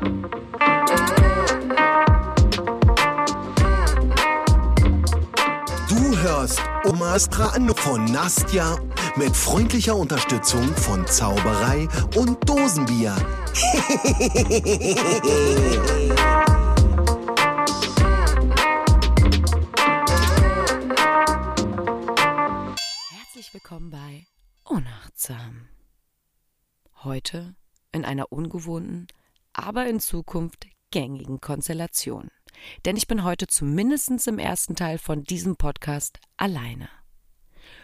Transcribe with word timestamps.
Du 0.00 0.06
hörst 6.22 6.60
Omas 6.84 7.28
Traan 7.28 7.74
von 7.74 8.04
Nastja 8.04 8.78
mit 9.16 9.34
freundlicher 9.36 9.96
Unterstützung 9.96 10.62
von 10.76 11.04
Zauberei 11.08 11.88
und 12.16 12.48
Dosenbier. 12.48 13.16
Herzlich 23.10 23.52
willkommen 23.52 23.90
bei 23.90 24.26
Unachtsam. 24.64 25.68
Heute 27.02 27.56
in 27.90 28.04
einer 28.04 28.30
ungewohnten, 28.30 29.08
aber 29.58 29.86
in 29.86 30.00
Zukunft 30.00 30.66
gängigen 30.90 31.40
Konstellation. 31.40 32.30
Denn 32.84 32.96
ich 32.96 33.06
bin 33.06 33.24
heute 33.24 33.46
zumindest 33.46 34.26
im 34.26 34.38
ersten 34.38 34.74
Teil 34.74 34.98
von 34.98 35.24
diesem 35.24 35.56
Podcast 35.56 36.18
alleine. 36.36 36.88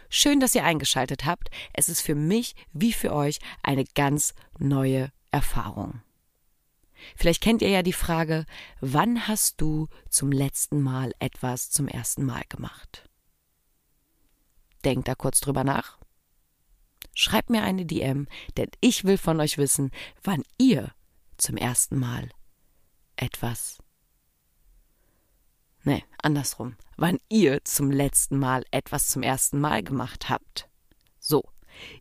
Schön, 0.08 0.40
dass 0.40 0.54
ihr 0.54 0.64
eingeschaltet 0.64 1.24
habt. 1.24 1.50
Es 1.72 1.88
ist 1.88 2.00
für 2.00 2.14
mich 2.14 2.54
wie 2.72 2.92
für 2.92 3.12
euch 3.12 3.38
eine 3.62 3.84
ganz 3.84 4.34
neue 4.58 5.10
Erfahrung. 5.30 6.02
Vielleicht 7.16 7.42
kennt 7.42 7.60
ihr 7.60 7.68
ja 7.68 7.82
die 7.82 7.92
Frage, 7.92 8.46
wann 8.80 9.28
hast 9.28 9.60
du 9.60 9.88
zum 10.08 10.32
letzten 10.32 10.80
Mal 10.80 11.12
etwas 11.18 11.70
zum 11.70 11.88
ersten 11.88 12.24
Mal 12.24 12.42
gemacht? 12.48 13.08
Denkt 14.84 15.08
da 15.08 15.14
kurz 15.14 15.40
drüber 15.40 15.64
nach. 15.64 15.98
Schreibt 17.14 17.50
mir 17.50 17.62
eine 17.62 17.84
DM, 17.84 18.26
denn 18.56 18.70
ich 18.80 19.04
will 19.04 19.18
von 19.18 19.40
euch 19.40 19.58
wissen, 19.58 19.90
wann 20.22 20.42
ihr 20.58 20.92
zum 21.44 21.56
ersten 21.58 21.98
Mal 21.98 22.30
etwas. 23.16 23.78
Nee, 25.82 26.02
andersrum. 26.22 26.76
Wann 26.96 27.18
ihr 27.28 27.62
zum 27.64 27.90
letzten 27.90 28.38
Mal 28.38 28.64
etwas 28.70 29.08
zum 29.08 29.22
ersten 29.22 29.60
Mal 29.60 29.82
gemacht 29.82 30.30
habt. 30.30 30.70
So. 31.18 31.44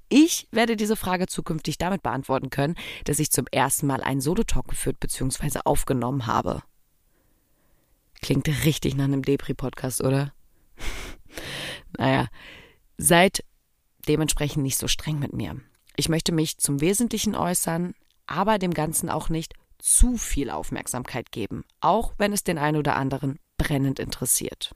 Ich 0.07 0.47
werde 0.51 0.77
diese 0.77 0.95
Frage 0.95 1.27
zukünftig 1.27 1.77
damit 1.77 2.03
beantworten 2.03 2.51
können, 2.51 2.75
dass 3.03 3.19
ich 3.19 3.31
zum 3.31 3.47
ersten 3.51 3.87
Mal 3.87 4.01
einen 4.01 4.21
Solo-Talk 4.21 4.67
geführt 4.67 4.99
bzw. 4.99 5.59
aufgenommen 5.65 6.25
habe. 6.25 6.61
Klingt 8.21 8.47
richtig 8.47 8.95
nach 8.95 9.05
einem 9.05 9.23
Depri-Podcast, 9.23 10.01
oder? 10.01 10.33
naja, 11.97 12.29
seid 12.97 13.43
dementsprechend 14.07 14.63
nicht 14.63 14.77
so 14.77 14.87
streng 14.87 15.19
mit 15.19 15.33
mir. 15.33 15.59
Ich 15.97 16.07
möchte 16.07 16.31
mich 16.31 16.59
zum 16.59 16.79
Wesentlichen 16.79 17.35
äußern, 17.35 17.95
aber 18.25 18.59
dem 18.59 18.73
Ganzen 18.73 19.09
auch 19.09 19.29
nicht 19.29 19.53
zu 19.77 20.17
viel 20.17 20.49
Aufmerksamkeit 20.49 21.31
geben, 21.31 21.65
auch 21.81 22.13
wenn 22.17 22.33
es 22.33 22.43
den 22.43 22.57
einen 22.57 22.77
oder 22.77 22.95
anderen 22.95 23.39
brennend 23.57 23.99
interessiert. 23.99 24.75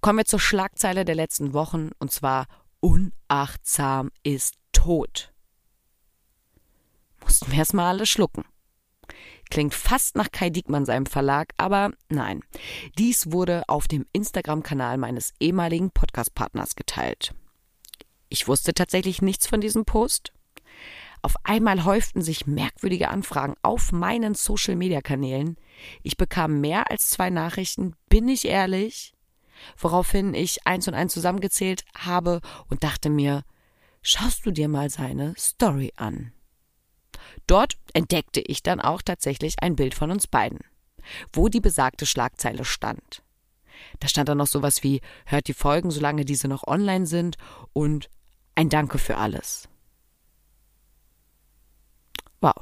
Kommen 0.00 0.18
wir 0.18 0.24
zur 0.24 0.40
Schlagzeile 0.40 1.04
der 1.04 1.14
letzten 1.14 1.52
Wochen, 1.52 1.90
und 1.98 2.12
zwar 2.12 2.46
Unachtsam 2.80 4.10
ist 4.22 4.56
tot. 4.72 5.32
Mussten 7.20 7.50
wir 7.52 7.58
erstmal 7.58 7.86
alle 7.86 8.06
schlucken. 8.06 8.44
Klingt 9.50 9.74
fast 9.74 10.16
nach 10.16 10.32
Kai 10.32 10.50
Diekmann 10.50 10.86
seinem 10.86 11.06
Verlag, 11.06 11.52
aber 11.58 11.92
nein. 12.08 12.40
Dies 12.98 13.30
wurde 13.30 13.64
auf 13.68 13.86
dem 13.86 14.06
Instagram-Kanal 14.12 14.98
meines 14.98 15.34
ehemaligen 15.38 15.90
Podcast-Partners 15.90 16.74
geteilt. 16.74 17.34
Ich 18.28 18.48
wusste 18.48 18.72
tatsächlich 18.72 19.20
nichts 19.20 19.46
von 19.46 19.60
diesem 19.60 19.84
Post. 19.84 20.32
Auf 21.24 21.36
einmal 21.44 21.84
häuften 21.84 22.20
sich 22.20 22.48
merkwürdige 22.48 23.08
Anfragen 23.08 23.54
auf 23.62 23.92
meinen 23.92 24.34
Social-Media-Kanälen. 24.34 25.56
Ich 26.02 26.16
bekam 26.16 26.60
mehr 26.60 26.90
als 26.90 27.10
zwei 27.10 27.30
Nachrichten, 27.30 27.94
bin 28.08 28.28
ich 28.28 28.44
ehrlich, 28.44 29.14
woraufhin 29.78 30.34
ich 30.34 30.66
eins 30.66 30.88
und 30.88 30.94
eins 30.94 31.12
zusammengezählt 31.12 31.84
habe 31.96 32.40
und 32.68 32.82
dachte 32.82 33.08
mir, 33.08 33.44
schaust 34.02 34.44
du 34.44 34.50
dir 34.50 34.66
mal 34.68 34.90
seine 34.90 35.34
Story 35.38 35.92
an. 35.94 36.32
Dort 37.46 37.78
entdeckte 37.92 38.40
ich 38.40 38.64
dann 38.64 38.80
auch 38.80 39.00
tatsächlich 39.00 39.62
ein 39.62 39.76
Bild 39.76 39.94
von 39.94 40.10
uns 40.10 40.26
beiden, 40.26 40.58
wo 41.32 41.48
die 41.48 41.60
besagte 41.60 42.04
Schlagzeile 42.04 42.64
stand. 42.64 43.22
Da 44.00 44.08
stand 44.08 44.28
dann 44.28 44.38
noch 44.38 44.48
sowas 44.48 44.82
wie 44.82 45.00
hört 45.26 45.46
die 45.46 45.54
Folgen, 45.54 45.92
solange 45.92 46.24
diese 46.24 46.48
noch 46.48 46.66
online 46.66 47.06
sind 47.06 47.36
und 47.72 48.10
ein 48.56 48.68
Danke 48.68 48.98
für 48.98 49.16
alles. 49.16 49.68
Wow. 52.42 52.54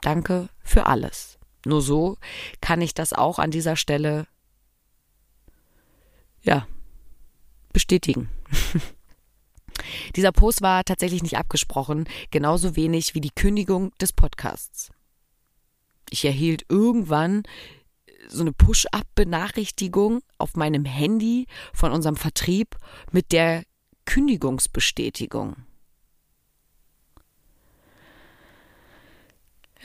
Danke 0.00 0.48
für 0.62 0.86
alles. 0.86 1.38
Nur 1.66 1.82
so 1.82 2.16
kann 2.60 2.80
ich 2.80 2.94
das 2.94 3.12
auch 3.12 3.38
an 3.38 3.50
dieser 3.50 3.76
Stelle 3.76 4.26
ja 6.42 6.66
bestätigen. 7.72 8.30
Dieser 10.14 10.30
Post 10.30 10.62
war 10.62 10.84
tatsächlich 10.84 11.22
nicht 11.22 11.36
abgesprochen, 11.36 12.08
genauso 12.30 12.76
wenig 12.76 13.14
wie 13.14 13.20
die 13.20 13.34
Kündigung 13.34 13.92
des 14.00 14.12
Podcasts. 14.12 14.92
Ich 16.10 16.24
erhielt 16.24 16.64
irgendwann 16.68 17.42
so 18.28 18.42
eine 18.42 18.52
Push-up-Benachrichtigung 18.52 20.20
auf 20.38 20.54
meinem 20.54 20.84
Handy 20.84 21.46
von 21.72 21.90
unserem 21.90 22.16
Vertrieb 22.16 22.76
mit 23.10 23.32
der 23.32 23.64
Kündigungsbestätigung. 24.04 25.56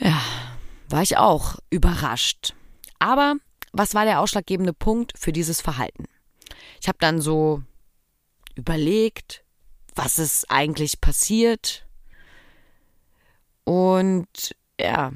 Ja, 0.00 0.20
war 0.88 1.02
ich 1.02 1.18
auch 1.18 1.58
überrascht. 1.68 2.54
Aber 2.98 3.36
was 3.72 3.94
war 3.94 4.04
der 4.04 4.20
ausschlaggebende 4.20 4.72
Punkt 4.72 5.12
für 5.16 5.32
dieses 5.32 5.60
Verhalten? 5.60 6.06
Ich 6.80 6.88
habe 6.88 6.98
dann 6.98 7.20
so 7.20 7.62
überlegt, 8.54 9.44
was 9.94 10.18
ist 10.18 10.50
eigentlich 10.50 11.00
passiert. 11.00 11.86
Und 13.64 14.56
ja, 14.80 15.12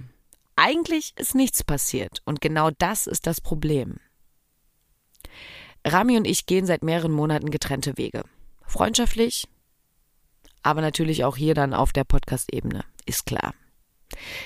eigentlich 0.57 1.15
ist 1.17 1.35
nichts 1.35 1.65
passiert. 1.65 2.21
Und 2.27 2.41
genau 2.41 2.71
das 2.71 3.07
ist 3.07 3.27
das 3.27 3.41
Problem. 3.41 3.99
Rami 5.87 6.17
und 6.17 6.27
ich 6.27 6.47
gehen 6.47 6.67
seit 6.67 6.83
mehreren 6.83 7.13
Monaten 7.13 7.51
getrennte 7.51 7.97
Wege. 7.97 8.23
Freundschaftlich, 8.67 9.49
aber 10.63 10.81
natürlich 10.81 11.25
auch 11.25 11.37
hier 11.37 11.55
dann 11.55 11.75
auf 11.75 11.93
der 11.93 12.05
Podcast-Ebene, 12.05 12.85
ist 13.05 13.27
klar. 13.27 13.55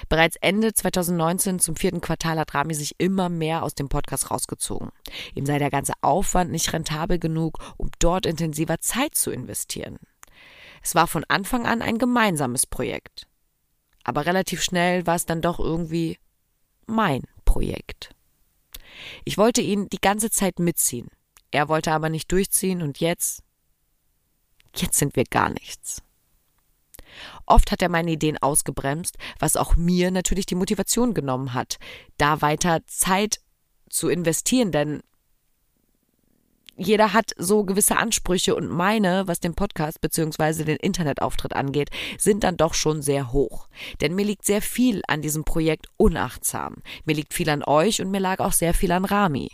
Bereits 0.09 0.37
Ende 0.37 0.73
2019 0.73 1.59
zum 1.59 1.77
vierten 1.77 2.01
Quartal 2.01 2.39
hat 2.39 2.55
Rami 2.55 2.75
sich 2.75 2.95
immer 2.99 3.29
mehr 3.29 3.63
aus 3.63 3.75
dem 3.75 3.89
Podcast 3.89 4.31
rausgezogen. 4.31 4.91
Ihm 5.35 5.47
sei 5.47 5.59
der 5.59 5.71
ganze 5.71 5.93
Aufwand 6.01 6.51
nicht 6.51 6.73
rentabel 6.73 7.19
genug, 7.19 7.59
um 7.77 7.91
dort 7.99 8.27
intensiver 8.27 8.81
Zeit 8.81 9.15
zu 9.15 9.31
investieren. 9.31 9.99
Es 10.83 10.95
war 10.95 11.07
von 11.07 11.25
Anfang 11.29 11.67
an 11.67 11.83
ein 11.83 11.99
gemeinsames 11.99 12.67
Projekt. 12.67 13.27
Aber 14.05 14.27
relativ 14.27 14.63
schnell 14.63 15.07
war 15.07 15.17
es 15.17 15.27
dann 15.27 15.43
doch 15.43 15.59
irgendwie 15.59 16.19
mein 16.87 17.23
Projekt. 17.45 18.15
Ich 19.25 19.37
wollte 19.37 19.61
ihn 19.61 19.89
die 19.91 20.01
ganze 20.01 20.31
Zeit 20.31 20.59
mitziehen. 20.59 21.09
Er 21.51 21.69
wollte 21.69 21.93
aber 21.93 22.09
nicht 22.09 22.31
durchziehen 22.33 22.83
und 22.83 23.01
jetzt, 23.01 23.43
jetzt 24.75 24.99
sind 24.99 25.17
wir 25.17 25.25
gar 25.25 25.51
nichts. 25.51 26.03
Oft 27.49 27.73
hat 27.73 27.83
er 27.83 27.89
meine 27.89 28.13
Ideen 28.13 28.39
ausgebremst, 28.39 29.17
was 29.39 29.57
auch 29.57 29.77
mir 29.77 30.11
natürlich 30.11 30.47
die 30.47 30.55
Motivation 30.55 31.15
genommen 31.15 31.55
hat, 31.55 31.79
da 32.19 32.43
weiter 32.43 32.81
Zeit 32.87 33.41
zu 33.89 34.09
investieren, 34.09 34.71
denn 34.71 35.03
jeder 36.77 37.13
hat 37.13 37.33
so 37.37 37.65
gewisse 37.65 37.97
Ansprüche 37.97 38.55
und 38.55 38.69
meine, 38.69 39.27
was 39.27 39.41
den 39.41 39.55
Podcast 39.55 40.01
bzw. 40.01 40.63
den 40.63 40.77
Internetauftritt 40.77 41.55
angeht, 41.55 41.91
sind 42.19 42.45
dann 42.45 42.57
doch 42.57 42.75
schon 42.75 43.03
sehr 43.03 43.33
hoch. 43.33 43.69
Denn 44.01 44.15
mir 44.15 44.25
liegt 44.25 44.45
sehr 44.45 44.63
viel 44.63 45.03
an 45.09 45.21
diesem 45.21 45.45
Projekt 45.45 45.87
unachtsam. 45.97 46.77
Mir 47.05 47.17
liegt 47.17 47.35
viel 47.35 47.51
an 47.51 47.65
euch 47.65 48.01
und 48.01 48.13
mir 48.13 48.21
lag 48.21 48.39
auch 48.39 48.53
sehr 48.53 48.75
viel 48.75 48.93
an 48.93 49.05
Rami. 49.05 49.51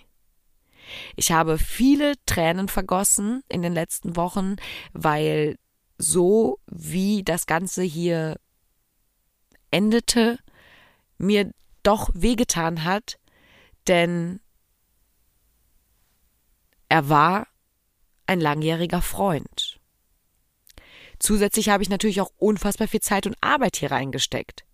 Ich 1.17 1.33
habe 1.33 1.57
viele 1.57 2.13
Tränen 2.27 2.69
vergossen 2.69 3.43
in 3.49 3.63
den 3.63 3.73
letzten 3.73 4.17
Wochen, 4.17 4.57
weil 4.93 5.57
so 5.99 6.59
wie 6.67 7.23
das 7.23 7.47
Ganze 7.47 7.83
hier 7.83 8.39
endete, 9.71 10.39
mir 11.19 11.53
doch 11.83 12.11
wehgetan 12.15 12.85
hat, 12.85 13.19
denn 13.87 14.41
er 16.89 17.09
war 17.09 17.47
ein 18.27 18.41
langjähriger 18.41 19.03
Freund. 19.03 19.81
Zusätzlich 21.19 21.69
habe 21.69 21.83
ich 21.83 21.89
natürlich 21.89 22.21
auch 22.21 22.33
unfassbar 22.37 22.89
viel 22.89 23.01
Zeit 23.01 23.27
und 23.27 23.37
Arbeit 23.41 23.77
hier 23.77 23.91
reingesteckt. 23.91 24.65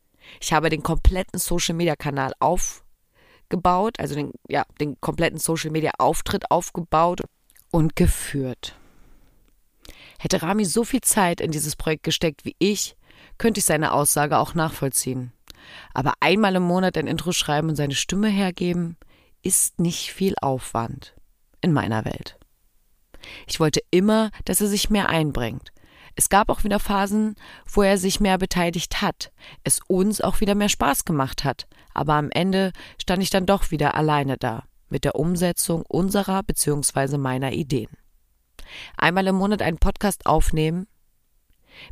Ich 0.40 0.52
habe 0.52 0.70
den 0.70 0.82
kompletten 0.82 1.38
Social 1.38 1.74
Media 1.74 1.96
Kanal 1.96 2.32
aufgebaut, 2.38 3.98
also 3.98 4.14
den, 4.14 4.32
ja, 4.48 4.64
den 4.80 5.00
kompletten 5.00 5.38
Social 5.38 5.70
Media 5.70 5.92
Auftritt 5.98 6.50
aufgebaut 6.50 7.22
und 7.70 7.96
geführt. 7.96 8.79
Hätte 10.22 10.42
Rami 10.42 10.66
so 10.66 10.84
viel 10.84 11.00
Zeit 11.00 11.40
in 11.40 11.50
dieses 11.50 11.76
Projekt 11.76 12.02
gesteckt 12.02 12.44
wie 12.44 12.54
ich, 12.58 12.94
könnte 13.38 13.60
ich 13.60 13.64
seine 13.64 13.92
Aussage 13.92 14.36
auch 14.36 14.52
nachvollziehen. 14.52 15.32
Aber 15.94 16.12
einmal 16.20 16.54
im 16.56 16.62
Monat 16.62 16.98
ein 16.98 17.06
Intro 17.06 17.32
schreiben 17.32 17.70
und 17.70 17.76
seine 17.76 17.94
Stimme 17.94 18.28
hergeben, 18.28 18.98
ist 19.42 19.80
nicht 19.80 20.12
viel 20.12 20.34
Aufwand 20.42 21.14
in 21.62 21.72
meiner 21.72 22.04
Welt. 22.04 22.38
Ich 23.46 23.60
wollte 23.60 23.80
immer, 23.90 24.30
dass 24.44 24.60
er 24.60 24.66
sich 24.66 24.90
mehr 24.90 25.08
einbringt. 25.08 25.72
Es 26.16 26.28
gab 26.28 26.50
auch 26.50 26.64
wieder 26.64 26.80
Phasen, 26.80 27.34
wo 27.64 27.80
er 27.80 27.96
sich 27.96 28.20
mehr 28.20 28.36
beteiligt 28.36 29.00
hat, 29.00 29.32
es 29.64 29.80
uns 29.88 30.20
auch 30.20 30.42
wieder 30.42 30.54
mehr 30.54 30.68
Spaß 30.68 31.06
gemacht 31.06 31.44
hat, 31.44 31.66
aber 31.94 32.12
am 32.12 32.30
Ende 32.30 32.72
stand 33.00 33.22
ich 33.22 33.30
dann 33.30 33.46
doch 33.46 33.70
wieder 33.70 33.94
alleine 33.94 34.36
da, 34.36 34.64
mit 34.90 35.04
der 35.04 35.14
Umsetzung 35.14 35.82
unserer 35.88 36.42
bzw. 36.42 37.16
meiner 37.16 37.52
Ideen. 37.52 37.88
Einmal 38.96 39.26
im 39.26 39.36
Monat 39.36 39.62
einen 39.62 39.78
Podcast 39.78 40.26
aufnehmen, 40.26 40.86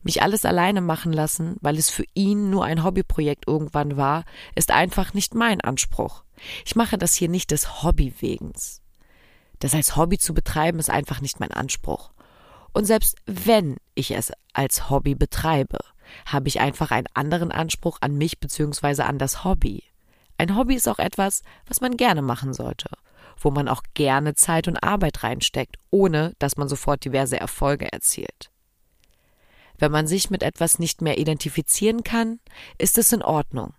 mich 0.02 0.22
alles 0.22 0.44
alleine 0.44 0.80
machen 0.80 1.12
lassen, 1.12 1.56
weil 1.60 1.78
es 1.78 1.90
für 1.90 2.04
ihn 2.14 2.50
nur 2.50 2.64
ein 2.64 2.84
Hobbyprojekt 2.84 3.46
irgendwann 3.46 3.96
war, 3.96 4.24
ist 4.54 4.70
einfach 4.70 5.14
nicht 5.14 5.34
mein 5.34 5.60
Anspruch. 5.60 6.24
Ich 6.64 6.76
mache 6.76 6.98
das 6.98 7.14
hier 7.14 7.28
nicht 7.28 7.50
des 7.50 7.82
Hobby 7.82 8.12
wegens. 8.20 8.82
Das 9.58 9.74
als 9.74 9.96
Hobby 9.96 10.18
zu 10.18 10.34
betreiben 10.34 10.78
ist 10.78 10.90
einfach 10.90 11.20
nicht 11.20 11.40
mein 11.40 11.52
Anspruch. 11.52 12.12
Und 12.72 12.84
selbst 12.84 13.16
wenn 13.26 13.76
ich 13.94 14.12
es 14.12 14.32
als 14.52 14.90
Hobby 14.90 15.14
betreibe, 15.14 15.78
habe 16.26 16.48
ich 16.48 16.60
einfach 16.60 16.90
einen 16.90 17.08
anderen 17.14 17.50
Anspruch 17.50 17.98
an 18.00 18.16
mich 18.16 18.38
bzw. 18.38 19.02
an 19.02 19.18
das 19.18 19.44
Hobby. 19.44 19.84
Ein 20.36 20.56
Hobby 20.56 20.74
ist 20.74 20.88
auch 20.88 21.00
etwas, 21.00 21.42
was 21.66 21.80
man 21.80 21.96
gerne 21.96 22.22
machen 22.22 22.54
sollte, 22.54 22.88
wo 23.40 23.50
man 23.50 23.68
auch 23.68 23.82
gerne 23.94 24.34
Zeit 24.34 24.68
und 24.68 24.82
Arbeit 24.82 25.22
reinsteckt, 25.22 25.76
ohne 25.90 26.34
dass 26.38 26.56
man 26.56 26.68
sofort 26.68 27.04
diverse 27.04 27.38
Erfolge 27.38 27.92
erzielt. 27.92 28.50
Wenn 29.78 29.92
man 29.92 30.06
sich 30.06 30.30
mit 30.30 30.42
etwas 30.42 30.78
nicht 30.78 31.02
mehr 31.02 31.18
identifizieren 31.18 32.02
kann, 32.02 32.40
ist 32.78 32.98
es 32.98 33.12
in 33.12 33.22
Ordnung. 33.22 33.74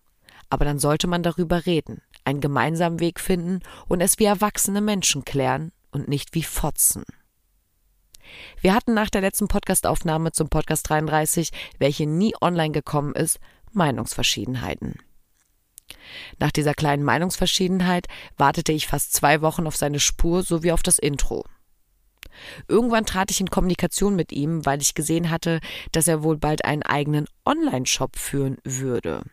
Aber 0.50 0.66
dann 0.66 0.80
sollte 0.80 1.08
man 1.08 1.24
darüber 1.24 1.66
reden, 1.66 2.02
einen 2.24 2.42
gemeinsamen 2.42 3.00
Weg 3.00 3.20
finden 3.20 3.60
und 3.88 4.02
es 4.02 4.18
wie 4.18 4.26
erwachsene 4.26 4.82
Menschen 4.82 5.26
klären 5.26 5.72
und 5.92 6.08
nicht 6.08 6.34
wie 6.34 6.44
Fotzen. 6.44 7.04
Wir 8.62 8.74
hatten 8.74 8.94
nach 8.94 9.10
der 9.10 9.22
letzten 9.22 9.48
Podcastaufnahme 9.48 10.32
zum 10.32 10.50
Podcast 10.50 10.90
33, 10.90 11.50
welche 11.80 12.06
nie 12.06 12.34
online 12.42 12.72
gekommen 12.72 13.14
ist, 13.14 13.40
Meinungsverschiedenheiten. 13.72 15.00
Nach 16.40 16.52
dieser 16.52 16.74
kleinen 16.74 17.04
Meinungsverschiedenheit 17.04 18.08
wartete 18.38 18.72
ich 18.72 18.88
fast 18.88 19.14
zwei 19.14 19.42
Wochen 19.42 19.68
auf 19.68 19.76
seine 19.76 20.00
Spur 20.00 20.44
sowie 20.44 20.72
auf 20.72 20.84
das 20.84 21.00
Intro. 21.00 21.46
Irgendwann 22.68 23.06
trat 23.06 23.32
ich 23.32 23.42
in 23.42 23.50
Kommunikation 23.50 24.16
mit 24.16 24.32
ihm, 24.32 24.66
weil 24.66 24.82
ich 24.82 24.94
gesehen 24.94 25.30
hatte, 25.30 25.60
dass 25.92 26.08
er 26.08 26.24
wohl 26.24 26.38
bald 26.38 26.66
einen 26.66 26.84
eigenen 26.84 27.28
Online-Shop 27.46 28.18
führen 28.18 28.58
würde. 28.64 29.24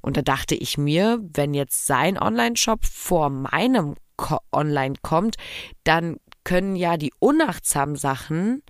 Und 0.00 0.16
da 0.16 0.22
dachte 0.22 0.54
ich 0.54 0.78
mir, 0.78 1.20
wenn 1.22 1.54
jetzt 1.54 1.86
sein 1.86 2.18
Online-Shop 2.18 2.84
vor 2.84 3.30
meinem 3.30 3.96
Ko 4.16 4.38
Online 4.52 4.94
kommt, 5.02 5.36
dann 5.84 6.16
können 6.44 6.76
ja 6.76 6.96
die 6.96 7.12
unachtsamen 7.18 7.96
Sachen 7.96 8.62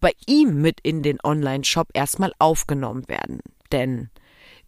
bei 0.00 0.12
ihm 0.26 0.60
mit 0.60 0.80
in 0.82 1.02
den 1.02 1.18
Online-Shop 1.22 1.88
erstmal 1.92 2.32
aufgenommen 2.38 3.08
werden. 3.08 3.40
Denn 3.72 4.10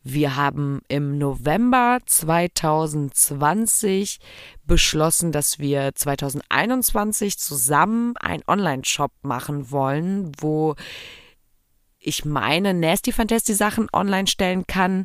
wir 0.02 0.36
haben 0.36 0.80
im 0.88 1.18
November 1.18 1.98
2020 2.06 4.18
beschlossen, 4.64 5.30
dass 5.30 5.58
wir 5.58 5.94
2021 5.94 7.38
zusammen 7.38 8.16
einen 8.16 8.42
Online-Shop 8.46 9.12
machen 9.22 9.70
wollen, 9.70 10.32
wo 10.40 10.74
ich 11.98 12.24
meine 12.24 12.72
Nasty 12.72 13.12
Fantasy 13.12 13.52
Sachen 13.54 13.88
online 13.92 14.26
stellen 14.26 14.66
kann. 14.66 15.04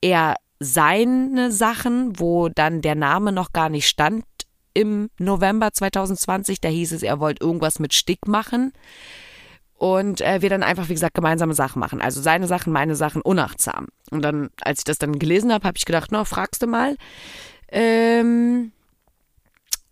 Er 0.00 0.36
seine 0.58 1.52
Sachen, 1.52 2.18
wo 2.18 2.48
dann 2.48 2.80
der 2.80 2.94
Name 2.94 3.32
noch 3.32 3.52
gar 3.52 3.68
nicht 3.68 3.88
stand 3.88 4.24
im 4.72 5.10
November 5.18 5.72
2020. 5.72 6.62
Da 6.62 6.68
hieß 6.68 6.92
es, 6.92 7.02
er 7.02 7.20
wollte 7.20 7.44
irgendwas 7.44 7.78
mit 7.78 7.92
Stick 7.92 8.26
machen 8.26 8.72
und 9.80 10.20
äh, 10.20 10.42
wir 10.42 10.50
dann 10.50 10.62
einfach, 10.62 10.90
wie 10.90 10.92
gesagt, 10.92 11.14
gemeinsame 11.14 11.54
Sachen 11.54 11.80
machen. 11.80 12.02
Also 12.02 12.20
seine 12.20 12.46
Sachen, 12.46 12.70
meine 12.70 12.96
Sachen, 12.96 13.22
unachtsam. 13.22 13.86
Und 14.10 14.20
dann, 14.20 14.50
als 14.60 14.80
ich 14.80 14.84
das 14.84 14.98
dann 14.98 15.18
gelesen 15.18 15.54
habe, 15.54 15.66
habe 15.66 15.78
ich 15.78 15.86
gedacht, 15.86 16.10
na, 16.12 16.26
fragst 16.26 16.60
du 16.60 16.66
mal. 16.66 16.98
Ähm, 17.68 18.72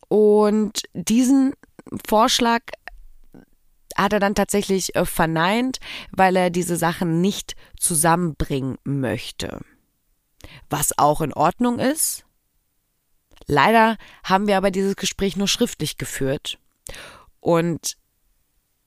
und 0.09 0.83
diesen 0.93 1.55
Vorschlag 2.07 2.61
hat 3.97 4.13
er 4.13 4.21
dann 4.21 4.35
tatsächlich 4.35 4.95
äh, 4.95 5.07
verneint, 5.07 5.81
weil 6.13 6.37
er 6.37 6.51
diese 6.51 6.77
Sachen 6.77 7.23
nicht 7.23 7.57
zusammenbringen 7.79 8.77
möchte. 8.85 9.59
Was 10.69 10.99
auch 10.99 11.23
in 11.23 11.33
Ordnung 11.33 11.79
ist. 11.79 12.27
Leider 13.47 13.97
haben 14.23 14.49
wir 14.49 14.59
aber 14.59 14.71
dieses 14.71 14.97
Gespräch 14.97 15.39
nur 15.39 15.49
schriftlich 15.49 15.97
geführt. 15.97 16.59
Und 17.41 17.97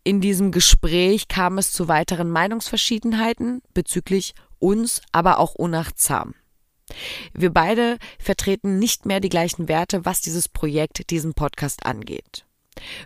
in 0.03 0.21
diesem 0.21 0.51
Gespräch 0.51 1.27
kam 1.27 1.57
es 1.57 1.71
zu 1.71 1.87
weiteren 1.87 2.29
Meinungsverschiedenheiten 2.29 3.61
bezüglich 3.73 4.33
uns, 4.59 5.01
aber 5.11 5.39
auch 5.39 5.55
unachtsam. 5.55 6.33
Wir 7.33 7.51
beide 7.51 7.97
vertreten 8.19 8.79
nicht 8.79 9.05
mehr 9.05 9.19
die 9.19 9.29
gleichen 9.29 9.67
Werte, 9.67 10.05
was 10.05 10.21
dieses 10.21 10.49
Projekt, 10.49 11.09
diesen 11.09 11.33
Podcast 11.33 11.85
angeht. 11.85 12.45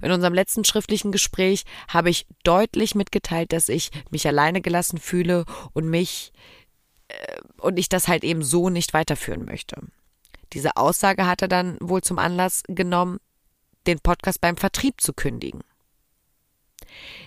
In 0.02 0.12
unserem 0.12 0.34
letzten 0.34 0.64
schriftlichen 0.64 1.12
Gespräch 1.12 1.64
habe 1.88 2.10
ich 2.10 2.28
deutlich 2.44 2.96
mitgeteilt, 2.96 3.52
dass 3.52 3.70
ich 3.70 3.92
mich 4.10 4.28
alleine 4.28 4.62
gelassen 4.62 4.98
fühle 4.98 5.46
und 5.74 5.90
mich 5.90 6.32
äh, 7.08 7.42
und 7.60 7.78
ich 7.78 7.90
das 7.90 8.08
halt 8.08 8.24
eben 8.24 8.44
so 8.44 8.70
nicht 8.70 8.94
weiterführen 8.94 9.46
möchte. 9.46 9.78
Diese 10.54 10.78
Aussage 10.78 11.26
hat 11.26 11.42
er 11.42 11.48
dann 11.48 11.78
wohl 11.82 12.02
zum 12.02 12.20
Anlass 12.20 12.64
genommen, 12.68 13.20
den 13.88 14.00
Podcast 14.00 14.40
beim 14.40 14.58
Vertrieb 14.58 15.02
zu 15.02 15.14
kündigen. 15.14 15.62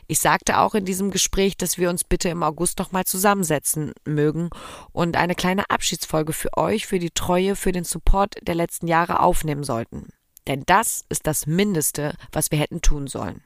Ich 0.07 0.21
sagte 0.21 0.59
auch 0.59 0.75
in 0.75 0.85
diesem 0.85 1.11
Gespräch, 1.11 1.57
dass 1.57 1.79
wir 1.79 1.91
uns 1.91 2.05
bitte 2.05 2.29
im 2.29 2.43
August 2.43 2.79
nochmal 2.79 3.05
zusammensetzen 3.05 3.93
mögen 4.07 4.51
und 4.93 5.17
eine 5.17 5.35
kleine 5.35 5.69
Abschiedsfolge 5.71 6.33
für 6.33 6.57
euch, 6.57 6.87
für 6.87 6.99
die 6.99 7.11
Treue, 7.11 7.57
für 7.57 7.73
den 7.73 7.85
Support 7.85 8.37
der 8.43 8.55
letzten 8.55 8.87
Jahre 8.87 9.21
aufnehmen 9.21 9.65
sollten. 9.65 10.09
Denn 10.47 10.63
das 10.67 11.05
ist 11.09 11.27
das 11.27 11.47
Mindeste, 11.47 12.15
was 12.33 12.51
wir 12.51 12.59
hätten 12.59 12.81
tun 12.81 13.07
sollen. 13.07 13.43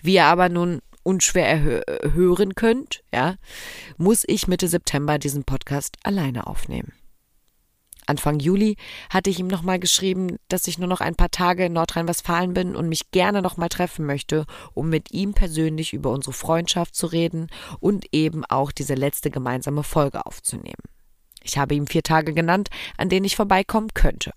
Wie 0.00 0.14
ihr 0.14 0.24
aber 0.24 0.48
nun 0.48 0.80
unschwer 1.02 1.82
hören 2.12 2.54
könnt, 2.54 3.02
ja, 3.12 3.36
muss 3.96 4.24
ich 4.26 4.48
Mitte 4.48 4.68
September 4.68 5.18
diesen 5.18 5.44
Podcast 5.44 5.96
alleine 6.02 6.46
aufnehmen. 6.46 6.92
Anfang 8.08 8.38
Juli 8.38 8.76
hatte 9.10 9.28
ich 9.28 9.38
ihm 9.38 9.48
nochmal 9.48 9.78
geschrieben, 9.78 10.38
dass 10.48 10.66
ich 10.66 10.78
nur 10.78 10.88
noch 10.88 11.02
ein 11.02 11.14
paar 11.14 11.30
Tage 11.30 11.66
in 11.66 11.74
Nordrhein-Westfalen 11.74 12.54
bin 12.54 12.74
und 12.74 12.88
mich 12.88 13.10
gerne 13.10 13.42
nochmal 13.42 13.68
treffen 13.68 14.06
möchte, 14.06 14.46
um 14.72 14.88
mit 14.88 15.12
ihm 15.12 15.34
persönlich 15.34 15.92
über 15.92 16.10
unsere 16.10 16.32
Freundschaft 16.32 16.94
zu 16.94 17.06
reden 17.06 17.48
und 17.80 18.06
eben 18.12 18.46
auch 18.46 18.72
diese 18.72 18.94
letzte 18.94 19.30
gemeinsame 19.30 19.82
Folge 19.82 20.24
aufzunehmen. 20.24 20.82
Ich 21.42 21.58
habe 21.58 21.74
ihm 21.74 21.86
vier 21.86 22.02
Tage 22.02 22.32
genannt, 22.32 22.70
an 22.96 23.10
denen 23.10 23.26
ich 23.26 23.36
vorbeikommen 23.36 23.92
könnte. 23.92 24.32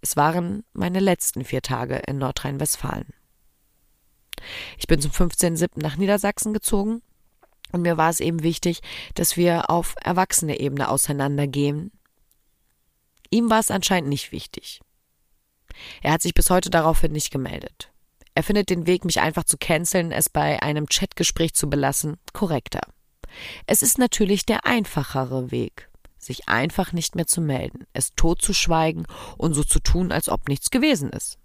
Es 0.00 0.16
waren 0.16 0.62
meine 0.72 1.00
letzten 1.00 1.44
vier 1.44 1.62
Tage 1.62 1.96
in 2.06 2.18
Nordrhein-Westfalen. 2.18 3.08
Ich 4.78 4.86
bin 4.86 5.00
zum 5.00 5.10
15.07. 5.10 5.82
nach 5.82 5.96
Niedersachsen 5.96 6.52
gezogen 6.52 7.02
und 7.72 7.82
mir 7.82 7.96
war 7.96 8.10
es 8.10 8.20
eben 8.20 8.44
wichtig, 8.44 8.80
dass 9.14 9.36
wir 9.36 9.70
auf 9.70 9.96
erwachsene 10.00 10.60
Ebene 10.60 10.88
auseinandergehen 10.88 11.90
Ihm 13.34 13.50
war 13.50 13.58
es 13.58 13.72
anscheinend 13.72 14.10
nicht 14.10 14.30
wichtig. 14.30 14.80
Er 16.02 16.12
hat 16.12 16.22
sich 16.22 16.34
bis 16.34 16.50
heute 16.50 16.70
daraufhin 16.70 17.10
nicht 17.10 17.32
gemeldet. 17.32 17.90
Er 18.32 18.44
findet 18.44 18.70
den 18.70 18.86
Weg, 18.86 19.04
mich 19.04 19.20
einfach 19.20 19.42
zu 19.42 19.56
canceln, 19.58 20.12
es 20.12 20.28
bei 20.28 20.62
einem 20.62 20.86
Chatgespräch 20.86 21.52
zu 21.52 21.68
belassen, 21.68 22.16
korrekter. 22.32 22.82
Es 23.66 23.82
ist 23.82 23.98
natürlich 23.98 24.46
der 24.46 24.66
einfachere 24.66 25.50
Weg, 25.50 25.90
sich 26.16 26.48
einfach 26.48 26.92
nicht 26.92 27.16
mehr 27.16 27.26
zu 27.26 27.40
melden, 27.40 27.88
es 27.92 28.14
totzuschweigen 28.14 29.04
und 29.36 29.54
so 29.54 29.64
zu 29.64 29.80
tun, 29.80 30.12
als 30.12 30.28
ob 30.28 30.46
nichts 30.46 30.70
gewesen 30.70 31.10
ist. 31.10 31.36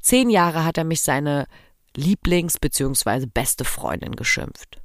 Zehn 0.00 0.30
Jahre 0.30 0.64
hat 0.64 0.78
er 0.78 0.84
mich 0.84 1.02
seine 1.02 1.48
Lieblings- 1.96 2.60
bzw. 2.60 3.26
beste 3.26 3.64
Freundin 3.64 4.14
geschimpft. 4.14 4.80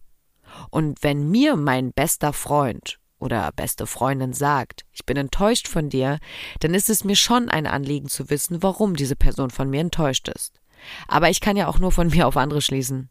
Und 0.72 1.04
wenn 1.04 1.30
mir 1.30 1.56
mein 1.56 1.94
bester 1.94 2.34
Freund 2.34 3.00
oder 3.20 3.52
beste 3.52 3.88
Freundin 3.88 4.34
sagt, 4.34 4.86
ich 4.92 5.06
bin 5.06 5.18
enttäuscht 5.18 5.68
von 5.68 5.90
dir, 5.90 6.20
dann 6.60 6.74
ist 6.74 6.90
es 6.90 7.04
mir 7.04 7.16
schon 7.16 7.50
ein 7.50 7.68
Anliegen 7.68 8.10
zu 8.10 8.30
wissen, 8.30 8.62
warum 8.62 8.96
diese 8.96 9.16
Person 9.16 9.50
von 9.50 9.70
mir 9.70 9.82
enttäuscht 9.82 10.28
ist. 10.28 10.60
Aber 11.08 11.30
ich 11.30 11.42
kann 11.42 11.58
ja 11.58 11.68
auch 11.68 11.80
nur 11.80 11.92
von 11.92 12.08
mir 12.12 12.28
auf 12.28 12.38
andere 12.38 12.62
schließen. 12.62 13.10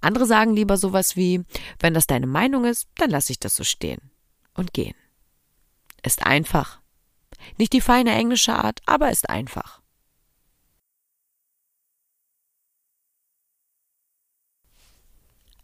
Andere 0.00 0.26
sagen 0.26 0.54
lieber 0.54 0.76
sowas 0.76 1.14
wie, 1.14 1.44
wenn 1.78 1.94
das 1.94 2.06
deine 2.06 2.26
Meinung 2.26 2.64
ist, 2.64 2.88
dann 2.96 3.10
lasse 3.10 3.32
ich 3.32 3.38
das 3.38 3.54
so 3.54 3.64
stehen 3.64 4.10
und 4.54 4.72
gehen. 4.72 4.94
Ist 6.02 6.24
einfach. 6.24 6.80
Nicht 7.58 7.72
die 7.72 7.80
feine 7.80 8.12
englische 8.12 8.54
Art, 8.54 8.80
aber 8.86 9.10
ist 9.10 9.28
einfach. 9.28 9.80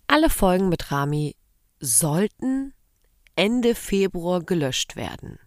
Alle 0.06 0.30
Folgen 0.30 0.68
mit 0.68 0.92
Rami 0.92 1.34
sollten 1.80 2.74
Ende 3.36 3.74
Februar 3.74 4.42
gelöscht 4.42 4.96
werden. 4.96 5.38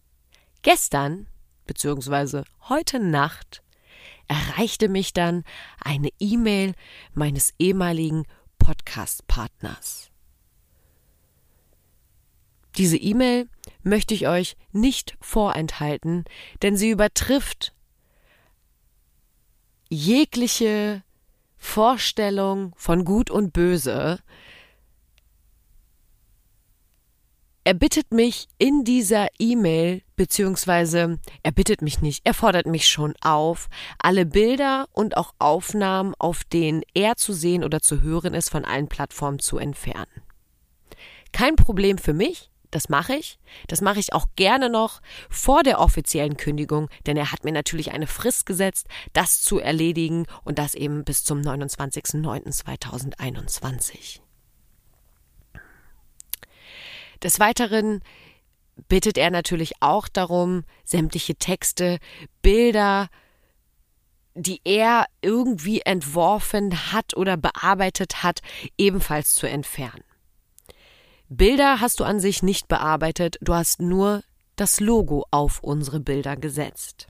Gestern, 0.63 1.27
beziehungsweise 1.67 2.45
heute 2.69 3.01
Nacht, 3.01 3.63
erreichte 4.29 4.89
mich 4.89 5.13
dann 5.13 5.43
eine 5.81 6.11
E-Mail 6.19 6.75
meines 7.13 7.53
ehemaligen 7.59 8.25
Podcast-Partners. 8.59 10.11
Diese 12.77 12.97
E-Mail 12.97 13.49
möchte 13.83 14.15
ich 14.15 14.29
euch 14.29 14.57
nicht 14.71 15.17
vorenthalten, 15.21 16.25
denn 16.63 16.77
sie 16.77 16.91
übertrifft 16.91 17.75
jegliche 19.91 21.03
Vorstellung 21.59 22.73
von 22.77 23.05
Gut 23.05 23.31
und 23.31 23.53
Böse. 23.53 24.21
Er 27.65 27.75
bittet 27.75 28.11
mich 28.11 28.49
in 28.57 28.85
dieser 28.85 29.29
E-Mail, 29.39 30.03
beziehungsweise 30.17 31.19
er 31.43 31.53
bittet 31.53 31.83
mich 31.83 32.01
nicht, 32.01 32.23
er 32.25 32.33
fordert 32.33 32.67
mich 32.67 32.89
schon 32.89 33.15
auf, 33.21 33.69
alle 33.99 34.25
Bilder 34.25 34.87
und 34.93 35.19
auch 35.19 35.35
Aufnahmen, 35.39 36.15
auf 36.19 36.43
denen 36.45 36.83
er 36.95 37.17
zu 37.17 37.35
sehen 37.35 37.63
oder 37.63 37.81
zu 37.81 38.01
hören 38.01 38.33
ist, 38.33 38.49
von 38.49 38.65
allen 38.65 38.89
Plattformen 38.89 39.39
zu 39.39 39.59
entfernen. 39.59 40.23
Kein 41.33 41.57
Problem 41.57 41.99
für 41.99 42.15
mich, 42.15 42.50
das 42.71 42.89
mache 42.89 43.15
ich. 43.15 43.39
Das 43.67 43.81
mache 43.81 43.99
ich 43.99 44.13
auch 44.13 44.27
gerne 44.37 44.71
noch 44.71 45.01
vor 45.29 45.63
der 45.63 45.81
offiziellen 45.81 46.37
Kündigung, 46.37 46.89
denn 47.07 47.17
er 47.17 47.33
hat 47.33 47.45
mir 47.45 47.53
natürlich 47.53 47.93
eine 47.93 48.07
Frist 48.07 48.45
gesetzt, 48.47 48.87
das 49.13 49.43
zu 49.43 49.59
erledigen 49.59 50.27
und 50.45 50.59
das 50.59 50.75
eben 50.75 51.05
bis 51.05 51.25
zum 51.25 51.41
29.09.2021. 51.41 54.21
Des 57.23 57.39
Weiteren 57.39 58.03
bittet 58.89 59.19
er 59.19 59.31
natürlich 59.31 59.75
auch 59.81 60.09
darum, 60.09 60.65
sämtliche 60.85 61.35
Texte, 61.35 61.99
Bilder, 62.41 63.11
die 64.35 64.61
er 64.65 65.05
irgendwie 65.21 65.83
entworfen 65.83 66.93
hat 66.93 67.15
oder 67.17 67.37
bearbeitet 67.37 68.23
hat, 68.23 68.41
ebenfalls 68.79 69.35
zu 69.35 69.47
entfernen. 69.47 70.05
Bilder 71.33 71.81
hast 71.81 72.01
du 72.01 72.05
an 72.05 72.19
sich 72.19 72.43
nicht 72.43 72.67
bearbeitet, 72.67 73.39
du 73.41 73.55
hast 73.55 73.81
nur 73.81 74.25
das 74.57 74.81
Logo 74.81 75.25
auf 75.31 75.63
unsere 75.63 76.01
Bilder 76.01 76.37
gesetzt. 76.37 77.07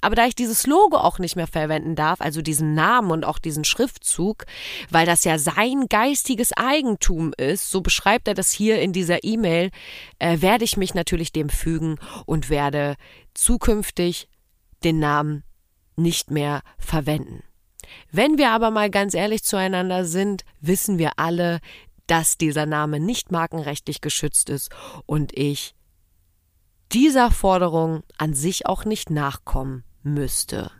Aber 0.00 0.16
da 0.16 0.26
ich 0.26 0.34
dieses 0.34 0.66
Logo 0.66 0.96
auch 0.96 1.20
nicht 1.20 1.36
mehr 1.36 1.46
verwenden 1.46 1.94
darf, 1.94 2.20
also 2.20 2.42
diesen 2.42 2.74
Namen 2.74 3.12
und 3.12 3.24
auch 3.24 3.38
diesen 3.38 3.62
Schriftzug, 3.62 4.46
weil 4.90 5.06
das 5.06 5.22
ja 5.22 5.38
sein 5.38 5.86
geistiges 5.88 6.52
Eigentum 6.52 7.32
ist, 7.38 7.70
so 7.70 7.82
beschreibt 7.82 8.26
er 8.26 8.34
das 8.34 8.50
hier 8.50 8.82
in 8.82 8.92
dieser 8.92 9.22
E-Mail, 9.22 9.70
äh, 10.18 10.40
werde 10.40 10.64
ich 10.64 10.76
mich 10.76 10.94
natürlich 10.94 11.30
dem 11.30 11.48
fügen 11.48 12.00
und 12.26 12.50
werde 12.50 12.96
zukünftig 13.32 14.28
den 14.82 14.98
Namen 14.98 15.44
nicht 15.94 16.32
mehr 16.32 16.62
verwenden. 16.78 17.44
Wenn 18.10 18.38
wir 18.38 18.50
aber 18.50 18.72
mal 18.72 18.90
ganz 18.90 19.14
ehrlich 19.14 19.44
zueinander 19.44 20.04
sind, 20.04 20.44
wissen 20.60 20.98
wir 20.98 21.12
alle, 21.16 21.60
dass 22.06 22.38
dieser 22.38 22.66
Name 22.66 23.00
nicht 23.00 23.30
markenrechtlich 23.30 24.00
geschützt 24.00 24.50
ist 24.50 24.70
und 25.06 25.36
ich 25.36 25.74
dieser 26.92 27.30
Forderung 27.30 28.02
an 28.18 28.34
sich 28.34 28.66
auch 28.66 28.84
nicht 28.84 29.10
nachkommen 29.10 29.84
müsste. 30.02 30.70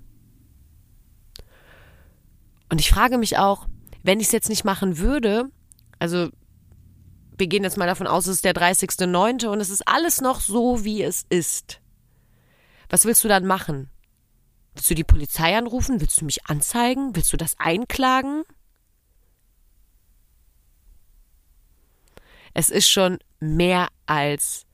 Und 2.69 2.81
ich 2.81 2.91
frage 2.91 3.19
mich 3.19 3.39
auch, 3.39 3.67
wenn 4.03 4.21
ich 4.21 4.27
es 4.27 4.33
jetzt 4.33 4.49
nicht 4.49 4.65
machen 4.65 4.99
würde, 4.99 5.51
also 5.99 6.29
wir 7.39 7.47
gehen 7.47 7.65
jetzt 7.65 7.77
mal 7.77 7.87
davon 7.87 8.07
aus, 8.07 8.27
es 8.27 8.37
ist 8.37 8.45
der 8.45 8.55
30.09. 8.55 9.47
und 9.47 9.61
es 9.61 9.71
ist 9.71 9.87
alles 9.87 10.21
noch 10.21 10.41
so, 10.41 10.85
wie 10.85 11.03
es 11.03 11.25
ist. 11.29 11.81
Was 12.89 13.05
willst 13.05 13.25
du 13.25 13.29
dann 13.29 13.47
machen? 13.47 13.91
Willst 14.75 14.91
du 14.91 14.95
die 14.95 15.05
Polizei 15.05 15.57
anrufen? 15.57 16.01
Willst 16.01 16.21
du 16.21 16.25
mich 16.25 16.47
anzeigen? 16.47 17.15
Willst 17.15 17.33
du 17.33 17.37
das 17.37 17.59
einklagen? 17.59 18.43
Es 22.55 22.69
ist 22.69 22.89
schon 22.89 23.19
mehr 23.41 23.89
als 24.07 24.67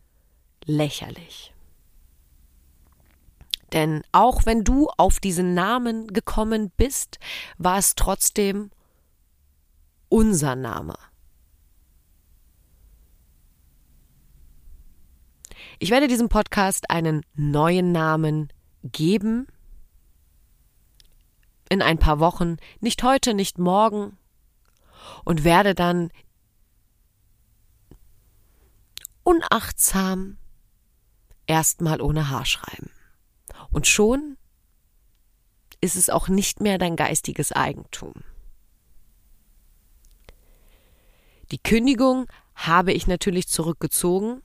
lächerlich. 0.64 1.52
Denn 3.72 4.02
auch 4.12 4.46
wenn 4.46 4.64
du 4.64 4.88
auf 4.96 5.20
diesen 5.20 5.54
Namen 5.54 6.06
gekommen 6.08 6.72
bist, 6.76 7.18
war 7.58 7.78
es 7.78 7.94
trotzdem 7.94 8.70
unser 10.08 10.56
Name. 10.56 10.94
Ich 15.78 15.90
werde 15.90 16.08
diesem 16.08 16.28
Podcast 16.28 16.90
einen 16.90 17.24
neuen 17.34 17.92
Namen 17.92 18.52
geben. 18.82 19.46
In 21.68 21.82
ein 21.82 21.98
paar 21.98 22.18
Wochen, 22.20 22.56
nicht 22.80 23.02
heute, 23.02 23.34
nicht 23.34 23.58
morgen. 23.58 24.16
Und 25.24 25.44
werde 25.44 25.74
dann 25.74 26.10
unachtsam 29.28 30.38
erstmal 31.46 32.00
ohne 32.00 32.30
Haar 32.30 32.46
schreiben. 32.46 32.90
Und 33.70 33.86
schon 33.86 34.38
ist 35.82 35.96
es 35.96 36.08
auch 36.08 36.28
nicht 36.28 36.62
mehr 36.62 36.78
dein 36.78 36.96
geistiges 36.96 37.52
Eigentum. 37.52 38.14
Die 41.50 41.58
Kündigung 41.58 42.26
habe 42.54 42.94
ich 42.94 43.06
natürlich 43.06 43.48
zurückgezogen. 43.48 44.42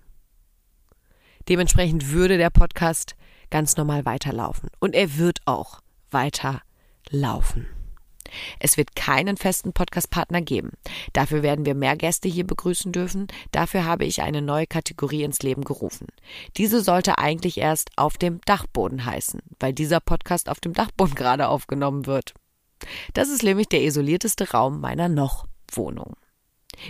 Dementsprechend 1.48 2.10
würde 2.10 2.38
der 2.38 2.50
Podcast 2.50 3.16
ganz 3.50 3.78
normal 3.78 4.04
weiterlaufen. 4.04 4.70
Und 4.80 4.96
er 4.96 5.16
wird 5.18 5.40
auch 5.46 5.80
weiterlaufen. 6.12 7.68
Es 8.60 8.78
wird 8.78 8.96
keinen 8.96 9.38
festen 9.38 9.74
Podcast-Partner 9.74 10.42
geben. 10.42 10.72
Dafür 11.14 11.44
werden 11.44 11.66
wir 11.66 11.76
mehr 11.76 11.96
Gäste 11.96 12.28
hier 12.28 12.46
begrüßen 12.46 12.92
dürfen. 12.92 13.28
Dafür 13.52 13.86
habe 13.86 14.06
ich 14.06 14.22
eine 14.22 14.42
neue 14.42 14.68
Kategorie 14.68 15.24
ins 15.24 15.42
Leben 15.44 15.64
gerufen. 15.64 16.08
Diese 16.58 16.82
sollte 16.82 17.18
eigentlich 17.18 17.58
erst 17.58 17.92
auf 17.96 18.18
dem 18.18 18.42
Dachboden 18.46 19.06
heißen, 19.06 19.42
weil 19.60 19.74
dieser 19.74 20.00
Podcast 20.00 20.50
auf 20.50 20.60
dem 20.60 20.74
Dachboden 20.74 21.16
gerade 21.16 21.48
aufgenommen 21.48 22.06
wird. 22.06 22.34
Das 23.14 23.30
ist 23.30 23.44
nämlich 23.44 23.68
der 23.70 23.84
isolierteste 23.84 24.52
Raum 24.52 24.82
meiner 24.82 25.10
Noch-Wohnung. 25.10 26.16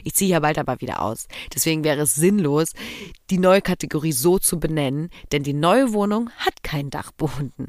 Ich 0.03 0.13
ziehe 0.13 0.31
ja 0.31 0.39
bald 0.39 0.57
aber 0.57 0.79
wieder 0.81 1.01
aus. 1.01 1.27
Deswegen 1.53 1.83
wäre 1.83 2.01
es 2.01 2.15
sinnlos, 2.15 2.73
die 3.29 3.37
neue 3.37 3.61
Kategorie 3.61 4.13
so 4.13 4.39
zu 4.39 4.59
benennen, 4.59 5.09
denn 5.31 5.43
die 5.43 5.53
neue 5.53 5.93
Wohnung 5.93 6.29
hat 6.37 6.63
keinen 6.63 6.89
Dachboden. 6.89 7.67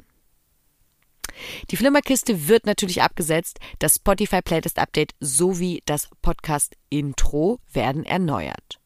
Die 1.70 1.76
Flimmerkiste 1.76 2.48
wird 2.48 2.66
natürlich 2.66 3.02
abgesetzt. 3.02 3.58
Das 3.78 3.96
Spotify 3.96 4.42
Playlist 4.42 4.78
Update 4.78 5.14
sowie 5.20 5.82
das 5.86 6.08
Podcast 6.22 6.76
Intro 6.90 7.60
werden 7.72 8.04
erneuert. 8.04 8.80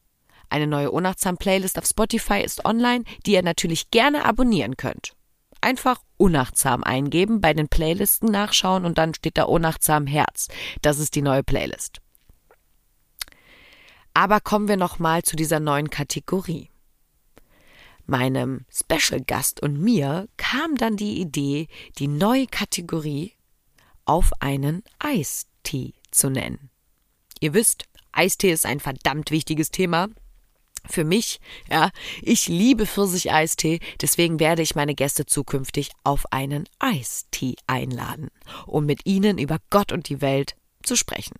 Eine 0.49 0.67
neue 0.67 0.91
Unachtsam 0.91 1.37
Playlist 1.37 1.77
auf 1.77 1.85
Spotify 1.85 2.41
ist 2.41 2.65
online, 2.65 3.03
die 3.25 3.33
ihr 3.33 3.43
natürlich 3.43 3.91
gerne 3.91 4.25
abonnieren 4.25 4.77
könnt. 4.77 5.13
Einfach 5.61 6.01
unachtsam 6.17 6.83
eingeben, 6.83 7.41
bei 7.41 7.53
den 7.53 7.67
Playlisten 7.67 8.31
nachschauen 8.31 8.85
und 8.85 8.97
dann 8.97 9.13
steht 9.13 9.37
da 9.37 9.43
unachtsam 9.43 10.07
Herz. 10.07 10.47
Das 10.81 10.99
ist 10.99 11.15
die 11.15 11.21
neue 11.21 11.43
Playlist. 11.43 11.99
Aber 14.13 14.39
kommen 14.39 14.67
wir 14.67 14.77
nochmal 14.77 15.23
zu 15.23 15.35
dieser 15.35 15.59
neuen 15.59 15.89
Kategorie 15.89 16.69
meinem 18.09 18.65
Special 18.71 19.21
Gast 19.21 19.61
und 19.61 19.79
mir 19.79 20.27
kam 20.37 20.75
dann 20.75 20.97
die 20.97 21.19
Idee, 21.21 21.67
die 21.97 22.07
neue 22.07 22.47
Kategorie 22.47 23.33
auf 24.05 24.31
einen 24.39 24.83
Eistee 24.99 25.93
zu 26.11 26.29
nennen. 26.29 26.69
Ihr 27.39 27.53
wisst, 27.53 27.85
Eistee 28.11 28.51
ist 28.51 28.65
ein 28.65 28.79
verdammt 28.79 29.31
wichtiges 29.31 29.71
Thema. 29.71 30.09
Für 30.87 31.03
mich, 31.03 31.39
ja, 31.69 31.91
ich 32.21 32.47
liebe 32.47 32.85
Pfirsich-Eistee, 32.85 33.79
deswegen 34.01 34.39
werde 34.39 34.61
ich 34.61 34.75
meine 34.75 34.95
Gäste 34.95 35.25
zukünftig 35.25 35.91
auf 36.03 36.31
einen 36.31 36.67
Eistee 36.79 37.55
einladen, 37.67 38.29
um 38.65 38.85
mit 38.85 39.05
ihnen 39.05 39.37
über 39.37 39.59
Gott 39.69 39.91
und 39.91 40.09
die 40.09 40.21
Welt 40.21 40.55
zu 40.83 40.95
sprechen. 40.95 41.35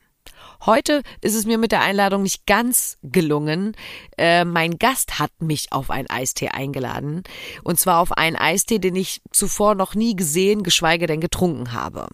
Heute 0.66 1.04
ist 1.22 1.36
es 1.36 1.46
mir 1.46 1.58
mit 1.58 1.72
der 1.72 1.82
Einladung 1.82 2.24
nicht 2.24 2.46
ganz 2.46 2.98
gelungen. 3.04 3.76
Äh, 4.18 4.46
mein 4.46 4.78
Gast 4.78 5.20
hat 5.20 5.32
mich 5.40 5.72
auf 5.72 5.90
einen 5.90 6.10
Eistee 6.10 6.50
eingeladen. 6.50 7.24
Und 7.64 7.80
zwar 7.80 8.00
auf 8.00 8.12
einen 8.12 8.36
Eistee, 8.36 8.80
den 8.80 8.96
ich 8.96 9.22
zuvor 9.32 9.76
noch 9.76 9.96
nie 9.96 10.16
gesehen, 10.16 10.64
geschweige 10.64 11.08
denn 11.08 11.22
getrunken 11.22 11.74
habe. 11.74 12.08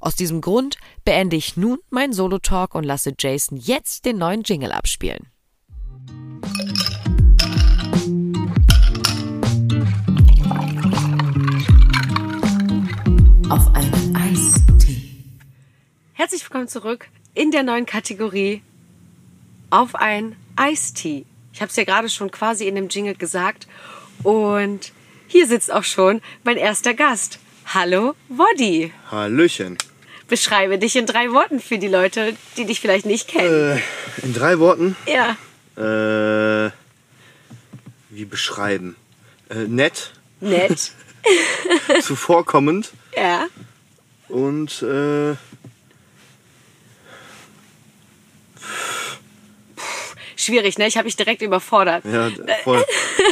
Aus 0.00 0.16
diesem 0.16 0.40
Grund 0.40 0.76
beende 1.04 1.36
ich 1.36 1.56
nun 1.56 1.78
meinen 1.90 2.12
Solo-Talk 2.12 2.74
und 2.74 2.84
lasse 2.84 3.14
Jason 3.18 3.58
jetzt 3.58 4.04
den 4.04 4.18
neuen 4.18 4.42
Jingle 4.42 4.72
abspielen. 4.72 5.33
Willkommen 16.54 16.68
zurück 16.68 17.08
in 17.34 17.50
der 17.50 17.64
neuen 17.64 17.84
Kategorie 17.84 18.62
auf 19.70 19.96
ein 19.96 20.36
Eistee. 20.54 21.24
Ich 21.52 21.60
habe 21.60 21.68
es 21.68 21.74
ja 21.74 21.82
gerade 21.82 22.08
schon 22.08 22.30
quasi 22.30 22.68
in 22.68 22.76
dem 22.76 22.88
Jingle 22.88 23.16
gesagt. 23.16 23.66
Und 24.22 24.92
hier 25.26 25.48
sitzt 25.48 25.72
auch 25.72 25.82
schon 25.82 26.22
mein 26.44 26.56
erster 26.56 26.94
Gast. 26.94 27.40
Hallo, 27.74 28.14
Woddy. 28.28 28.92
Hallöchen. 29.10 29.78
Beschreibe 30.28 30.78
dich 30.78 30.94
in 30.94 31.06
drei 31.06 31.32
Worten 31.32 31.58
für 31.58 31.78
die 31.78 31.88
Leute, 31.88 32.36
die 32.56 32.66
dich 32.66 32.78
vielleicht 32.78 33.06
nicht 33.06 33.26
kennen. 33.26 33.78
Äh, 33.78 34.24
in 34.24 34.32
drei 34.32 34.60
Worten, 34.60 34.94
Ja, 35.06 35.36
äh, 35.76 36.70
wie 38.10 38.26
beschreiben? 38.26 38.94
Äh, 39.50 39.64
nett, 39.64 40.12
nett. 40.38 40.92
zuvorkommend 42.00 42.92
ja. 43.16 43.48
und 44.28 44.82
äh, 44.82 45.34
Schwierig, 50.36 50.78
ne? 50.78 50.86
Ich 50.86 50.96
habe 50.96 51.04
mich 51.04 51.16
direkt 51.16 51.42
überfordert. 51.42 52.04
ja, 52.04 52.30
voll. 52.64 52.84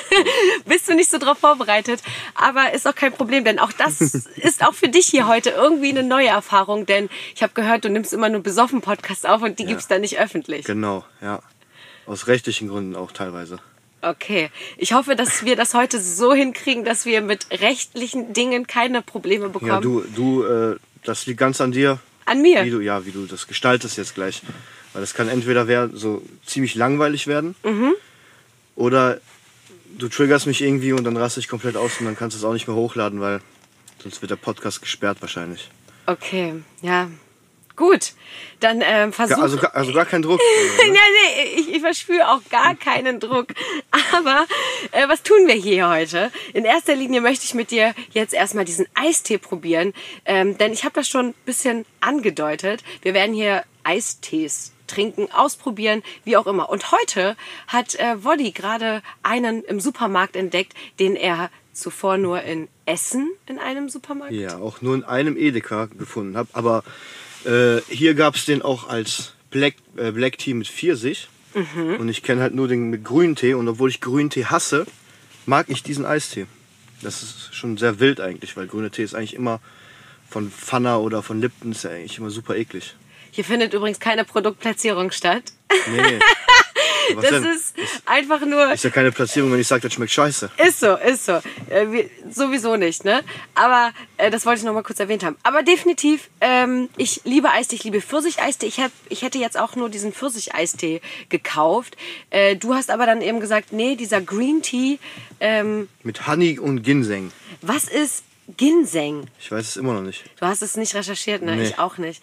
Bist 0.67 0.89
du 0.89 0.95
nicht 0.95 1.11
so 1.11 1.19
drauf 1.19 1.39
vorbereitet? 1.39 2.01
Aber 2.35 2.73
ist 2.73 2.87
auch 2.87 2.95
kein 2.95 3.13
Problem, 3.13 3.45
denn 3.45 3.59
auch 3.59 3.73
das 3.73 4.01
ist 4.37 4.65
auch 4.65 4.75
für 4.75 4.89
dich 4.89 5.07
hier 5.07 5.27
heute 5.27 5.51
irgendwie 5.51 5.91
eine 5.91 6.03
neue 6.03 6.29
Erfahrung, 6.29 6.87
denn 6.87 7.09
ich 7.35 7.43
habe 7.43 7.53
gehört, 7.55 7.85
du 7.85 7.91
nimmst 7.91 8.13
immer 8.13 8.29
nur 8.29 8.43
besoffen 8.43 8.81
Podcasts 8.81 9.25
auf 9.25 9.43
und 9.43 9.59
die 9.59 9.67
gibt's 9.67 9.89
dann 9.89 10.01
nicht 10.01 10.19
öffentlich. 10.19 10.65
Genau, 10.65 11.05
ja. 11.21 11.43
Aus 12.07 12.27
rechtlichen 12.27 12.69
Gründen 12.69 12.97
auch 12.97 13.13
teilweise. 13.13 13.59
Okay. 14.01 14.51
Ich 14.77 14.93
hoffe, 14.93 15.15
dass 15.15 15.45
wir 15.45 15.55
das 15.55 15.75
heute 15.75 16.01
so 16.01 16.35
hinkriegen, 16.35 16.85
dass 16.85 17.07
wir 17.07 17.21
mit 17.21 17.47
rechtlichen 17.51 18.33
Dingen 18.33 18.67
keine 18.67 19.03
Probleme 19.03 19.49
bekommen. 19.49 19.71
Ja, 19.71 19.81
du, 19.81 20.05
du, 20.15 20.45
äh, 20.45 20.77
das 21.05 21.27
liegt 21.27 21.39
ganz 21.39 21.61
an 21.61 21.71
dir. 21.71 22.01
An 22.25 22.43
mir. 22.43 22.65
Wie 22.65 22.71
du, 22.71 22.81
ja, 22.81 23.07
wie 23.07 23.13
du 23.13 23.27
das 23.27 23.47
gestaltest 23.47 23.97
jetzt 23.99 24.15
gleich. 24.15 24.43
Weil 24.93 25.01
das 25.03 25.15
kann 25.15 25.29
entweder 25.29 25.67
werden, 25.69 25.97
so 25.97 26.23
ziemlich 26.45 26.75
langweilig 26.75 27.27
werden 27.27 27.55
Mhm. 27.65 27.95
oder 28.77 29.21
du 29.99 30.09
triggerst 30.09 30.47
mich 30.47 30.63
irgendwie 30.63 30.93
und 30.93 31.05
dann 31.05 31.17
raste 31.17 31.41
ich 31.41 31.49
komplett 31.49 31.77
aus 31.77 31.99
und 32.01 32.07
dann 32.07 32.17
kannst 32.17 32.35
du 32.35 32.39
es 32.39 32.45
auch 32.45 32.53
nicht 32.53 32.67
mehr 32.67 32.77
hochladen, 32.77 33.21
weil 33.21 33.41
sonst 34.03 34.21
wird 34.23 34.31
der 34.31 34.37
Podcast 34.37 34.81
gesperrt 34.81 35.19
wahrscheinlich. 35.21 35.71
Okay, 36.07 36.55
ja. 36.81 37.09
Gut. 37.75 38.13
Dann 38.61 38.83
ähm, 38.85 39.15
versuch. 39.15 39.39
Ja, 39.39 39.43
also, 39.43 39.57
gar- 39.57 39.75
also 39.75 39.93
gar 39.95 40.05
kein 40.05 40.21
Druck. 40.21 40.39
ja, 40.87 40.93
nee, 40.93 41.55
ich, 41.57 41.71
ich 41.75 41.81
verspüre 41.81 42.29
auch 42.31 42.41
gar 42.51 42.75
keinen 42.75 43.19
Druck. 43.19 43.49
Aber 44.13 44.45
äh, 44.93 45.09
was 45.09 45.23
tun 45.23 45.47
wir 45.47 45.55
hier 45.55 45.89
heute? 45.89 46.31
In 46.53 46.67
erster 46.67 46.95
Linie 46.95 47.23
möchte 47.23 47.47
ich 47.47 47.55
mit 47.55 47.71
dir 47.71 47.95
jetzt 48.13 48.35
erstmal 48.35 48.67
diesen 48.67 48.87
Eistee 48.95 49.39
probieren. 49.39 49.95
Ähm, 50.27 50.59
denn 50.59 50.73
ich 50.75 50.85
habe 50.85 50.95
das 50.95 51.09
schon 51.09 51.29
ein 51.29 51.35
bisschen 51.47 51.87
angedeutet. 52.01 52.85
Wir 53.01 53.15
werden 53.15 53.35
hier 53.35 53.65
Eistees 53.85 54.72
trinken, 54.87 55.31
ausprobieren, 55.33 56.03
wie 56.25 56.37
auch 56.37 56.47
immer. 56.47 56.69
Und 56.69 56.93
heute 56.93 57.37
hat 57.67 57.95
äh, 57.97 58.25
Woddy 58.25 58.53
gerade 58.53 59.03
einen 59.23 59.63
im 59.65 59.81
Supermarkt 59.81 60.37
entdeckt, 60.37 60.75
den 60.99 61.17
er 61.17 61.51
zuvor 61.73 62.19
nur 62.19 62.43
in 62.43 62.69
Essen 62.85 63.31
in 63.47 63.59
einem 63.59 63.89
Supermarkt 63.89 64.33
Ja, 64.33 64.59
auch 64.59 64.83
nur 64.83 64.95
in 64.95 65.05
einem 65.05 65.37
Edeka 65.37 65.87
gefunden 65.87 66.37
habe. 66.37 66.49
Aber 66.53 66.85
äh, 67.45 67.81
hier 67.89 68.15
gab 68.15 68.35
es 68.35 68.45
den 68.45 68.63
auch 68.63 68.89
als 68.89 69.35
Black, 69.51 69.75
äh, 69.97 70.11
Black 70.13 70.39
Tea 70.39 70.55
mit 70.55 70.69
Pfirsich. 70.69 71.29
Mhm. 71.55 71.97
Und 71.97 72.09
ich 72.09 72.23
kenne 72.23 72.43
halt 72.43 72.55
nur 72.55 72.69
den 72.69 72.91
mit 72.91 73.05
Grüntee. 73.05 73.55
Und 73.55 73.69
obwohl 73.69 73.91
ich 73.91 74.01
Grüntee 74.01 74.47
hasse, 74.47 74.87
mag 75.47 75.67
ich 75.69 75.83
diesen 75.83 76.05
Eistee. 76.05 76.47
Das 77.03 77.23
ist 77.23 77.55
schon 77.55 77.77
sehr 77.77 77.99
wild 78.01 78.21
eigentlich, 78.21 78.57
weil 78.57 78.67
grüner 78.67 78.91
Tee 78.91 79.03
ist 79.03 79.15
eigentlich 79.15 79.35
immer 79.35 79.61
von 80.29 80.51
Pfanner 80.51 81.01
oder 81.01 81.23
von 81.23 81.41
Lipton 81.41 81.73
ist 81.73 81.85
ja 81.85 81.91
eigentlich 81.91 82.19
immer 82.19 82.31
super 82.31 82.57
eklig. 82.57 82.95
Hier 83.33 83.45
findet 83.45 83.75
übrigens 83.75 83.99
keine 83.99 84.25
Produktplatzierung 84.25 85.11
statt. 85.11 85.43
Nee. 85.91 86.19
Was 87.15 87.23
Das 87.23 87.31
denn? 87.31 87.45
ist 87.45 87.75
einfach 88.07 88.41
nur. 88.43 88.73
Ist 88.73 88.85
ja 88.85 88.91
keine 88.91 89.11
Platzierung, 89.11 89.51
wenn 89.53 89.59
ich 89.59 89.67
sage, 89.67 89.83
das 89.83 89.93
schmeckt 89.93 90.13
scheiße. 90.13 90.51
Ist 90.65 90.79
so, 90.81 90.95
ist 90.97 91.27
so. 91.27 91.33
Äh, 91.69 91.91
wir, 91.91 92.09
sowieso 92.31 92.77
nicht, 92.77 93.05
ne? 93.05 93.23
Aber 93.55 93.93
äh, 94.19 94.31
das 94.31 94.47
wollte 94.47 94.61
ich 94.61 94.65
noch 94.65 94.73
mal 94.73 94.85
kurz 94.85 95.01
erwähnt 95.01 95.25
haben. 95.25 95.37
Aber 95.43 95.63
definitiv, 95.65 96.31
ähm, 96.41 96.89
ich 96.97 97.23
liebe 97.25 97.51
Eistee, 97.51 97.75
ich 97.77 97.85
liebe 97.85 98.01
Pfirsicheistee. 98.01 98.67
Ich, 98.67 98.79
hab, 98.79 98.93
ich 99.09 99.23
hätte 99.23 99.39
jetzt 99.39 99.59
auch 99.59 99.75
nur 99.75 99.89
diesen 99.89 100.13
Pfirsicheistee 100.13 101.01
gekauft. 101.29 101.97
Äh, 102.31 102.55
du 102.57 102.75
hast 102.75 102.89
aber 102.91 103.05
dann 103.05 103.21
eben 103.21 103.41
gesagt, 103.41 103.73
nee, 103.73 103.97
dieser 103.97 104.21
Green 104.21 104.63
Tea, 104.63 104.99
ähm, 105.41 105.89
Mit 106.05 106.27
Honey 106.29 106.59
und 106.61 106.83
Ginseng. 106.83 107.33
was 107.63 107.85
ist 107.85 108.23
Ginseng? 108.57 109.27
Ich 109.41 109.51
weiß 109.51 109.67
es 109.67 109.77
immer 109.77 109.95
noch 109.95 110.03
nicht. 110.03 110.25
Du 110.39 110.47
hast 110.47 110.63
es 110.63 110.77
nicht 110.77 110.95
recherchiert, 110.95 111.43
ne? 111.43 111.57
Nee. 111.57 111.65
Ich 111.65 111.79
auch 111.79 111.99
nicht. 111.99 112.23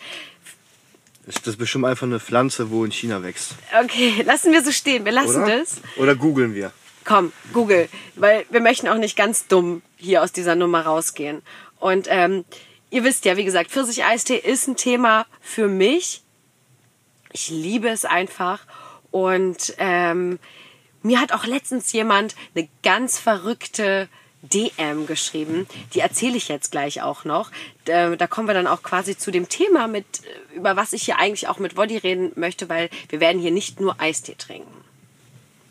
Ist 1.29 1.45
das 1.45 1.57
bestimmt 1.57 1.85
einfach 1.85 2.07
eine 2.07 2.19
Pflanze, 2.19 2.71
wo 2.71 2.83
in 2.83 2.91
China 2.91 3.21
wächst? 3.21 3.53
Okay, 3.83 4.21
lassen 4.25 4.51
wir 4.51 4.63
so 4.63 4.71
stehen. 4.71 5.05
Wir 5.05 5.11
lassen 5.11 5.43
Oder? 5.43 5.59
das. 5.59 5.77
Oder 5.97 6.15
googeln 6.15 6.55
wir. 6.55 6.71
Komm, 7.05 7.31
Google, 7.53 7.87
weil 8.15 8.45
wir 8.49 8.61
möchten 8.61 8.87
auch 8.87 8.97
nicht 8.97 9.15
ganz 9.15 9.45
dumm 9.45 9.83
hier 9.95 10.23
aus 10.23 10.31
dieser 10.31 10.55
Nummer 10.55 10.81
rausgehen. 10.81 11.43
Und 11.79 12.07
ähm, 12.09 12.45
ihr 12.89 13.03
wisst 13.03 13.25
ja, 13.25 13.37
wie 13.37 13.45
gesagt, 13.45 13.69
Pfirsicheistee 13.69 14.37
ist 14.37 14.67
ein 14.67 14.75
Thema 14.75 15.27
für 15.39 15.67
mich. 15.67 16.23
Ich 17.31 17.49
liebe 17.51 17.89
es 17.89 18.05
einfach. 18.05 18.65
Und 19.11 19.75
ähm, 19.77 20.39
mir 21.03 21.21
hat 21.21 21.31
auch 21.31 21.45
letztens 21.45 21.91
jemand 21.91 22.35
eine 22.55 22.67
ganz 22.81 23.19
verrückte 23.19 24.09
DM 24.41 25.05
geschrieben. 25.05 25.67
Die 25.93 25.99
erzähle 25.99 26.37
ich 26.37 26.47
jetzt 26.47 26.71
gleich 26.71 27.01
auch 27.01 27.25
noch. 27.25 27.51
Da, 27.85 28.15
kommen 28.27 28.47
wir 28.47 28.53
dann 28.53 28.67
auch 28.67 28.83
quasi 28.83 29.17
zu 29.17 29.31
dem 29.31 29.49
Thema, 29.49 29.87
mit, 29.87 30.05
äh, 30.53 30.57
über 30.57 30.75
was 30.75 30.93
ich 30.93 31.03
hier 31.03 31.17
eigentlich 31.17 31.47
auch 31.47 31.59
mit 31.59 31.75
Woddy 31.75 31.97
reden 31.97 32.31
möchte, 32.35 32.69
weil 32.69 32.89
wir 33.09 33.19
werden 33.19 33.41
hier 33.41 33.51
nicht 33.51 33.79
nur 33.79 33.99
Eistee 33.99 34.35
trinken. 34.37 34.71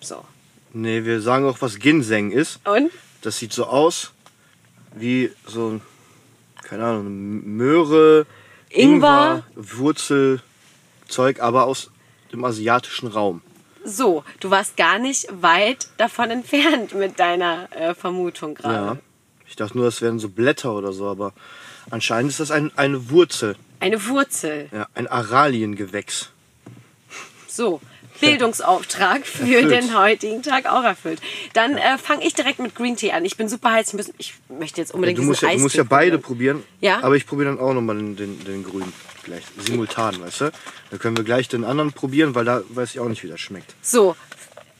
So. 0.00 0.24
Nee, 0.72 1.04
wir 1.04 1.20
sagen 1.20 1.46
auch, 1.46 1.60
was 1.60 1.78
Ginseng 1.78 2.30
ist. 2.30 2.60
Und? 2.66 2.90
Das 3.22 3.38
sieht 3.38 3.52
so 3.52 3.66
aus 3.66 4.12
wie 4.94 5.30
so, 5.46 5.70
ein, 5.70 5.80
keine 6.62 6.84
Ahnung, 6.84 7.56
Möhre, 7.56 8.26
Ingwer. 8.70 9.44
Wurzelzeug, 9.54 10.42
aber 11.40 11.64
aus 11.64 11.90
dem 12.32 12.44
asiatischen 12.44 13.08
Raum. 13.08 13.42
So, 13.88 14.22
du 14.40 14.50
warst 14.50 14.76
gar 14.76 14.98
nicht 14.98 15.26
weit 15.30 15.88
davon 15.96 16.30
entfernt 16.30 16.94
mit 16.94 17.18
deiner 17.18 17.68
äh, 17.74 17.94
Vermutung 17.94 18.50
Ja. 18.62 18.68
gerade. 18.70 19.00
Ich 19.46 19.56
dachte 19.56 19.78
nur, 19.78 19.86
das 19.86 20.02
wären 20.02 20.18
so 20.18 20.28
Blätter 20.28 20.74
oder 20.74 20.92
so, 20.92 21.06
aber 21.06 21.32
anscheinend 21.90 22.30
ist 22.30 22.38
das 22.40 22.50
ein, 22.50 22.70
eine 22.76 23.08
Wurzel, 23.08 23.56
Eine 23.80 24.06
Wurzel. 24.06 24.68
ja, 24.72 24.86
ein 24.94 25.06
Araliengewächs. 25.06 26.30
So, 27.48 27.80
Bildungsauftrag 28.20 29.26
für 29.26 29.42
Erfüllt. 29.42 29.70
den 29.70 29.98
heutigen 29.98 30.42
Tag 30.42 30.66
auch 30.66 30.82
erfüllt. 30.84 31.20
Dann 31.52 31.76
äh, 31.76 31.98
fange 31.98 32.24
ich 32.26 32.34
direkt 32.34 32.58
mit 32.58 32.74
Green 32.74 32.96
Tea 32.96 33.12
an. 33.12 33.24
Ich 33.24 33.36
bin 33.36 33.48
super 33.48 33.72
heiß. 33.72 33.94
Ich, 34.18 34.34
möchte 34.48 34.80
jetzt 34.80 34.90
Ja, 34.90 34.94
unbedingt 34.94 35.18
du, 35.18 35.22
musst 35.22 35.42
ja, 35.42 35.52
du 35.52 35.58
musst 35.58 35.76
ja 35.76 35.84
beide 35.84 36.18
probieren. 36.18 36.62
Ja. 36.80 37.02
aber 37.02 37.16
ich 37.16 37.26
probiere 37.26 37.50
dann 37.50 37.60
auch 37.60 37.74
nochmal 37.74 37.96
den, 37.96 38.16
den, 38.16 38.44
den 38.44 38.64
grünen 38.64 38.92
gleich, 39.24 39.42
simultan, 39.58 40.20
weißt 40.20 40.40
du? 40.42 40.52
Dann 40.90 40.98
können 40.98 41.16
wir 41.16 41.24
gleich 41.24 41.48
den 41.48 41.64
anderen 41.64 41.92
probieren, 41.92 42.34
weil 42.34 42.44
da 42.44 42.62
weiß 42.68 42.90
ich 42.90 43.00
auch 43.00 43.08
nicht, 43.08 43.22
wie 43.22 43.28
das 43.28 43.40
schmeckt. 43.40 43.74
So, 43.82 44.16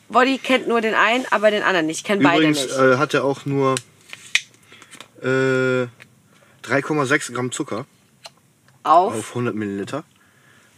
Body 0.09 0.39
kennt 0.39 0.69
nur 0.69 0.81
den 0.81 0.95
einen, 0.95 1.27
aber 1.31 1.51
den 1.51 1.63
anderen 1.63 1.87
nicht. 1.87 1.99
Ich 1.99 2.05
kenne 2.05 2.23
beide 2.23 2.39
Übrigens 2.39 2.63
nicht. 2.65 2.77
äh, 2.79 2.97
hat 2.97 3.13
er 3.15 3.25
auch 3.25 3.45
nur 3.45 3.75
äh, 5.23 5.87
3,6 6.67 7.33
Gramm 7.33 7.53
Zucker 7.53 7.87
Auf. 8.85 9.15
auf 9.15 9.29
100 9.31 9.55
Milliliter. 9.55 10.05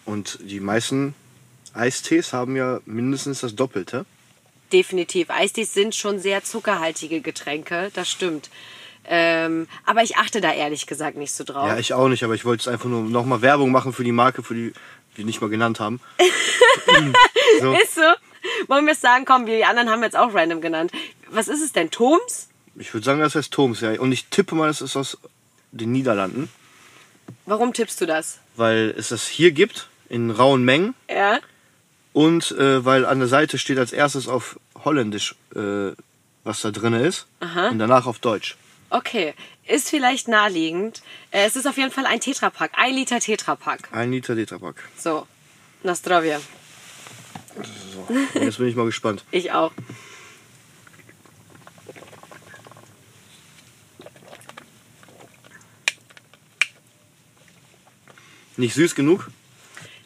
Und 0.04 0.38
die 0.42 0.60
meisten 0.60 1.14
Eistees 1.74 2.32
haben 2.32 2.56
ja 2.56 2.80
mindestens 2.84 3.40
das 3.40 3.54
Doppelte. 3.54 4.04
Definitiv. 4.72 5.30
Eistees 5.30 5.74
sind 5.74 5.94
schon 5.94 6.18
sehr 6.20 6.44
zuckerhaltige 6.44 7.20
Getränke, 7.20 7.90
das 7.94 8.08
stimmt. 8.08 8.50
Ähm, 9.04 9.66
aber 9.86 10.02
ich 10.02 10.16
achte 10.16 10.40
da 10.40 10.52
ehrlich 10.52 10.86
gesagt 10.86 11.16
nicht 11.16 11.32
so 11.32 11.42
drauf. 11.44 11.66
Ja, 11.66 11.78
ich 11.78 11.94
auch 11.94 12.08
nicht, 12.08 12.22
aber 12.22 12.34
ich 12.34 12.44
wollte 12.44 12.60
es 12.62 12.68
einfach 12.68 12.88
nur 12.88 13.02
nochmal 13.02 13.42
Werbung 13.42 13.70
machen 13.72 13.92
für 13.92 14.04
die 14.04 14.12
Marke, 14.12 14.42
für 14.42 14.54
die 14.54 14.72
wir 15.14 15.24
nicht 15.24 15.40
mal 15.40 15.50
genannt 15.50 15.80
haben. 15.80 16.00
so. 17.60 17.72
Ist 17.72 17.94
so. 17.94 18.02
Wollen 18.68 18.86
wir 18.86 18.92
es 18.92 19.00
sagen? 19.00 19.24
Komm, 19.24 19.46
wir 19.46 19.56
die 19.56 19.64
anderen 19.64 19.90
haben 19.90 20.00
wir 20.00 20.06
jetzt 20.06 20.16
auch 20.16 20.32
random 20.34 20.60
genannt. 20.60 20.92
Was 21.30 21.48
ist 21.48 21.62
es 21.62 21.72
denn? 21.72 21.90
Toms? 21.90 22.48
Ich 22.76 22.94
würde 22.94 23.04
sagen, 23.04 23.20
das 23.20 23.34
heißt 23.34 23.52
Toms, 23.52 23.80
ja. 23.80 23.98
Und 24.00 24.12
ich 24.12 24.26
tippe 24.26 24.54
mal, 24.54 24.68
es 24.70 24.80
ist 24.80 24.96
aus 24.96 25.18
den 25.72 25.92
Niederlanden, 25.92 26.48
Warum 27.46 27.72
tippst 27.72 28.00
du 28.00 28.06
das? 28.06 28.38
weil 28.56 28.94
es 28.96 29.08
das 29.08 29.26
hier 29.26 29.52
gibt, 29.52 29.88
in 30.08 30.30
rauen 30.30 30.64
Mengen. 30.64 30.94
Ja? 31.08 31.40
Und 32.12 32.50
äh, 32.52 32.84
weil 32.84 33.06
an 33.06 33.18
der 33.20 33.28
Seite 33.28 33.58
steht 33.58 33.78
als 33.78 33.92
erstes 33.92 34.26
auf 34.28 34.58
Holländisch, 34.84 35.34
äh, 35.54 35.92
was 36.44 36.60
da 36.62 36.70
drin 36.70 36.94
ist. 36.94 37.26
Und 37.40 37.78
danach 37.78 38.06
auf 38.06 38.18
Deutsch. 38.18 38.56
Okay. 38.90 39.34
Ist 39.66 39.88
vielleicht 39.88 40.26
naheliegend. 40.26 41.02
Äh, 41.30 41.46
Es 41.46 41.54
ist 41.54 41.66
auf 41.66 41.76
jeden 41.76 41.92
Fall 41.92 42.06
ein 42.06 42.18
Tetrapack. 42.20 42.72
Ein 42.74 42.94
Liter 42.94 43.20
Tetrapack. 43.20 43.88
Ein 43.92 44.10
Liter 44.10 44.34
Tetrapack. 44.34 44.76
So. 44.96 45.26
Na 45.84 45.94
zdrowie. 45.94 46.36
So. 47.94 48.08
Jetzt 48.40 48.58
bin 48.58 48.66
ich 48.68 48.74
mal 48.76 48.86
gespannt. 48.86 49.24
Ich 49.30 49.52
auch. 49.52 49.70
Nicht 58.56 58.74
süß 58.74 58.94
genug? 58.94 59.30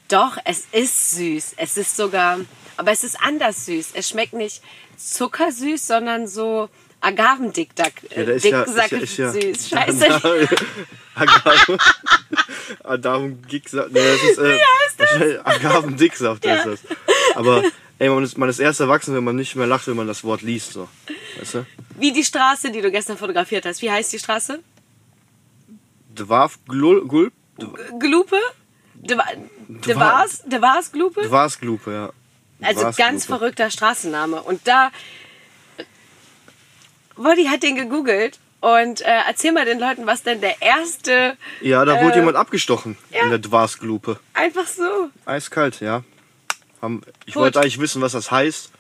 Doch, 0.09 0.37
es 0.45 0.67
ist 0.73 1.13
süß. 1.13 1.55
Es 1.57 1.77
ist 1.77 1.97
sogar, 1.97 2.41
aber 2.77 2.93
es 2.93 3.05
ist 3.05 3.21
anders 3.21 3.67
süß. 3.67 3.91
Es 3.95 4.09
schmeckt 4.09 4.35
nicht 4.35 4.63
zuckersüß, 4.97 5.87
sondern 5.87 6.27
so 6.27 6.69
Agavendicksack 7.01 7.93
Ja, 8.17 8.25
der 8.25 8.35
ist 8.37 8.45
ja, 8.45 8.63
ist 8.63 8.77
ja, 8.77 8.99
ist 8.99 9.17
ja 9.19 9.31
süß. 9.33 9.69
Scheiße. 9.69 10.09
Agave. 11.15 11.79
Agavendicksaft. 12.85 13.93
Nee, 13.93 14.01
das 14.01 14.23
ist, 14.23 14.39
äh, 14.39 14.59
wahrscheinlich 14.97 15.47
Agavendicksaft 15.47 16.47
heißt 16.47 16.67
das. 16.67 16.81
Aber 17.35 17.63
ey, 17.99 18.09
man 18.09 18.25
ist, 18.25 18.39
man 18.39 18.49
ist 18.49 18.59
erst 18.59 18.81
erwachsen, 18.81 19.15
wenn 19.15 19.25
man 19.25 19.37
nicht 19.37 19.55
mehr 19.55 19.67
lacht, 19.67 19.87
wenn 19.87 19.97
man 19.97 20.07
das 20.07 20.25
Wort 20.25 20.43
liest. 20.43 20.73
So. 20.73 20.89
Weißt 21.39 21.55
du? 21.55 21.67
Wie 21.99 22.13
die 22.13 22.25
Straße, 22.25 22.71
die 22.71 22.81
du 22.81 22.91
gestern 22.91 23.19
fotografiert 23.19 23.67
hast. 23.67 23.83
Wie 23.83 23.91
heißt 23.91 24.13
die 24.13 24.19
Straße? 24.19 24.61
Dwarf 26.15 26.59
Glul-? 26.69 27.31
Glupe? 27.99 28.41
De, 29.05 29.17
de 29.69 29.95
Vars? 29.95 30.43
De 30.47 30.61
Vars 30.61 30.91
Glupe? 30.93 31.23
Dwarsglupe, 31.23 31.93
ja. 31.93 32.13
Also 32.67 32.83
ganz 32.83 32.97
Dwarsglupe. 32.97 33.27
verrückter 33.39 33.71
Straßenname. 33.71 34.43
Und 34.43 34.67
da. 34.67 34.91
Wolli 37.17 37.45
hat 37.47 37.63
den 37.63 37.77
gegoogelt. 37.77 38.39
Und 38.61 39.03
äh, 39.03 39.21
erzähl 39.29 39.53
mal 39.53 39.67
den 39.67 39.79
Leuten, 39.79 40.07
was 40.07 40.23
denn 40.23 40.41
der 40.41 40.63
erste. 40.63 41.37
Ja, 41.61 41.85
da 41.85 42.01
wurde 42.03 42.15
Äh, 42.15 42.19
jemand 42.21 42.37
abgestochen 42.37 42.97
ja. 43.11 43.23
in 43.23 43.29
der 43.29 43.39
Dwarsglupe. 43.39 44.19
Einfach 44.33 44.67
so. 44.67 45.11
Eiskalt, 45.27 45.81
ja. 45.81 46.03
Ich 47.27 47.35
Gut. 47.35 47.43
wollte 47.43 47.61
eigentlich 47.61 47.79
wissen, 47.79 48.01
was 48.01 48.13
das 48.13 48.31
heißt. 48.31 48.71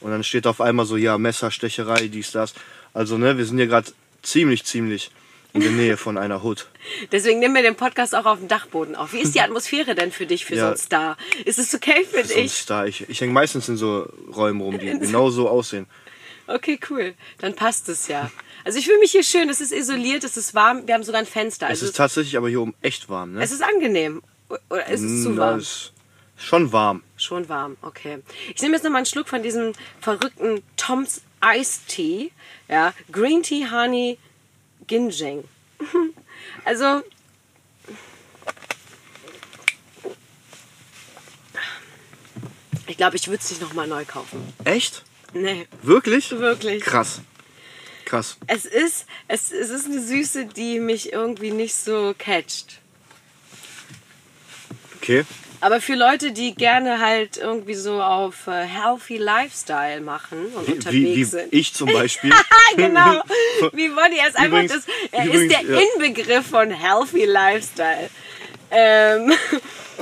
Und 0.00 0.10
dann 0.10 0.24
steht 0.24 0.46
auf 0.48 0.60
einmal 0.60 0.84
so, 0.86 0.96
ja, 0.96 1.16
Messerstecherei, 1.18 2.08
dies, 2.08 2.32
das. 2.32 2.54
Also, 2.92 3.18
ne, 3.18 3.36
wir 3.38 3.44
sind 3.44 3.58
hier 3.58 3.66
gerade 3.68 3.92
ziemlich, 4.22 4.64
ziemlich 4.64 5.10
in 5.52 5.60
der 5.60 5.70
Nähe 5.70 5.96
von 5.96 6.16
einer 6.18 6.42
Hut. 6.42 6.68
Deswegen 7.12 7.38
nehmen 7.40 7.54
wir 7.54 7.62
den 7.62 7.74
Podcast 7.76 8.14
auch 8.14 8.24
auf 8.26 8.38
dem 8.38 8.48
Dachboden 8.48 8.94
auf. 8.96 9.12
Wie 9.12 9.20
ist 9.20 9.34
die 9.34 9.40
Atmosphäre 9.40 9.94
denn 9.94 10.12
für 10.12 10.26
dich, 10.26 10.44
für 10.44 10.54
so 10.54 10.60
Ja. 10.60 10.68
einen 10.68 10.76
Star? 10.76 11.16
Ist 11.44 11.58
es 11.58 11.74
okay 11.74 12.04
für 12.04 12.24
So 12.24 12.34
ein 12.34 12.42
dich? 12.42 12.52
Star. 12.52 12.86
Ich, 12.86 13.08
ich 13.08 13.20
hänge 13.20 13.32
meistens 13.32 13.68
in 13.68 13.76
so 13.76 14.08
Räumen 14.34 14.60
rum, 14.60 14.78
die 14.78 14.86
genau 14.98 15.30
so 15.30 15.48
aussehen. 15.48 15.86
Okay, 16.46 16.78
cool. 16.90 17.14
Dann 17.38 17.54
passt 17.54 17.88
es 17.88 18.08
ja. 18.08 18.30
Also 18.64 18.78
ich 18.78 18.86
fühle 18.86 18.98
mich 18.98 19.12
hier 19.12 19.22
schön. 19.22 19.48
Es 19.48 19.60
ist 19.60 19.72
isoliert, 19.72 20.24
es 20.24 20.36
ist 20.36 20.54
warm. 20.54 20.86
Wir 20.86 20.94
haben 20.94 21.04
sogar 21.04 21.20
ein 21.20 21.26
Fenster. 21.26 21.66
Es 21.66 21.70
Also 21.80 21.86
ist 21.86 21.96
tatsächlich 21.96 22.36
aber 22.36 22.48
hier 22.48 22.60
oben 22.60 22.74
echt 22.82 23.08
warm, 23.08 23.32
ne? 23.34 23.42
es 23.42 23.52
ist 23.52 23.62
angenehm. 23.62 24.22
Oder 24.68 24.86
ist 24.88 25.00
es 25.02 25.22
zu 25.22 25.30
Na, 25.30 25.42
warm? 25.42 25.58
ist 25.60 25.92
schon 26.36 26.72
warm. 26.72 27.02
Schon 27.16 27.48
warm, 27.48 27.76
okay. 27.82 28.18
Ich 28.54 28.60
nehme 28.62 28.74
jetzt 28.74 28.82
noch 28.82 28.90
mal 28.90 28.96
einen 28.98 29.06
Schluck 29.06 29.28
von 29.28 29.42
diesem 29.44 29.72
verrückten 30.00 30.62
Tom's 30.76 31.22
Ice 31.44 31.80
Tea. 31.86 32.32
Ja, 32.68 32.92
Green 33.12 33.42
Tea 33.44 33.66
Honey 33.70 34.18
Ginjeng. 34.90 35.44
Also 36.64 37.02
ich 42.86 42.96
glaube, 42.96 43.16
ich 43.16 43.28
würde 43.28 43.40
es 43.42 43.50
nicht 43.50 43.62
noch 43.62 43.72
mal 43.72 43.86
neu 43.86 44.04
kaufen. 44.04 44.52
Echt? 44.64 45.04
Nee, 45.32 45.68
Wirklich? 45.82 46.30
wirklich. 46.32 46.82
Krass. 46.82 47.20
Krass. 48.04 48.36
Es 48.48 48.64
ist, 48.64 49.06
es, 49.28 49.52
es 49.52 49.70
ist 49.70 49.84
eine 49.86 50.02
Süße, 50.02 50.46
die 50.46 50.80
mich 50.80 51.12
irgendwie 51.12 51.52
nicht 51.52 51.74
so 51.74 52.14
catcht. 52.18 52.80
Okay. 54.96 55.24
Aber 55.62 55.80
für 55.80 55.94
Leute, 55.94 56.32
die 56.32 56.54
gerne 56.54 57.00
halt 57.00 57.36
irgendwie 57.36 57.74
so 57.74 58.00
auf 58.02 58.46
äh, 58.46 58.64
healthy 58.66 59.18
Lifestyle 59.18 60.00
machen 60.00 60.46
und 60.54 60.66
Wie, 60.66 60.72
unterwegs 60.72 60.92
wie, 60.94 61.16
wie 61.16 61.24
sind. 61.24 61.48
ich 61.52 61.74
zum 61.74 61.92
Beispiel. 61.92 62.32
Genau. 62.76 63.20
Wie 63.72 63.88
Bonnie 63.88 64.18
er 64.20 64.28
ist 64.28 64.36
einfach 64.36 64.58
Übrigens- 64.62 64.72
das. 64.72 64.84
Er 65.10 65.24
übrigens, 65.26 65.52
ist 65.52 65.68
der 65.68 65.74
ja. 65.76 65.80
Inbegriff 65.96 66.46
von 66.46 66.70
healthy 66.70 67.24
Lifestyle. 67.24 68.08
Ähm, 68.70 69.32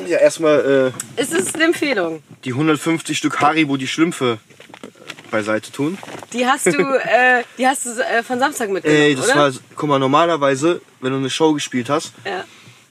ja, 0.07 0.18
erstmal 0.18 0.92
äh, 0.94 1.21
es 1.21 1.33
ist 1.33 1.55
eine 1.55 1.64
Empfehlung. 1.64 2.23
die 2.44 2.51
150 2.53 3.16
Stück 3.16 3.40
Haribo, 3.40 3.79
die 3.79 3.87
Schlümpfe 3.88 4.37
äh, 4.83 5.31
beiseite 5.31 5.73
tun. 5.73 5.97
Die 6.35 6.47
hast 6.47 6.66
du, 6.66 6.73
äh, 7.03 7.42
die 7.57 7.66
hast 7.66 7.87
du 7.87 7.90
äh, 8.05 8.23
von 8.23 8.38
Samstag 8.38 8.68
mitgenommen, 8.68 9.01
Ey, 9.03 9.14
das 9.14 9.25
oder? 9.31 9.37
war, 9.37 9.53
guck 9.75 9.88
mal, 9.88 9.99
normalerweise, 9.99 10.83
wenn 11.01 11.12
du 11.12 11.16
eine 11.18 11.31
Show 11.31 11.55
gespielt 11.55 11.88
hast 11.88 12.12
ja. 12.27 12.44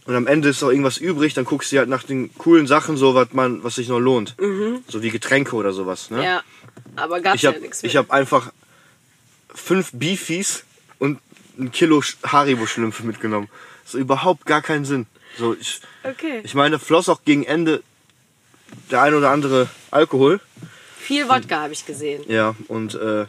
Und 0.08 0.16
am 0.16 0.26
Ende 0.26 0.50
ist 0.50 0.62
noch 0.62 0.70
irgendwas 0.70 0.98
übrig, 0.98 1.34
dann 1.36 1.46
guckst 1.46 1.72
du 1.72 1.78
halt 1.78 1.90
nach 1.90 2.04
den 2.04 2.34
coolen 2.38 2.66
Sachen 2.66 2.98
so, 2.98 3.14
was 3.14 3.34
man, 3.34 3.64
was 3.64 3.76
sich 3.76 3.88
noch 3.90 4.00
lohnt. 4.00 4.36
So 4.88 5.04
wie 5.04 5.10
Getränke 5.12 5.56
oder 5.56 5.72
sowas, 5.74 6.10
ne? 6.10 6.18
Mhm. 6.18 6.24
ja, 6.24 6.42
aber 6.96 7.20
gab's 7.22 7.36
Ich 7.36 7.42
ja 7.44 7.52
habe 7.52 7.60
nichts 7.62 7.84
ich 7.84 7.96
hab 7.96 8.10
einfach 8.12 8.52
fünf 9.54 9.92
Beefies 9.94 10.64
und 11.00 11.20
ein 11.60 11.72
Kilo 11.72 12.00
Sch- 12.00 12.16
Haribo-Schlümpfe 12.26 13.04
mitgenommen. 13.04 13.50
So 13.86 13.98
überhaupt 13.98 14.46
gar 14.46 14.62
keinen 14.62 14.86
Sinn. 14.86 15.06
So, 15.38 15.56
ich, 15.60 15.82
Okay. 16.04 16.42
ich 16.44 16.54
meine, 16.56 16.80
floss 16.80 17.10
auch 17.10 17.22
gegen 17.26 17.44
Ende 17.44 17.84
der 18.92 19.02
ein 19.02 19.14
oder 19.14 19.30
andere 19.32 19.70
Alkohol. 19.92 20.40
Viel 21.00 21.28
Wodka 21.30 21.62
habe 21.62 21.74
ich 21.74 21.86
gesehen. 21.86 22.24
Ja, 22.28 22.56
und 22.68 22.96
äh, 22.96 23.26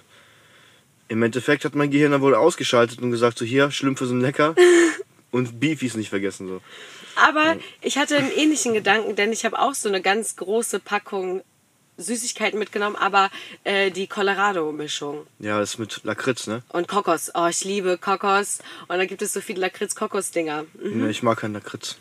im 1.09 1.23
Endeffekt 1.23 1.65
hat 1.65 1.75
mein 1.75 1.91
Gehirn 1.91 2.13
dann 2.13 2.21
wohl 2.21 2.35
ausgeschaltet 2.35 3.01
und 3.01 3.11
gesagt, 3.11 3.39
so 3.39 3.45
hier, 3.45 3.71
Schlümpfe 3.71 4.07
sind 4.07 4.21
lecker 4.21 4.55
und 5.31 5.61
Beefies 5.61 5.95
nicht 5.95 6.09
vergessen. 6.11 6.49
So. 6.49 6.61
Aber 7.17 7.57
ich 7.83 7.99
hatte 7.99 8.17
einen 8.17 8.31
ähnlichen 8.31 8.75
Gedanken, 8.75 9.17
denn 9.17 9.33
ich 9.33 9.45
habe 9.45 9.59
auch 9.59 9.75
so 9.75 9.89
eine 9.89 10.01
ganz 10.01 10.37
große 10.37 10.81
Packung 10.81 11.43
Süßigkeiten 11.99 12.59
mitgenommen, 12.59 12.95
aber 12.97 13.29
äh, 13.65 13.91
die 13.91 14.07
Colorado-Mischung. 14.07 15.27
Ja, 15.41 15.59
das 15.59 15.71
ist 15.75 15.79
mit 15.79 16.01
Lakritz, 16.05 16.47
ne? 16.47 16.63
Und 16.69 16.87
Kokos. 16.87 17.33
Oh, 17.35 17.47
ich 17.49 17.65
liebe 17.65 17.99
Kokos. 17.99 18.61
Und 18.87 18.99
da 18.99 19.05
gibt 19.05 19.21
es 19.21 19.33
so 19.33 19.41
viele 19.41 19.61
Lakritz-Kokos-Dinger. 19.63 20.65
Ne, 20.81 21.11
Ich 21.11 21.25
mag 21.25 21.39
keinen 21.41 21.55
Lakritz. 21.55 21.97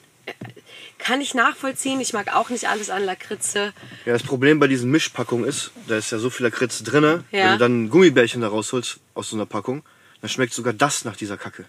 Kann 1.00 1.22
ich 1.22 1.34
nachvollziehen. 1.34 2.00
Ich 2.02 2.14
mag 2.14 2.36
auch 2.36 2.50
nicht 2.50 2.68
alles 2.70 2.90
an 2.90 3.04
Lakritze. 3.06 3.74
Ja, 4.06 4.14
das 4.14 4.24
Problem 4.24 4.60
bei 4.60 4.68
diesen 4.68 4.92
Mischpackungen 4.92 5.48
ist, 5.48 5.72
da 5.88 5.98
ist 5.98 6.12
ja 6.12 6.20
so 6.20 6.30
viel 6.30 6.46
Lakritz 6.46 6.84
drinne. 6.84 7.24
Ja. 7.32 7.46
Wenn 7.46 7.52
du 7.54 7.58
dann 7.58 7.84
ein 7.84 7.90
Gummibärchen 7.90 8.42
da 8.42 8.50
rausholst 8.50 9.00
aus 9.14 9.30
so 9.30 9.36
einer 9.36 9.46
Packung, 9.46 9.84
dann 10.22 10.30
schmeckt 10.30 10.54
sogar 10.54 10.74
das 10.74 11.06
nach 11.06 11.16
dieser 11.16 11.38
Kacke. 11.38 11.66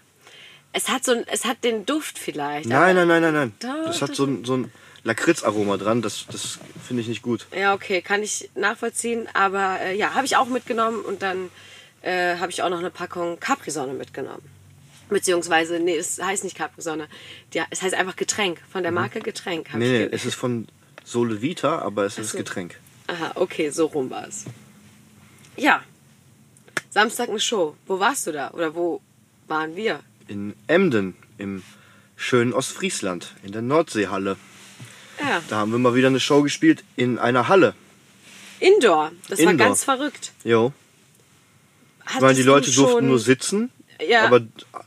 Es 0.72 0.88
hat, 0.88 1.04
so 1.04 1.12
ein, 1.12 1.24
es 1.26 1.44
hat 1.44 1.64
den 1.64 1.86
Duft 1.86 2.18
vielleicht. 2.18 2.68
Nein, 2.68 2.94
nein, 2.94 3.08
nein, 3.08 3.22
nein, 3.22 3.34
nein. 3.34 3.52
Doch, 3.58 3.86
Das 3.86 4.02
hat 4.02 4.14
so 4.14 4.24
ein, 4.24 4.44
so 4.44 4.56
ein 4.56 4.72
Lakritzaroma 5.04 5.76
dran. 5.76 6.02
Das, 6.02 6.26
das 6.30 6.58
finde 6.86 7.02
ich 7.02 7.08
nicht 7.08 7.22
gut. 7.22 7.46
Ja, 7.56 7.74
okay, 7.74 8.02
kann 8.02 8.22
ich 8.22 8.50
nachvollziehen. 8.54 9.28
Aber 9.32 9.80
äh, 9.80 9.96
ja, 9.96 10.14
habe 10.14 10.26
ich 10.26 10.36
auch 10.36 10.46
mitgenommen 10.46 11.00
und 11.00 11.22
dann 11.22 11.50
äh, 12.02 12.36
habe 12.36 12.50
ich 12.52 12.62
auch 12.62 12.68
noch 12.68 12.78
eine 12.78 12.90
Packung 12.90 13.40
Capri-Sonne 13.40 13.94
mitgenommen. 13.94 14.42
Beziehungsweise, 15.08 15.80
nee, 15.80 15.96
es 15.96 16.20
heißt 16.22 16.44
nicht 16.44 16.56
Capri-Sonne. 16.56 17.08
Ja, 17.54 17.64
es 17.70 17.80
heißt 17.82 17.94
einfach 17.94 18.16
Getränk. 18.16 18.60
Von 18.70 18.82
der 18.82 18.92
Marke 18.92 19.20
Getränk. 19.20 19.72
Mhm. 19.72 19.78
Nee, 19.80 19.88
nee, 19.90 20.08
es 20.12 20.26
ist 20.26 20.34
von 20.34 20.68
Sole 21.04 21.40
Vita, 21.40 21.78
aber 21.78 22.04
es 22.04 22.18
ist 22.18 22.32
so. 22.32 22.38
Getränk. 22.38 22.78
Aha, 23.06 23.32
okay, 23.36 23.70
so 23.70 23.86
rum 23.86 24.10
war 24.10 24.28
es. 24.28 24.44
Ja. 25.56 25.82
Samstag 26.90 27.30
eine 27.30 27.40
Show. 27.40 27.74
Wo 27.86 27.98
warst 27.98 28.26
du 28.26 28.32
da? 28.32 28.50
Oder 28.50 28.74
wo 28.74 29.00
waren 29.46 29.74
wir? 29.74 30.00
In 30.28 30.54
Emden, 30.66 31.16
im 31.38 31.62
schönen 32.16 32.52
Ostfriesland, 32.52 33.34
in 33.42 33.52
der 33.52 33.62
Nordseehalle. 33.62 34.36
Ja, 35.20 35.42
Da 35.48 35.56
haben 35.56 35.72
wir 35.72 35.78
mal 35.78 35.94
wieder 35.94 36.08
eine 36.08 36.20
Show 36.20 36.42
gespielt 36.42 36.84
in 36.96 37.18
einer 37.18 37.48
Halle. 37.48 37.74
Indoor. 38.60 39.10
Das 39.28 39.42
war 39.42 39.50
Indoor. 39.50 39.68
ganz 39.68 39.84
verrückt. 39.84 40.32
Jo. 40.44 40.72
Ich 42.00 42.06
Hattest 42.06 42.22
meine, 42.22 42.34
die 42.34 42.42
Leute 42.42 42.70
durften 42.70 43.06
nur 43.06 43.18
sitzen. 43.18 43.70
Ja. 44.06 44.24
Aber, 44.26 44.40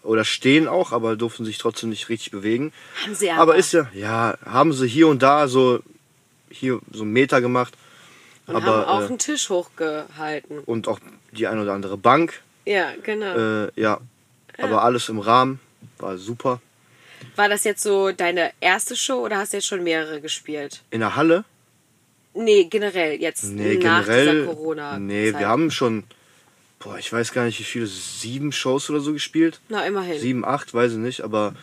oder 0.04 0.24
stehen 0.24 0.68
auch, 0.68 0.92
aber 0.92 1.16
durften 1.16 1.44
sich 1.44 1.58
trotzdem 1.58 1.90
nicht 1.90 2.08
richtig 2.10 2.32
bewegen. 2.32 2.72
Haben 3.04 3.16
sie 3.16 3.30
aber 3.30 3.42
aber. 3.42 3.56
ist 3.56 3.74
ja, 3.74 3.90
ja, 3.94 4.38
haben 4.46 4.72
sie 4.74 4.88
hier 4.88 5.08
und 5.08 5.22
da 5.22 5.48
so, 5.48 5.82
hier 6.50 6.80
so 6.92 7.04
einen 7.04 7.12
Meter 7.12 7.42
gemacht. 7.42 7.74
Und 8.48 8.56
aber, 8.56 8.66
haben 8.66 8.84
auch 8.86 9.02
äh, 9.02 9.06
einen 9.08 9.20
Tisch 9.20 9.50
hochgehalten. 9.50 10.60
und 10.60 10.88
auch 10.88 11.00
die 11.32 11.48
ein 11.48 11.60
oder 11.60 11.74
andere 11.74 11.98
Bank. 11.98 12.42
Ja, 12.66 12.92
genau. 13.04 13.66
Äh, 13.66 13.72
ja. 13.76 14.00
Aber 14.64 14.84
alles 14.84 15.10
im 15.10 15.20
Rahmen. 15.20 15.60
War 15.98 16.18
super. 16.18 16.62
War 17.36 17.50
das 17.50 17.64
jetzt 17.64 17.84
so 17.84 18.12
deine 18.12 18.52
erste 18.62 18.96
Show 18.96 19.20
oder 19.26 19.38
hast 19.38 19.54
du 19.54 19.58
jetzt 19.58 19.68
schon 19.68 19.84
mehrere 19.84 20.22
gespielt? 20.22 20.82
In 20.92 21.00
der 21.02 21.16
Halle? 21.16 21.44
Nee, 22.34 22.66
generell 22.66 23.20
jetzt 23.22 23.44
Nee, 23.44 23.76
nach 23.76 24.06
generell. 24.06 24.32
dieser 24.42 24.46
corona 24.54 24.98
nee, 25.00 25.34
wir 25.38 25.48
haben 25.48 25.70
schon, 25.70 26.04
boah, 26.80 26.98
ich 26.98 27.12
weiß 27.12 27.34
gar 27.34 27.44
nicht, 27.46 27.60
wie 27.60 27.64
viele, 27.64 27.88
sieben 27.88 28.52
Shows 28.52 28.90
oder 28.90 29.02
so 29.02 29.12
gespielt. 29.14 29.60
Na, 29.70 29.86
immerhin. 29.86 30.20
Sieben, 30.20 30.46
acht, 30.46 30.74
weiß 30.74 30.94
ich 30.94 30.98
nicht, 30.98 31.22
aber 31.22 31.54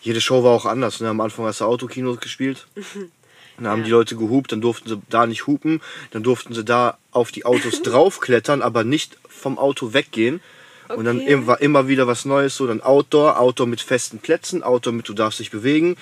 jede 0.00 0.20
Show 0.20 0.42
war 0.42 0.52
auch 0.52 0.64
anders. 0.66 1.00
Ne? 1.00 1.08
Am 1.08 1.20
Anfang 1.20 1.44
hast 1.44 1.60
du 1.60 1.66
Autokino 1.66 2.16
gespielt. 2.16 2.66
Dann 3.58 3.66
haben 3.68 3.80
Ja. 3.80 3.84
die 3.84 3.90
Leute 3.90 4.16
gehupt, 4.16 4.52
dann 4.52 4.62
durften 4.62 4.88
sie 4.88 5.02
da 5.10 5.26
nicht 5.26 5.46
hupen, 5.46 5.82
dann 6.12 6.22
durften 6.22 6.54
sie 6.54 6.64
da 6.64 6.96
auf 7.12 7.30
die 7.30 7.44
Autos 7.44 7.82
draufklettern, 7.82 8.62
aber 8.62 8.84
nicht 8.84 9.18
vom 9.28 9.58
Auto 9.58 9.92
weggehen. 9.92 10.40
Und 10.96 11.04
dann 11.04 11.16
Okay. 11.18 11.32
im- 11.32 11.46
war 11.46 11.60
immer 11.60 11.88
wieder 11.88 12.06
was 12.06 12.24
Neues, 12.24 12.56
so 12.56 12.66
dann 12.66 12.80
Outdoor, 12.82 13.38
Outdoor 13.38 13.66
mit 13.66 13.80
festen 13.80 14.18
Plätzen, 14.18 14.62
Outdoor 14.62 14.92
mit 14.92 15.08
du 15.08 15.14
darfst 15.14 15.38
dich 15.40 15.50
bewegen 15.50 15.96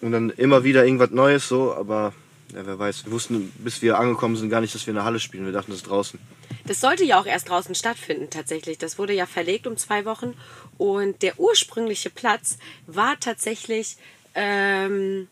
und 0.00 0.12
dann 0.12 0.30
immer 0.30 0.64
wieder 0.64 0.84
irgendwas 0.84 1.10
Neues, 1.10 1.48
so, 1.48 1.74
aber 1.74 2.12
ja, 2.54 2.64
wer 2.66 2.78
weiß, 2.78 3.04
wir 3.06 3.12
wussten, 3.12 3.52
bis 3.58 3.82
wir 3.82 3.98
angekommen 3.98 4.36
sind, 4.36 4.48
gar 4.50 4.60
nicht, 4.60 4.74
dass 4.74 4.86
wir 4.86 4.92
in 4.92 4.96
der 4.96 5.04
Halle 5.04 5.20
spielen, 5.20 5.44
wir 5.44 5.52
dachten, 5.52 5.70
das 5.70 5.80
ist 5.82 5.88
draußen. 5.88 6.18
Das 6.66 6.80
sollte 6.80 7.04
ja 7.04 7.20
auch 7.20 7.26
erst 7.26 7.48
draußen 7.48 7.74
stattfinden, 7.74 8.30
tatsächlich. 8.30 8.78
Das 8.78 8.98
wurde 8.98 9.12
ja 9.12 9.26
verlegt 9.26 9.66
um 9.66 9.76
zwei 9.76 10.04
Wochen. 10.04 10.34
Und 10.78 11.22
der 11.22 11.38
ursprüngliche 11.40 12.10
Platz 12.10 12.58
war 12.86 13.18
tatsächlich 13.20 13.96
ähm, 14.34 15.28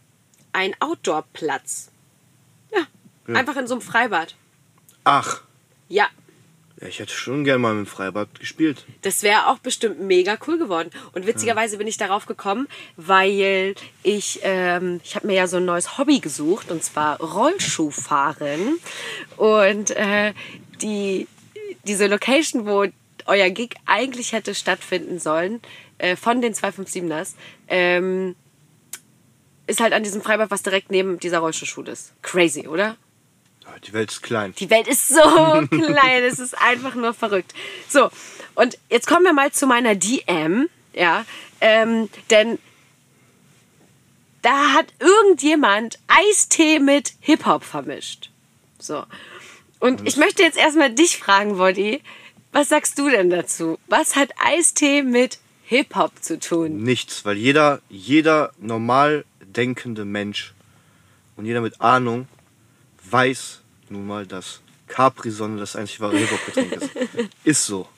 ein 0.52 0.74
Outdoor-Platz. 0.80 1.90
Ja, 2.74 3.35
einfach 3.35 3.56
in 3.56 3.66
so 3.66 3.74
einem 3.74 3.82
Freibad. 3.82 4.35
Ach, 5.04 5.40
Ja, 5.88 6.06
ja, 6.80 6.88
ich 6.88 6.98
hätte 6.98 7.12
schon 7.12 7.44
gern 7.44 7.62
mal 7.62 7.72
im 7.72 7.86
Freibad 7.86 8.38
gespielt. 8.38 8.84
Das 9.00 9.22
wäre 9.22 9.46
auch 9.48 9.58
bestimmt 9.58 10.00
mega 10.00 10.36
cool 10.46 10.58
geworden. 10.58 10.90
Und 11.12 11.26
witzigerweise 11.26 11.78
bin 11.78 11.86
ich 11.86 11.96
darauf 11.96 12.26
gekommen, 12.26 12.68
weil 12.96 13.74
ich, 14.02 14.40
ähm, 14.42 15.00
ich 15.02 15.16
habe 15.16 15.26
mir 15.26 15.34
ja 15.34 15.46
so 15.46 15.56
ein 15.56 15.64
neues 15.64 15.96
Hobby 15.96 16.20
gesucht, 16.20 16.70
und 16.70 16.84
zwar 16.84 17.18
Rollschuhfahren. 17.20 18.78
Und 19.38 19.90
äh, 19.92 20.34
die, 20.82 21.28
diese 21.84 22.08
Location, 22.08 22.66
wo 22.66 22.86
euer 23.24 23.50
Gig 23.50 23.76
eigentlich 23.86 24.32
hätte 24.32 24.54
stattfinden 24.54 25.18
sollen, 25.18 25.62
äh, 25.96 26.14
von 26.14 26.42
den 26.42 26.52
257ers, 26.52 27.36
ähm, 27.68 28.36
ist 29.66 29.80
halt 29.80 29.94
an 29.94 30.02
diesem 30.02 30.20
Freibad, 30.20 30.50
was 30.50 30.62
direkt 30.62 30.90
neben 30.90 31.18
dieser 31.18 31.38
Rollschuhschule 31.38 31.90
ist. 31.90 32.12
Crazy, 32.20 32.68
oder? 32.68 32.96
Die 33.87 33.92
Welt 33.92 34.11
ist 34.11 34.22
klein. 34.22 34.55
Die 34.59 34.70
Welt 34.70 34.88
ist 34.88 35.09
so 35.09 35.16
klein, 35.70 36.22
es 36.24 36.38
ist 36.38 36.59
einfach 36.61 36.94
nur 36.94 37.14
verrückt. 37.14 37.55
So, 37.88 38.11
und 38.55 38.79
jetzt 38.88 39.07
kommen 39.07 39.24
wir 39.24 39.33
mal 39.33 39.52
zu 39.52 39.66
meiner 39.66 39.94
DM, 39.94 40.68
ja, 40.92 41.24
ähm, 41.61 42.09
denn 42.31 42.59
da 44.42 44.72
hat 44.72 44.87
irgendjemand 44.98 45.98
Eistee 46.07 46.79
mit 46.79 47.14
Hip-Hop 47.20 47.64
vermischt. 47.64 48.31
So. 48.79 49.05
Und 49.79 50.07
ich 50.07 50.16
möchte 50.16 50.42
jetzt 50.42 50.57
erstmal 50.57 50.92
dich 50.92 51.16
fragen, 51.18 51.59
Woddy, 51.59 52.00
was 52.52 52.68
sagst 52.68 52.98
du 52.98 53.11
denn 53.11 53.29
dazu? 53.29 53.79
Was 53.88 54.16
hat 54.16 54.31
Eistee 54.38 55.02
mit 55.02 55.38
Hip-Hop 55.64 56.22
zu 56.22 56.38
tun? 56.38 56.83
Nichts, 56.83 57.24
weil 57.24 57.37
jeder, 57.37 57.81
jeder 57.88 58.52
normal 58.59 59.24
denkende 59.40 60.05
Mensch 60.05 60.55
und 61.37 61.44
jeder 61.44 61.61
mit 61.61 61.81
Ahnung 61.81 62.29
weiß 63.11 63.61
nun 63.88 64.07
mal, 64.07 64.27
dass 64.27 64.61
Capri-Sonne 64.88 65.59
das 65.59 65.77
einzig 65.77 66.01
wahre 66.01 66.16
Hip-Hop-Getränk 66.19 66.73
ist. 66.73 66.90
Ist 67.45 67.64
so. 67.66 67.88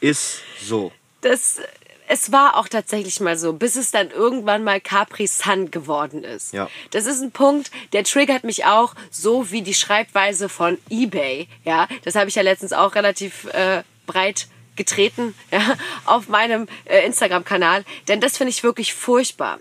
Ist 0.00 0.40
so. 0.60 0.92
Das, 1.20 1.60
es 2.08 2.32
war 2.32 2.56
auch 2.56 2.68
tatsächlich 2.68 3.20
mal 3.20 3.36
so, 3.36 3.52
bis 3.52 3.76
es 3.76 3.90
dann 3.90 4.10
irgendwann 4.10 4.64
mal 4.64 4.80
Capri 4.80 5.26
Sun 5.26 5.70
geworden 5.70 6.24
ist. 6.24 6.52
Ja. 6.52 6.70
Das 6.90 7.06
ist 7.06 7.20
ein 7.20 7.32
Punkt, 7.32 7.70
der 7.92 8.04
triggert 8.04 8.44
mich 8.44 8.64
auch, 8.64 8.94
so 9.10 9.50
wie 9.50 9.62
die 9.62 9.74
Schreibweise 9.74 10.48
von 10.48 10.78
eBay. 10.88 11.48
Ja, 11.64 11.88
das 12.04 12.14
habe 12.14 12.28
ich 12.28 12.36
ja 12.36 12.42
letztens 12.42 12.72
auch 12.72 12.94
relativ 12.94 13.44
äh, 13.52 13.82
breit 14.06 14.46
getreten 14.76 15.34
ja, 15.50 15.76
auf 16.06 16.28
meinem 16.28 16.68
äh, 16.84 17.04
Instagram-Kanal, 17.04 17.84
denn 18.06 18.20
das 18.20 18.38
finde 18.38 18.50
ich 18.50 18.62
wirklich 18.62 18.94
furchtbar. 18.94 19.58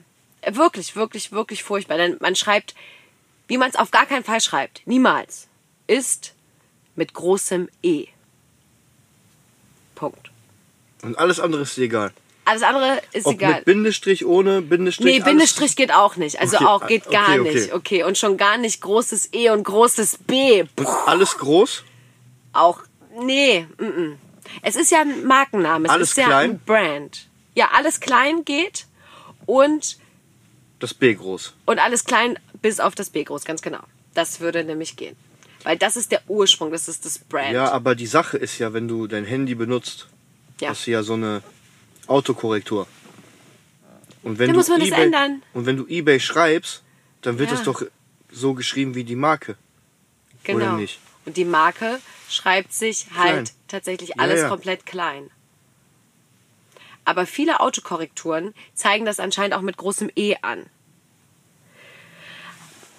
Wirklich, 0.50 0.96
wirklich, 0.96 1.32
wirklich 1.32 1.64
furchtbar. 1.64 1.98
Denn 1.98 2.18
man 2.22 2.36
schreibt, 2.36 2.76
wie 3.48 3.58
man 3.58 3.70
es 3.70 3.76
auf 3.76 3.92
gar 3.92 4.06
keinen 4.06 4.24
Fall 4.24 4.42
schreibt, 4.42 4.82
niemals, 4.86 5.48
ist 5.88 6.34
mit 6.96 7.14
großem 7.14 7.70
E. 7.84 8.08
Punkt. 9.96 10.32
Und 11.02 11.18
alles 11.18 11.40
andere 11.40 11.62
ist 11.62 11.78
dir 11.78 11.84
egal. 11.84 12.12
Alles 12.46 12.64
andere 12.64 13.02
ist 13.12 13.26
Ob 13.26 13.34
egal. 13.34 13.56
mit 13.56 13.66
Bindestrich, 13.66 14.26
ohne 14.26 14.62
Bindestrich. 14.62 15.06
Nee, 15.06 15.14
alles- 15.22 15.26
Bindestrich 15.26 15.76
geht 15.76 15.92
auch 15.94 16.16
nicht. 16.16 16.40
Also 16.40 16.56
Okay, 16.58 16.66
auch 16.66 16.88
geht 16.88 17.12
gar 17.12 17.30
okay, 17.30 17.40
okay. 17.42 17.54
nicht. 17.54 17.74
Okay, 17.74 18.04
und 18.04 18.18
schon 18.18 18.38
gar 18.38 18.58
nicht 18.58 18.80
großes 18.82 19.34
E 19.34 19.50
und 19.50 19.64
großes 19.64 20.20
B. 20.26 20.64
Und 20.78 20.88
alles 21.06 21.38
groß? 21.38 21.84
Auch, 22.54 22.80
nee, 23.22 23.68
mm 23.78 23.84
-mm. 23.84 24.16
Es 24.62 24.78
ist 24.78 24.92
ja 24.92 25.02
ein 25.02 25.26
Markenname. 25.26 25.86
Es 25.88 25.92
Alles 25.92 26.10
ist 26.12 26.18
ja 26.18 26.26
klein? 26.28 26.52
ein 26.52 26.60
Brand. 26.66 27.28
Ja, 27.54 27.70
alles 27.74 28.00
klein 28.00 28.46
geht 28.46 28.86
und, 29.46 29.98
Das 30.80 30.94
B 30.94 31.14
groß. 31.16 31.54
und 31.66 31.80
alles 31.80 32.06
klein 32.06 32.40
bis 32.62 32.80
auf 32.80 32.96
das 32.96 33.10
B 33.10 33.24
groß, 33.24 33.46
ganz 33.46 33.62
genau. 33.62 33.80
Das 34.14 34.40
würde 34.40 34.64
nämlich 34.64 34.96
gehen. 34.96 35.16
Weil 35.64 35.78
das 35.78 35.98
ist 35.98 36.12
der 36.12 36.22
Ursprung, 36.28 36.72
das 36.72 36.88
ist 36.88 37.06
das 37.06 37.18
Brand. 37.20 37.52
Ja, 37.54 37.72
aber 37.72 37.96
die 37.96 38.06
Sache 38.08 38.38
ist 38.38 38.58
ja, 38.60 38.74
wenn 38.74 38.88
du 38.88 39.08
dein 39.08 39.26
Handy 39.26 39.56
benutzt, 39.56 40.08
Ja. 40.62 40.70
hast 40.70 40.88
du 40.88 40.92
ja 40.92 41.04
so 41.04 41.14
eine 41.14 41.42
Autokorrektur. 42.08 42.88
Und 44.24 44.40
wenn 44.40 44.48
Dann 44.48 44.54
du 44.54 44.60
muss 44.60 44.70
man 44.70 44.80
das 44.80 44.90
eBay, 44.90 45.06
ändern. 45.06 45.42
Und 45.54 45.66
wenn 45.66 45.78
du 45.78 45.86
eBay 45.88 46.20
schreibst, 46.20 46.84
dann 47.22 47.38
wird 47.40 47.52
Ja. 47.52 47.58
es 47.58 47.64
doch 47.64 47.84
so 48.32 48.54
geschrieben 48.54 48.96
wie 48.96 49.04
die 49.04 49.16
Marke. 49.16 49.56
genau. 50.44 50.66
oder 50.66 50.74
nicht? 50.78 51.00
Und 51.26 51.36
die 51.38 51.46
Marke 51.46 52.00
schreibt 52.30 52.74
sich 52.74 53.08
halt 53.18 53.32
Klein. 53.46 53.50
tatsächlich 53.68 54.10
Ja, 54.10 54.16
alles 54.20 54.42
ja. 54.42 54.50
komplett 54.50 54.86
klein. 54.86 55.30
Aber 57.06 57.26
viele 57.26 57.60
Autokorrekturen 57.62 58.54
zeigen 58.74 59.06
das 59.06 59.20
anscheinend 59.20 59.54
auch 59.56 59.62
mit 59.62 59.78
großem 59.78 60.10
E 60.16 60.36
an. 60.42 60.66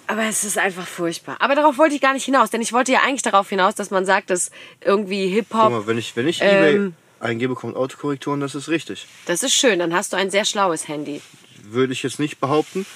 Aber 0.09 0.23
es 0.23 0.43
ist 0.43 0.57
einfach 0.57 0.87
furchtbar. 0.87 1.37
Aber 1.39 1.53
darauf 1.53 1.77
wollte 1.77 1.93
ich 1.93 2.01
gar 2.01 2.13
nicht 2.13 2.25
hinaus, 2.25 2.49
denn 2.49 2.61
ich 2.61 2.73
wollte 2.73 2.91
ja 2.91 3.01
eigentlich 3.01 3.21
darauf 3.21 3.47
hinaus, 3.47 3.75
dass 3.75 3.91
man 3.91 4.05
sagt, 4.07 4.31
dass 4.31 4.49
irgendwie 4.81 5.25
Guck 5.27 5.35
Hip-Hop, 5.35 5.71
mal, 5.71 5.85
wenn 5.87 5.99
ich, 5.99 6.15
wenn 6.15 6.27
ich 6.27 6.39
Ähm. 6.41 6.47
eBay 6.65 6.91
eingebe, 7.19 7.53
kommt 7.53 7.75
Autokorrekturen, 7.75 8.39
das 8.39 8.55
ist 8.55 8.69
richtig. 8.69 9.05
das 9.27 9.43
ist 9.43 9.53
schön, 9.53 9.77
dann 9.77 9.93
hast 9.93 10.11
du 10.11 10.17
ein 10.17 10.31
sehr 10.31 10.45
schlaues 10.45 10.87
Handy. 10.87 11.21
Würde 11.63 11.93
ich 11.93 12.01
jetzt 12.01 12.17
nicht 12.19 12.39
behaupten. 12.39 12.87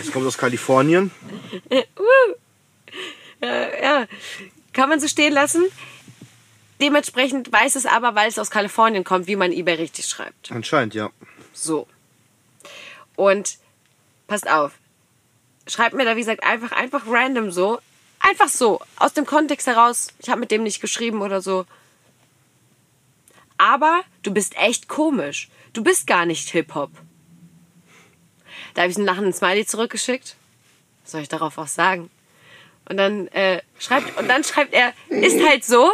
Es 0.00 0.10
kommt 0.12 0.26
aus 0.26 0.38
Kalifornien. 0.38 1.10
Ja, 3.42 4.06
kann 4.72 4.88
man 4.88 4.98
so 4.98 5.08
stehen 5.08 5.34
lassen. 5.34 5.62
Dementsprechend 6.80 7.52
weiß 7.52 7.76
es 7.76 7.84
aber, 7.84 8.14
weil 8.14 8.28
es 8.30 8.38
aus 8.38 8.50
Kalifornien 8.50 9.04
kommt, 9.04 9.26
wie 9.26 9.36
man 9.36 9.52
eBay 9.52 9.74
richtig 9.74 10.06
schreibt. 10.06 10.50
Anscheinend, 10.50 10.94
ja. 10.94 11.10
So. 11.52 11.86
Und 13.14 13.58
passt 14.26 14.48
auf. 14.48 14.72
Schreibt 15.66 15.94
mir 15.94 16.04
da, 16.04 16.16
wie 16.16 16.20
gesagt, 16.20 16.44
einfach, 16.44 16.72
einfach 16.72 17.04
random 17.06 17.50
so. 17.50 17.78
Einfach 18.20 18.48
so. 18.48 18.80
Aus 18.96 19.12
dem 19.12 19.26
Kontext 19.26 19.66
heraus. 19.66 20.08
Ich 20.18 20.28
habe 20.28 20.40
mit 20.40 20.50
dem 20.50 20.62
nicht 20.62 20.80
geschrieben 20.80 21.22
oder 21.22 21.40
so. 21.40 21.66
Aber 23.58 24.02
du 24.22 24.32
bist 24.32 24.56
echt 24.56 24.88
komisch. 24.88 25.48
Du 25.72 25.82
bist 25.82 26.06
gar 26.06 26.26
nicht 26.26 26.48
Hip-Hop. 26.50 26.90
Da 28.74 28.82
habe 28.82 28.90
ich 28.90 28.96
einen 28.96 29.06
lachenden 29.06 29.32
Smiley 29.32 29.66
zurückgeschickt. 29.66 30.36
Was 31.02 31.12
soll 31.12 31.22
ich 31.22 31.28
darauf 31.28 31.56
auch 31.58 31.66
sagen? 31.66 32.10
Und 32.88 32.98
dann, 32.98 33.26
äh, 33.28 33.62
schreibt, 33.78 34.16
und 34.18 34.28
dann 34.28 34.44
schreibt 34.44 34.74
er, 34.74 34.92
ist 35.08 35.44
halt 35.46 35.64
so. 35.64 35.90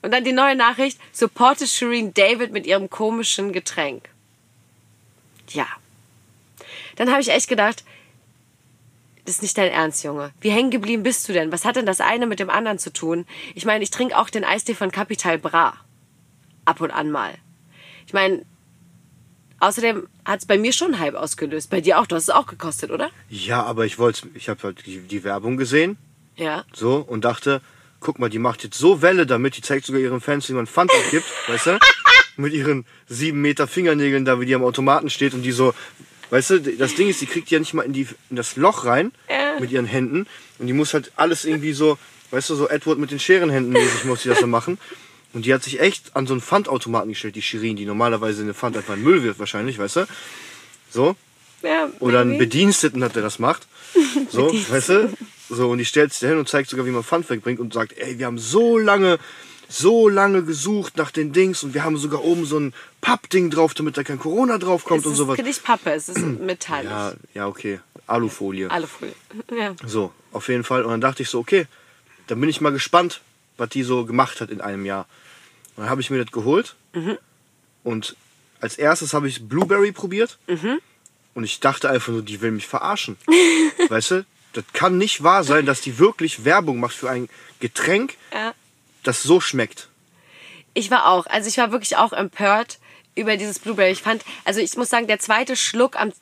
Und 0.00 0.10
dann 0.12 0.24
die 0.24 0.32
neue 0.32 0.56
Nachricht, 0.56 0.98
supporte 1.12 1.66
Shireen 1.66 2.14
David 2.14 2.52
mit 2.52 2.66
ihrem 2.66 2.88
komischen 2.88 3.52
Getränk. 3.52 4.08
Ja. 5.48 5.66
Dann 6.96 7.10
habe 7.10 7.20
ich 7.20 7.28
echt 7.28 7.48
gedacht, 7.48 7.84
das 9.24 9.36
ist 9.36 9.42
nicht 9.42 9.56
dein 9.58 9.70
Ernst, 9.70 10.02
Junge. 10.04 10.32
Wie 10.40 10.50
hängen 10.50 10.70
geblieben 10.70 11.02
bist 11.02 11.28
du 11.28 11.32
denn? 11.32 11.52
Was 11.52 11.64
hat 11.64 11.76
denn 11.76 11.86
das 11.86 12.00
eine 12.00 12.26
mit 12.26 12.40
dem 12.40 12.50
anderen 12.50 12.78
zu 12.78 12.92
tun? 12.92 13.24
Ich 13.54 13.64
meine, 13.64 13.84
ich 13.84 13.90
trinke 13.90 14.18
auch 14.18 14.30
den 14.30 14.44
Eistee 14.44 14.74
von 14.74 14.90
Capital 14.90 15.38
Bra. 15.38 15.74
Ab 16.64 16.80
und 16.80 16.90
an 16.90 17.10
mal. 17.10 17.34
Ich 18.06 18.12
meine, 18.12 18.44
außerdem 19.60 20.06
hat 20.24 20.40
es 20.40 20.46
bei 20.46 20.58
mir 20.58 20.72
schon 20.72 20.98
Hype 20.98 21.14
ausgelöst. 21.14 21.70
Bei 21.70 21.80
dir 21.80 21.98
auch. 22.00 22.06
Du 22.06 22.16
hast 22.16 22.24
es 22.24 22.30
auch 22.30 22.46
gekostet, 22.46 22.90
oder? 22.90 23.10
Ja, 23.28 23.62
aber 23.64 23.84
ich 23.86 23.98
wollte, 23.98 24.28
ich 24.34 24.48
habe 24.48 24.62
halt 24.62 24.86
die, 24.86 25.00
die 25.00 25.24
Werbung 25.24 25.56
gesehen, 25.56 25.96
Ja. 26.36 26.64
so, 26.74 26.96
und 26.96 27.24
dachte, 27.24 27.60
guck 28.00 28.18
mal, 28.18 28.28
die 28.30 28.38
macht 28.40 28.64
jetzt 28.64 28.78
so 28.78 29.02
Welle 29.02 29.26
damit, 29.26 29.56
die 29.56 29.62
zeigt 29.62 29.86
sogar 29.86 30.00
ihren 30.00 30.20
Fans, 30.20 30.48
wie 30.48 30.52
man 30.54 30.66
Pfand 30.66 30.90
abgibt, 30.92 31.26
weißt 31.48 31.66
du? 31.66 31.78
Mit 32.36 32.52
ihren 32.54 32.86
sieben 33.08 33.40
Meter 33.42 33.66
Fingernägeln 33.68 34.24
da, 34.24 34.40
wie 34.40 34.46
die 34.46 34.54
am 34.54 34.64
Automaten 34.64 35.10
steht 35.10 35.34
und 35.34 35.42
die 35.42 35.52
so, 35.52 35.74
weißt 36.32 36.50
du, 36.50 36.58
das 36.60 36.94
Ding 36.96 37.08
ist, 37.08 37.20
die 37.20 37.26
kriegt 37.26 37.50
die 37.50 37.54
ja 37.54 37.60
nicht 37.60 37.74
mal 37.74 37.82
in, 37.82 37.92
die, 37.92 38.08
in 38.30 38.36
das 38.36 38.56
Loch 38.56 38.84
rein 38.84 39.12
Ja. 39.30 39.60
mit 39.60 39.70
ihren 39.70 39.86
Händen 39.86 40.26
und 40.58 40.66
die 40.66 40.72
muss 40.72 40.92
halt 40.94 41.12
alles 41.16 41.44
irgendwie 41.44 41.72
so, 41.72 41.98
weißt 42.32 42.50
du, 42.50 42.54
so 42.56 42.68
Edward 42.68 42.98
mit 42.98 43.10
den 43.10 43.18
Scherenhänden 43.20 43.72
mäßig 43.72 44.04
muss 44.04 44.22
die 44.22 44.28
das 44.30 44.40
so 44.40 44.46
machen. 44.46 44.78
Und 45.34 45.46
die 45.46 45.54
hat 45.54 45.62
sich 45.62 45.80
echt 45.80 46.14
an 46.14 46.26
so 46.26 46.34
einen 46.34 46.40
Pfandautomaten 46.42 47.08
gestellt, 47.10 47.36
die 47.36 47.42
Shirin, 47.42 47.76
die 47.76 47.86
normalerweise 47.86 48.42
eine 48.42 48.52
Pfand 48.54 48.76
einfach 48.76 48.94
in 48.94 49.00
den 49.00 49.10
Müll 49.10 49.22
wirft 49.22 49.38
wahrscheinlich, 49.38 49.78
weißt 49.78 49.96
du? 49.96 50.06
So. 50.90 51.16
ja 51.62 51.88
Oder 52.00 52.20
einen. 52.20 52.36
Bediensteten 52.38 53.02
hat, 53.04 53.14
der 53.16 53.22
das 53.22 53.38
macht. 53.38 53.66
So, 54.30 54.52
weißt 54.52 54.88
du? 54.90 55.12
So, 55.50 55.70
und 55.70 55.78
die 55.78 55.84
stellt 55.84 56.12
sich 56.12 56.20
da 56.20 56.28
hin 56.28 56.38
und 56.38 56.48
zeigt 56.48 56.68
sogar, 56.70 56.86
wie 56.86 56.90
man 56.90 57.02
Pfand 57.04 57.28
wegbringt 57.28 57.60
und 57.60 57.72
sagt, 57.74 57.96
ey, 57.98 58.18
wir 58.18 58.26
haben 58.26 58.38
so 58.38 58.78
lange, 58.78 59.18
so 59.72 60.08
lange 60.08 60.42
gesucht 60.44 60.96
nach 60.96 61.10
den 61.10 61.32
Dings 61.32 61.62
und 61.62 61.72
wir 61.74 61.82
haben 61.84 61.96
sogar 61.96 62.22
oben 62.24 62.44
so 62.44 62.58
ein 62.58 62.74
Pappding 63.00 63.50
drauf, 63.50 63.74
damit 63.74 63.96
da 63.96 64.02
kein 64.04 64.18
Corona 64.18 64.58
drauf 64.58 64.84
kommt 64.84 65.00
Es 65.00 65.06
und 65.06 65.12
ist 65.12 65.18
sowas. 65.18 65.38
nicht 65.38 65.64
Pappe, 65.64 65.92
es 65.92 66.08
ist 66.08 66.18
metallisch. 66.18 66.90
Ja, 66.90 67.12
ja, 67.34 67.46
okay. 67.46 67.80
Alufolie. 68.06 68.68
Früh. 68.86 69.08
Ja. 69.56 69.74
So, 69.86 70.12
auf 70.32 70.48
jeden 70.48 70.64
Fall. 70.64 70.82
Und 70.84 70.90
dann 70.90 71.00
dachte 71.00 71.22
ich 71.22 71.30
so, 71.30 71.38
okay, 71.38 71.66
dann 72.26 72.40
bin 72.40 72.50
ich 72.50 72.60
mal 72.60 72.72
gespannt, 72.72 73.20
was 73.56 73.70
die 73.70 73.82
so 73.82 74.04
gemacht 74.04 74.40
hat 74.40 74.50
in 74.50 74.60
einem 74.60 74.84
Jahr. 74.84 75.06
Und 75.76 75.82
dann 75.84 75.90
habe 75.90 76.00
ich 76.00 76.10
mir 76.10 76.22
das 76.22 76.32
geholt. 76.32 76.74
Und 77.82 78.16
als 78.60 78.76
erstes 78.76 79.14
habe 79.14 79.28
ich 79.28 79.48
Blueberry 79.48 79.92
probiert. 79.92 80.38
Und 81.34 81.44
ich 81.44 81.60
dachte 81.60 81.88
einfach 81.88 82.12
nur, 82.12 82.22
die 82.22 82.40
will 82.42 82.50
mich 82.50 82.66
verarschen. 82.66 83.16
weißt 83.88 84.10
du? 84.12 84.26
Das 84.52 84.64
kann 84.74 84.98
nicht 84.98 85.22
wahr 85.22 85.44
sein, 85.44 85.64
dass 85.64 85.80
die 85.80 85.98
wirklich 85.98 86.44
Werbung 86.44 86.78
macht 86.78 86.94
für 86.94 87.08
ein 87.08 87.30
Getränk, 87.60 88.16
Ja. 88.32 88.52
Das 89.02 89.22
so 89.22 89.40
schmeckt. 89.40 89.88
Ich 90.74 90.90
war 90.90 91.08
auch, 91.08 91.26
also 91.26 91.48
ich 91.48 91.58
war 91.58 91.72
wirklich 91.72 91.96
auch 91.96 92.12
empört 92.12 92.78
über 93.14 93.36
dieses 93.36 93.58
Blueberry. 93.58 93.90
Ich 93.90 94.02
fand, 94.02 94.24
also 94.44 94.60
ich 94.60 94.76
muss 94.76 94.88
sagen, 94.90 95.06
der 95.06 95.18
zweite 95.18 95.54
Schluck 95.56 95.96
am 96.00 96.12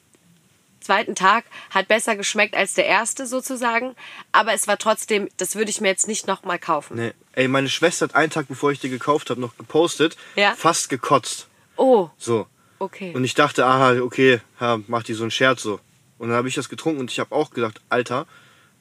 zweiten 0.81 1.15
Tag 1.15 1.45
hat 1.71 1.89
besser 1.89 2.17
geschmeckt 2.17 2.57
als 2.57 2.75
der 2.75 2.87
erste 2.87 3.27
sozusagen. 3.27 3.95
Aber 4.33 4.53
es 4.55 4.67
war 4.67 4.79
trotzdem, 4.79 5.29
das 5.37 5.55
würde 5.55 5.71
ich 5.71 5.81
mir 5.81 5.89
jetzt 5.89 6.09
nicht 6.09 6.27
nochmal 6.27 6.59
kaufen. 6.59 6.97
Nee. 6.97 7.13
Ey, 7.33 7.49
meine 7.49 7.69
Schwester 7.69 8.05
hat 8.07 8.15
einen 8.17 8.31
Tag, 8.31 8.49
bevor 8.49 8.73
ich 8.73 8.81
die 8.81 8.89
gekauft 8.89 9.31
habe, 9.31 9.41
noch 9.41 9.57
gepostet, 9.57 10.17
Ja. 10.37 10.55
fast 10.57 10.89
gekotzt. 10.89 11.47
Oh, 11.77 12.09
So. 12.19 12.47
okay. 12.79 13.13
Und 13.15 13.25
ich 13.25 13.35
dachte, 13.35 13.65
aha, 13.67 14.01
okay, 14.01 14.41
ja, 14.61 14.81
macht 14.89 15.09
die 15.09 15.15
so 15.15 15.23
einen 15.23 15.31
Scherz 15.31 15.63
so. 15.63 15.79
Und 16.19 16.29
dann 16.29 16.37
habe 16.37 16.49
ich 16.49 16.55
das 16.55 16.69
getrunken 16.69 17.01
und 17.01 17.11
ich 17.11 17.21
habe 17.21 17.35
auch 17.35 17.51
gedacht, 17.51 17.81
Alter, 17.89 18.27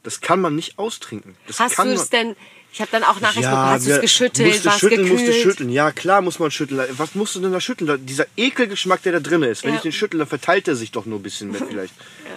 das 0.03 0.19
kann 0.21 0.41
man 0.41 0.55
nicht 0.55 0.79
austrinken. 0.79 1.35
Das 1.47 1.59
Hast 1.59 1.77
du 1.77 1.83
es 1.83 2.09
denn, 2.09 2.35
ich 2.71 2.81
habe 2.81 2.91
dann 2.91 3.03
auch 3.03 3.19
nachher 3.19 3.41
geguckt, 3.41 3.57
hast 3.57 3.87
du 3.87 3.91
es 3.91 4.01
geschüttelt, 4.01 4.47
musste 4.47 4.65
war 4.65 4.73
es 4.75 4.79
schütteln, 4.79 5.07
musste 5.09 5.25
gekühlt? 5.25 5.43
schütteln. 5.43 5.69
Ja, 5.69 5.91
klar 5.91 6.21
muss 6.21 6.39
man 6.39 6.51
schütteln. 6.51 6.81
Was 6.97 7.15
musst 7.15 7.35
du 7.35 7.39
denn 7.39 7.51
da 7.51 7.59
schütteln? 7.59 8.05
Dieser 8.05 8.25
Ekelgeschmack, 8.37 9.01
der 9.03 9.13
da 9.13 9.19
drin 9.19 9.43
ist. 9.43 9.63
Wenn 9.63 9.71
Ja. 9.71 9.77
ich 9.77 9.81
den 9.83 9.91
schüttel, 9.91 10.19
dann 10.19 10.27
verteilt 10.27 10.67
er 10.67 10.75
sich 10.75 10.91
doch 10.91 11.05
nur 11.05 11.19
ein 11.19 11.23
bisschen 11.23 11.51
mehr 11.51 11.61
vielleicht. 11.67 11.93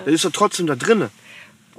Der 0.06 0.12
ist 0.12 0.24
doch 0.24 0.32
trotzdem 0.32 0.66
da 0.66 0.74
drinne. 0.74 1.10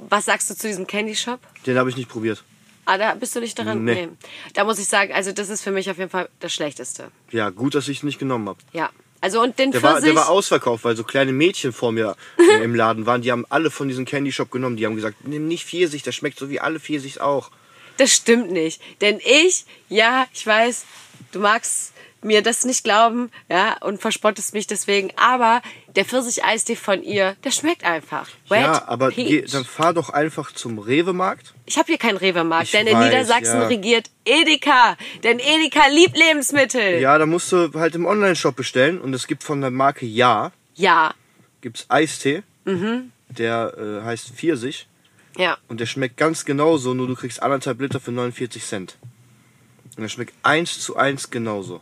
Was 0.08 0.24
sagst 0.26 0.50
du 0.50 0.54
zu 0.56 0.66
diesem 0.66 0.86
Candy 0.86 1.14
Shop? 1.14 1.40
Den 1.66 1.78
habe 1.78 1.90
ich 1.90 1.96
nicht 1.96 2.08
probiert. 2.08 2.42
Ah, 2.86 2.98
da 2.98 3.14
bist 3.14 3.34
du 3.34 3.40
nicht 3.40 3.58
daran? 3.58 3.84
Nee. 3.84 4.08
Da 4.52 4.64
muss 4.64 4.78
ich 4.78 4.86
sagen, 4.86 5.12
also 5.14 5.32
das 5.32 5.48
ist 5.48 5.62
für 5.62 5.70
mich 5.70 5.90
auf 5.90 5.96
jeden 5.98 6.10
Fall 6.10 6.28
das 6.40 6.52
Schlechteste. 6.52 7.10
Ja, 7.30 7.48
gut, 7.50 7.74
dass 7.74 7.88
ich 7.88 7.98
es 7.98 8.02
nicht 8.02 8.18
genommen 8.18 8.48
habe. 8.48 8.58
Ja. 8.72 8.90
Also 9.22 9.40
und 9.42 9.58
den 9.58 9.70
Der 9.70 9.82
war, 9.82 9.92
Pfirsich, 9.94 10.10
der 10.12 10.16
war 10.20 10.28
ausverkauft, 10.28 10.84
weil 10.84 10.94
so 10.96 11.02
kleine 11.02 11.32
Mädchen 11.32 11.72
vor 11.72 11.92
mir 11.92 12.14
äh, 12.38 12.62
im 12.62 12.74
Laden 12.74 13.06
waren. 13.06 13.22
Die 13.22 13.32
haben 13.32 13.46
alle 13.48 13.70
von 13.70 13.88
diesem 13.88 14.04
Candy 14.04 14.32
Shop 14.32 14.50
genommen. 14.50 14.76
Die 14.76 14.84
haben 14.84 14.96
gesagt, 14.96 15.26
nimm 15.26 15.48
nicht 15.48 15.64
Pfirsich, 15.64 16.02
der 16.02 16.12
schmeckt 16.12 16.38
so 16.38 16.50
wie 16.50 16.60
alle 16.60 16.78
Pfirsichs 16.78 17.16
auch. 17.16 17.50
Das 17.96 18.12
stimmt 18.12 18.50
nicht. 18.50 18.80
Denn 19.00 19.20
ich, 19.24 19.64
ja, 19.88 20.26
ich 20.32 20.46
weiß, 20.46 20.84
du 21.32 21.40
magst 21.40 21.92
mir 22.24 22.42
das 22.42 22.64
nicht 22.64 22.84
glauben, 22.84 23.30
ja, 23.50 23.76
und 23.82 24.00
verspottest 24.00 24.54
mich 24.54 24.66
deswegen, 24.66 25.10
aber 25.16 25.60
der 25.94 26.04
Pfirsich-Eistee 26.04 26.74
von 26.74 27.02
ihr, 27.02 27.36
der 27.44 27.50
schmeckt 27.50 27.84
einfach. 27.84 28.28
Wet 28.48 28.62
ja, 28.62 28.88
aber 28.88 29.10
geh, 29.10 29.42
dann 29.42 29.64
fahr 29.64 29.92
doch 29.92 30.08
einfach 30.08 30.50
zum 30.52 30.78
Rewe-Markt. 30.78 31.52
Ich 31.66 31.76
habe 31.76 31.86
hier 31.86 31.98
keinen 31.98 32.16
Rewe-Markt, 32.16 32.72
denn 32.72 32.86
in 32.86 32.96
weiß, 32.96 33.04
Niedersachsen 33.04 33.60
ja. 33.60 33.66
regiert 33.66 34.10
Edeka. 34.24 34.96
Denn 35.22 35.38
Edeka 35.38 35.86
liebt 35.88 36.16
Lebensmittel. 36.16 37.00
Ja, 37.00 37.18
da 37.18 37.26
musst 37.26 37.52
du 37.52 37.70
halt 37.74 37.94
im 37.94 38.06
Online-Shop 38.06 38.56
bestellen. 38.56 39.00
Und 39.00 39.12
es 39.14 39.26
gibt 39.26 39.44
von 39.44 39.60
der 39.60 39.70
Marke 39.70 40.06
Ja, 40.06 40.52
Ja. 40.76 41.14
gibt's 41.60 41.84
Eistee. 41.88 42.42
Mhm. 42.64 43.12
Der 43.28 43.74
äh, 43.76 44.04
heißt 44.04 44.30
Pfirsich. 44.30 44.86
Ja. 45.36 45.58
Und 45.68 45.80
der 45.80 45.86
schmeckt 45.86 46.16
ganz 46.16 46.44
genauso, 46.44 46.94
nur 46.94 47.06
du 47.08 47.14
kriegst 47.14 47.42
anderthalb 47.42 47.80
Liter 47.80 48.00
für 48.00 48.12
49 48.12 48.62
Cent. 48.64 48.96
Und 49.96 50.02
der 50.02 50.08
schmeckt 50.08 50.34
eins 50.42 50.80
zu 50.80 50.96
eins 50.96 51.30
genauso. 51.30 51.80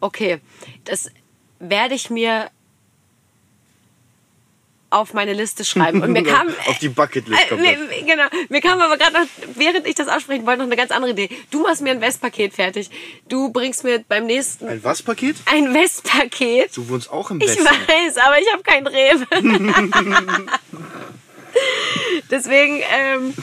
Okay, 0.00 0.38
das 0.84 1.10
werde 1.58 1.94
ich 1.94 2.08
mir 2.10 2.50
auf 4.90 5.12
meine 5.12 5.34
Liste 5.34 5.64
schreiben. 5.66 6.02
Und 6.02 6.12
mir 6.12 6.22
kam. 6.24 6.48
Auf 6.66 6.78
die 6.78 6.88
Bucketlist 6.88 7.42
Äh, 7.42 7.48
kommt 7.48 7.60
mir, 7.60 7.76
das. 7.76 8.06
genau, 8.06 8.24
mir 8.48 8.60
kam 8.62 8.80
aber 8.80 8.96
gerade 8.96 9.12
noch, 9.20 9.26
während 9.54 9.86
ich 9.86 9.94
das 9.94 10.08
aussprechen 10.08 10.46
wollte, 10.46 10.58
noch 10.60 10.66
eine 10.66 10.76
ganz 10.76 10.90
andere 10.92 11.10
Idee. 11.12 11.28
Du 11.50 11.60
machst 11.62 11.82
mir 11.82 11.90
ein 11.90 12.00
Westpaket 12.00 12.54
fertig. 12.54 12.88
Du 13.28 13.50
bringst 13.50 13.84
mir 13.84 14.02
beim 14.08 14.24
nächsten 14.24 14.66
Ein 14.66 14.82
was 14.84 15.02
Paket? 15.02 15.36
ein 15.44 15.74
Westpaket. 15.74 16.74
Du 16.74 16.88
wohnst 16.88 17.10
auch 17.10 17.30
im 17.30 17.38
Ich 17.42 17.48
Westen. 17.48 17.64
weiß, 17.66 18.16
aber 18.16 18.40
ich 18.40 18.50
habe 18.50 18.62
kein 18.62 18.86
Rewe. 18.86 20.46
Deswegen, 22.30 22.80
ähm, 22.92 23.34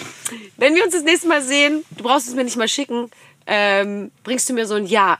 wenn 0.57 0.75
wir 0.75 0.83
uns 0.83 0.93
das 0.93 1.03
nächste 1.03 1.27
Mal 1.27 1.41
sehen, 1.41 1.83
du 1.97 2.03
brauchst 2.03 2.27
es 2.27 2.35
mir 2.35 2.43
nicht 2.43 2.57
mal 2.57 2.67
schicken, 2.67 3.09
ähm, 3.47 4.11
bringst 4.23 4.49
du 4.49 4.53
mir 4.53 4.65
so 4.67 4.75
ein 4.75 4.85
Ja 4.85 5.19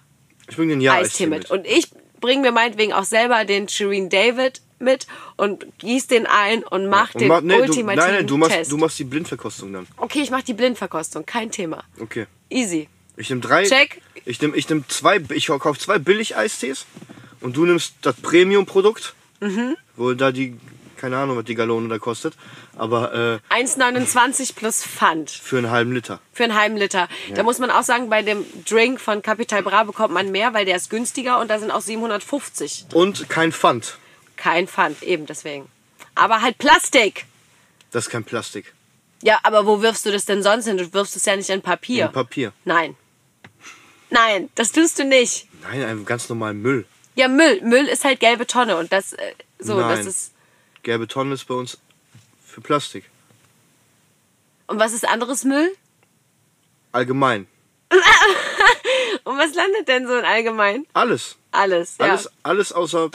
Ich 0.50 0.56
bring 0.56 0.70
den 0.70 0.82
Ja 0.82 0.94
Eistee 0.96 1.28
mit. 1.28 1.50
Und 1.52 1.66
ich 1.66 1.88
bringe 2.22 2.42
mir 2.42 2.52
meinetwegen 2.52 2.94
auch 2.94 3.04
selber 3.04 3.46
den 3.46 3.68
Shireen 3.70 4.10
David 4.10 4.62
mit 4.80 5.08
und 5.38 5.66
gieß 5.80 6.08
den 6.08 6.26
ein 6.26 6.64
und 6.64 6.88
mach 6.88 7.14
Und 7.14 7.22
den 7.22 7.28
mach- 7.30 7.42
nee, 7.42 7.56
du, 7.56 7.62
ultimativen 7.62 8.06
nein, 8.06 8.16
nein, 8.16 8.28
du 8.28 8.38
machst, 8.38 8.54
Test. 8.56 8.72
du 8.72 8.78
machst 8.78 9.00
die 9.00 9.04
Blindverkostung 9.06 9.72
dann. 9.74 9.88
okay, 9.98 10.22
ich 10.22 10.32
mach 10.32 10.42
die 10.42 10.54
Blindverkostung, 10.54 11.26
kein 11.26 11.52
Thema. 11.52 11.84
Okay. 12.00 12.26
Easy. 12.50 12.90
Ich 13.18 13.30
nehme 13.30 13.42
drei. 13.42 13.64
Check. 13.64 14.02
Ich 14.26 14.42
nehme 14.42 14.56
ich 14.58 14.68
nehm 14.70 14.84
zwei, 14.90 15.22
ich 15.34 15.48
kaufe 15.48 15.80
zwei 15.80 15.98
Billig-Eistees 16.00 16.86
und 17.42 17.56
du 17.56 17.66
nimmst 17.66 17.94
das 18.02 18.16
Premium-Produkt, 18.18 19.14
Mhm. 19.40 19.76
wo 19.96 20.14
da 20.14 20.32
die, 20.32 20.58
keine 20.98 21.18
Ahnung, 21.18 21.38
was 21.38 21.46
die 21.46 21.56
Gallone 21.56 21.88
da 21.88 21.98
kostet, 22.00 22.34
aber 22.78 23.42
äh, 23.52 23.54
1,29 23.56 24.56
plus 24.56 24.84
Pfand 24.84 25.30
für 25.30 25.58
einen 25.58 25.70
halben 25.70 25.92
Liter. 25.94 26.20
für 26.34 26.44
einen 26.44 26.56
halben 26.56 26.78
Liter. 26.78 27.08
Da 27.34 27.44
muss 27.44 27.60
man 27.60 27.72
auch 27.72 27.84
sagen, 27.84 28.10
bei 28.10 28.22
dem 28.22 28.46
Drink 28.68 29.00
von 29.00 29.22
Capital 29.22 29.64
Bra 29.64 29.84
bekommt 29.84 30.14
man 30.14 30.32
mehr, 30.32 30.54
weil 30.54 30.66
der 30.66 30.76
ist 30.76 30.90
günstiger 30.90 31.40
und 31.40 31.50
da 31.50 31.60
sind 31.60 31.72
auch 31.72 31.82
750. 31.82 32.86
Und 32.94 33.30
kein 33.30 33.52
Pfand. 33.52 33.98
Kein 34.36 34.68
Pfand, 34.68 35.02
eben 35.04 35.26
deswegen. 35.26 35.68
Aber 36.16 36.42
halt 36.42 36.58
Plastik. 36.58 37.26
Das 37.92 38.06
ist 38.06 38.12
kein 38.12 38.24
Plastik. 38.24 38.74
Ja, 39.22 39.40
aber 39.44 39.66
wo 39.66 39.82
wirfst 39.82 40.06
du 40.06 40.12
das 40.12 40.26
denn 40.26 40.44
sonst 40.44 40.66
hin? 40.66 40.78
Du 40.78 40.94
wirfst 40.94 41.16
es 41.16 41.26
ja 41.26 41.36
nicht 41.36 41.50
in 41.50 41.62
Papier. 41.62 42.06
In 42.08 42.12
Papier. 42.12 42.52
Nein. 42.66 42.96
Nein, 44.10 44.50
das 44.56 44.72
tust 44.72 45.00
du 45.00 45.04
nicht. 45.06 45.48
Nein, 45.64 45.84
einen 45.84 46.06
ganz 46.06 46.30
normalen 46.30 46.62
Müll. 46.62 46.86
Ja, 47.16 47.28
Müll. 47.28 47.62
Müll 47.64 47.86
ist 47.86 48.04
halt 48.04 48.20
gelbe 48.20 48.46
Tonne 48.46 48.78
und 48.78 48.92
das 48.92 49.14
äh, 49.14 49.34
so, 49.60 49.80
Nein. 49.80 49.98
das 49.98 50.06
ist. 50.06 50.34
Gelbe 50.84 51.08
Tonne 51.08 51.34
ist 51.34 51.46
bei 51.46 51.56
uns 51.56 51.80
für 52.56 52.62
Plastik. 52.62 53.04
Und 54.68 54.80
was 54.80 54.94
ist 54.94 55.06
anderes 55.06 55.44
Müll? 55.44 55.76
Allgemein. 56.94 57.48
Und 59.26 59.38
was 59.38 59.54
landet 59.54 59.90
denn 59.90 60.08
so 60.08 60.18
in 60.18 60.24
allgemein? 60.24 60.88
Alles. 60.94 61.36
Alles. 61.52 61.98
Ja. 62.00 62.06
Alles, 62.06 62.30
alles 62.44 62.72
außer, 62.72 63.10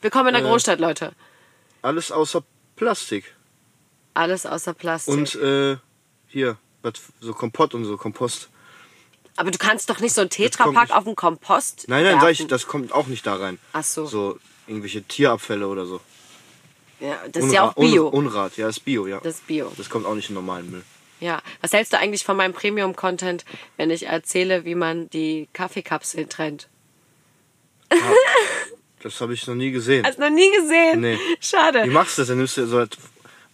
Willkommen 0.00 0.28
in 0.28 0.34
der 0.34 0.44
äh, 0.44 0.48
Großstadt, 0.48 0.80
Leute. 0.80 1.12
alles 1.82 2.10
außer 2.10 2.42
Plastik. 2.76 3.34
Alles 4.14 4.46
außer 4.46 4.72
Plastik. 4.72 5.12
Und 5.12 5.34
äh, 5.34 5.76
hier, 6.28 6.56
so 7.20 7.34
Kompott 7.34 7.74
und 7.74 7.84
so, 7.84 7.98
Kompost. 7.98 8.48
Aber 9.36 9.50
du 9.50 9.58
kannst 9.58 9.90
doch 9.90 10.00
nicht 10.00 10.14
so 10.14 10.22
ein 10.22 10.30
kommt 10.30 10.36
Tetrapack 10.36 10.90
auf 10.90 11.04
den 11.04 11.16
Kompost. 11.16 11.84
Nein, 11.88 12.04
nein, 12.04 12.14
werfen. 12.14 12.20
sag 12.22 12.30
ich, 12.30 12.46
das 12.46 12.66
kommt 12.66 12.92
auch 12.92 13.08
nicht 13.08 13.26
da 13.26 13.36
rein. 13.36 13.58
Ach 13.74 13.84
so. 13.84 14.06
So 14.06 14.38
irgendwelche 14.66 15.02
Tierabfälle 15.02 15.68
oder 15.68 15.84
so. 15.84 16.00
Ja, 17.00 17.20
das 17.30 17.44
ist 17.44 17.52
ja 17.52 17.68
auch 17.68 17.74
Bio. 17.74 18.08
Un 18.08 18.26
Unrat, 18.26 18.56
ja, 18.56 18.68
ist 18.68 18.80
Bio, 18.80 19.06
ja. 19.06 19.20
Das 19.20 19.34
ist 19.34 19.46
Bio. 19.46 19.72
Das 19.76 19.90
kommt 19.90 20.06
auch 20.06 20.14
nicht 20.14 20.28
in 20.28 20.34
normalen 20.34 20.70
Müll. 20.70 20.84
Ja. 21.20 21.40
Was 21.60 21.72
hältst 21.72 21.92
du 21.92 21.98
eigentlich 21.98 22.24
von 22.24 22.36
meinem 22.36 22.52
Premium-Content, 22.52 23.44
wenn 23.76 23.90
ich 23.90 24.06
erzähle, 24.06 24.64
wie 24.64 24.74
man 24.74 25.08
die 25.10 25.48
Kaffeekapseln 25.52 26.28
trennt? 26.28 26.68
Das 29.02 29.20
habe 29.20 29.34
ich 29.34 29.46
noch 29.46 29.54
nie 29.54 29.70
gesehen. 29.70 30.04
Hast 30.06 30.18
du 30.18 30.22
noch 30.22 30.30
nie 30.30 30.50
gesehen? 30.56 31.00
Nee. 31.00 31.18
Schade. 31.40 31.84
Wie 31.84 31.90
machst 31.90 32.18
du 32.18 32.22
das? 32.22 32.28
Dann 32.28 32.38
nimmst 32.38 32.56
du 32.56 32.66
so, 32.66 32.84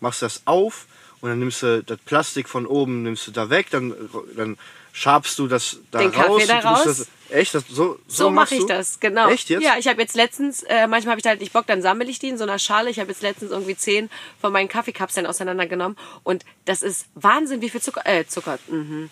machst 0.00 0.22
das 0.22 0.42
auf 0.44 0.86
und 1.20 1.28
dann 1.30 1.38
nimmst 1.38 1.62
du 1.62 1.82
das 1.82 1.98
Plastik 1.98 2.48
von 2.48 2.66
oben, 2.66 3.02
nimmst 3.02 3.26
du 3.26 3.30
da 3.30 3.50
weg, 3.50 3.68
dann, 3.70 3.94
dann 4.36 4.56
schabst 4.92 5.38
du 5.38 5.46
das 5.46 5.78
da 5.90 5.98
Den 5.98 6.12
Kaffee 6.12 6.28
raus. 6.28 6.46
da 6.46 6.60
du 6.60 6.68
musst 6.68 6.86
raus? 6.86 6.96
Das, 7.28 7.36
echt? 7.36 7.54
Das, 7.54 7.64
so 7.68 7.98
so, 8.06 8.24
So 8.24 8.30
mache 8.30 8.54
ich 8.54 8.62
du? 8.62 8.66
das, 8.66 9.00
genau. 9.00 9.28
Echt 9.28 9.48
jetzt? 9.50 9.62
Ja, 9.62 9.76
ich 9.78 9.86
habe 9.88 10.00
jetzt 10.00 10.16
letztens, 10.16 10.62
äh, 10.64 10.86
manchmal 10.86 11.12
habe 11.12 11.20
ich 11.20 11.26
halt 11.26 11.40
nicht 11.40 11.52
Bock, 11.52 11.66
dann 11.66 11.82
sammle 11.82 12.06
ich 12.06 12.18
die 12.18 12.28
in 12.28 12.38
so 12.38 12.44
einer 12.44 12.58
Schale. 12.58 12.90
Ich 12.90 12.98
habe 12.98 13.10
jetzt 13.10 13.22
letztens 13.22 13.50
irgendwie 13.50 13.76
zehn 13.76 14.10
von 14.40 14.52
meinen 14.52 14.68
Kaffeekapseln 14.68 15.26
auseinandergenommen. 15.26 15.96
Und 16.22 16.44
das 16.64 16.82
ist 16.82 17.06
Wahnsinn, 17.14 17.60
wie 17.60 17.70
viel 17.70 17.80
Zucker, 17.80 18.06
äh, 18.06 18.26
Zucker, 18.26 18.58
mhm. 18.68 19.10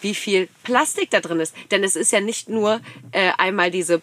wie 0.00 0.14
viel 0.14 0.48
Plastik 0.62 1.10
da 1.10 1.20
drin 1.20 1.40
ist. 1.40 1.54
Denn 1.70 1.84
es 1.84 1.96
ist 1.96 2.12
ja 2.12 2.20
nicht 2.20 2.48
nur 2.48 2.80
äh, 3.12 3.32
einmal 3.36 3.70
diese 3.70 3.98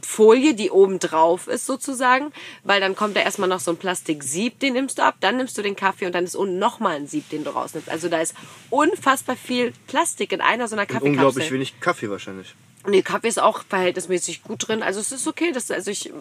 Plastikfolie, 0.00 0.54
die 0.54 0.70
oben 0.70 0.98
drauf 0.98 1.46
ist 1.48 1.66
sozusagen, 1.66 2.32
weil 2.62 2.80
dann 2.80 2.96
kommt 2.96 3.16
da 3.16 3.20
erstmal 3.20 3.48
noch 3.48 3.60
so 3.60 3.70
ein 3.70 3.76
Plastiksieb, 3.76 4.58
den 4.60 4.74
nimmst 4.74 4.98
du 4.98 5.02
ab, 5.02 5.16
dann 5.20 5.36
nimmst 5.36 5.56
du 5.58 5.62
den 5.62 5.76
Kaffee 5.76 6.06
und 6.06 6.14
dann 6.14 6.24
ist 6.24 6.36
unten 6.36 6.58
nochmal 6.58 6.96
ein 6.96 7.06
Sieb, 7.06 7.28
den 7.30 7.44
du 7.44 7.50
rausnimmst. 7.50 7.88
Also 7.88 8.08
da 8.08 8.20
ist 8.20 8.34
unfassbar 8.70 9.36
viel 9.36 9.72
Plastik 9.86 10.32
in 10.32 10.40
einer 10.40 10.68
so 10.68 10.74
einer 10.76 10.82
Und 10.82 10.88
Kaffeekapsel. 10.88 11.10
unglaublich 11.10 11.50
wenig 11.50 11.80
Kaffee 11.80 12.10
wahrscheinlich. 12.10 12.54
Nee, 12.86 13.02
Kaffee 13.02 13.28
ist 13.28 13.40
auch 13.40 13.64
verhältnismäßig 13.68 14.42
gut 14.42 14.68
drin. 14.68 14.82
Also 14.82 15.00
es 15.00 15.10
ist 15.12 15.26
okay. 15.26 15.52
Das, 15.52 15.70
also 15.70 15.90
ich 15.90 16.12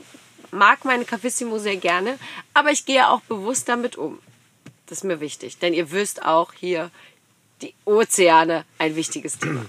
mag 0.52 0.86
meine 0.86 1.04
Cafissimo 1.04 1.60
sehr 1.60 1.76
gerne, 1.76 2.18
aber 2.54 2.72
ich 2.72 2.86
gehe 2.86 3.10
auch 3.10 3.22
bewusst 3.22 3.68
damit 3.68 3.98
um. 3.98 4.20
Das 4.88 5.00
ist 5.00 5.04
mir 5.04 5.20
wichtig. 5.20 5.58
Denn 5.58 5.74
ihr 5.74 5.92
wisst 5.92 6.24
auch 6.24 6.54
hier, 6.54 6.90
die 7.62 7.74
Ozeane, 7.86 8.66
ein 8.78 8.96
wichtiges 8.96 9.40
Thema. 9.40 9.66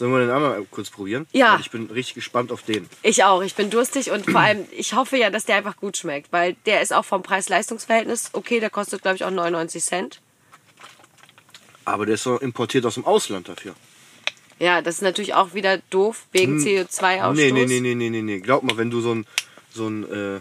Sollen 0.00 0.12
wir 0.12 0.20
den 0.20 0.30
anderen 0.30 0.66
kurz 0.70 0.88
probieren? 0.88 1.26
Ja. 1.32 1.52
Weil 1.52 1.60
Ich 1.60 1.70
bin 1.70 1.90
richtig 1.90 2.14
gespannt 2.14 2.52
auf 2.52 2.62
den. 2.62 2.88
Ich 3.02 3.22
auch. 3.22 3.42
Ich 3.42 3.54
bin 3.54 3.68
durstig 3.68 4.10
und 4.10 4.24
vor 4.24 4.40
allem, 4.40 4.64
ich 4.70 4.94
hoffe 4.94 5.18
ja, 5.18 5.28
dass 5.28 5.44
der 5.44 5.56
einfach 5.56 5.76
gut 5.76 5.98
schmeckt, 5.98 6.32
weil 6.32 6.54
der 6.64 6.80
ist 6.80 6.94
auch 6.94 7.04
vom 7.04 7.22
Preis-Leistungs-Verhältnis 7.22 8.30
okay. 8.32 8.60
Der 8.60 8.70
kostet, 8.70 9.02
glaube 9.02 9.16
ich, 9.16 9.24
auch 9.24 9.30
99 9.30 9.84
Cent. 9.84 10.22
Aber 11.84 12.06
der 12.06 12.14
ist 12.14 12.22
so 12.22 12.38
importiert 12.38 12.86
aus 12.86 12.94
dem 12.94 13.04
Ausland 13.04 13.50
dafür. 13.50 13.74
Ja, 14.58 14.80
das 14.80 14.94
ist 14.94 15.02
natürlich 15.02 15.34
auch 15.34 15.52
wieder 15.52 15.76
doof 15.90 16.24
wegen 16.32 16.56
CO2-Ausstoß. 16.60 17.34
Nee, 17.34 17.52
nee, 17.52 17.66
nee, 17.66 17.80
nee, 17.80 17.94
nee, 17.94 18.08
nee, 18.08 18.22
nee. 18.22 18.40
Glaub 18.40 18.62
mal, 18.62 18.78
wenn 18.78 18.88
du 18.88 19.02
so 19.02 19.14
ein, 19.14 19.26
so 19.70 19.86
ein 19.86 20.10
äh, 20.10 20.40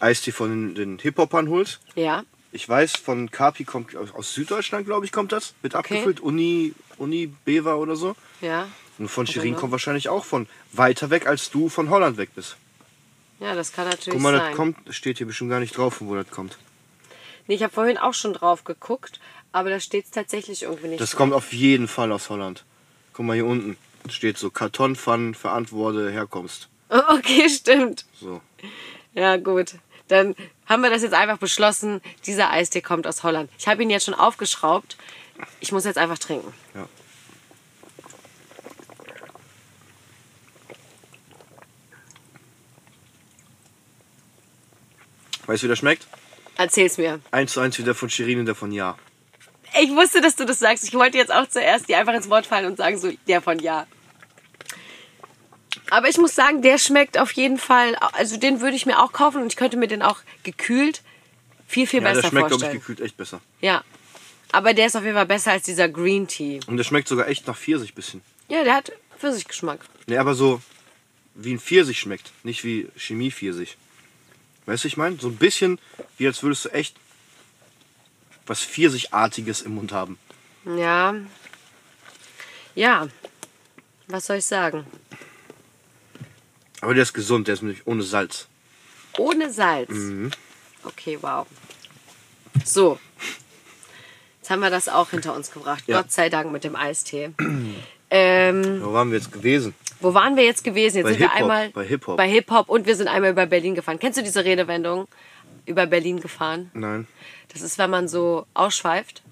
Eistee 0.00 0.32
von 0.32 0.74
den 0.74 0.98
Hip-Hopern 0.98 1.48
holst, 1.48 1.80
Ja, 1.94 2.24
ich 2.52 2.68
weiß, 2.68 2.96
von 2.96 3.30
Kapi 3.30 3.64
kommt 3.64 3.94
aus, 3.96 4.34
Süddeutschland, 4.34 4.86
glaube 4.86 5.04
ich, 5.06 5.12
kommt 5.12 5.32
das. 5.32 5.54
Wird 5.62 5.74
Okay. 5.74 5.94
abgefüllt. 5.94 6.20
Uni, 6.20 6.74
Uni 6.98 7.32
Bewa 7.44 7.74
oder 7.74 7.96
so. 7.96 8.16
ja. 8.40 8.68
Und 8.98 9.08
von 9.08 9.26
genau. 9.26 9.58
kommt 9.58 9.72
wahrscheinlich 9.72 10.08
auch 10.08 10.24
von 10.24 10.46
weiter 10.72 11.10
weg, 11.10 11.26
als 11.26 11.50
du 11.50 11.68
von 11.68 11.90
Holland 11.90 12.16
weg 12.16 12.30
bist. 12.34 12.56
Ja, 13.40 13.54
das 13.54 13.70
kann 13.72 13.84
natürlich 13.86 14.14
Guck 14.14 14.22
mal, 14.22 14.34
sein. 14.34 14.46
das 14.48 14.56
kommt, 14.56 14.76
steht 14.94 15.18
hier 15.18 15.26
bestimmt 15.26 15.50
gar 15.50 15.60
nicht 15.60 15.76
drauf, 15.76 15.96
von 15.96 16.08
wo 16.08 16.14
das 16.14 16.30
kommt. 16.30 16.56
Nee, 17.46 17.56
ich 17.56 17.62
habe 17.62 17.74
vorhin 17.74 17.98
auch 17.98 18.14
schon 18.14 18.32
drauf 18.32 18.64
geguckt, 18.64 19.20
aber 19.52 19.68
da 19.68 19.80
steht 19.80 20.06
es 20.06 20.10
tatsächlich 20.12 20.62
irgendwie 20.62 20.88
nicht. 20.88 21.00
Das 21.02 21.10
drauf. 21.10 21.18
kommt 21.18 21.34
auf 21.34 21.52
jeden 21.52 21.88
Fall 21.88 22.10
aus 22.10 22.30
Holland. 22.30 22.64
Guck 23.12 23.26
mal 23.26 23.34
hier 23.34 23.44
unten. 23.44 23.76
Steht 24.08 24.38
so 24.38 24.48
Kartonpfannen, 24.50 25.34
verantworte 25.34 26.10
Herkunft. 26.10 26.68
Okay, 26.88 27.48
stimmt. 27.50 28.06
So. 28.18 28.40
Ja, 29.12 29.36
gut. 29.36 29.74
Dann 30.08 30.36
haben 30.68 30.82
wir 30.82 30.90
das 30.90 31.02
jetzt 31.02 31.14
einfach 31.14 31.38
beschlossen. 31.38 32.00
Dieser 32.26 32.50
Eistee 32.50 32.80
kommt 32.80 33.06
aus 33.06 33.22
Holland. 33.22 33.50
Ich 33.58 33.68
habe 33.68 33.82
ihn 33.82 33.90
jetzt 33.90 34.04
schon 34.04 34.14
aufgeschraubt. 34.14 34.96
Ich 35.60 35.72
muss 35.72 35.84
jetzt 35.84 35.98
einfach 35.98 36.18
trinken. 36.18 36.52
Ja. 36.74 36.88
Weißt 45.46 45.62
du, 45.62 45.66
wie 45.66 45.68
der 45.68 45.76
schmeckt? 45.76 46.06
Erzähl's 46.56 46.98
mir. 46.98 47.20
Eins 47.30 47.52
zu 47.52 47.60
eins 47.60 47.78
wie 47.78 47.84
der 47.84 47.94
von 47.94 48.10
Shirin 48.10 48.40
und 48.40 48.46
der 48.46 48.54
von 48.54 48.72
Ja. 48.72 48.96
Ich 49.80 49.90
wusste, 49.90 50.20
dass 50.20 50.36
du 50.36 50.46
das 50.46 50.58
sagst. 50.58 50.84
Ich 50.84 50.94
wollte 50.94 51.18
jetzt 51.18 51.32
auch 51.32 51.46
zuerst 51.48 51.88
dir 51.88 51.98
einfach 51.98 52.14
ins 52.14 52.30
Wort 52.30 52.46
fallen 52.46 52.66
und 52.66 52.78
sagen 52.78 52.98
so, 52.98 53.12
der 53.28 53.42
von 53.42 53.58
ja. 53.58 53.86
Aber 55.90 56.08
ich 56.08 56.18
muss 56.18 56.34
sagen, 56.34 56.62
der 56.62 56.78
schmeckt 56.78 57.18
auf 57.18 57.32
jeden 57.32 57.58
Fall, 57.58 57.94
also 57.96 58.36
den 58.36 58.60
würde 58.60 58.76
ich 58.76 58.86
mir 58.86 59.00
auch 59.00 59.12
kaufen 59.12 59.42
und 59.42 59.52
ich 59.52 59.56
könnte 59.56 59.76
mir 59.76 59.86
den 59.86 60.02
auch 60.02 60.18
gekühlt 60.42 61.02
viel, 61.66 61.86
viel 61.86 62.02
Ja, 62.02 62.08
besser 62.08 62.22
der 62.22 62.28
schmeckt, 62.28 62.48
glaube 62.48 62.66
ich, 62.66 62.72
gekühlt 62.72 63.00
echt 63.00 63.16
besser. 63.16 63.40
Ja. 63.60 63.84
Aber 64.52 64.74
der 64.74 64.86
ist 64.86 64.96
auf 64.96 65.02
jeden 65.02 65.16
Fall 65.16 65.26
besser 65.26 65.52
als 65.52 65.64
dieser 65.64 65.88
Green 65.88 66.28
Tea. 66.28 66.60
Und 66.66 66.76
der 66.76 66.84
schmeckt 66.84 67.08
sogar 67.08 67.28
echt 67.28 67.46
nach 67.46 67.56
Pfirsich 67.56 67.94
bisschen. 67.94 68.20
Ja, 68.48 68.62
der 68.62 68.74
hat 68.74 68.92
Pfirsichgeschmack. 69.18 69.80
Ne, 70.06 70.18
aber 70.18 70.34
so 70.34 70.60
wie 71.34 71.52
ein 71.52 71.60
Pfirsich 71.60 71.98
schmeckt, 71.98 72.32
nicht 72.42 72.64
wie 72.64 72.88
Chemie-Pfirsich. 72.96 73.76
Weißt 74.66 74.84
du, 74.84 74.88
ich 74.88 74.96
meine? 74.96 75.16
So 75.16 75.28
ein 75.28 75.36
bisschen, 75.36 75.78
wie 76.18 76.26
als 76.26 76.42
würdest 76.42 76.64
du 76.64 76.68
echt 76.70 76.96
was 78.46 78.62
Pfirsichartiges 78.62 79.62
im 79.62 79.74
Mund 79.74 79.92
haben. 79.92 80.18
Ja. 80.64 81.14
Ja. 82.74 83.08
Was 84.08 84.26
soll 84.26 84.36
ich 84.36 84.46
sagen? 84.46 84.86
Aber 86.80 86.94
der 86.94 87.02
ist 87.02 87.12
gesund, 87.14 87.48
der 87.48 87.54
ist 87.54 87.62
nämlich 87.62 87.86
ohne 87.86 88.02
Salz. 88.02 88.46
Ohne 89.18 89.50
Salz. 89.52 89.90
Okay, 90.84 91.18
wow. 91.20 91.46
So. 92.64 92.98
Jetzt 94.40 94.50
haben 94.50 94.60
wir 94.60 94.70
das 94.70 94.88
auch 94.88 95.10
hinter 95.10 95.34
uns 95.34 95.50
gebracht. 95.50 95.84
Ja. 95.86 96.00
Gott 96.02 96.12
sei 96.12 96.28
Dank 96.28 96.52
mit 96.52 96.64
dem 96.64 96.76
Eistee. 96.76 97.30
ähm, 98.10 98.80
Wo 98.82 98.92
waren 98.92 99.10
wir 99.10 99.18
jetzt 99.18 99.32
gewesen? 99.32 99.74
wo 100.00 100.12
waren 100.12 100.36
wir 100.36 100.44
jetzt 100.44 100.62
gewesen? 100.62 100.98
Jetzt 100.98 101.04
Bei 101.04 101.10
sind 101.12 101.20
wir 101.20 101.32
einmal 101.32 101.70
bei 101.70 101.84
Hip-Hop. 101.84 102.16
bei 102.18 102.28
Hip-Hop 102.28 102.68
und 102.68 102.86
wir 102.86 102.94
sind 102.94 103.08
einmal 103.08 103.30
über 103.30 103.46
Berlin 103.46 103.74
gefahren. 103.74 103.98
Kennst 103.98 104.18
du 104.18 104.22
diese 104.22 104.44
Redewendung? 104.44 105.08
Über 105.64 105.86
Berlin 105.86 106.20
gefahren? 106.20 106.70
Nein. 106.74 107.08
Das 107.52 107.62
ist, 107.62 107.78
wenn 107.78 107.90
man 107.90 108.06
so 108.06 108.46
ausschweift, 108.54 109.22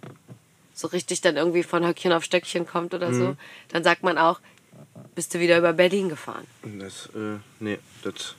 so 0.73 0.89
richtig 0.89 1.21
dann 1.21 1.37
irgendwie 1.37 1.63
von 1.63 1.87
Höckchen 1.87 2.13
auf 2.13 2.25
Stöckchen 2.25 2.67
kommt 2.67 2.95
oder 2.95 3.11
Mhm. 3.11 3.15
so, 3.21 3.37
dann 3.69 3.85
sagt 3.85 4.03
man 4.03 4.17
auch, 4.19 4.41
bist 5.15 5.35
du 5.35 5.41
wieder 5.41 5.59
über 5.59 5.73
Berlin 5.73 6.09
gefahren. 6.09 6.47
Das, 6.63 7.07
äh, 7.15 7.39
nee, 7.61 7.79
das 8.03 8.35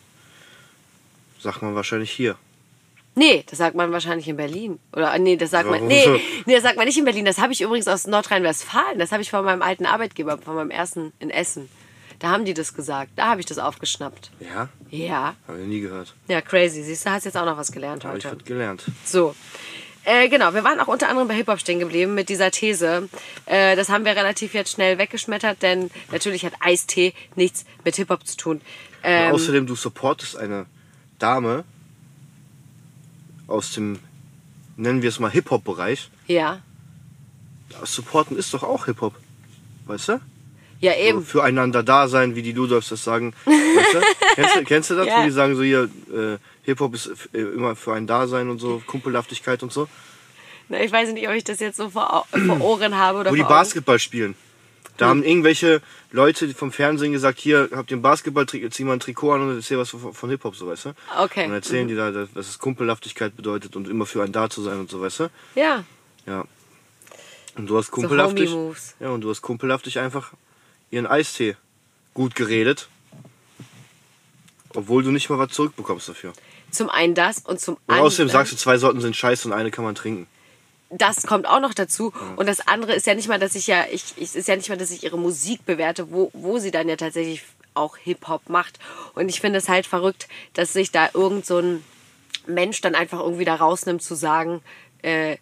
sagt 1.40 1.62
man 1.62 1.76
wahrscheinlich 1.76 2.12
hier. 2.12 2.36
Nee, 3.18 3.46
das 3.50 3.60
sagt 3.60 3.76
man 3.76 3.92
wahrscheinlich 3.94 4.28
in 4.28 4.36
Berlin. 4.36 4.78
Oder 4.92 5.14
äh, 5.14 5.20
nee, 5.20 5.38
das 5.38 5.52
sagt 5.52 5.66
man. 5.70 5.76
Warum 5.76 5.88
Nee, 5.88 6.04
so? 6.04 6.20
nee, 6.46 6.54
das 6.54 6.64
sagt 6.64 6.76
man 6.76 6.86
nicht 6.86 6.98
in 6.98 7.06
Berlin. 7.06 7.24
Das 7.24 7.38
habe 7.38 7.54
ich 7.54 7.62
übrigens 7.62 7.88
aus 7.88 8.08
Nordrhein-Westfalen. 8.08 9.00
Das 9.00 9.12
habe 9.14 9.22
ich 9.22 9.30
von 9.30 9.46
meinem 9.46 9.62
alten 9.62 9.86
Arbeitgeber, 9.86 10.38
von 10.38 10.56
meinem 10.56 10.72
ersten 10.72 11.14
in 11.20 11.30
Essen. 11.30 11.70
Da 12.20 12.30
haben 12.30 12.44
die 12.46 12.54
das 12.54 12.74
gesagt. 12.74 13.12
Da 13.16 13.28
habe 13.28 13.40
ich 13.40 13.46
das 13.46 13.58
aufgeschnappt. 13.58 14.32
Ja? 14.42 14.68
Ja. 14.90 15.36
Habe 15.48 15.62
ich 15.62 15.68
nie 15.68 15.80
gehört. 15.82 16.14
Ja, 16.28 16.42
crazy. 16.42 16.84
Siehst 16.84 17.06
du, 17.06 17.10
hast 17.12 17.24
jetzt 17.26 17.38
auch 17.38 17.46
noch 17.46 17.58
was 17.58 17.72
gelernt 17.72 18.04
Habe 18.04 18.18
ich 18.18 18.26
heute. 18.26 18.38
was 18.38 18.46
gelernt. 18.46 18.84
So. 19.06 19.34
Äh, 20.06 20.30
genau, 20.30 20.54
wir 20.54 20.64
waren 20.64 20.80
auch 20.80 20.88
unter 20.88 21.10
anderem 21.10 21.28
bei 21.28 21.34
Hip-Hop 21.36 21.60
stehen 21.60 21.80
geblieben 21.80 22.14
mit 22.14 22.30
dieser 22.30 22.52
These. 22.52 23.10
Äh, 23.48 23.76
das 23.76 23.90
haben 23.90 24.06
wir 24.06 24.16
relativ 24.16 24.54
jetzt 24.54 24.72
schnell 24.72 24.98
weggeschmettert, 24.98 25.62
denn 25.64 25.90
natürlich 26.12 26.46
hat 26.46 26.54
Eistee 26.60 27.14
nichts 27.36 27.66
mit 27.84 27.96
Hip-Hop 27.96 28.26
zu 28.28 28.38
tun. 28.38 28.62
Ähm, 29.04 29.34
außerdem, 29.34 29.66
du 29.68 29.76
supportest 29.76 30.38
eine 30.38 30.68
Dame 31.20 31.64
aus 33.48 33.72
dem, 33.74 34.00
nennen 34.78 35.02
wir 35.02 35.10
es 35.10 35.20
mal 35.20 35.32
Hip-Hop-Bereich. 35.32 36.10
ja. 36.28 36.62
Supporten 37.84 38.38
ist 38.38 38.54
doch 38.54 38.64
auch 38.64 38.86
Hip-Hop. 38.86 39.16
Weißt 39.86 40.08
du? 40.10 40.22
Ja, 40.80 40.94
So 40.94 40.98
eben. 41.00 41.26
füreinander 41.26 41.84
da 41.84 42.08
sein, 42.08 42.36
wie 42.36 42.42
die 42.42 42.54
Ludolfs 42.54 42.88
das 42.90 43.04
sagen. 43.04 43.34
Weißt 43.44 43.94
du? 43.96 44.00
kennst, 44.36 44.56
du, 44.56 44.64
kennst 44.64 44.90
du 44.92 44.96
das, 44.96 45.08
Ja. 45.08 45.20
wo 45.20 45.26
die 45.26 45.32
sagen 45.32 45.56
so 45.56 45.64
hier, 45.64 45.90
äh, 46.14 46.38
Hip-Hop 46.66 46.94
ist 46.94 47.10
äh, 47.34 47.40
immer 47.40 47.76
für 47.76 47.94
ein 47.94 48.08
Dasein 48.08 48.50
und 48.50 48.60
so, 48.60 48.82
Kumpelhaftigkeit 48.86 49.64
und 49.64 49.72
so. 49.72 49.88
Na, 50.70 50.82
ich 50.82 50.92
weiß 50.92 51.12
nicht, 51.14 51.28
ob 51.28 51.34
ich 51.36 51.44
das 51.44 51.60
jetzt 51.60 51.78
so 51.78 51.90
vor, 51.92 52.26
vor 52.32 52.62
Ohren 52.62 52.96
habe 52.98 53.20
oder 53.20 53.32
Wo 53.32 53.36
die. 53.36 53.44
Basketball 53.44 54.00
spielen. 54.00 54.36
Da 54.98 55.08
haben 55.08 55.24
irgendwelche 55.24 55.82
Leute 56.12 56.54
vom 56.54 56.72
Fernsehen 56.72 57.12
gesagt, 57.12 57.40
hier, 57.40 57.70
habt 57.74 57.92
ihr 57.92 57.98
ein 57.98 58.02
Basketball, 58.02 58.48
zieh 58.48 58.84
mal 58.86 58.94
ein 58.94 59.02
Trikot 59.02 59.34
an 59.34 59.42
und 59.42 59.56
erzähl 59.58 59.78
was 59.78 59.90
von, 59.90 60.14
von 60.14 60.30
Hip-Hop, 60.30 60.56
so 60.56 60.68
weißt 60.68 60.86
du? 60.86 60.94
Okay. 61.20 61.46
Und 61.46 61.54
erzählen 61.54 61.88
die 61.88 61.96
da, 61.96 62.12
dass 62.12 62.48
es 62.48 62.60
Kumpelhaftigkeit 62.60 63.36
bedeutet 63.36 63.76
und 63.76 63.90
immer 63.90 64.06
für 64.06 64.24
ein 64.24 64.32
da 64.32 64.50
zu 64.50 64.64
sein 64.64 64.80
und 64.80 64.90
so, 64.90 65.02
weißt 65.02 65.20
du? 65.20 65.30
Ja, 65.56 65.84
Ja. 66.26 66.46
Und 67.58 67.68
du 67.68 67.78
hast 67.78 67.88
so 67.88 67.92
kumpelhaftig. 67.94 68.50
Homie-Moves. 68.50 68.96
ja, 69.00 69.10
und 69.10 69.22
du 69.22 69.30
hast 69.30 69.42
kumpelhaftig 69.42 70.00
einfach 70.00 70.32
ihren 70.92 71.08
Eistee 71.08 71.56
gut 72.14 72.36
geredet. 72.36 72.90
Obwohl 74.74 75.04
du 75.04 75.12
nicht 75.12 75.30
mal 75.30 75.40
was 75.40 75.52
zurückbekommst 75.52 76.10
dafür. 76.10 76.34
Zum 76.76 76.90
einen 76.90 77.16
das 77.16 77.40
und 77.40 77.60
zum 77.60 77.76
Und 77.76 77.82
anderen. 77.88 78.06
außerdem 78.08 78.30
sagst 78.30 78.52
du, 78.54 78.58
zwei 78.58 78.78
Sorten 78.78 79.02
sind 79.02 79.16
scheiße 79.16 79.48
und 79.48 79.54
eine 79.54 79.72
kann 79.72 79.84
man 79.86 79.96
trinken. 79.96 80.28
das 80.90 81.24
kommt 81.24 81.48
auch 81.48 81.60
noch 81.60 81.74
dazu. 81.74 82.14
Und 82.36 82.48
das 82.48 82.68
andere 82.68 82.94
ist 82.94 83.06
ja 83.08 83.16
nicht 83.16 83.28
mal, 83.28 83.40
dass 83.40 83.56
ich 83.56 83.68
ja, 83.68 83.86
ich, 83.92 84.14
ich 84.18 84.36
ist 84.36 84.48
ja 84.48 84.56
nicht 84.56 84.70
mal, 84.70 84.78
dass 84.78 84.92
ich 84.92 85.04
ihre 85.04 85.18
Musik 85.18 85.66
bewerte, 85.66 86.12
wo, 86.12 86.30
wo 86.34 86.60
sie 86.60 86.72
dann 86.72 86.88
ja 86.88 86.96
tatsächlich 86.96 87.44
auch 87.74 87.98
Hip-Hop 87.98 88.48
macht. 88.50 88.80
Und 89.16 89.28
ich 89.28 89.42
finde 89.42 89.60
es 89.60 89.68
halt 89.68 89.86
verrückt, 89.88 90.28
dass 90.54 90.72
sich 90.74 90.92
da 90.92 91.10
irgend 91.14 91.46
so 91.46 91.58
ein 91.60 91.84
Mensch 92.48 92.80
dann 92.82 92.96
einfach 92.96 93.20
irgendwie 93.20 93.44
da 93.46 93.56
rausnimmt 93.56 94.02
zu 94.04 94.16
sagen, 94.16 94.62
äh, 95.02 95.38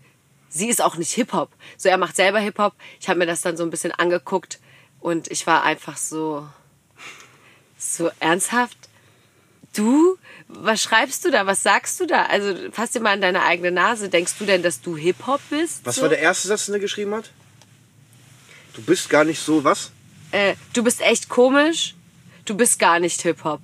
sie 0.49 0.69
ist 0.69 0.81
auch 0.81 0.95
nicht 0.95 1.11
Hip-Hop. 1.11 1.49
So, 1.77 1.89
er 1.89 1.97
macht 1.97 2.15
selber 2.15 2.39
Hip-Hop. 2.39 2.73
Ich 2.99 3.09
habe 3.09 3.19
mir 3.19 3.25
das 3.27 3.41
dann 3.41 3.57
so 3.57 3.63
ein 3.63 3.69
bisschen 3.69 3.91
angeguckt 3.91 4.59
und 4.99 5.29
ich 5.29 5.45
war 5.45 5.63
einfach 5.63 5.97
so, 5.97 6.47
so 7.77 8.09
ernsthaft. 8.19 8.77
Du? 9.73 10.17
Was 10.47 10.81
schreibst 10.83 11.25
du 11.25 11.31
da? 11.31 11.45
Was 11.47 11.63
sagst 11.63 11.99
du 11.99 12.05
da? 12.05 12.25
Also 12.27 12.55
fass 12.71 12.91
dir 12.91 12.99
mal 12.99 13.13
an 13.13 13.21
deine 13.21 13.43
eigene 13.43 13.71
Nase. 13.71 14.09
Denkst 14.09 14.33
du 14.39 14.45
denn, 14.45 14.61
dass 14.61 14.81
du 14.81 14.95
Hip-Hop 14.95 15.41
bist? 15.49 15.81
Was 15.85 15.95
so? 15.95 16.03
war 16.03 16.09
der 16.09 16.19
erste 16.19 16.47
Satz, 16.47 16.67
den 16.67 16.75
er 16.75 16.79
geschrieben 16.79 17.13
hat? 17.15 17.31
Du 18.73 18.81
bist 18.81 19.09
gar 19.09 19.23
nicht 19.23 19.39
so 19.39 19.63
was? 19.63 19.91
Äh, 20.31 20.55
du 20.73 20.83
bist 20.83 21.01
echt 21.01 21.29
komisch. 21.29 21.95
Du 22.45 22.55
bist 22.55 22.79
gar 22.79 22.99
nicht 22.99 23.21
Hip-Hop. 23.21 23.61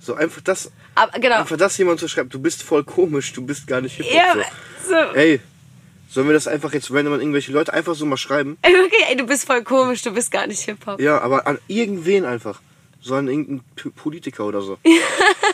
So 0.00 0.14
einfach 0.14 0.40
das, 0.42 0.70
Aber 0.94 1.18
genau. 1.18 1.36
einfach 1.36 1.56
das 1.56 1.76
jemand 1.78 2.00
zu 2.00 2.08
schreiben, 2.08 2.28
du 2.30 2.38
bist 2.38 2.62
voll 2.62 2.84
komisch, 2.84 3.32
du 3.32 3.44
bist 3.44 3.66
gar 3.66 3.80
nicht 3.80 3.96
Hip-Hop. 3.96 4.14
Ja, 4.14 4.34
so. 4.82 4.88
so. 4.88 5.14
Ey, 5.14 5.40
sollen 6.08 6.26
wir 6.26 6.34
das 6.34 6.48
einfach 6.48 6.72
jetzt 6.72 6.90
random 6.90 7.14
an 7.14 7.20
irgendwelche 7.20 7.52
Leute 7.52 7.72
einfach 7.72 7.94
so 7.94 8.06
mal 8.06 8.16
schreiben? 8.16 8.56
Ey, 8.62 8.74
okay, 8.86 9.04
ey, 9.10 9.16
du 9.16 9.24
bist 9.24 9.46
voll 9.46 9.62
komisch. 9.62 10.02
Du 10.02 10.12
bist 10.12 10.30
gar 10.30 10.46
nicht 10.46 10.60
Hip-Hop. 10.60 11.00
Ja, 11.00 11.20
aber 11.20 11.46
an 11.46 11.58
irgendwen 11.68 12.24
einfach. 12.24 12.60
So 13.00 13.14
an 13.14 13.28
irgendeinen 13.28 13.62
Politiker 13.94 14.44
oder 14.44 14.60
so. 14.60 14.78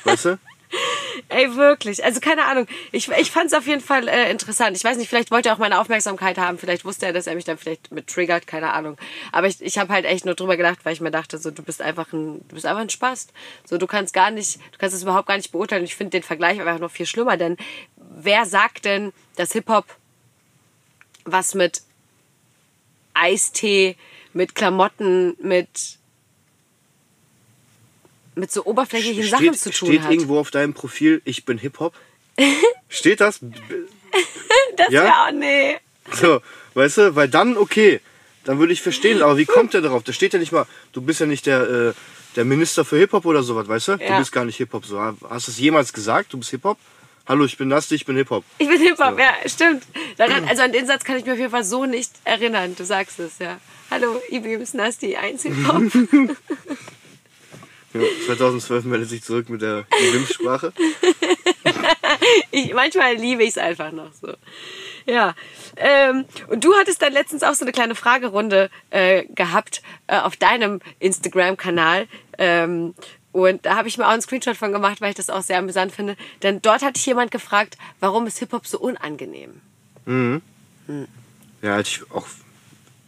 Weißt 0.05 0.27
du? 0.27 0.39
Ey, 1.29 1.55
wirklich. 1.57 2.05
Also 2.05 2.21
keine 2.21 2.45
Ahnung. 2.45 2.67
Ich, 2.93 3.09
ich 3.09 3.31
fand 3.31 3.47
es 3.47 3.55
auf 3.55 3.67
jeden 3.67 3.81
Fall 3.81 4.09
äh, 4.09 4.31
interessant. 4.31 4.77
Ich 4.77 4.85
weiß 4.85 4.97
nicht, 4.97 5.09
vielleicht 5.09 5.31
wollte 5.31 5.49
er 5.49 5.55
auch 5.55 5.59
meine 5.59 5.81
Aufmerksamkeit 5.81 6.39
haben. 6.39 6.59
Vielleicht 6.59 6.85
wusste 6.85 7.07
er, 7.07 7.13
dass 7.13 7.27
er 7.27 7.35
mich 7.35 7.45
dann 7.45 7.59
vielleicht 7.59 7.93
mit 7.93 8.09
triggert. 8.09 8.47
Keine 8.47 8.73
Ahnung. 8.73 8.97
Aber 9.33 9.47
ich, 9.47 9.61
ich 9.61 9.79
habe 9.79 9.93
halt 9.93 10.05
echt 10.05 10.25
nur 10.25 10.35
drüber 10.35 10.57
gedacht, 10.57 10.81
weil 10.85 10.93
ich 10.93 11.01
mir 11.01 11.11
dachte, 11.11 11.39
so 11.39 11.51
du 11.51 11.63
bist 11.63 11.81
einfach 11.81 12.13
ein, 12.13 12.47
du 12.49 12.55
bist 12.55 12.67
einfach 12.67 12.83
ein 12.83 12.91
Spast. 12.91 13.33
So 13.65 13.79
du 13.79 13.87
kannst 13.87 14.15
gar 14.15 14.31
nicht, 14.31 14.57
du 14.57 14.79
kannst 14.79 14.97
es 14.97 15.03
überhaupt 15.03 15.29
gar 15.29 15.37
nicht 15.37 15.53
beurteilen. 15.53 15.85
Ich 15.85 15.95
finde 15.95 16.11
den 16.11 16.23
Vergleich 16.23 16.61
einfach 16.61 16.79
noch 16.79 16.91
viel 16.91 17.07
schlimmer, 17.07 17.37
denn 17.37 17.57
wer 17.97 18.47
sagt 18.47 18.85
denn, 18.85 19.13
dass 19.37 19.53
Hip 19.53 19.69
Hop 19.69 19.87
was 21.25 21.55
mit 21.55 21.83
Eistee, 23.15 23.97
mit 24.33 24.55
Klamotten, 24.55 25.37
mit 25.41 25.99
mit 28.35 28.51
so 28.53 28.65
oberflächlichen 28.65 29.29
Sachen 29.29 29.47
Steht, 29.55 29.59
zu 29.61 29.71
tun 29.71 29.89
steht 29.89 30.03
hat? 30.03 30.13
irgendwo 30.13 30.39
auf 30.39 30.51
deinem 30.51 30.75
Profil, 30.75 31.23
ich 31.25 31.45
bin 31.45 31.59
Hip-Hop? 31.59 31.95
steht 32.89 33.21
das? 33.21 33.41
Das 34.77 34.91
Ja? 34.91 35.05
ja, 35.05 35.31
nee. 35.33 35.77
So, 36.13 36.41
weißt 36.75 36.99
du, 36.99 37.17
weil 37.17 37.29
dann 37.29 37.57
okay, 37.57 38.01
dann 38.45 38.59
würde 38.59 38.73
ich 38.73 38.83
verstehen, 38.83 39.23
aber 39.23 39.37
wie 39.39 39.47
kommt 39.47 39.73
der 39.75 39.81
darauf? 39.81 40.03
Da 40.03 40.13
steht 40.13 40.33
ja 40.35 40.39
nicht 40.39 40.53
mal, 40.53 40.67
du 40.93 41.01
bist 41.01 41.21
ja 41.21 41.27
nicht 41.27 41.47
der, 41.47 41.63
äh, 41.63 41.93
der 42.37 42.45
Minister 42.45 42.85
für 42.85 42.97
Hip-Hop 42.99 43.25
oder 43.25 43.43
sowas, 43.43 43.69
weißt 43.69 43.89
du? 43.89 43.97
Du 43.99 44.05
Ja. 44.05 44.19
bist 44.19 44.33
gar 44.33 44.45
nicht 44.45 44.57
Hip-Hop. 44.57 44.85
So, 44.85 45.01
hast 45.01 45.47
du 45.49 45.51
es 45.53 45.59
jemals 45.59 45.93
gesagt, 45.93 46.33
du 46.33 46.39
bist 46.39 46.51
Hip-Hop? 46.51 46.79
Hallo, 47.27 47.45
ich 47.47 47.57
bin 47.57 47.69
Nasti, 47.69 47.95
ich 47.95 48.05
bin 48.05 48.17
Hip-Hop. 48.17 48.45
Ich 48.59 48.69
bin 48.69 48.79
Hip-Hop, 48.83 49.19
ja, 49.19 49.33
stimmt. 49.49 49.85
Daran, 50.19 50.45
also 50.47 50.63
an 50.63 50.73
den 50.73 50.87
Satz 50.87 51.05
kann 51.05 51.17
ich 51.17 51.25
mir 51.25 51.33
auf 51.33 51.39
jeden 51.39 51.51
Fall 51.51 51.65
so 51.65 51.87
nicht 51.87 52.11
erinnern. 52.25 52.75
Du 52.77 52.85
sagst 52.85 53.19
es, 53.19 53.39
ja. 53.39 53.59
Hallo, 53.91 54.21
Ibi 54.29 54.55
ist 54.55 54.75
Nasti, 54.75 55.17
eins 55.17 55.43
Hip-Hop. 55.45 55.83
Ja, 57.95 58.01
2012 58.27 58.85
meldet 58.85 59.09
sich 59.09 59.23
zurück 59.23 59.49
mit 59.49 59.63
der 59.63 59.87
Glimpfsprache. 60.11 60.73
Ich, 62.51 62.73
manchmal 62.73 63.15
liebe 63.17 63.43
ich 63.43 63.51
es 63.51 63.59
einfach 63.59 63.93
noch 63.93 64.13
so. 64.21 64.33
Ja. 65.07 65.35
Ähm, 65.77 66.25
und 66.49 66.65
du 66.65 66.75
hattest 66.75 67.03
dann 67.03 67.13
letztens 67.13 67.43
auch 67.43 67.55
so 67.55 67.65
eine 67.65 67.73
kleine 67.73 67.95
Fragerunde 67.95 68.71
äh, 68.91 69.25
gehabt 69.27 69.83
äh, 70.07 70.19
auf 70.19 70.37
deinem 70.37 70.81
Instagram-Kanal. 71.01 72.07
Ähm, 72.39 72.95
und 73.33 73.67
da 73.67 73.77
habe 73.77 73.89
ich 73.89 73.99
mir 73.99 74.07
auch 74.07 74.11
einen 74.11 74.23
Screenshot 74.23 74.57
von 74.57 74.73
gemacht, 74.73 75.01
weil 75.01 75.11
ich 75.11 75.17
das 75.17 75.31
auch 75.31 75.43
sehr 75.43 75.59
amüsant 75.59 75.93
finde. 75.93 76.17
Denn 76.43 76.63
dort 76.63 76.83
hat 76.83 76.97
dich 76.97 77.07
jemand 77.07 77.31
gefragt, 77.31 77.77
warum 78.01 78.27
ist 78.27 78.39
Hip-Hop 78.39 78.67
so 78.67 78.79
unangenehm? 78.79 79.61
Ja, 81.63 81.73
hatte 81.77 81.89
ich 81.89 82.11
auch 82.13 82.27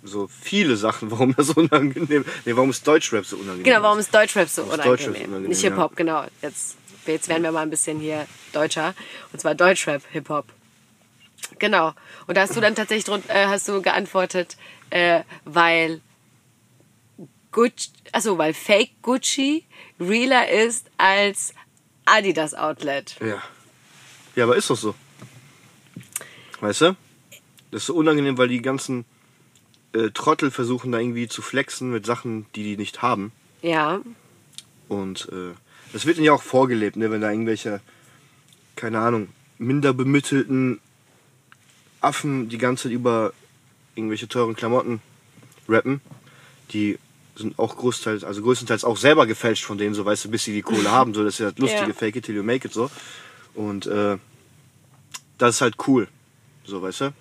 so 0.06 0.28
viele 0.28 0.76
Sachen, 0.76 1.10
warum 1.12 1.34
das 1.36 1.50
unangenehm 1.50 2.24
Nee, 2.44 2.56
warum 2.56 2.70
ist 2.70 2.86
Deutschrap 2.86 3.24
so 3.26 3.36
unangenehm? 3.36 3.64
Genau, 3.64 3.82
warum 3.82 3.98
ist 3.98 4.14
Deutschrap 4.14 4.48
so 4.48 4.62
ist 4.62 4.70
Deutschrap 4.70 4.88
unangenehm? 4.88 5.22
unangenehm, 5.28 5.48
Nicht 5.48 5.62
ja. 5.62 5.70
Hip-Hop, 5.70 5.96
genau. 5.96 6.24
Jetzt, 6.42 6.76
jetzt 7.06 7.28
werden 7.28 7.42
wir 7.42 7.52
mal 7.52 7.62
ein 7.62 7.70
bisschen 7.70 7.98
hier 8.00 8.26
deutscher. 8.52 8.94
Und 9.32 9.40
zwar 9.40 9.54
Deutschrap, 9.54 10.02
Hip-Hop. 10.12 10.46
Genau. 11.58 11.92
Und 12.26 12.36
da 12.36 12.42
hast 12.42 12.56
du 12.56 12.60
dann 12.60 12.74
tatsächlich 12.74 13.04
drun- 13.04 13.22
äh, 13.28 13.46
hast 13.46 13.68
du 13.68 13.80
geantwortet, 13.82 14.56
äh, 14.90 15.22
weil 15.44 16.00
Gucci, 17.52 17.90
also 18.12 18.36
weil 18.38 18.52
Fake 18.54 18.90
Gucci 19.02 19.64
realer 20.00 20.48
ist 20.50 20.90
als 20.98 21.54
Adidas 22.04 22.54
Outlet. 22.54 23.16
Ja. 23.20 23.42
Ja, 24.34 24.44
aber 24.44 24.56
ist 24.56 24.68
doch 24.68 24.76
so. 24.76 24.94
Weißt 26.60 26.82
du? 26.82 26.96
Das 27.70 27.82
ist 27.82 27.86
so 27.86 27.94
unangenehm, 27.94 28.36
weil 28.38 28.48
die 28.48 28.60
ganzen 28.62 29.04
äh, 29.96 30.10
Trottel 30.10 30.50
versuchen 30.50 30.92
da 30.92 30.98
irgendwie 30.98 31.28
zu 31.28 31.42
flexen 31.42 31.90
mit 31.90 32.06
Sachen, 32.06 32.46
die 32.54 32.62
die 32.62 32.76
nicht 32.76 33.02
haben. 33.02 33.32
Ja. 33.62 34.00
Und 34.88 35.28
äh, 35.32 35.54
das 35.92 36.06
wird 36.06 36.18
ihnen 36.18 36.26
ja 36.26 36.32
auch 36.32 36.42
vorgelebt, 36.42 36.96
ne? 36.96 37.10
wenn 37.10 37.20
da 37.20 37.30
irgendwelche, 37.30 37.80
keine 38.76 39.00
Ahnung, 39.00 39.28
minder 39.58 39.92
bemittelten 39.92 40.80
Affen 42.00 42.48
die 42.48 42.58
ganze 42.58 42.84
Zeit 42.84 42.92
über 42.92 43.32
irgendwelche 43.94 44.28
teuren 44.28 44.54
Klamotten 44.54 45.00
rappen. 45.68 46.00
Die 46.72 46.98
sind 47.36 47.58
auch 47.58 47.76
großteils, 47.76 48.24
also 48.24 48.42
größtenteils 48.42 48.84
auch 48.84 48.96
selber 48.96 49.26
gefälscht 49.26 49.64
von 49.64 49.78
denen, 49.78 49.94
so 49.94 50.04
weißt 50.04 50.26
du, 50.26 50.30
bis 50.30 50.44
sie 50.44 50.52
die 50.52 50.62
Kohle 50.62 50.90
haben. 50.90 51.14
So, 51.14 51.24
das 51.24 51.34
ist 51.34 51.40
ja 51.40 51.50
das 51.50 51.58
lustige 51.58 51.88
Ja. 51.88 51.92
Fake 51.94 52.16
it 52.16 52.24
till 52.24 52.34
you 52.34 52.42
make 52.42 52.66
it 52.66 52.72
so. 52.72 52.90
Und 53.54 53.86
äh, 53.86 54.18
das 55.38 55.56
ist 55.56 55.60
halt 55.60 55.76
cool. 55.86 56.08
So, 56.64 56.82
weißt 56.82 57.00
du? 57.02 57.14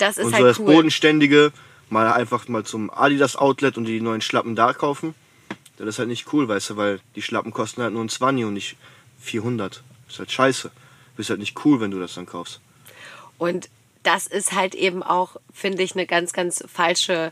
Das 0.00 0.16
ist 0.16 0.24
und 0.24 0.30
so 0.30 0.36
halt 0.36 0.46
das 0.46 0.58
cool. 0.58 0.74
Bodenständige, 0.74 1.52
mal 1.88 2.12
einfach 2.12 2.48
mal 2.48 2.64
zum 2.64 2.90
Adidas 2.90 3.36
Outlet 3.36 3.76
und 3.76 3.84
die 3.84 4.00
neuen 4.00 4.20
Schlappen 4.20 4.56
da 4.56 4.72
kaufen. 4.72 5.14
Das 5.76 5.88
ist 5.88 5.98
halt 5.98 6.08
nicht 6.08 6.32
cool, 6.32 6.46
weißt 6.48 6.70
du, 6.70 6.76
weil 6.76 7.00
die 7.16 7.22
Schlappen 7.22 7.52
kosten 7.52 7.82
halt 7.82 7.92
nur 7.92 8.04
ein 8.04 8.08
20 8.08 8.44
und 8.44 8.54
nicht 8.54 8.76
400. 9.20 9.82
Das 10.06 10.14
ist 10.14 10.18
halt 10.18 10.32
scheiße. 10.32 10.70
Ist 11.16 11.30
halt 11.30 11.40
nicht 11.40 11.64
cool, 11.64 11.80
wenn 11.80 11.90
du 11.90 11.98
das 11.98 12.14
dann 12.14 12.26
kaufst. 12.26 12.60
Und 13.36 13.68
das 14.02 14.26
ist 14.26 14.52
halt 14.52 14.74
eben 14.74 15.02
auch, 15.02 15.36
finde 15.52 15.82
ich, 15.82 15.92
eine 15.92 16.06
ganz, 16.06 16.32
ganz 16.32 16.64
falsche 16.66 17.30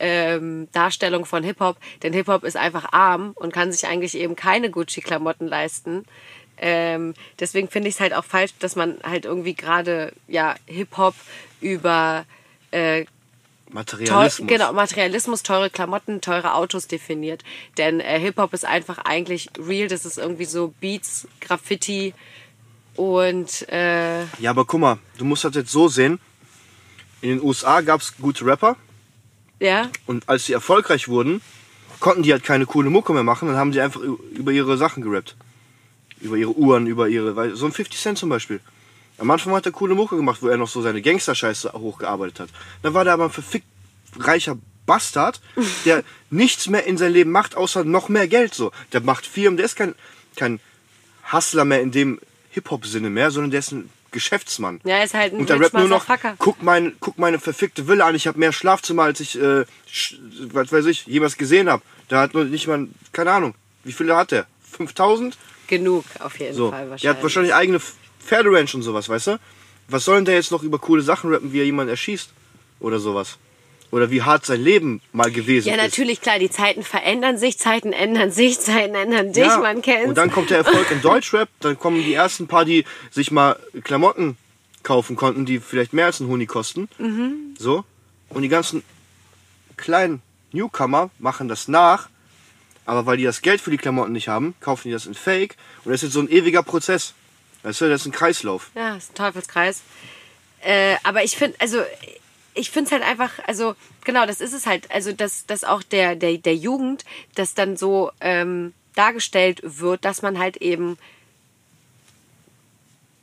ähm, 0.00 0.68
Darstellung 0.72 1.24
von 1.24 1.44
Hip-Hop. 1.44 1.76
Denn 2.02 2.12
Hip-Hop 2.12 2.44
ist 2.44 2.56
einfach 2.56 2.92
arm 2.92 3.32
und 3.34 3.52
kann 3.52 3.72
sich 3.72 3.86
eigentlich 3.86 4.16
eben 4.16 4.36
keine 4.36 4.70
Gucci-Klamotten 4.70 5.46
leisten. 5.46 6.04
Ähm, 6.60 7.14
deswegen 7.38 7.68
finde 7.68 7.88
ich 7.88 7.94
es 7.94 8.00
halt 8.00 8.14
auch 8.14 8.24
falsch, 8.24 8.52
dass 8.58 8.74
man 8.74 8.96
halt 9.04 9.24
irgendwie 9.24 9.54
gerade 9.54 10.12
ja, 10.26 10.56
Hip-Hop 10.66 11.14
über 11.60 12.24
äh, 12.70 13.04
teu 13.04 13.10
Materialismus. 13.70 14.48
genau, 14.48 14.72
Materialismus, 14.72 15.42
teure 15.42 15.70
Klamotten, 15.70 16.20
teure 16.20 16.54
Autos 16.54 16.86
definiert. 16.86 17.42
Denn 17.76 18.00
äh, 18.00 18.18
Hip-Hop 18.18 18.54
ist 18.54 18.64
einfach 18.64 18.98
eigentlich 18.98 19.50
real. 19.58 19.88
Das 19.88 20.06
ist 20.06 20.18
irgendwie 20.18 20.46
so 20.46 20.72
Beats, 20.80 21.28
Graffiti 21.40 22.14
und 22.96 23.68
äh, 23.70 24.22
Ja, 24.38 24.50
aber 24.50 24.64
guck 24.64 24.80
mal, 24.80 24.98
du 25.18 25.24
musst 25.24 25.44
das 25.44 25.54
jetzt 25.54 25.70
so 25.70 25.88
sehen. 25.88 26.18
In 27.20 27.30
den 27.30 27.42
USA 27.42 27.80
gab 27.80 28.00
es 28.00 28.16
gute 28.16 28.46
Rapper 28.46 28.76
ja, 29.60 29.90
und 30.06 30.28
als 30.28 30.46
sie 30.46 30.52
erfolgreich 30.52 31.08
wurden, 31.08 31.40
konnten 32.00 32.22
die 32.22 32.32
halt 32.32 32.44
keine 32.44 32.66
coole 32.66 32.90
Mucke 32.90 33.12
mehr 33.12 33.24
machen. 33.24 33.48
Dann 33.48 33.56
haben 33.56 33.72
sie 33.72 33.80
einfach 33.80 34.00
über 34.00 34.52
ihre 34.52 34.76
Sachen 34.76 35.02
gerappt. 35.02 35.36
Über 36.20 36.36
ihre 36.36 36.56
Uhren, 36.56 36.86
über 36.86 37.08
ihre. 37.08 37.56
So 37.56 37.66
ein 37.66 37.72
50 37.72 38.00
Cent 38.00 38.18
zum 38.18 38.28
Beispiel. 38.28 38.60
Am 39.18 39.30
Anfang 39.30 39.52
hat 39.54 39.66
er 39.66 39.72
coole 39.72 39.94
Mucke 39.94 40.16
gemacht, 40.16 40.42
wo 40.42 40.48
er 40.48 40.56
noch 40.56 40.68
so 40.68 40.80
seine 40.82 41.02
Gangster-Scheiße 41.02 41.72
hochgearbeitet 41.72 42.40
hat. 42.40 42.48
Dann 42.82 42.94
war 42.94 43.04
der 43.04 43.12
aber 43.14 43.24
ein 43.24 43.30
verfickt 43.30 43.66
reicher 44.18 44.56
Bastard, 44.86 45.40
der 45.84 46.04
nichts 46.30 46.68
mehr 46.68 46.86
in 46.86 46.96
sein 46.96 47.12
Leben 47.12 47.30
macht, 47.30 47.56
außer 47.56 47.84
noch 47.84 48.08
mehr 48.08 48.28
Geld. 48.28 48.54
So, 48.54 48.70
Der 48.92 49.00
macht 49.00 49.26
Firmen, 49.26 49.56
der 49.56 49.66
ist 49.66 49.76
kein, 49.76 49.94
kein 50.36 50.60
Hustler 51.32 51.64
mehr 51.64 51.80
in 51.82 51.90
dem 51.90 52.20
Hip-Hop-Sinne 52.50 53.10
mehr, 53.10 53.30
sondern 53.30 53.50
der 53.50 53.60
ist 53.60 53.72
ein 53.72 53.90
Geschäftsmann. 54.10 54.80
Ja, 54.84 54.96
er 54.96 55.04
ist 55.04 55.14
halt 55.14 55.34
ein 55.34 55.40
Und 55.40 55.50
der 55.50 55.60
rappt 55.60 55.74
nur 55.74 55.88
noch, 55.88 56.06
guck, 56.38 56.62
mein, 56.62 56.96
guck 57.00 57.18
meine 57.18 57.38
verfickte 57.38 57.86
Villa 57.88 58.06
an, 58.06 58.14
ich 58.14 58.26
habe 58.26 58.38
mehr 58.38 58.52
Schlafzimmer, 58.52 59.02
als 59.02 59.20
ich, 59.20 59.38
äh, 59.38 59.64
was 60.52 60.72
weiß 60.72 60.86
ich, 60.86 61.06
jemals 61.06 61.36
gesehen 61.36 61.68
habe. 61.68 61.82
Der 62.08 62.20
hat 62.20 62.32
nur 62.32 62.44
nicht 62.44 62.66
mal, 62.68 62.88
keine 63.12 63.32
Ahnung, 63.32 63.54
wie 63.84 63.92
viele 63.92 64.16
hat 64.16 64.30
der? 64.30 64.46
5000? 64.72 65.36
genug 65.66 66.04
auf 66.20 66.38
jeden 66.38 66.54
So. 66.54 66.70
Fall 66.70 66.80
wahrscheinlich. 66.88 67.02
Der 67.02 67.10
hat 67.10 67.22
wahrscheinlich 67.22 67.52
eigene 67.54 67.78
Pferderanch 68.20 68.74
und 68.74 68.82
sowas, 68.82 69.08
weißt 69.08 69.28
du? 69.28 69.40
Was 69.88 70.04
soll 70.04 70.16
denn 70.16 70.26
der 70.26 70.34
jetzt 70.34 70.50
noch 70.50 70.62
über 70.62 70.78
coole 70.78 71.02
Sachen 71.02 71.32
rappen, 71.32 71.52
wie 71.52 71.60
er 71.60 71.64
jemanden 71.64 71.90
erschießt? 71.90 72.30
Oder 72.80 72.98
sowas? 72.98 73.38
Oder 73.90 74.10
wie 74.10 74.22
hart 74.22 74.44
sein 74.44 74.62
Leben 74.62 75.00
mal 75.12 75.30
gewesen 75.30 75.68
ja, 75.68 75.74
ist. 75.74 75.82
natürlich, 75.82 76.20
klar, 76.20 76.38
die 76.38 76.50
Zeiten 76.50 76.82
verändern 76.82 77.38
sich, 77.38 77.58
Zeiten 77.58 77.94
ändern 77.94 78.30
sich, 78.30 78.60
Zeiten 78.60 78.94
ändern 78.94 79.32
dich, 79.32 79.44
Ja, 79.44 79.58
man 79.58 79.80
kennt's. 79.80 80.08
Und 80.08 80.18
dann 80.18 80.30
kommt 80.30 80.50
der 80.50 80.58
Erfolg 80.58 80.90
im 80.90 81.00
Deutschrap, 81.00 81.48
dann 81.60 81.78
kommen 81.78 82.02
die 82.02 82.12
ersten 82.12 82.48
paar, 82.48 82.66
die 82.66 82.84
sich 83.10 83.30
mal 83.30 83.58
Klamotten 83.84 84.36
kaufen 84.82 85.16
konnten, 85.16 85.46
die 85.46 85.58
vielleicht 85.58 85.94
mehr 85.94 86.06
als 86.06 86.20
ein 86.20 86.28
Huni 86.28 86.46
kosten. 86.46 86.88
Mhm. 86.98 87.54
So. 87.58 87.84
Und 88.28 88.42
die 88.42 88.48
ganzen 88.48 88.82
kleinen 89.76 90.20
Newcomer 90.52 91.10
machen 91.18 91.48
das 91.48 91.68
nach, 91.68 92.08
aber 92.84 93.06
weil 93.06 93.16
die 93.16 93.24
das 93.24 93.42
Geld 93.42 93.60
für 93.60 93.70
die 93.70 93.78
Klamotten 93.78 94.12
nicht 94.12 94.28
haben, 94.28 94.54
kaufen 94.60 94.88
die 94.88 94.92
das 94.92 95.06
in 95.06 95.14
Fake. 95.14 95.56
Und 95.84 95.92
das 95.92 96.02
ist 96.02 96.08
jetzt 96.08 96.12
so 96.14 96.20
ein 96.20 96.28
ewiger 96.30 96.62
Prozess. 96.62 97.14
Weißt 97.68 97.82
du, 97.82 97.88
das 97.90 98.00
ist 98.00 98.06
ein 98.06 98.12
Kreislauf. 98.12 98.70
Ja, 98.74 98.96
ist 98.96 99.10
ein 99.10 99.14
Teufelskreis. 99.14 99.82
Äh, 100.62 100.96
aber 101.02 101.22
ich 101.22 101.36
finde, 101.36 101.54
also 101.60 101.82
ich 102.54 102.70
finde 102.70 102.86
es 102.86 102.92
halt 102.92 103.02
einfach, 103.02 103.32
also 103.46 103.74
genau, 104.04 104.24
das 104.24 104.40
ist 104.40 104.54
es 104.54 104.66
halt, 104.66 104.90
also 104.90 105.12
dass, 105.12 105.44
dass 105.44 105.64
auch 105.64 105.82
der, 105.82 106.16
der, 106.16 106.38
der 106.38 106.56
Jugend, 106.56 107.04
das 107.34 107.52
dann 107.52 107.76
so 107.76 108.10
ähm, 108.22 108.72
dargestellt 108.94 109.60
wird, 109.62 110.06
dass 110.06 110.22
man 110.22 110.38
halt 110.38 110.56
eben 110.56 110.96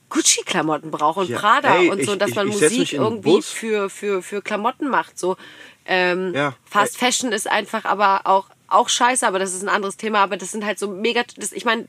Gucci-Klamotten 0.09 0.91
braucht 0.91 1.17
und 1.17 1.29
Ja, 1.29 1.39
Prada 1.39 1.79
ey, 1.79 1.89
und 1.89 2.03
so, 2.05 2.13
ich- 2.13 2.19
dass 2.19 2.35
man 2.35 2.47
Musik 2.47 2.93
irgendwie 2.93 3.41
für, 3.41 3.89
für, 3.89 4.21
für 4.21 4.43
Klamotten 4.43 4.87
macht. 4.89 5.17
So. 5.17 5.37
Ähm, 5.87 6.35
Ja, 6.35 6.53
Fast 6.69 6.93
ey. 7.01 7.07
Fashion 7.07 7.31
ist 7.31 7.49
einfach 7.49 7.83
aber 7.85 8.21
auch 8.25 8.45
auch 8.67 8.89
scheiße, 8.89 9.25
aber 9.27 9.39
das 9.39 9.53
ist 9.53 9.61
ein 9.63 9.69
anderes 9.69 9.97
Thema. 9.97 10.19
Aber 10.19 10.37
das 10.37 10.51
sind 10.51 10.65
halt 10.65 10.79
so 10.79 10.89
mega, 10.89 11.23
das, 11.37 11.51
ich 11.51 11.65
meine, 11.65 11.87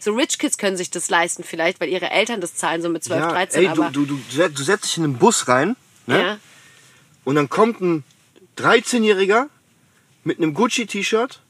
so 0.00 0.12
Rich 0.14 0.38
Kids 0.38 0.58
können 0.58 0.76
sich 0.76 0.90
das 0.90 1.08
leisten 1.10 1.44
vielleicht, 1.44 1.80
weil 1.80 1.88
ihre 1.88 2.10
Eltern 2.10 2.40
das 2.40 2.54
zahlen, 2.54 2.82
so 2.82 2.88
mit 2.88 3.04
12, 3.04 3.20
Ja, 3.20 3.30
13. 3.30 3.62
ey, 3.62 3.74
du, 3.74 3.82
du, 3.90 4.06
du, 4.06 4.48
du 4.48 4.62
setzt 4.62 4.84
dich 4.84 4.96
in 4.98 5.04
einen 5.04 5.18
Bus 5.18 5.48
rein, 5.48 5.76
ne? 6.06 6.20
ja. 6.20 6.38
Und 7.24 7.34
dann 7.34 7.48
kommt 7.48 7.80
ein 7.80 8.04
13-Jähriger 8.56 9.48
mit 10.24 10.38
einem 10.38 10.54
Gucci-T-Shirt, 10.54 11.40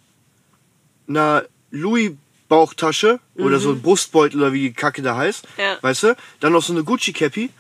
einer 1.08 1.44
Louis-Bauchtasche 1.70 3.20
oder 3.36 3.58
so 3.60 3.70
ein 3.72 3.82
Brustbeutel 3.82 4.40
oder 4.40 4.52
wie 4.52 4.68
die 4.68 4.72
Kacke 4.72 5.02
da 5.02 5.16
heißt. 5.16 5.44
Mhm. 5.56 5.62
Ja. 5.62 5.78
Weißt 5.80 6.02
du? 6.02 6.16
Dann 6.40 6.52
noch 6.52 6.62
so 6.62 6.72
eine 6.72 6.84
Gucci-Cappy 6.84 7.50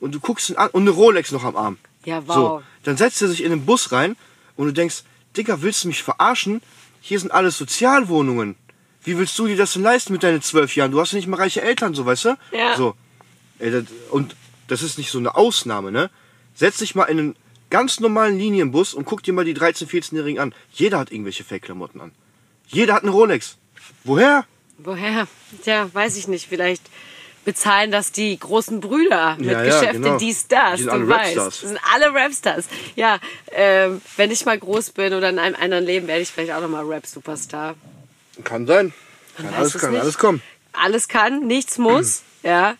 und 0.00 0.14
du 0.14 0.20
guckst 0.20 0.50
ihn 0.50 0.56
an 0.56 0.68
und 0.70 0.82
eine 0.82 0.90
Rolex 0.90 1.32
noch 1.32 1.44
am 1.44 1.56
Arm. 1.56 1.78
Ja, 2.04 2.26
wow. 2.26 2.34
So, 2.34 2.62
dann 2.84 2.96
setzt 2.96 3.20
er 3.22 3.28
sich 3.28 3.42
in 3.42 3.50
den 3.50 3.64
Bus 3.66 3.92
rein 3.92 4.16
und 4.56 4.66
du 4.66 4.72
denkst, 4.72 5.02
Digga, 5.36 5.62
willst 5.62 5.84
du 5.84 5.88
mich 5.88 6.02
verarschen? 6.02 6.60
Hier 7.00 7.20
sind 7.20 7.30
alles 7.30 7.58
Sozialwohnungen. 7.58 8.56
Wie 9.04 9.16
willst 9.16 9.38
du 9.38 9.46
dir 9.46 9.56
das 9.56 9.72
denn 9.72 9.82
leisten 9.82 10.12
mit 10.12 10.22
deinen 10.22 10.42
zwölf 10.42 10.74
Jahren? 10.76 10.90
Du 10.90 11.00
hast 11.00 11.12
nicht 11.12 11.28
mal 11.28 11.36
reiche 11.36 11.62
Eltern, 11.62 11.94
so, 11.94 12.04
weißt 12.04 12.26
du? 12.26 12.38
Ja. 12.52 12.76
So. 12.76 12.94
Ey, 13.58 13.70
das, 13.70 13.84
und 14.10 14.36
das 14.66 14.82
ist 14.82 14.98
nicht 14.98 15.10
so 15.10 15.18
eine 15.18 15.34
Ausnahme, 15.34 15.90
ne? 15.92 16.10
Setz 16.54 16.78
dich 16.78 16.94
mal 16.94 17.04
in 17.04 17.18
einen 17.18 17.36
ganz 17.70 18.00
normalen 18.00 18.38
Linienbus 18.38 18.94
und 18.94 19.04
guck 19.04 19.22
dir 19.22 19.32
mal 19.32 19.44
die 19.44 19.54
13-, 19.54 19.88
14-Jährigen 19.88 20.40
an. 20.40 20.54
Jeder 20.72 20.98
hat 20.98 21.12
irgendwelche 21.12 21.44
Fake-Klamotten 21.44 22.00
an. 22.00 22.12
Jeder 22.66 22.94
hat 22.94 23.02
eine 23.02 23.12
Rolex. 23.12 23.56
Woher? 24.04 24.44
Woher? 24.78 25.26
Tja, 25.62 25.88
weiß 25.92 26.16
ich 26.16 26.28
nicht. 26.28 26.46
Vielleicht 26.48 26.82
bezahlen 27.48 27.90
das 27.90 28.12
die 28.12 28.38
großen 28.38 28.78
Brüder 28.78 29.36
mit 29.38 29.46
Ja, 29.46 29.64
ja, 29.64 29.80
Geschäften, 29.80 30.02
genau. 30.02 30.18
die 30.18 30.34
Stars, 30.34 30.76
Die 30.76 30.82
sind 30.82 30.88
du 30.88 30.92
alle 30.92 31.08
weißt. 31.08 31.18
Rapstars. 31.38 31.60
Das 31.62 31.70
sind 31.70 31.80
alle 31.94 32.12
Rapstars. 32.14 32.64
Ja, 32.94 33.18
ähm, 33.52 34.02
wenn 34.18 34.30
ich 34.30 34.44
mal 34.44 34.58
groß 34.58 34.90
bin 34.90 35.14
oder 35.14 35.30
in 35.30 35.38
einem 35.38 35.56
anderen 35.58 35.86
Leben, 35.86 36.06
werde 36.08 36.20
ich 36.20 36.28
vielleicht 36.30 36.52
auch 36.52 36.60
nochmal 36.60 36.84
Rap-Superstar. 36.84 37.74
Kann 38.44 38.66
sein. 38.66 38.92
Kann 39.38 39.54
alles, 39.54 39.74
es 39.74 39.80
kann 39.80 39.96
alles 39.96 40.18
kommen. 40.18 40.42
Alles 40.74 41.08
kann, 41.08 41.46
nichts 41.46 41.78
muss. 41.78 42.20
ja. 42.42 42.74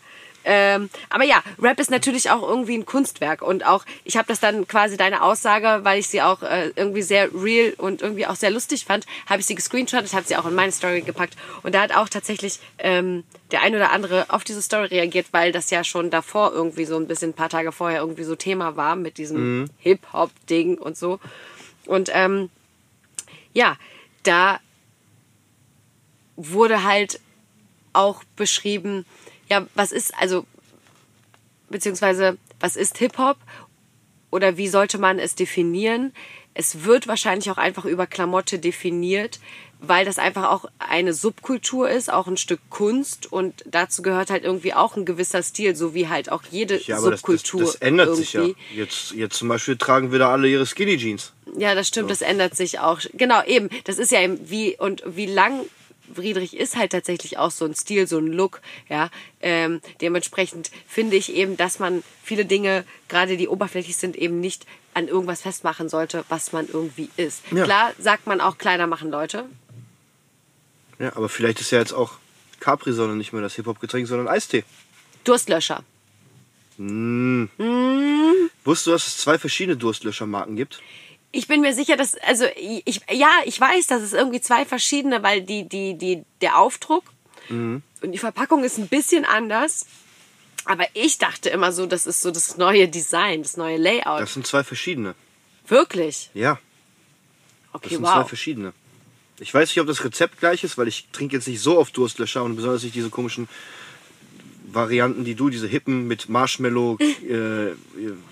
Ähm, 0.50 0.88
aber 1.10 1.24
ja, 1.24 1.42
Rap 1.60 1.78
ist 1.78 1.90
natürlich 1.90 2.30
auch 2.30 2.40
irgendwie 2.40 2.74
ein 2.74 2.86
Kunstwerk 2.86 3.42
und 3.42 3.66
auch 3.66 3.84
ich 4.04 4.16
habe 4.16 4.26
das 4.28 4.40
dann 4.40 4.66
quasi 4.66 4.96
deine 4.96 5.22
Aussage, 5.22 5.80
weil 5.82 5.98
ich 5.98 6.08
sie 6.08 6.22
auch 6.22 6.42
äh, 6.42 6.72
irgendwie 6.74 7.02
sehr 7.02 7.28
real 7.34 7.74
und 7.76 8.00
irgendwie 8.00 8.26
auch 8.26 8.34
sehr 8.34 8.50
lustig 8.50 8.86
fand, 8.86 9.04
habe 9.26 9.40
ich 9.40 9.46
sie 9.46 9.54
gescreenshottet, 9.54 10.14
habe 10.14 10.26
sie 10.26 10.38
auch 10.38 10.46
in 10.46 10.54
meine 10.54 10.72
Story 10.72 11.02
gepackt 11.02 11.36
und 11.64 11.74
da 11.74 11.82
hat 11.82 11.94
auch 11.94 12.08
tatsächlich 12.08 12.60
ähm, 12.78 13.24
der 13.50 13.60
ein 13.60 13.74
oder 13.74 13.92
andere 13.92 14.24
auf 14.30 14.42
diese 14.42 14.62
Story 14.62 14.86
reagiert, 14.86 15.26
weil 15.32 15.52
das 15.52 15.68
ja 15.68 15.84
schon 15.84 16.08
davor 16.08 16.52
irgendwie 16.54 16.86
so 16.86 16.96
ein 16.96 17.06
bisschen 17.06 17.32
ein 17.32 17.34
paar 17.34 17.50
Tage 17.50 17.70
vorher 17.70 18.00
irgendwie 18.00 18.24
so 18.24 18.34
Thema 18.34 18.74
war 18.74 18.96
mit 18.96 19.18
diesem 19.18 19.68
Hip-Hop-Ding 19.80 20.78
und 20.78 20.96
so. 20.96 21.20
Und 21.84 22.10
ähm, 22.14 22.48
ja, 23.52 23.76
da 24.22 24.60
wurde 26.36 26.84
halt 26.84 27.20
auch 27.92 28.24
beschrieben, 28.34 29.04
ja, 29.48 29.66
was 29.74 29.92
ist, 29.92 30.14
also, 30.18 30.46
beziehungsweise, 31.70 32.36
was 32.60 32.76
ist 32.76 32.98
Hip-Hop 32.98 33.36
oder 34.30 34.56
wie 34.56 34.68
sollte 34.68 34.98
man 34.98 35.18
es 35.18 35.34
definieren? 35.34 36.12
Es 36.54 36.84
wird 36.84 37.06
wahrscheinlich 37.06 37.50
auch 37.50 37.58
einfach 37.58 37.84
über 37.84 38.06
Klamotte 38.06 38.58
definiert, 38.58 39.38
weil 39.80 40.04
das 40.04 40.18
einfach 40.18 40.50
auch 40.50 40.64
eine 40.78 41.14
Subkultur 41.14 41.88
ist, 41.88 42.12
auch 42.12 42.26
ein 42.26 42.36
Stück 42.36 42.60
Kunst 42.68 43.30
und 43.30 43.64
dazu 43.64 44.02
gehört 44.02 44.30
halt 44.30 44.42
irgendwie 44.42 44.74
auch 44.74 44.96
ein 44.96 45.04
gewisser 45.04 45.42
Stil, 45.42 45.76
so 45.76 45.94
wie 45.94 46.08
halt 46.08 46.32
auch 46.32 46.42
jede 46.50 46.80
Ja, 46.82 46.98
aber 46.98 47.12
das, 47.12 47.20
das, 47.22 47.30
Subkultur. 47.30 47.60
das 47.60 47.74
ändert 47.76 48.08
irgendwie. 48.08 48.24
sich 48.24 48.32
ja. 48.32 48.48
Jetzt, 48.74 49.12
jetzt 49.12 49.36
zum 49.36 49.48
Beispiel 49.48 49.76
tragen 49.76 50.12
wieder 50.12 50.30
alle 50.30 50.48
ihre 50.48 50.66
Skinny 50.66 50.96
Jeans. 50.96 51.32
Ja, 51.56 51.74
das 51.76 51.86
stimmt, 51.86 52.10
das 52.10 52.22
ändert 52.22 52.56
sich 52.56 52.80
auch. 52.80 53.00
Genau, 53.14 53.42
eben. 53.44 53.68
Das 53.84 53.98
ist 53.98 54.10
ja 54.10 54.20
eben 54.20 54.50
wie 54.50 54.76
und 54.76 55.02
wie 55.06 55.26
lang 55.26 55.60
Friedrich 56.14 56.56
ist 56.56 56.76
halt 56.76 56.92
tatsächlich 56.92 57.38
auch 57.38 57.50
so 57.50 57.64
ein 57.64 57.74
Stil, 57.74 58.06
so 58.06 58.18
ein 58.18 58.26
Look, 58.26 58.60
ja. 58.88 59.10
Ähm, 59.40 59.80
dementsprechend 60.00 60.70
finde 60.86 61.16
ich 61.16 61.32
eben, 61.34 61.56
dass 61.56 61.78
man 61.78 62.02
viele 62.22 62.44
Dinge, 62.44 62.84
gerade 63.08 63.36
die 63.36 63.48
oberflächlich 63.48 63.96
sind, 63.96 64.16
eben 64.16 64.40
nicht 64.40 64.66
an 64.94 65.08
irgendwas 65.08 65.42
festmachen 65.42 65.88
sollte, 65.88 66.24
was 66.28 66.52
man 66.52 66.68
irgendwie 66.68 67.10
ist. 67.16 67.42
Ja. 67.52 67.64
Klar 67.64 67.92
sagt 67.98 68.26
man 68.26 68.40
auch, 68.40 68.58
Kleider 68.58 68.86
machen 68.86 69.10
Leute. 69.10 69.44
Ja, 70.98 71.14
aber 71.16 71.28
vielleicht 71.28 71.60
ist 71.60 71.70
ja 71.70 71.78
jetzt 71.78 71.92
auch 71.92 72.18
Capri-Sonne 72.60 73.14
nicht 73.14 73.32
mehr 73.32 73.42
das 73.42 73.54
Hip-Hop-Getränk, 73.54 74.08
sondern 74.08 74.26
Eistee. 74.28 74.64
Durstlöscher. 75.24 75.84
Wusstest 78.64 78.86
du, 78.86 78.90
dass 78.90 79.06
es 79.06 79.16
zwei 79.18 79.38
verschiedene 79.38 79.76
Durstlöschermarken 79.76 80.56
gibt? 80.56 80.80
Ich 81.30 81.46
bin 81.46 81.60
mir 81.60 81.74
sicher, 81.74 81.96
dass, 81.96 82.14
also 82.16 82.46
ich, 82.56 83.00
ja, 83.10 83.30
ich 83.44 83.60
weiß, 83.60 83.86
dass 83.86 84.02
es 84.02 84.12
irgendwie 84.14 84.40
zwei 84.40 84.64
verschiedene, 84.64 85.22
weil 85.22 85.42
die, 85.42 85.68
die, 85.68 85.96
die, 85.96 86.24
der 86.40 86.58
Aufdruck 86.58 87.04
und 87.50 87.82
die 88.12 88.18
Verpackung 88.18 88.62
ist 88.64 88.78
ein 88.78 88.88
bisschen 88.88 89.24
anders. 89.24 89.86
Aber 90.64 90.84
ich 90.92 91.16
dachte 91.18 91.48
immer 91.48 91.72
so, 91.72 91.86
das 91.86 92.06
ist 92.06 92.20
so 92.20 92.30
das 92.30 92.58
neue 92.58 92.88
Design, 92.88 93.42
das 93.42 93.56
neue 93.56 93.78
Layout. 93.78 94.20
Das 94.20 94.34
sind 94.34 94.46
zwei 94.46 94.62
verschiedene. 94.64 95.14
Wirklich? 95.66 96.30
Ja, 96.34 96.54
das 97.72 97.82
Okay, 97.82 97.88
sind 97.94 98.06
zwei 98.06 98.20
wow. 98.20 98.28
verschiedene. 98.28 98.72
Ich 99.40 99.54
weiß 99.54 99.68
nicht, 99.70 99.80
ob 99.80 99.86
das 99.86 100.04
Rezept 100.04 100.40
gleich 100.40 100.64
ist, 100.64 100.76
weil 100.76 100.88
ich 100.88 101.08
trinke 101.12 101.36
jetzt 101.36 101.46
nicht 101.48 101.60
so 101.60 101.78
oft 101.78 101.96
Durstlöscher 101.96 102.42
und 102.42 102.56
besonders 102.56 102.82
nicht 102.82 102.94
diese 102.94 103.08
komischen 103.08 103.48
Varianten, 104.70 105.24
die 105.24 105.34
du, 105.34 105.48
diese 105.48 105.66
hippen 105.66 106.06
mit 106.06 106.28
Marshmallow, 106.28 106.98
äh? 107.00 107.74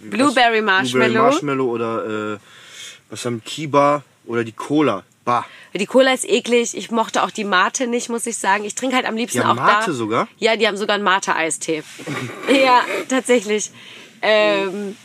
Blueberry 0.03 0.61
Marshmallow. 0.61 1.07
Blueberry 1.07 1.13
Marshmallow 1.13 1.71
oder 1.71 2.35
äh, 2.35 2.39
was 3.11 3.25
haben 3.25 3.43
Kiba 3.45 4.03
oder 4.27 4.45
die 4.45 4.53
Cola. 4.53 5.05
Bah. 5.25 5.45
Die 5.75 5.87
Cola 5.87 6.13
ist 6.13 6.25
eklig. 6.25 6.77
Ich 6.77 6.91
mochte 6.93 7.23
auch 7.25 7.31
die 7.33 7.45
Mate 7.45 7.87
nicht, 7.89 8.09
muss 8.09 8.27
ich 8.27 8.39
sagen. 8.39 8.65
Ich 8.65 8.77
trinke 8.77 8.95
halt 8.95 9.07
am 9.07 9.17
liebsten 9.17 9.41
Die 9.41 9.45
haben 9.45 9.59
auch 9.59 9.65
Mate 9.65 9.87
da. 9.91 9.93
sogar? 9.93 10.29
Ja, 10.39 10.57
die 10.57 10.69
haben 10.69 10.77
sogar 10.77 10.95
einen 10.95 11.05
Mate-Eistee. 11.05 11.83
ja, 12.49 12.83
tatsächlich. 13.09 13.71
Ähm, 14.23 14.97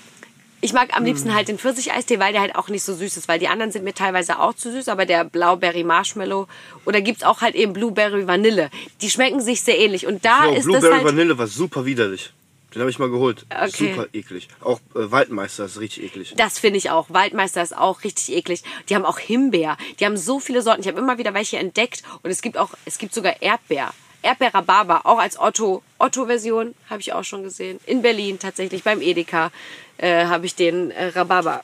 ich 0.62 0.74
mag 0.74 0.96
am 0.96 1.04
liebsten 1.04 1.34
halt 1.34 1.48
den 1.48 1.58
Pfirsich-Eistee, 1.58 2.20
weil 2.20 2.34
der 2.34 2.42
halt 2.42 2.56
auch 2.56 2.70
nicht 2.70 2.84
so 2.84 2.94
süß 2.94 3.18
ist, 3.18 3.28
weil 3.28 3.40
die 3.40 3.48
anderen 3.48 3.72
sind 3.72 3.84
mir 3.84 3.96
teilweise 3.96 4.38
auch 4.40 4.54
zu 4.54 4.72
süß, 4.72 4.90
aber 4.90 5.08
der 5.08 5.24
Blauberry 5.24 5.84
Marshmallow 5.84 6.48
oder 6.86 7.02
gibt's 7.02 7.24
auch 7.24 7.42
halt 7.42 7.56
eben 7.56 7.74
Blueberry 7.74 8.28
Vanille. 8.28 8.70
Die 9.02 9.10
schmecken 9.10 9.42
sich 9.42 9.62
sehr 9.64 9.80
ähnlich 9.80 10.06
und 10.06 10.24
da 10.24 10.46
Jo, 10.46 10.54
ist 10.54 10.66
Blueberry 10.66 10.82
das 10.84 10.94
halt 10.98 11.06
Vanille 11.06 11.38
war 11.40 11.48
super 11.48 11.86
widerlich. 11.86 12.32
Den 12.74 12.82
habe 12.82 12.90
ich 12.90 13.00
mal 13.00 13.10
geholt. 13.10 13.46
Okay. 13.50 13.92
Super 13.92 14.08
eklig. 14.14 14.48
Auch 14.62 14.80
äh, 14.96 15.12
Waldmeister 15.12 15.66
ist 15.66 15.80
richtig 15.80 16.04
eklig. 16.04 16.34
Das 16.38 16.58
finde 16.58 16.78
ich 16.78 16.90
auch. 16.90 17.10
Waldmeister 17.10 17.62
ist 17.62 17.76
auch 17.76 18.04
richtig 18.04 18.34
eklig. 18.34 18.64
Die 18.88 18.96
haben 18.96 19.06
auch 19.06 19.20
Himbeer. 19.20 19.78
Die 20.00 20.06
haben 20.06 20.16
so 20.16 20.40
viele 20.40 20.62
Sorten. 20.62 20.82
Ich 20.82 20.88
habe 20.88 21.00
immer 21.00 21.18
wieder 21.18 21.34
welche 21.34 21.58
entdeckt 21.58 22.04
und 22.24 22.32
es 22.32 22.42
gibt 22.42 22.58
auch, 22.58 22.70
es 22.86 22.98
gibt 22.98 23.14
sogar 23.14 23.42
Erdbeer. 23.42 23.94
Erdbeer 24.24 24.54
Rhabarber, 24.54 25.06
auch 25.06 25.18
als 25.18 25.40
Otto 25.40 25.82
Otto 25.98 26.28
Version 26.28 26.76
habe 26.90 27.02
ich 27.02 27.12
auch 27.12 27.24
schon 27.24 27.44
gesehen. 27.44 27.80
In 27.86 28.02
Berlin 28.02 28.38
tatsächlich 28.40 28.84
beim 28.84 29.02
Edeka 29.02 29.52
äh, 29.98 30.26
habe 30.26 30.46
ich 30.46 30.56
den 30.56 30.92
äh, 30.92 31.08
Rhabarber 31.08 31.64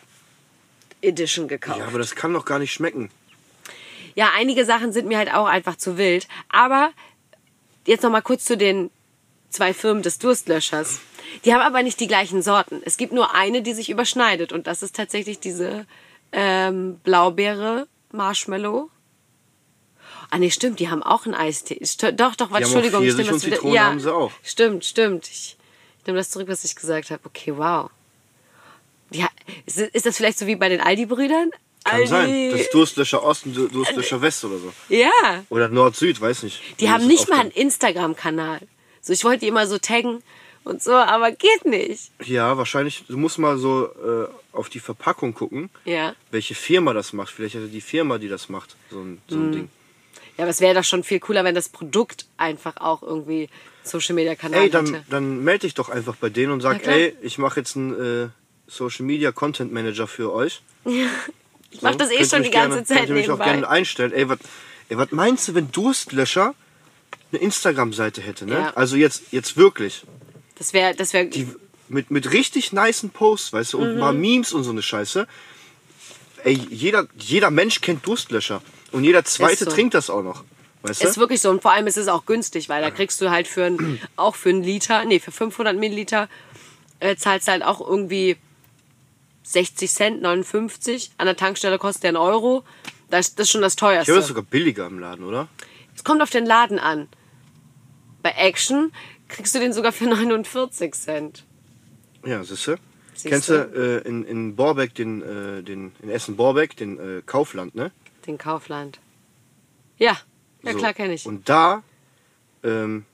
Edition 1.01 1.47
gekauft. 1.47 1.79
Ja, 1.79 1.87
aber 1.87 1.99
das 1.99 2.15
kann 2.15 2.33
doch 2.33 2.45
gar 2.45 2.59
nicht 2.59 2.73
schmecken. 2.73 3.11
Ja, 4.15 4.31
einige 4.35 4.65
Sachen 4.65 4.91
sind 4.91 5.07
mir 5.07 5.19
halt 5.19 5.31
auch 5.31 5.45
einfach 5.45 5.75
zu 5.75 5.97
wild. 5.97 6.27
Aber 6.49 6.91
jetzt 7.85 8.01
noch 8.01 8.09
mal 8.09 8.21
kurz 8.21 8.45
zu 8.45 8.57
den 8.57 8.89
zwei 9.57 9.73
Firmen 9.73 10.03
des 10.03 10.19
Durstlöschers. 10.19 10.99
Die 11.43 11.53
haben 11.53 11.61
aber 11.61 11.83
nicht 11.83 11.99
die 11.99 12.07
gleichen 12.07 12.41
Sorten. 12.41 12.81
Es 12.85 12.97
gibt 12.97 13.11
nur 13.11 13.33
eine, 13.33 13.61
die 13.61 13.73
sich 13.73 13.89
überschneidet. 13.89 14.53
Und 14.53 14.67
das 14.67 14.83
ist 14.83 14.95
tatsächlich 14.95 15.39
diese 15.39 15.85
ähm, 16.31 16.99
Blaubeere 17.03 17.87
Marshmallow. 18.11 18.89
Ah 20.29 20.37
nee, 20.37 20.51
stimmt, 20.51 20.79
die 20.79 20.89
haben 20.89 21.01
auch 21.03 21.25
einen 21.25 21.35
Eistee. 21.35 21.83
St 21.83 22.03
doch, 22.17 22.35
doch, 22.35 22.51
was, 22.51 22.57
auch 22.57 22.57
Entschuldigung, 22.57 23.03
nehme 23.03 23.23
das 23.23 23.29
und 23.33 23.45
wieder. 23.45 23.65
Ja, 23.67 23.85
haben 23.85 23.99
sie 23.99 24.13
auch. 24.13 24.31
Stimmt, 24.43 24.85
stimmt. 24.85 25.27
Ich, 25.27 25.57
ich 25.99 26.05
nehme 26.05 26.19
das 26.19 26.29
zurück, 26.29 26.47
was 26.49 26.63
ich 26.63 26.75
gesagt 26.75 27.09
habe. 27.11 27.21
Okay, 27.25 27.53
wow. 27.57 27.89
Ja, 29.11 29.27
ist, 29.65 29.79
ist 29.79 30.05
das 30.05 30.17
vielleicht 30.17 30.37
so 30.37 30.45
wie 30.47 30.55
bei 30.55 30.69
den 30.69 30.81
Aldi-Brüdern? 30.81 31.49
Kann 31.83 31.95
Aldi. 31.95 32.07
sein. 32.07 32.51
Das 32.51 32.69
Durstlöscher 32.69 33.23
Ost 33.23 33.45
und 33.45 33.55
Du- 33.55 33.69
Durstlöscher 33.69 34.21
West 34.21 34.43
oder 34.43 34.57
so. 34.57 34.73
Ja. 34.89 35.43
Oder 35.49 35.69
Nord-Süd, 35.69 36.19
weiß 36.19 36.43
nicht. 36.43 36.61
Die 36.79 36.89
haben 36.89 37.07
nicht 37.07 37.29
mal 37.29 37.39
einen. 37.39 37.51
Instagram-Kanal. 37.51 38.59
So, 39.07 39.13
ich 39.13 39.23
wollte 39.23 39.39
die 39.41 39.47
immer 39.47 39.65
so 39.67 39.77
taggen 39.77 40.21
und 40.65 40.83
so, 40.83 40.91
aber 40.93 41.31
geht 41.31 41.63
nicht. 41.65 42.11
Ja, 42.25 42.57
wahrscheinlich. 42.57 43.05
Du 43.07 43.15
musst 43.17 43.37
mal 43.39 43.57
so 43.57 43.85
äh, 43.85 44.27
auf 44.55 44.67
die 44.69 44.79
Verpackung 44.81 45.33
gucken, 45.33 45.69
Ja. 45.85 46.13
welche 46.31 46.55
Firma 46.55 46.93
das 46.93 47.13
macht. 47.13 47.31
Vielleicht 47.33 47.55
hatte 47.55 47.67
die 47.67 47.81
Firma, 47.81 48.17
die 48.17 48.27
das 48.27 48.49
macht, 48.49 48.75
so 48.91 48.99
ein, 48.99 49.21
so 49.27 49.37
Mhm. 49.37 49.43
ein 49.45 49.51
Ding. 49.53 49.69
Ja, 50.37 50.43
aber 50.43 50.51
es 50.51 50.59
wäre 50.61 50.75
doch 50.75 50.83
schon 50.83 51.03
viel 51.03 51.19
cooler, 51.19 51.43
wenn 51.43 51.55
das 51.55 51.69
Produkt 51.69 52.25
einfach 52.37 52.77
auch 52.77 53.01
irgendwie 53.01 53.49
Social 53.83 54.13
Media 54.13 54.35
Kanal 54.35 54.63
Ey, 54.63 54.69
dann, 54.69 54.85
hätte. 54.87 55.05
dann 55.09 55.43
melde 55.43 55.61
dich 55.61 55.73
doch 55.73 55.89
einfach 55.89 56.15
bei 56.17 56.29
denen 56.29 56.51
und 56.51 56.61
sag, 56.61 56.85
Ja, 56.85 56.91
ey, 56.91 57.15
ich 57.21 57.37
mache 57.37 57.59
jetzt 57.61 57.75
einen 57.77 58.25
äh, 58.25 58.29
Social 58.67 59.05
Media 59.05 59.31
Content 59.31 59.71
Manager 59.71 60.07
für 60.07 60.33
euch. 60.33 60.61
Ich 61.69 61.81
mache 61.81 61.97
das 61.97 62.09
eh 62.11 62.23
schon 62.23 62.43
die 62.43 62.49
ganze 62.49 62.77
gerne, 62.83 62.85
Zeit 62.85 63.09
ihr 63.09 63.13
mich 63.13 63.25
auch 63.29 63.33
nebenbei. 63.37 63.51
gerne 63.51 63.67
einstellen. 63.69 64.13
Ey, 64.13 64.29
was 64.29 64.39
ey, 64.87 64.97
was 64.97 65.11
meinst 65.11 65.47
du, 65.49 65.53
wenn 65.53 65.69
Durstlöscher 65.69 66.55
eine 67.31 67.41
Instagram-Seite 67.41 68.21
hätte, 68.21 68.45
ne? 68.45 68.53
Ja. 68.55 68.73
Also 68.75 68.95
jetzt, 68.95 69.23
jetzt 69.31 69.57
wirklich. 69.57 70.03
Das 70.55 70.73
wäre, 70.73 70.95
das 70.95 71.13
wäre, 71.13 71.29
mit, 71.89 72.09
mit 72.11 72.31
richtig 72.33 72.73
nicen 72.73 73.09
Posts, 73.09 73.53
weißt 73.53 73.73
du, 73.73 73.79
und 73.79 73.93
Mhm. 73.93 73.99
mal 73.99 74.13
Memes 74.13 74.53
und 74.53 74.63
so 74.63 74.71
eine 74.71 74.81
Scheiße. 74.81 75.27
Ey, 76.43 76.53
jeder, 76.69 77.07
jeder 77.17 77.51
Mensch 77.51 77.81
kennt 77.81 78.05
Durstlöscher. 78.05 78.61
Und 78.91 79.03
jeder 79.03 79.25
zweite 79.25 79.65
so. 79.65 79.71
trinkt 79.71 79.93
das 79.93 80.09
auch 80.09 80.23
noch. 80.23 80.43
Weißt 80.83 81.03
ist 81.03 81.17
du? 81.17 81.19
wirklich 81.19 81.41
so. 81.41 81.49
Und 81.49 81.61
vor 81.61 81.71
allem 81.73 81.87
ist 81.87 81.97
es 81.97 82.07
auch 82.07 82.25
günstig, 82.25 82.69
weil 82.69 82.81
da 82.81 82.91
kriegst 82.91 83.19
du 83.21 83.29
halt 83.29 83.47
für 83.47 83.65
ein, 83.65 83.99
auch 84.15 84.35
für 84.35 84.49
einen 84.49 84.63
Liter, 84.63 85.03
nee, 85.05 85.19
für 85.19 85.31
500 85.31 85.75
Milliliter 85.75 86.29
äh, 86.99 87.15
zahlst 87.15 87.47
du 87.47 87.51
halt 87.51 87.63
auch 87.63 87.81
irgendwie 87.81 88.37
60 89.43 89.91
Cent, 89.91 90.21
59. 90.21 91.11
An 91.17 91.25
der 91.25 91.35
Tankstelle 91.35 91.77
kostet 91.77 92.03
der 92.03 92.09
einen 92.09 92.17
Euro. 92.17 92.63
Das, 93.09 93.35
das 93.35 93.45
ist 93.47 93.51
schon 93.51 93.61
das 93.61 93.73
Ich 93.75 93.81
höre 93.81 93.89
teuerste. 93.89 94.13
das 94.13 94.27
sogar 94.27 94.43
billiger 94.43 94.85
im 94.87 94.99
Laden, 94.99 95.25
oder? 95.25 95.47
Es 95.95 96.03
kommt 96.03 96.21
auf 96.21 96.29
den 96.29 96.45
Laden 96.45 96.79
an. 96.79 97.07
Bei 98.27 98.33
Action 98.33 98.91
kriegst 99.29 99.55
du 99.55 99.59
den 99.59 99.71
sogar 99.71 99.93
für 99.93 100.03
49 100.09 100.93
Cent. 100.93 101.45
Ja, 102.25 102.43
siehste. 102.43 102.77
Siehste. 103.13 103.29
Kennst 103.29 103.49
du 103.49 103.53
äh, 104.03 104.07
in, 104.07 104.25
in 104.25 104.55
Borbeck, 104.57 104.93
den, 104.95 105.21
äh, 105.21 105.63
den, 105.63 105.93
in 106.01 106.09
Essen-Borbeck, 106.09 106.75
den 106.75 106.99
äh, 106.99 107.21
Kaufland, 107.25 107.73
ne? 107.73 107.91
Den 108.25 108.37
Kaufland. 108.37 108.99
Ja, 109.97 110.17
ja 110.63 110.71
So. 110.73 110.77
klar 110.77 110.93
kenne 110.93 111.13
ich. 111.13 111.25
Und 111.25 111.47
da 111.47 111.83
ähm, 112.63 113.05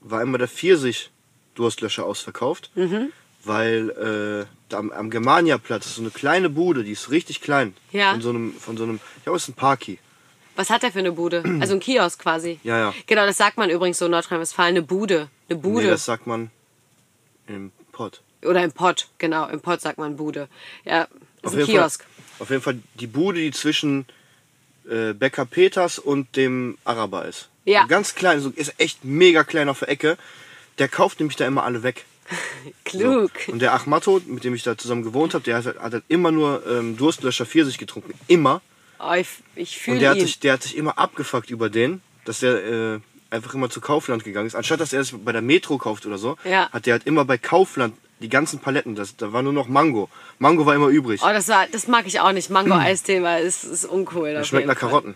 war 0.00 0.22
immer 0.22 0.38
der 0.38 0.48
Pfirsich-Durstlöscher 0.48 2.04
ausverkauft, 2.04 2.72
Mhm. 2.74 3.12
weil 3.44 4.48
äh, 4.70 4.74
am, 4.74 4.90
am 4.90 5.08
Germania-Platz 5.10 5.86
ist 5.86 5.94
so 5.96 6.02
eine 6.02 6.10
kleine 6.10 6.50
Bude, 6.50 6.82
die 6.82 6.90
ist 6.92 7.10
richtig 7.12 7.40
klein. 7.42 7.74
Ja. 7.92 8.10
Von 8.10 8.22
so 8.22 8.30
einem, 8.30 8.52
von 8.54 8.76
so 8.76 8.82
einem, 8.82 8.98
ich 9.18 9.22
glaube, 9.22 9.36
es 9.36 9.44
ist 9.44 9.50
ein 9.50 9.54
Parky. 9.54 10.00
Was 10.58 10.70
hat 10.70 10.82
der 10.82 10.90
für 10.90 10.98
eine 10.98 11.12
Bude? 11.12 11.44
Also 11.60 11.74
ein 11.74 11.80
Kiosk 11.80 12.20
quasi. 12.20 12.58
Ja, 12.64 12.78
ja. 12.78 12.94
Genau, 13.06 13.24
das 13.26 13.36
sagt 13.36 13.58
man 13.58 13.70
übrigens 13.70 13.98
so 13.98 14.06
in 14.06 14.10
Nordrhein-Westfalen. 14.10 14.70
Eine 14.70 14.82
Bude. 14.82 15.28
Eine 15.48 15.58
Bude. 15.58 15.84
Nee, 15.84 15.90
das 15.90 16.04
sagt 16.04 16.26
man 16.26 16.50
im 17.46 17.70
Pott. 17.92 18.20
Oder 18.42 18.64
im 18.64 18.72
Pott, 18.72 19.08
genau. 19.18 19.48
Im 19.48 19.60
Pott 19.60 19.80
sagt 19.80 19.98
man 19.98 20.16
Bude. 20.16 20.48
Ja, 20.84 21.02
ist 21.42 21.44
Auf 21.44 21.54
ein 21.54 21.64
Kiosk. 21.64 22.02
Fall, 22.02 22.10
auf 22.40 22.50
jeden 22.50 22.62
Fall 22.62 22.78
die 22.94 23.06
Bude, 23.06 23.40
die 23.40 23.52
zwischen 23.52 24.06
äh, 24.90 25.12
Bäcker 25.12 25.44
Peters 25.44 26.00
und 26.00 26.34
dem 26.36 26.76
Araber 26.84 27.24
ist. 27.24 27.48
Ja. 27.64 27.82
So 27.82 27.88
ganz 27.88 28.16
klein, 28.16 28.40
so, 28.40 28.50
ist 28.50 28.74
echt 28.78 29.04
mega 29.04 29.44
klein 29.44 29.68
auf 29.68 29.78
der 29.78 29.90
Ecke. 29.90 30.18
der 30.78 30.88
kauft 30.88 31.20
nämlich 31.20 31.36
da 31.36 31.46
immer 31.46 31.62
alle 31.62 31.84
weg. 31.84 32.04
Klug. 32.84 33.30
So. 33.46 33.52
Und 33.52 33.60
der 33.60 33.74
Achmato, 33.74 34.20
mit 34.26 34.42
dem 34.42 34.54
ich 34.54 34.64
da 34.64 34.76
zusammen 34.76 35.04
gewohnt 35.04 35.34
habe, 35.34 35.44
der 35.44 35.56
hat, 35.56 35.66
hat 35.66 35.92
halt 35.92 36.04
immer 36.08 36.32
nur 36.32 36.66
ähm, 36.66 36.96
Durstlöscher 36.96 37.46
Pfirsich 37.46 37.78
getrunken. 37.78 38.12
Immer. 38.26 38.60
Oh, 39.00 39.12
ich 39.12 39.28
ich 39.54 39.76
Und 39.76 39.82
fühle 39.82 39.98
der 40.00 40.10
hat, 40.10 40.16
ihn. 40.18 40.22
sich, 40.26 40.40
der 40.40 40.52
hat 40.54 40.62
sich 40.62 40.76
immer 40.76 40.98
abgefuckt 40.98 41.50
über 41.50 41.70
den, 41.70 42.00
dass 42.24 42.40
der 42.40 42.64
äh, 42.64 43.00
einfach 43.30 43.54
immer 43.54 43.70
zu 43.70 43.80
Kaufland 43.80 44.24
gegangen 44.24 44.46
ist. 44.46 44.54
Anstatt 44.54 44.80
dass 44.80 44.92
er 44.92 45.00
es 45.00 45.12
bei 45.16 45.32
der 45.32 45.42
Metro 45.42 45.78
kauft 45.78 46.06
oder 46.06 46.18
so, 46.18 46.36
Ja. 46.44 46.68
hat 46.70 46.86
der 46.86 46.94
halt 46.94 47.06
immer 47.06 47.24
bei 47.24 47.38
Kaufland 47.38 47.94
die 48.20 48.28
ganzen 48.28 48.58
Paletten. 48.58 48.96
Das, 48.96 49.16
da 49.16 49.32
war 49.32 49.42
nur 49.42 49.52
noch 49.52 49.68
Mango. 49.68 50.08
Mango 50.40 50.66
war 50.66 50.74
immer 50.74 50.88
übrig. 50.88 51.20
Oh, 51.22 51.28
das, 51.28 51.46
war, 51.48 51.66
das 51.70 51.86
mag 51.86 52.06
ich 52.06 52.18
auch 52.20 52.32
nicht. 52.32 52.50
Mango-Eistee, 52.50 53.22
weil 53.22 53.46
es 53.46 53.62
ist 53.62 53.84
uncool. 53.84 54.32
Das 54.34 54.48
schmeckt 54.48 54.66
nach. 54.66 54.74
Karotten. 54.76 55.14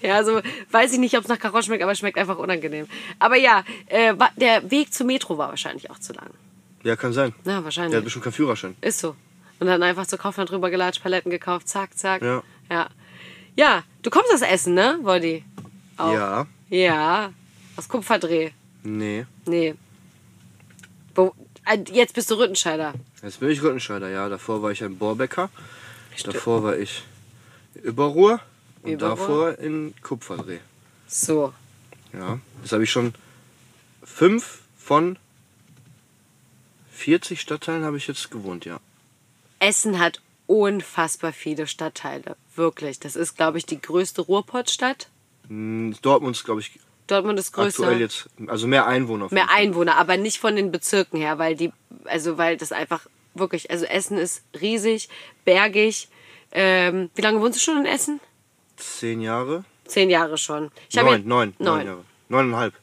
ja, 0.00 0.14
also 0.16 0.40
weiß 0.70 0.92
ich 0.92 0.98
nicht, 0.98 1.16
ob 1.16 1.22
es 1.24 1.28
nach 1.28 1.38
Karotten 1.38 1.64
schmeckt, 1.64 1.82
aber 1.82 1.92
es 1.92 1.98
schmeckt 1.98 2.18
einfach 2.18 2.38
unangenehm. 2.38 2.86
Aber 3.18 3.36
ja, 3.36 3.62
äh, 3.86 4.14
der 4.36 4.70
Weg 4.70 4.92
zur 4.92 5.06
Metro 5.06 5.36
war 5.38 5.48
wahrscheinlich 5.50 5.90
auch 5.90 5.98
zu 5.98 6.12
lang. 6.12 6.30
Ja, 6.82 6.96
kann 6.96 7.12
sein. 7.12 7.34
Ja, 7.44 7.52
Der 7.54 7.64
wahrscheinlich. 7.64 7.96
hat 7.96 8.04
bestimmt 8.04 8.24
keinen 8.24 8.32
Führerschein. 8.34 8.76
Ist 8.80 9.00
so. 9.00 9.14
Und 9.64 9.68
dann 9.68 9.82
einfach 9.82 10.06
zur 10.06 10.18
Kaufland 10.18 10.50
drüber 10.50 10.68
gelatscht, 10.68 11.02
Paletten 11.02 11.30
gekauft, 11.30 11.68
zack, 11.68 11.96
zack. 11.96 12.20
Ja. 12.20 12.42
Ja, 12.68 12.90
ja 13.56 13.82
du 14.02 14.10
kommst 14.10 14.30
aus 14.30 14.42
Essen, 14.42 14.74
ne, 14.74 14.98
Woldi? 15.00 15.42
Auch. 15.96 16.12
Ja. 16.12 16.46
Ja, 16.68 17.32
aus 17.74 17.88
Kupferdreh. 17.88 18.50
Nee. 18.82 19.24
Nee. 19.46 19.74
Wo, 21.14 21.34
äh, 21.64 21.78
jetzt 21.90 22.12
bist 22.12 22.30
du 22.30 22.34
Rüttenscheider. 22.34 22.92
Jetzt 23.22 23.40
bin 23.40 23.48
ich 23.48 23.62
Rüttenscheider, 23.62 24.10
ja. 24.10 24.28
Davor 24.28 24.62
war 24.62 24.70
ich 24.70 24.84
ein 24.84 24.98
Bohrbecker. 24.98 25.48
Davor 26.24 26.62
war 26.62 26.76
ich 26.76 27.02
Überruhr. 27.82 28.40
Und 28.82 28.92
Überruhr. 28.92 29.16
davor 29.16 29.58
in 29.60 29.94
Kupferdreh. 30.02 30.58
So. 31.06 31.54
Ja. 32.12 32.38
Das 32.60 32.72
habe 32.72 32.84
ich 32.84 32.90
schon 32.90 33.14
fünf 34.02 34.60
von 34.76 35.16
40 36.92 37.40
Stadtteilen 37.40 37.82
habe 37.82 37.96
ich 37.96 38.06
jetzt 38.06 38.30
gewohnt, 38.30 38.66
ja. 38.66 38.78
Essen 39.64 39.98
hat 39.98 40.20
unfassbar 40.46 41.32
viele 41.32 41.66
Stadtteile. 41.66 42.36
Wirklich. 42.54 43.00
Das 43.00 43.16
ist, 43.16 43.36
glaube 43.36 43.58
ich, 43.58 43.66
die 43.66 43.80
größte 43.80 44.22
Ruhrpottstadt. 44.22 45.08
Hm, 45.48 45.96
Dortmund 46.02 46.36
ist, 46.36 46.44
glaube 46.44 46.60
ich, 46.60 46.78
Dortmund 47.06 47.38
ist 47.38 47.52
größer. 47.52 47.82
aktuell 47.82 48.00
jetzt, 48.00 48.28
also 48.46 48.66
mehr 48.66 48.86
Einwohner. 48.86 49.28
Mehr 49.30 49.46
Fall. 49.46 49.56
Einwohner, 49.56 49.96
aber 49.96 50.16
nicht 50.16 50.38
von 50.38 50.56
den 50.56 50.70
Bezirken 50.72 51.18
her, 51.18 51.38
weil 51.38 51.54
die, 51.54 51.72
also 52.04 52.38
weil 52.38 52.56
das 52.56 52.72
einfach 52.72 53.06
wirklich, 53.34 53.70
also 53.70 53.84
Essen 53.84 54.16
ist 54.18 54.42
riesig, 54.60 55.08
bergig. 55.44 56.08
Ähm, 56.52 57.10
wie 57.14 57.22
lange 57.22 57.40
wohnst 57.40 57.58
du 57.58 57.62
schon 57.62 57.78
in 57.78 57.86
Essen? 57.86 58.20
Zehn 58.76 59.20
Jahre? 59.20 59.64
Zehn 59.86 60.08
Jahre 60.08 60.38
schon. 60.38 60.70
Ich 60.88 60.96
neun, 60.96 61.06
ja- 61.06 61.12
neun, 61.18 61.26
neun 61.28 61.54
neun. 61.58 61.86
Jahre. 61.86 62.04
Neuneinhalb. 62.28 62.74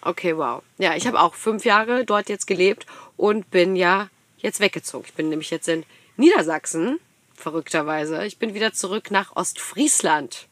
Okay, 0.00 0.36
wow. 0.36 0.62
Ja, 0.78 0.94
ich 0.94 1.06
habe 1.06 1.20
auch 1.20 1.34
fünf 1.34 1.64
Jahre 1.64 2.04
dort 2.04 2.28
jetzt 2.28 2.46
gelebt 2.46 2.86
und 3.16 3.50
bin 3.50 3.76
ja 3.76 4.08
jetzt 4.38 4.60
weggezogen. 4.60 5.04
Ich 5.08 5.14
bin 5.14 5.28
nämlich 5.28 5.50
jetzt 5.50 5.68
in 5.68 5.84
Niedersachsen, 6.18 6.98
verrückterweise. 7.34 8.26
Ich 8.26 8.38
bin 8.38 8.52
wieder 8.52 8.72
zurück 8.72 9.10
nach 9.10 9.36
Ostfriesland. 9.36 10.48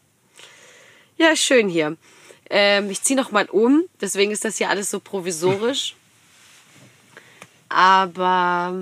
Ja, 1.18 1.34
schön 1.36 1.68
hier. 1.68 1.96
Ähm, 2.48 2.88
ich 2.90 3.02
ziehe 3.02 3.18
noch 3.18 3.32
mal 3.32 3.46
um, 3.46 3.84
deswegen 4.00 4.30
ist 4.30 4.44
das 4.44 4.58
hier 4.58 4.70
alles 4.70 4.90
so 4.90 5.00
provisorisch. 5.00 5.96
Aber 7.68 8.74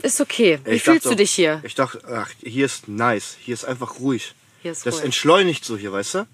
ist 0.00 0.20
okay. 0.20 0.58
Wie 0.64 0.70
Ich 0.70 0.82
fühlst 0.84 1.06
du 1.06 1.14
dich 1.14 1.32
hier? 1.32 1.60
Ich 1.64 1.74
dachte, 1.74 2.02
ach, 2.10 2.30
hier 2.42 2.64
ist 2.64 2.88
nice. 2.88 3.36
Hier 3.38 3.52
ist 3.52 3.64
einfach 3.64 3.98
ruhig. 3.98 4.34
Hier 4.62 4.72
ist 4.72 4.86
das 4.86 4.96
ruhig. 4.96 5.04
entschleunigt 5.04 5.64
so 5.64 5.76
hier, 5.76 5.92
weißt 5.92 6.14
du? 6.14 6.26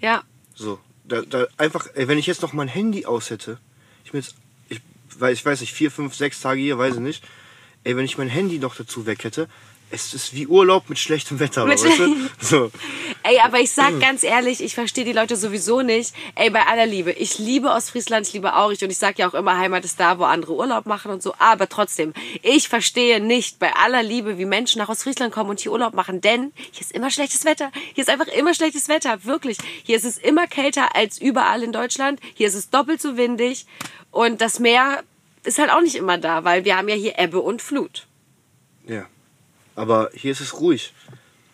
Ja, 0.00 0.22
So. 0.54 0.78
Da, 1.02 1.22
da 1.22 1.48
einfach, 1.56 1.88
ey, 1.94 2.06
wenn 2.06 2.18
ich 2.18 2.26
jetzt 2.28 2.40
noch 2.40 2.52
mein 2.52 2.68
Handy 2.68 3.04
aus 3.04 3.30
hätte, 3.30 3.58
ich 4.04 4.12
bin 4.12 4.20
jetzt, 4.20 4.36
weiß, 5.18 5.38
ich 5.38 5.44
weiß 5.44 5.60
nicht, 5.60 5.72
vier, 5.72 5.90
fünf, 5.90 6.14
sechs 6.14 6.40
Tage 6.40 6.60
hier, 6.60 6.78
weiß 6.78 6.94
ich 6.94 7.00
nicht. 7.00 7.24
Ey, 7.84 7.96
wenn 7.96 8.04
ich 8.04 8.18
mein 8.18 8.28
Handy 8.28 8.58
noch 8.58 8.76
dazu 8.76 9.06
weg 9.06 9.24
hätte, 9.24 9.48
es 9.90 10.14
ist 10.14 10.34
wie 10.34 10.46
Urlaub 10.46 10.88
mit 10.88 10.98
schlechtem 10.98 11.40
Wetter, 11.40 11.64
Mit 11.64 11.82
weißt 11.82 11.98
du? 11.98 12.16
So. 12.40 12.70
Ey, 13.22 13.38
aber 13.40 13.58
ich 13.58 13.72
sag 13.72 13.98
ganz 14.00 14.22
ehrlich, 14.22 14.62
ich 14.62 14.74
verstehe 14.74 15.04
die 15.04 15.12
Leute 15.12 15.36
sowieso 15.36 15.82
nicht. 15.82 16.14
Ey, 16.36 16.50
bei 16.50 16.62
aller 16.66 16.86
Liebe. 16.86 17.12
Ich 17.12 17.38
liebe 17.38 17.68
Ostfriesland, 17.70 18.26
ich 18.26 18.32
liebe 18.32 18.54
Aurich 18.54 18.82
und 18.82 18.90
ich 18.90 18.98
sag 18.98 19.18
ja 19.18 19.28
auch 19.28 19.34
immer, 19.34 19.58
Heimat 19.58 19.84
ist 19.84 19.98
da, 19.98 20.18
wo 20.18 20.24
andere 20.24 20.54
Urlaub 20.54 20.86
machen 20.86 21.10
und 21.10 21.22
so. 21.22 21.34
Aber 21.38 21.68
trotzdem, 21.68 22.14
ich 22.42 22.68
verstehe 22.68 23.20
nicht 23.20 23.58
bei 23.58 23.74
aller 23.74 24.02
Liebe, 24.02 24.38
wie 24.38 24.44
Menschen 24.44 24.78
nach 24.78 24.88
Ostfriesland 24.88 25.34
kommen 25.34 25.50
und 25.50 25.60
hier 25.60 25.72
Urlaub 25.72 25.94
machen. 25.94 26.20
Denn 26.20 26.52
hier 26.70 26.82
ist 26.82 26.92
immer 26.92 27.10
schlechtes 27.10 27.44
Wetter. 27.44 27.72
Hier 27.94 28.02
ist 28.02 28.10
einfach 28.10 28.28
immer 28.28 28.54
schlechtes 28.54 28.88
Wetter. 28.88 29.24
Wirklich. 29.24 29.58
Hier 29.82 29.96
ist 29.96 30.04
es 30.04 30.18
immer 30.18 30.46
kälter 30.46 30.94
als 30.94 31.20
überall 31.20 31.62
in 31.62 31.72
Deutschland. 31.72 32.20
Hier 32.34 32.46
ist 32.46 32.54
es 32.54 32.70
doppelt 32.70 33.00
so 33.00 33.16
windig. 33.16 33.66
Und 34.12 34.40
das 34.40 34.60
Meer 34.60 35.02
ist 35.42 35.58
halt 35.58 35.70
auch 35.70 35.80
nicht 35.80 35.96
immer 35.96 36.18
da, 36.18 36.44
weil 36.44 36.64
wir 36.64 36.76
haben 36.76 36.88
ja 36.88 36.94
hier 36.94 37.18
Ebbe 37.18 37.40
und 37.40 37.60
Flut. 37.60 38.06
Ja. 38.86 39.06
Aber 39.76 40.10
hier 40.14 40.32
ist 40.32 40.40
es 40.40 40.58
ruhig. 40.60 40.92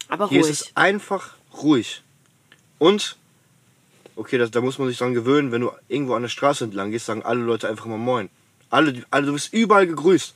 Aber 0.09 0.29
Hier 0.29 0.41
ruhig. 0.43 0.51
ist 0.53 0.61
es 0.63 0.77
einfach 0.77 1.35
ruhig. 1.63 2.03
Und, 2.79 3.17
okay, 4.17 4.39
das, 4.39 4.51
da 4.51 4.61
muss 4.61 4.79
man 4.79 4.89
sich 4.89 4.99
dran 4.99 5.15
gewöhnen, 5.15 5.53
wenn 5.53 5.61
du 5.63 5.71
irgendwo 5.89 6.15
an 6.15 6.23
der 6.23 6.29
Straße 6.29 6.65
entlang 6.65 6.91
gehst, 6.91 7.07
sagen 7.07 7.23
alle 7.23 7.41
Leute 7.41 7.69
einfach 7.69 7.87
mal 7.87 7.99
Moin. 7.99 8.29
Alle, 8.71 9.05
alle 9.11 9.27
du 9.27 9.33
bist 9.33 9.53
überall 9.53 9.87
gegrüßt. 9.87 10.35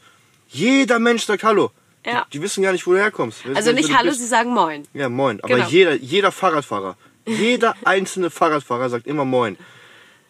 Jeder 0.49 0.99
Mensch 0.99 1.24
sagt 1.24 1.43
Hallo. 1.45 1.70
Ja. 2.05 2.24
Die, 2.33 2.39
die 2.39 2.43
wissen 2.43 2.62
gar 2.62 2.72
nicht, 2.72 2.87
wo 2.87 2.93
du 2.93 2.99
herkommst. 2.99 3.45
Wissen 3.45 3.57
also 3.57 3.72
nicht 3.72 3.89
du 3.91 3.95
Hallo, 3.95 4.11
sie 4.12 4.26
sagen 4.26 4.51
Moin. 4.55 4.87
Ja, 4.95 5.09
moin. 5.09 5.41
Aber 5.43 5.55
Genau. 5.57 5.68
jeder, 5.68 5.95
jeder 5.97 6.33
Fahrradfahrer, 6.33 6.97
jeder 7.26 7.74
einzelne 7.85 8.31
Fahrradfahrer 8.31 8.89
sagt 8.89 9.07
immer 9.07 9.24
moin. 9.24 9.57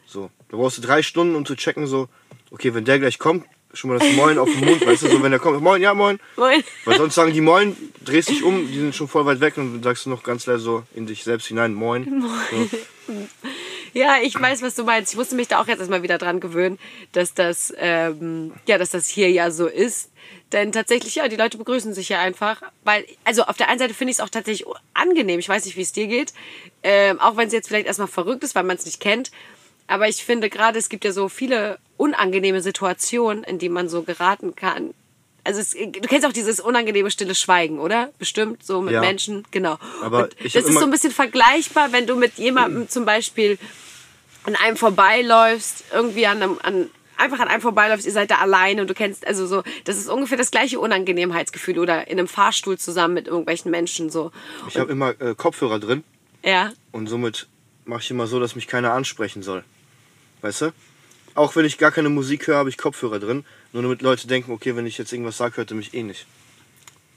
So, 0.06 0.30
da 0.48 0.56
brauchst 0.56 0.78
du 0.78 0.82
drei 0.82 1.02
Stunden, 1.02 1.36
um 1.36 1.46
zu 1.46 1.54
checken, 1.54 1.86
so, 1.86 2.08
okay, 2.50 2.74
wenn 2.74 2.84
der 2.84 2.98
gleich 2.98 3.18
kommt, 3.20 3.46
schon 3.72 3.90
mal 3.90 3.98
das 3.98 4.12
Moin 4.12 4.38
auf 4.38 4.48
den 4.48 4.64
Mund, 4.64 4.84
weißt 4.84 5.02
du, 5.02 5.08
so, 5.08 5.22
wenn 5.22 5.30
der 5.30 5.40
kommt, 5.40 5.60
moin, 5.60 5.80
ja, 5.80 5.94
moin. 5.94 6.18
Moin. 6.36 6.62
Weil 6.84 6.98
sonst 6.98 7.14
sagen 7.14 7.32
die 7.32 7.40
moin, 7.40 7.76
drehst 8.04 8.28
dich 8.28 8.42
um, 8.42 8.66
die 8.66 8.78
sind 8.78 8.94
schon 8.94 9.08
voll 9.08 9.26
weit 9.26 9.40
weg 9.40 9.56
und 9.56 9.82
sagst 9.82 10.06
du 10.06 10.10
noch 10.10 10.22
ganz 10.22 10.46
leise 10.46 10.62
so 10.62 10.82
in 10.94 11.06
dich 11.06 11.24
selbst 11.24 11.46
hinein, 11.46 11.74
moin. 11.74 12.24
So. 12.50 13.16
Ja, 13.92 14.18
ich 14.22 14.40
weiß, 14.40 14.62
was 14.62 14.74
du 14.74 14.84
meinst. 14.84 15.12
Ich 15.12 15.18
musste 15.18 15.34
mich 15.34 15.48
da 15.48 15.60
auch 15.60 15.66
jetzt 15.66 15.80
erstmal 15.80 16.02
wieder 16.02 16.18
dran 16.18 16.40
gewöhnen, 16.40 16.78
dass 17.12 17.34
das, 17.34 17.74
ähm, 17.76 18.52
ja, 18.66 18.78
dass 18.78 18.90
das 18.90 19.08
hier 19.08 19.30
ja 19.30 19.50
so 19.50 19.66
ist. 19.66 20.10
Denn 20.52 20.72
tatsächlich, 20.72 21.16
ja, 21.16 21.28
die 21.28 21.36
Leute 21.36 21.58
begrüßen 21.58 21.94
sich 21.94 22.08
ja 22.08 22.20
einfach. 22.20 22.62
Weil, 22.84 23.04
also 23.24 23.42
auf 23.44 23.56
der 23.56 23.68
einen 23.68 23.78
Seite 23.78 23.94
finde 23.94 24.12
ich 24.12 24.18
es 24.18 24.20
auch 24.20 24.28
tatsächlich 24.28 24.66
angenehm. 24.94 25.40
Ich 25.40 25.48
weiß 25.48 25.64
nicht, 25.64 25.76
wie 25.76 25.82
es 25.82 25.92
dir 25.92 26.06
geht. 26.06 26.32
Ähm, 26.82 27.20
auch 27.20 27.36
wenn 27.36 27.48
es 27.48 27.52
jetzt 27.52 27.68
vielleicht 27.68 27.86
erstmal 27.86 28.08
verrückt 28.08 28.44
ist, 28.44 28.54
weil 28.54 28.64
man 28.64 28.76
es 28.76 28.86
nicht 28.86 29.00
kennt. 29.00 29.30
Aber 29.90 30.08
ich 30.08 30.24
finde 30.24 30.48
gerade, 30.50 30.78
es 30.78 30.88
gibt 30.88 31.04
ja 31.04 31.10
so 31.10 31.28
viele 31.28 31.78
unangenehme 31.96 32.62
Situationen, 32.62 33.42
in 33.42 33.58
die 33.58 33.68
man 33.68 33.88
so 33.88 34.02
geraten 34.04 34.54
kann. 34.54 34.94
Also 35.42 35.60
es, 35.60 35.70
du 35.72 36.06
kennst 36.08 36.24
auch 36.24 36.32
dieses 36.32 36.60
unangenehme 36.60 37.10
stille 37.10 37.34
Schweigen, 37.34 37.80
oder? 37.80 38.12
Bestimmt 38.18 38.64
so 38.64 38.82
mit 38.82 38.94
Ja. 38.94 39.00
Menschen, 39.00 39.44
genau. 39.50 39.78
Aber 40.00 40.24
Und 40.24 40.36
ich 40.44 40.52
das 40.52 40.64
ist 40.64 40.78
so 40.78 40.84
ein 40.84 40.92
bisschen 40.92 41.10
vergleichbar, 41.10 41.90
wenn 41.90 42.06
du 42.06 42.14
mit 42.14 42.34
jemandem 42.34 42.88
zum 42.88 43.04
Beispiel 43.04 43.58
an 44.44 44.54
einem 44.54 44.76
vorbeiläufst, 44.76 45.84
irgendwie 45.92 46.26
an 46.26 46.40
einem, 46.40 46.58
an, 46.62 46.90
einfach 47.16 47.40
an 47.40 47.48
einem 47.48 47.60
vorbeiläufst, 47.62 48.06
ihr 48.06 48.12
seid 48.12 48.30
da 48.30 48.36
alleine 48.36 48.82
und 48.82 48.88
du 48.88 48.94
kennst, 48.94 49.26
also 49.26 49.44
so, 49.48 49.64
das 49.86 49.98
ist 49.98 50.08
ungefähr 50.08 50.38
das 50.38 50.52
gleiche 50.52 50.78
Unangenehmheitsgefühl 50.78 51.80
oder 51.80 52.06
in 52.06 52.20
einem 52.20 52.28
Fahrstuhl 52.28 52.78
zusammen 52.78 53.14
mit 53.14 53.26
irgendwelchen 53.26 53.72
Menschen 53.72 54.08
so. 54.08 54.30
Ich 54.68 54.78
habe 54.78 54.92
immer 54.92 55.20
äh, 55.20 55.34
Kopfhörer 55.34 55.80
drin 55.80 56.04
Ja, 56.44 56.70
und 56.92 57.08
somit 57.08 57.48
mache 57.86 58.02
ich 58.02 58.10
immer 58.12 58.28
so, 58.28 58.38
dass 58.38 58.54
mich 58.54 58.68
keiner 58.68 58.92
ansprechen 58.92 59.42
soll. 59.42 59.64
Weißt 60.42 60.62
du? 60.62 60.72
Auch 61.34 61.54
wenn 61.56 61.64
ich 61.64 61.78
gar 61.78 61.92
keine 61.92 62.08
Musik 62.08 62.46
höre, 62.46 62.56
habe 62.56 62.68
ich 62.70 62.76
Kopfhörer 62.78 63.20
drin. 63.20 63.44
Nur 63.72 63.82
damit 63.82 64.02
Leute 64.02 64.26
denken, 64.26 64.50
okay, 64.52 64.74
wenn 64.76 64.86
ich 64.86 64.98
jetzt 64.98 65.12
irgendwas 65.12 65.36
sage, 65.36 65.58
hört 65.58 65.70
er 65.70 65.76
mich 65.76 65.94
eh 65.94 66.02
nicht. 66.02 66.26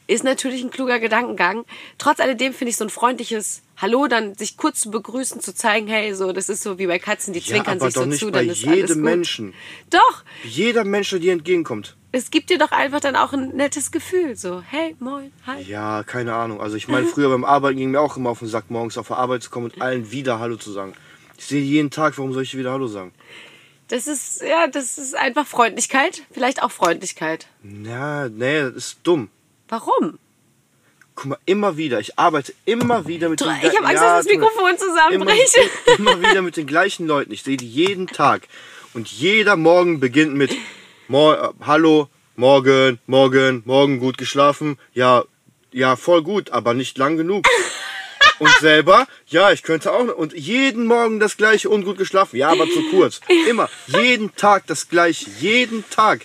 ist 0.06 0.24
natürlich 0.24 0.62
ein 0.64 0.70
kluger 0.70 1.00
Gedankengang. 1.00 1.66
Trotz 1.98 2.20
alledem 2.20 2.54
finde 2.54 2.70
ich 2.72 2.78
so 2.78 2.84
ein 2.86 2.90
freundliches 2.90 3.62
Hallo, 3.78 4.08
dann 4.08 4.36
sich 4.36 4.56
kurz 4.58 4.82
zu 4.82 4.92
begrüßen, 4.92 5.42
zu 5.42 5.56
zeigen, 5.56 5.88
hey, 5.88 6.14
so, 6.14 6.32
das 6.32 6.48
ist 6.48 6.62
so 6.62 6.78
wie 6.78 6.86
bei 6.88 7.00
Katzen, 7.00 7.34
die 7.34 7.40
Ja, 7.40 7.46
zwinkern 7.48 7.78
aber 7.80 7.86
sich 7.88 7.96
doch 7.96 8.04
so 8.04 8.08
nicht 8.08 8.20
zu, 8.20 8.28
bei 8.32 8.40
dann 8.40 8.50
ist 8.50 8.68
alles 8.68 8.78
jedem 8.78 8.96
gut. 8.98 9.04
Menschen. 9.04 9.54
Doch, 9.90 10.24
Jeder 10.44 10.84
Mensch, 10.84 11.10
der 11.10 11.20
dir 11.20 11.34
entgegenkommt. 11.34 11.96
es 12.12 12.30
gibt 12.30 12.52
dir 12.52 12.60
doch 12.60 12.72
einfach 12.72 13.00
dann 13.00 13.16
auch 13.16 13.34
ein 13.34 13.56
nettes 13.56 13.92
Gefühl, 13.92 14.36
so, 14.36 14.62
hey, 14.70 14.96
moin, 15.00 15.32
hi. 15.48 15.62
Ja, 15.64 16.04
keine 16.04 16.36
Ahnung. 16.36 16.62
Also 16.62 16.76
ich 16.76 16.88
meine, 16.88 17.08
früher 17.08 17.30
beim 17.30 17.44
Arbeiten 17.46 17.78
ging 17.80 17.90
mir 17.92 18.00
auch 18.02 18.16
immer 18.16 18.30
auf 18.30 18.40
den 18.40 18.48
Sack, 18.48 18.70
morgens 18.70 18.98
auf 19.00 19.08
der 19.08 19.18
Arbeit 19.18 19.42
zu 19.42 19.50
kommen 19.50 19.72
und 19.72 19.82
allen 19.82 20.12
wieder 20.12 20.38
Hallo 20.40 20.58
zu 20.58 20.72
sagen. 20.72 20.94
Ich 21.44 21.50
sehe 21.50 21.62
jeden 21.62 21.92
Tag, 21.92 22.18
warum 22.18 22.32
soll 22.32 22.44
ich 22.44 22.52
dir 22.52 22.60
wieder 22.60 22.72
Hallo 22.72 22.88
sagen? 22.88 23.12
Das 23.90 24.08
ist, 24.08 24.42
ja, 24.42 24.68
das 24.68 24.98
ist 24.98 25.14
einfach 25.14 25.46
Freundlichkeit, 25.46 26.24
vielleicht 26.32 26.64
auch 26.64 26.72
Freundlichkeit. 26.72 27.48
Ja, 27.64 28.30
nee, 28.30 28.62
das 28.62 28.76
ist 28.76 29.00
dumm. 29.04 29.28
Warum? 29.68 30.20
Guck 31.16 31.26
mal, 31.26 31.38
immer 31.46 31.76
wieder. 31.76 32.00
Ich 32.00 32.18
arbeite 32.18 32.54
immer 32.64 33.06
wieder 33.08 33.28
mit 33.28 33.42
Du, 33.42 33.44
den 33.44 33.58
ich 33.58 33.76
habe 33.76 33.88
Angst, 33.88 34.02
Ja, 34.02 34.16
dass 34.16 34.26
das 34.26 34.34
Mikrofon 34.34 34.70
immer, 34.70 34.78
zusammenbricht. 34.78 35.58
immer 35.98 36.22
wieder 36.22 36.42
mit 36.42 36.56
den 36.56 36.66
gleichen 36.66 37.08
Leuten. 37.08 37.34
Ich 37.34 37.44
sehe 37.44 37.58
die 37.58 37.68
jeden 37.68 38.08
Tag. 38.08 38.48
Und 38.94 39.10
jeder 39.10 39.58
Morgen 39.58 40.00
beginnt 40.00 40.36
mit 40.36 40.56
Mo 41.10 41.34
äh, 41.34 41.50
Hallo, 41.66 42.08
morgen, 42.38 43.00
morgen, 43.06 43.64
morgen 43.66 44.00
gut 44.00 44.18
geschlafen. 44.18 44.80
Ja, 44.94 45.26
ja, 45.74 45.98
voll 45.98 46.24
gut, 46.24 46.52
aber 46.52 46.74
nicht 46.74 46.98
lang 46.98 47.18
genug. 47.18 47.46
Und 48.44 48.60
selber, 48.60 49.08
ja, 49.28 49.52
ich 49.52 49.64
könnte 49.64 49.92
auch. 49.92 50.16
Und 50.16 50.34
jeden 50.34 50.86
Morgen 50.86 51.20
das 51.20 51.38
gleiche, 51.38 51.70
ungut 51.70 51.98
geschlafen. 51.98 52.38
Ja, 52.38 52.50
aber 52.50 52.70
zu 52.70 52.84
kurz. 52.90 53.20
Immer. 53.50 53.70
Jeden 53.88 54.36
Tag 54.36 54.68
das 54.68 54.90
gleiche. 54.90 55.30
Jeden 55.40 55.84
Tag. 55.90 56.22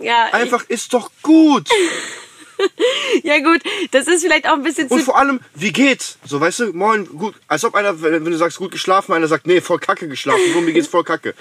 Ja, 0.00 0.28
Einfach 0.32 0.64
ist 0.68 0.94
doch 0.94 1.10
gut. 1.22 1.68
ja 3.22 3.38
gut, 3.40 3.60
das 3.90 4.06
ist 4.06 4.22
vielleicht 4.22 4.48
auch 4.48 4.54
ein 4.54 4.62
bisschen 4.62 4.88
Und 4.88 5.00
zu... 5.00 5.04
vor 5.04 5.18
allem, 5.18 5.40
wie 5.54 5.72
geht's? 5.72 6.18
So, 6.24 6.40
weißt 6.40 6.60
du, 6.60 6.72
moin, 6.72 7.06
gut. 7.06 7.34
Als 7.48 7.64
ob 7.64 7.74
einer, 7.74 8.00
wenn 8.00 8.24
du 8.24 8.36
sagst, 8.36 8.58
gut 8.58 8.70
geschlafen, 8.70 9.12
einer 9.12 9.28
sagt, 9.28 9.46
nee, 9.46 9.60
voll 9.60 9.78
kacke 9.78 10.08
geschlafen. 10.08 10.40
So, 10.52 10.60
mir 10.60 10.72
geht's 10.72 10.88
voll 10.88 11.04
kacke. 11.04 11.34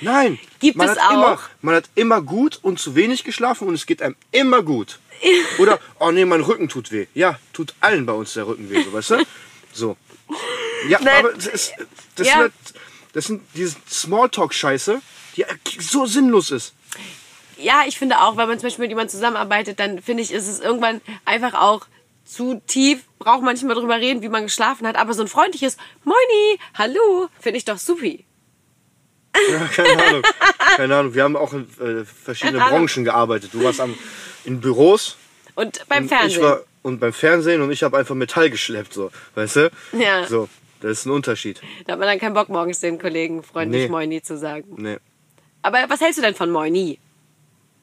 Nein. 0.00 0.38
Gibt 0.60 0.76
man 0.76 0.88
es 0.88 0.98
hat 0.98 1.12
Immer, 1.12 1.32
auch. 1.34 1.40
man 1.62 1.76
hat 1.76 1.84
immer 1.94 2.20
gut 2.20 2.58
und 2.62 2.78
zu 2.78 2.94
wenig 2.94 3.24
geschlafen 3.24 3.68
und 3.68 3.74
es 3.74 3.86
geht 3.86 4.02
einem 4.02 4.16
immer 4.32 4.62
gut. 4.62 4.98
Oder, 5.58 5.78
oh 5.98 6.10
nee, 6.10 6.24
mein 6.24 6.40
Rücken 6.40 6.68
tut 6.68 6.90
weh. 6.92 7.06
Ja, 7.14 7.38
tut 7.52 7.74
allen 7.80 8.06
bei 8.06 8.12
uns 8.12 8.34
der 8.34 8.46
Rücken 8.46 8.68
weh, 8.70 8.82
so, 8.82 8.92
weißt 8.92 9.10
du? 9.10 9.16
So. 9.74 9.96
Ja, 10.88 10.98
Nein. 11.02 11.24
aber 11.24 11.32
das, 11.34 11.46
ist, 11.46 11.72
das, 12.16 12.26
Ja. 12.26 12.32
Sind, 12.34 12.40
halt- 12.42 12.52
das 13.12 13.24
sind 13.26 13.42
diese 13.54 13.76
Smalltalk-Scheiße, 13.90 15.00
die 15.36 15.44
so 15.80 16.06
sinnlos 16.06 16.50
ist. 16.50 16.72
Ja, 17.58 17.82
ich 17.86 17.98
finde 17.98 18.20
auch, 18.20 18.36
wenn 18.36 18.48
man 18.48 18.58
zum 18.58 18.66
Beispiel 18.68 18.82
mit 18.84 18.90
jemandem 18.90 19.10
zusammenarbeitet, 19.10 19.78
dann 19.78 20.00
finde 20.02 20.22
ich, 20.22 20.32
ist 20.32 20.48
es 20.48 20.60
irgendwann 20.60 21.00
einfach 21.24 21.54
auch 21.54 21.86
zu 22.24 22.60
tief, 22.66 23.04
braucht 23.18 23.42
man 23.42 23.54
nicht 23.54 23.62
mehr 23.64 23.74
drüber 23.76 23.96
reden, 23.96 24.22
wie 24.22 24.28
man 24.28 24.44
geschlafen 24.44 24.86
hat. 24.86 24.96
Aber 24.96 25.12
so 25.14 25.22
ein 25.22 25.28
freundliches 25.28 25.76
Moini, 26.04 26.58
hallo, 26.74 27.28
finde 27.40 27.58
ich 27.58 27.64
doch 27.64 27.78
supi. 27.78 28.24
Ja, 29.50 29.66
keine 29.66 30.02
Ahnung. 30.06 30.22
Keine 30.76 30.96
Ahnung. 30.96 31.14
Wir 31.14 31.22
haben 31.24 31.36
auch 31.36 31.52
in 31.52 31.68
äh, 31.80 32.04
verschiedenen. 32.04 32.60
Branchen 32.62 33.04
gearbeitet. 33.04 33.50
Du 33.52 33.62
warst 33.64 33.80
am, 33.80 33.94
in 34.44 34.60
Büros 34.60 35.16
Und 35.54 35.86
beim 35.88 36.04
und 36.04 36.08
Fernsehen. 36.08 36.30
Ich 36.30 36.40
war, 36.40 36.60
und 36.84 37.00
beim 37.00 37.12
Fernsehen 37.12 37.60
und 37.62 37.72
ich 37.72 37.82
habe 37.82 37.96
einfach 37.98 38.14
Metall 38.14 38.50
geschleppt, 38.50 38.92
so. 38.94 39.10
Weißt 39.34 39.56
du? 39.56 39.70
Ja. 39.92 40.26
So, 40.28 40.48
das 40.80 40.92
ist 41.00 41.06
ein 41.06 41.10
Unterschied. 41.10 41.60
Da 41.86 41.94
hat 41.94 41.98
man 41.98 42.06
dann 42.06 42.20
keinen 42.20 42.34
Bock, 42.34 42.48
morgens 42.48 42.78
den 42.80 42.98
Kollegen 43.00 43.42
freundlich 43.42 43.84
Nee. 43.84 43.88
Moini 43.88 44.22
zu 44.22 44.36
sagen. 44.38 44.64
Nee. 44.76 44.98
Aber 45.62 45.78
was 45.88 46.00
hältst 46.00 46.18
du 46.18 46.22
denn 46.22 46.34
von 46.34 46.50
Moini? 46.50 46.98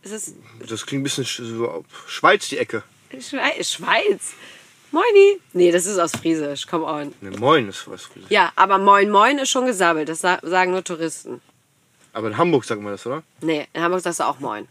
Ist 0.03 0.11
es 0.13 0.35
Das 0.67 0.85
klingt 0.85 1.01
ein 1.01 1.03
bisschen 1.03 1.25
sch- 1.25 1.43
so 1.43 1.83
Schweiz, 2.07 2.47
die 2.49 2.57
Ecke. 2.57 2.83
Schwe 3.19 3.41
Schweiz? 3.63 4.33
Moini? 4.91 5.39
Nee, 5.53 5.71
das 5.71 5.85
ist 5.85 5.97
aus 5.99 6.11
Friesisch, 6.11 6.67
come 6.67 6.85
on. 6.85 7.13
Ne, 7.21 7.31
moin 7.39 7.69
ist 7.69 7.87
was. 7.89 8.09
Ja, 8.29 8.51
aber 8.55 8.77
Moin 8.77 9.09
Moin 9.09 9.37
ist 9.39 9.49
schon 9.49 9.65
gesabbelt, 9.65 10.09
das 10.09 10.19
sa 10.21 10.39
sagen 10.43 10.71
nur 10.71 10.83
Touristen. 10.83 11.41
Aber 12.13 12.27
in 12.27 12.37
Hamburg 12.37 12.65
sagt 12.65 12.81
man 12.81 12.91
das, 12.91 13.05
oder? 13.07 13.23
Nee, 13.41 13.67
in 13.73 13.81
Hamburg 13.81 14.01
sagst 14.01 14.19
du 14.19 14.25
auch 14.25 14.39
Moin. 14.39 14.67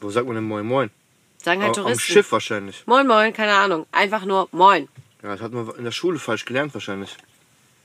Wo 0.00 0.10
sagt 0.10 0.26
man 0.26 0.34
denn 0.36 0.44
moin 0.44 0.66
moin? 0.66 0.90
Sagen 1.46 1.62
halt 1.62 1.78
Am, 1.78 1.84
am 1.84 1.92
Touristen. 1.92 2.12
Schiff 2.12 2.32
wahrscheinlich. 2.32 2.82
Moin 2.86 3.06
Moin, 3.06 3.32
keine 3.32 3.54
Ahnung. 3.54 3.86
Einfach 3.92 4.24
nur 4.24 4.48
Moin. 4.50 4.88
Ja, 5.22 5.28
das 5.30 5.40
hat 5.40 5.52
man 5.52 5.70
in 5.76 5.84
der 5.84 5.92
Schule 5.92 6.18
falsch 6.18 6.44
gelernt 6.44 6.74
wahrscheinlich. 6.74 7.16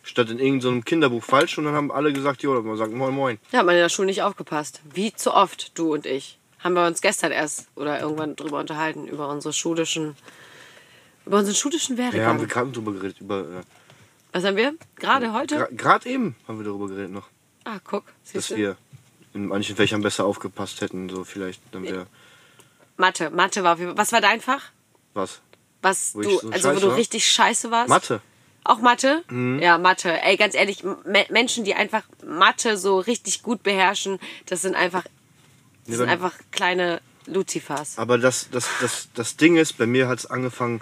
Statt 0.01 0.31
in 0.31 0.39
irgendeinem 0.39 0.83
Kinderbuch 0.83 1.23
falsch 1.23 1.59
und 1.59 1.65
dann 1.65 1.75
haben 1.75 1.91
alle 1.91 2.11
gesagt, 2.11 2.41
jo, 2.41 2.59
man 2.63 2.75
sagt 2.75 2.91
moin 2.91 3.13
moin. 3.13 3.37
Da 3.51 3.59
hat 3.59 3.67
man 3.67 3.75
in 3.75 3.81
der 3.81 3.89
Schule 3.89 4.07
nicht 4.07 4.23
aufgepasst. 4.23 4.81
Wie 4.91 5.13
zu 5.13 5.31
oft, 5.35 5.77
du 5.77 5.93
und 5.93 6.07
ich. 6.07 6.39
Haben 6.57 6.73
wir 6.73 6.87
uns 6.87 7.01
gestern 7.01 7.31
erst 7.31 7.67
oder 7.75 7.99
irgendwann 7.99 8.35
drüber 8.35 8.57
unterhalten, 8.59 9.07
über 9.07 9.29
unsere 9.29 9.53
schulischen, 9.53 10.15
über 11.27 11.37
unseren 11.37 11.53
schulischen 11.53 11.95
Ja, 11.97 12.05
haben 12.05 12.13
Werdegang. 12.13 12.39
wir 12.39 12.47
gerade 12.47 12.71
drüber 12.71 12.93
geredet. 12.93 13.21
Über, 13.21 13.41
äh, 13.41 13.61
Was 14.31 14.43
haben 14.43 14.55
wir? 14.57 14.73
Gerade 14.95 15.33
heute? 15.33 15.69
Gerade 15.71 16.09
eben 16.09 16.35
haben 16.47 16.57
wir 16.57 16.65
darüber 16.65 16.87
geredet 16.87 17.11
noch. 17.11 17.27
ah, 17.65 17.77
guck. 17.83 18.05
Dass 18.33 18.47
du? 18.47 18.55
wir 18.55 18.75
in 19.35 19.45
manchen 19.45 19.75
Fächern 19.75 20.01
besser 20.01 20.25
aufgepasst 20.25 20.81
hätten, 20.81 21.09
so 21.09 21.23
vielleicht. 21.23 21.61
Dann 21.71 21.83
wäre 21.83 22.07
Mathe. 23.01 23.29
Mathe 23.31 23.63
war 23.63 23.73
auf 23.73 23.79
jeden 23.79 23.91
Fall. 23.91 23.97
Was 23.97 24.11
war 24.13 24.21
dein 24.21 24.39
Fach? 24.39 24.63
was. 25.13 25.41
Was 25.83 26.13
Wo 26.13 26.21
du, 26.21 26.29
so 26.39 26.49
also 26.51 26.75
wo 26.75 26.79
du 26.79 26.87
war? 26.89 26.95
richtig 26.95 27.25
scheiße 27.29 27.71
warst? 27.71 27.89
Mathe. 27.89 28.21
Auch 28.63 28.79
Mathe? 28.79 29.23
Mhm. 29.29 29.59
Ja, 29.59 29.79
Mathe. 29.79 30.21
Ey, 30.21 30.37
ganz 30.37 30.53
ehrlich, 30.53 30.83
Me 30.83 31.25
Menschen, 31.29 31.63
die 31.65 31.73
einfach 31.73 32.03
Mathe 32.23 32.77
so 32.77 32.99
richtig 32.99 33.41
gut 33.41 33.63
beherrschen, 33.63 34.19
das 34.45 34.61
sind 34.61 34.75
einfach, 34.75 35.03
das 35.87 35.97
sind 35.97 36.05
bei- 36.05 36.11
einfach 36.13 36.33
kleine 36.51 37.01
Luzifers. 37.25 37.97
Aber 37.97 38.19
das, 38.19 38.49
das, 38.51 38.67
das, 38.79 39.09
das 39.15 39.37
Ding 39.37 39.57
ist, 39.57 39.79
bei 39.79 39.87
mir 39.87 40.07
hat 40.07 40.19
es 40.19 40.27
angefangen, 40.27 40.81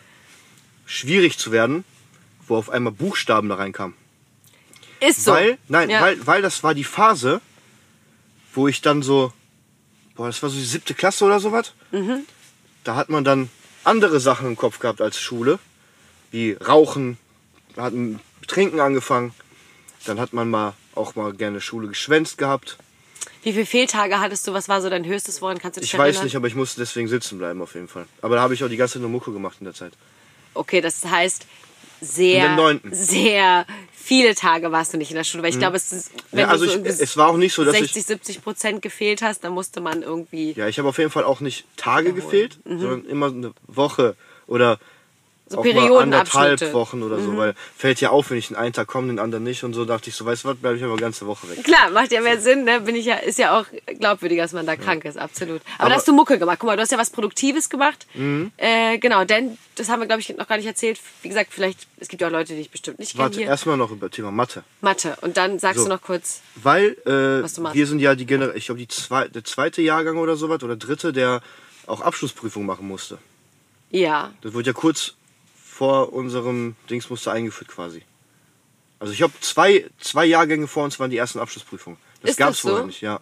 schwierig 0.86 1.38
zu 1.39 1.53
werden, 1.53 1.86
wo 2.47 2.57
auf 2.57 2.70
einmal 2.70 2.91
Buchstaben 2.91 3.47
da 3.47 3.55
reinkamen. 3.55 3.95
Ist 4.99 5.24
so. 5.24 5.32
Weil, 5.32 5.57
nein, 5.70 5.89
Ja. 5.89 6.01
weil, 6.01 6.28
weil 6.28 6.41
das 6.41 6.61
war 6.61 6.74
die 6.74 6.84
Phase, 6.84 7.39
wo 8.53 8.67
ich 8.67 8.82
dann 8.82 9.01
so, 9.01 9.32
boah, 10.20 10.28
das 10.28 10.43
war 10.43 10.49
so 10.49 10.57
die 10.57 10.65
siebte 10.65 10.93
Klasse 10.93 11.24
oder 11.24 11.39
sowas. 11.39 11.72
Mhm. 11.91 12.26
Da 12.84 12.95
hat 12.95 13.07
man 13.07 13.24
dann 13.24 13.49
andere 13.86 14.20
Sachen 14.20 14.47
im 14.47 14.57
Kopf 14.57 14.80
gehabt 14.80 14.99
als 14.99 15.17
Schule, 15.17 15.59
wie 16.32 16.51
Rauchen, 16.51 17.17
wir 17.74 17.84
hatten 17.84 18.20
Trinken 18.45 18.82
angefangen. 18.82 19.34
Dann 20.05 20.20
hat 20.20 20.34
man 20.34 20.49
mal 20.49 20.74
auch 20.93 21.15
mal 21.15 21.32
gerne 21.32 21.61
Schule 21.61 21.88
geschwänzt 21.88 22.38
gehabt. 22.38 22.78
Wie 23.43 23.53
viele 23.53 23.65
Fehltage 23.65 24.20
hattest 24.20 24.45
du? 24.45 24.51
Was 24.51 24.67
war 24.67 24.82
so 24.82 24.89
dein 24.89 25.05
höchstes 25.05 25.41
Woran? 25.41 25.57
Kannst 25.57 25.78
du 25.78 25.82
dich 25.82 25.89
Ich 25.91 25.93
erinnern? 25.97 26.15
weiß 26.15 26.24
nicht, 26.24 26.36
aber 26.36 26.47
ich 26.47 26.55
musste 26.55 26.82
deswegen 26.82 27.07
sitzen 27.07 27.38
bleiben 27.38 27.61
auf 27.61 27.74
jeden 27.76 27.88
Fall. 27.88 28.05
Aber 28.22 28.36
da 28.36 28.41
habe 28.41 28.53
ich 28.53 28.61
auch 28.61 28.67
die 28.67 28.76
ganze 28.76 28.95
Zeit 28.95 29.01
nur 29.01 29.11
Mucke 29.11 29.32
gemacht 29.32 29.57
in 29.61 29.65
der 29.65 29.74
Zeit. 29.74 29.93
Okay, 30.53 30.82
das 30.82 31.05
heißt, 31.05 31.45
sehr, 32.02 32.80
sehr 32.91 33.66
viele 33.91 34.34
Tage 34.36 34.72
warst 34.72 34.93
du 34.93 34.97
nicht 34.97 35.12
in 35.12 35.18
der 35.18 35.24
Schule. 35.24 35.43
Weil 35.43 35.52
ich 35.52 35.60
glaube, 35.60 35.78
es 35.78 35.91
ist, 35.91 36.12
wenn 36.32 36.39
Mhm. 36.39 36.39
Ja, 36.39 36.47
also 36.47 36.66
du 36.66 36.72
so 36.72 36.80
ich, 36.86 37.00
es 37.00 37.18
war 37.18 37.28
auch 37.30 37.38
nicht 37.38 37.54
so, 37.54 37.64
dass 37.64 37.78
60, 37.78 37.97
ich 37.97 38.06
70 38.06 38.43
Prozent 38.43 38.82
gefehlt 38.82 39.22
hast, 39.22 39.43
dann 39.43 39.54
musste 39.54 39.82
man 39.82 40.02
irgendwie 40.02 40.54
Ja, 40.54 40.68
ich 40.68 40.80
habe 40.80 40.89
auf 40.89 40.97
jeden 40.97 41.12
Fall 41.12 41.24
auch 41.24 41.41
nicht 41.41 41.66
Tage 41.78 42.14
gefehlt, 42.14 42.60
sondern 42.66 43.06
immer 43.06 43.28
eine 43.28 43.54
Woche 43.68 44.16
oder 44.47 44.76
Mhm. 44.76 44.99
So 45.50 45.58
auch 45.60 45.64
mal 45.66 45.97
anderthalb 45.97 46.74
Wochen 46.74 47.02
oder 47.04 47.20
so, 47.20 47.36
weil 47.36 47.56
fällt 47.76 48.00
ja 48.02 48.10
auf, 48.12 48.30
wenn 48.30 48.38
ich 48.38 48.47
den 48.50 48.56
einen 48.58 48.72
Tag 48.74 48.88
komme, 48.88 49.08
den 49.08 49.20
anderen 49.20 49.43
nicht 49.43 49.64
und 49.64 49.74
so 49.74 49.84
dachte 49.86 50.10
ich 50.10 50.16
so, 50.16 50.26
weißt 50.26 50.43
du 50.43 50.50
was, 50.50 50.58
bleibe 50.58 50.78
ich 50.78 50.84
aber 50.84 50.93
eine 50.93 51.02
ganze 51.02 51.26
Woche 51.26 51.50
weg. 51.50 51.64
Klar, 51.64 51.89
macht 51.89 52.12
ja 52.12 52.22
mehr 52.22 52.39
Sinn, 52.39 52.64
ne? 52.66 52.82
Bin 52.82 52.95
ich 52.95 53.06
ja, 53.06 53.16
ist 53.16 53.39
ja 53.39 53.60
auch 53.60 53.66
glaubwürdiger, 54.00 54.43
dass 54.43 54.54
man 54.54 54.66
da 54.66 54.76
krank 54.76 55.06
ist, 55.06 55.18
absolut. 55.18 55.62
Aber, 55.76 55.80
Aber- 55.86 55.89
da 55.89 55.95
hast 55.95 56.08
du 56.08 56.14
Mucke 56.14 56.38
gemacht. 56.39 56.58
Guck 56.60 56.68
mal, 56.68 56.76
du 56.76 56.82
hast 56.84 56.91
ja 56.91 56.97
was 56.97 57.10
Produktives 57.10 57.70
gemacht. 57.70 58.06
Mhm. 58.14 58.52
Äh, 58.58 58.97
genau, 59.00 59.26
denn 59.26 59.58
das 59.76 59.89
haben 59.89 60.00
wir, 60.02 60.08
glaube 60.08 60.22
ich, 60.22 60.30
noch 60.36 60.47
gar 60.47 60.58
nicht 60.58 60.66
erzählt. 60.68 61.00
Wie 61.24 61.30
gesagt, 61.30 61.50
vielleicht, 61.52 61.88
es 61.97 62.08
gibt 62.10 62.22
ja 62.22 62.28
auch 62.28 62.32
Leute, 62.32 62.54
die 62.54 62.62
ich 62.62 62.70
bestimmt 62.70 63.00
nicht 63.00 63.12
kenne 63.14 63.24
Warte, 63.24 63.41
erstmal 63.41 63.78
noch 63.78 63.91
über 63.91 64.10
Thema 64.12 64.32
Mathe. 64.32 64.64
Mathe. 64.82 65.16
Und 65.22 65.38
dann 65.38 65.58
sagst 65.60 65.78
So. 65.80 65.84
du 65.86 65.89
noch 65.89 66.02
kurz, 66.02 66.41
Weil 66.56 66.97
äh, 67.06 67.43
Was 67.43 67.54
du 67.54 67.62
machst. 67.62 67.76
wir 67.76 67.88
sind 67.88 68.00
ja 68.00 68.14
die 68.16 68.26
Gener 68.26 68.54
ich 68.56 68.66
glaube 68.68 68.86
zwei, 68.89 69.28
der 69.30 69.43
zweite 69.45 69.82
Jahrgang 69.82 70.18
oder 70.18 70.36
sowas 70.36 70.62
oder 70.64 70.76
dritte, 70.76 71.14
der 71.14 71.41
auch 71.88 72.02
Abschlussprüfung 72.02 72.66
machen 72.66 72.88
musste. 72.88 73.18
ja. 73.89 74.32
Das 74.41 74.54
wurde 74.54 74.68
ja 74.68 74.74
kurz 74.74 75.14
vor 75.80 76.12
unserem 76.12 76.76
Dings 76.90 77.10
musste 77.10 77.32
eingeführt 77.32 77.70
quasi. 77.70 78.02
Also 79.00 79.14
ich 79.14 79.22
habe 79.22 79.32
zwei, 79.40 79.86
zwei 79.98 80.26
Jahrgänge 80.26 80.68
vor 80.68 80.84
uns 80.84 81.00
waren 81.00 81.10
die 81.10 81.16
ersten 81.16 81.40
Abschlussprüfungen. 81.40 81.98
Das 82.22 82.36
gab's 82.36 82.58
das 82.58 82.62
so? 82.64 82.68
vorher 82.68 82.86
nicht, 82.86 83.00
ja. 83.00 83.22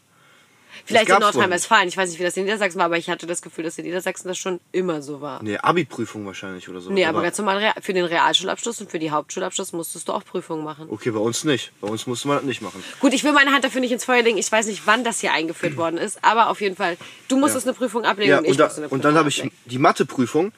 Vielleicht 0.83 1.07
in 1.09 1.19
Nordrhein-Westfalen. 1.19 1.87
Ich 1.87 1.97
weiß 1.97 2.09
nicht, 2.09 2.17
wie 2.19 2.23
das 2.23 2.35
in 2.35 2.45
Niedersachsen 2.45 2.79
war, 2.79 2.85
aber 2.85 2.97
ich 2.97 3.11
hatte 3.11 3.27
das 3.27 3.43
Gefühl, 3.43 3.63
dass 3.63 3.77
in 3.77 3.85
Niedersachsen 3.85 4.27
das 4.27 4.39
schon 4.39 4.59
immer 4.71 5.03
so 5.03 5.21
war. 5.21 5.43
Nee, 5.43 5.57
Abi-Prüfung 5.57 6.25
wahrscheinlich 6.25 6.67
oder 6.67 6.81
so. 6.81 6.89
Nee, 6.89 7.05
aber 7.05 7.21
ganz 7.21 7.37
normal, 7.37 7.73
für 7.79 7.93
den 7.93 8.05
Realschulabschluss 8.05 8.81
und 8.81 8.89
für 8.89 8.97
die 8.97 9.11
Hauptschulabschluss 9.11 9.71
musstest 9.73 10.07
du 10.07 10.13
auch 10.13 10.25
Prüfungen 10.25 10.63
machen. 10.63 10.87
Okay, 10.89 11.11
bei 11.11 11.19
uns 11.19 11.43
nicht. 11.43 11.71
Bei 11.79 11.87
uns 11.87 12.07
musste 12.07 12.27
man 12.27 12.37
das 12.37 12.45
nicht 12.45 12.63
machen. 12.63 12.83
Gut, 12.99 13.13
ich 13.13 13.23
will 13.23 13.33
meine 13.33 13.51
Hand 13.51 13.65
dafür 13.65 13.81
nicht 13.81 13.91
ins 13.91 14.05
Feuer 14.05 14.23
legen. 14.23 14.39
Ich 14.39 14.51
weiß 14.51 14.65
nicht, 14.65 14.81
wann 14.85 15.03
das 15.03 15.19
hier 15.19 15.31
eingeführt 15.31 15.77
worden 15.77 15.99
ist, 15.99 16.23
aber 16.23 16.49
auf 16.49 16.59
jeden 16.59 16.75
Fall, 16.75 16.97
du 17.27 17.37
musstest 17.37 17.67
eine 17.67 17.75
Prüfung 17.75 18.03
ablegen 18.03 18.31
Ja, 18.31 18.39
und 18.39 18.45
ich 18.45 18.51
und, 18.51 18.59
da, 18.59 18.63
musste 18.65 18.79
eine 18.79 18.87
Prüfung 18.87 18.97
und 18.97 19.05
dann 19.05 19.15
habe 19.15 19.29
ich 19.29 19.43
die 19.65 19.77
Mathe-Prüfung. 19.77 20.51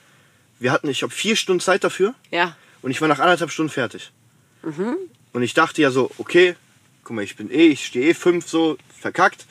Wir 0.60 0.72
hatten, 0.72 0.90
ich 0.90 1.04
habe 1.04 1.14
vier 1.14 1.36
Stunden 1.36 1.62
Zeit 1.62 1.84
dafür 1.84 2.14
Ja, 2.32 2.56
und 2.82 2.92
ich 2.92 3.00
war 3.02 3.08
nach 3.08 3.20
anderthalb 3.20 3.52
Stunden 3.52 3.72
fertig. 3.72 4.12
Mhm. 4.64 4.98
Und 5.34 5.44
ich 5.44 5.54
dachte 5.54 5.82
ja 5.82 5.92
so, 5.92 6.12
okay, 6.18 6.56
guck 7.04 7.16
mal, 7.16 7.24
ich 7.24 7.36
bin 7.36 7.50
eh, 7.52 7.68
ich 7.68 7.86
stehe 7.86 8.10
eh 8.10 8.14
fünf 8.14 8.48
so 8.48 8.78
verkackt. 9.00 9.46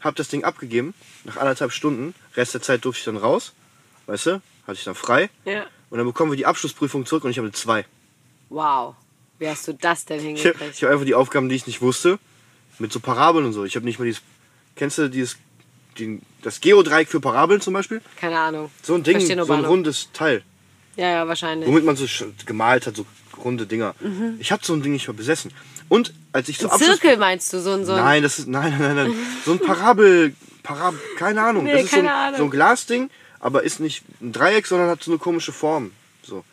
Hab 0.00 0.14
das 0.16 0.28
Ding 0.28 0.44
abgegeben 0.44 0.94
nach 1.24 1.36
anderthalb 1.36 1.72
Stunden. 1.72 2.14
Rest 2.36 2.54
der 2.54 2.62
Zeit 2.62 2.84
durfte 2.84 3.00
ich 3.00 3.04
dann 3.06 3.16
raus, 3.16 3.52
weißt 4.06 4.26
du, 4.26 4.42
hatte 4.66 4.78
ich 4.78 4.84
dann 4.84 4.94
frei. 4.94 5.30
ja. 5.44 5.66
Und 5.88 5.98
dann 5.98 6.06
bekommen 6.06 6.32
wir 6.32 6.36
die 6.36 6.46
Abschlussprüfung 6.46 7.06
zurück 7.06 7.22
und 7.24 7.30
ich 7.30 7.38
habe 7.38 7.46
eine 7.46 7.52
zwei. 7.52 7.84
Wow. 8.48 8.96
Wie 9.38 9.48
hast 9.48 9.68
du 9.68 9.72
das 9.72 10.04
denn 10.04 10.18
Ich, 10.18 10.42
hingekriegt? 10.42 10.74
ich 10.74 10.82
habe 10.82 10.92
einfach 10.92 11.06
die 11.06 11.14
Aufgaben, 11.14 11.48
die 11.48 11.54
ich 11.54 11.66
nicht 11.68 11.80
wusste, 11.80 12.18
mit 12.80 12.92
so 12.92 12.98
Parabeln 12.98 13.46
und 13.46 13.52
so. 13.52 13.64
Ich 13.64 13.76
habe 13.76 13.86
nicht 13.86 13.98
mal 14.00 14.04
dieses, 14.04 14.20
kennst 14.74 14.98
du 14.98 15.08
dieses, 15.08 15.36
den, 15.98 16.22
das 16.42 16.60
Geodreieck 16.60 17.08
für 17.08 17.20
Parabeln 17.20 17.60
zum 17.60 17.74
Beispiel? 17.74 18.00
Keine 18.20 18.38
Ahnung. 18.38 18.70
So 18.82 18.94
ein 18.94 19.02
Ding, 19.02 19.20
so 19.20 19.52
ein 19.52 19.64
rundes 19.64 20.10
Teil, 20.12 20.42
Ja, 20.96 21.08
ja, 21.10 21.28
wahrscheinlich. 21.28 21.68
womit 21.68 21.84
man 21.84 21.96
so 21.96 22.06
gemalt 22.46 22.86
hat, 22.86 22.96
so 22.96 23.06
runde 23.42 23.66
Dinger. 23.66 23.94
Ich 24.38 24.52
habe 24.52 24.64
so 24.64 24.72
ein 24.74 24.82
Ding 24.82 24.92
nicht 24.92 25.06
mal 25.08 25.14
besessen. 25.14 25.52
Und 25.88 26.12
als 26.32 26.48
ich 26.48 26.58
so 26.58 26.66
Mhm. 26.66 26.72
Ein 26.72 26.78
Zirkel 26.80 27.16
meinst 27.16 27.52
du, 27.52 27.60
so 27.60 27.72
ein, 27.72 27.84
so 27.84 27.92
ein 27.92 27.98
Nein, 28.02 28.22
das 28.22 28.38
ist 28.38 28.48
nein, 28.48 28.74
nein, 28.78 28.96
nein, 28.96 29.06
nein. 29.08 29.14
So 29.44 29.52
ein 29.52 29.60
Parabel, 29.60 30.34
Parabel, 30.62 30.98
keine 31.16 31.42
Ahnung. 31.42 31.64
Nee, 31.64 31.72
das 31.72 31.84
ist 31.84 31.90
so 31.92 31.98
ein, 31.98 32.08
Ahnung. 32.08 32.38
so 32.38 32.44
ein 32.44 32.50
Glasding, 32.50 33.10
aber 33.40 33.62
ist 33.62 33.78
nicht 33.78 34.02
ein 34.20 34.32
Dreieck, 34.32 34.66
sondern 34.66 34.88
hat 34.88 35.02
so 35.02 35.10
eine 35.12 35.18
komische 35.18 35.52
Form. 35.52 35.92
So. 36.22 36.44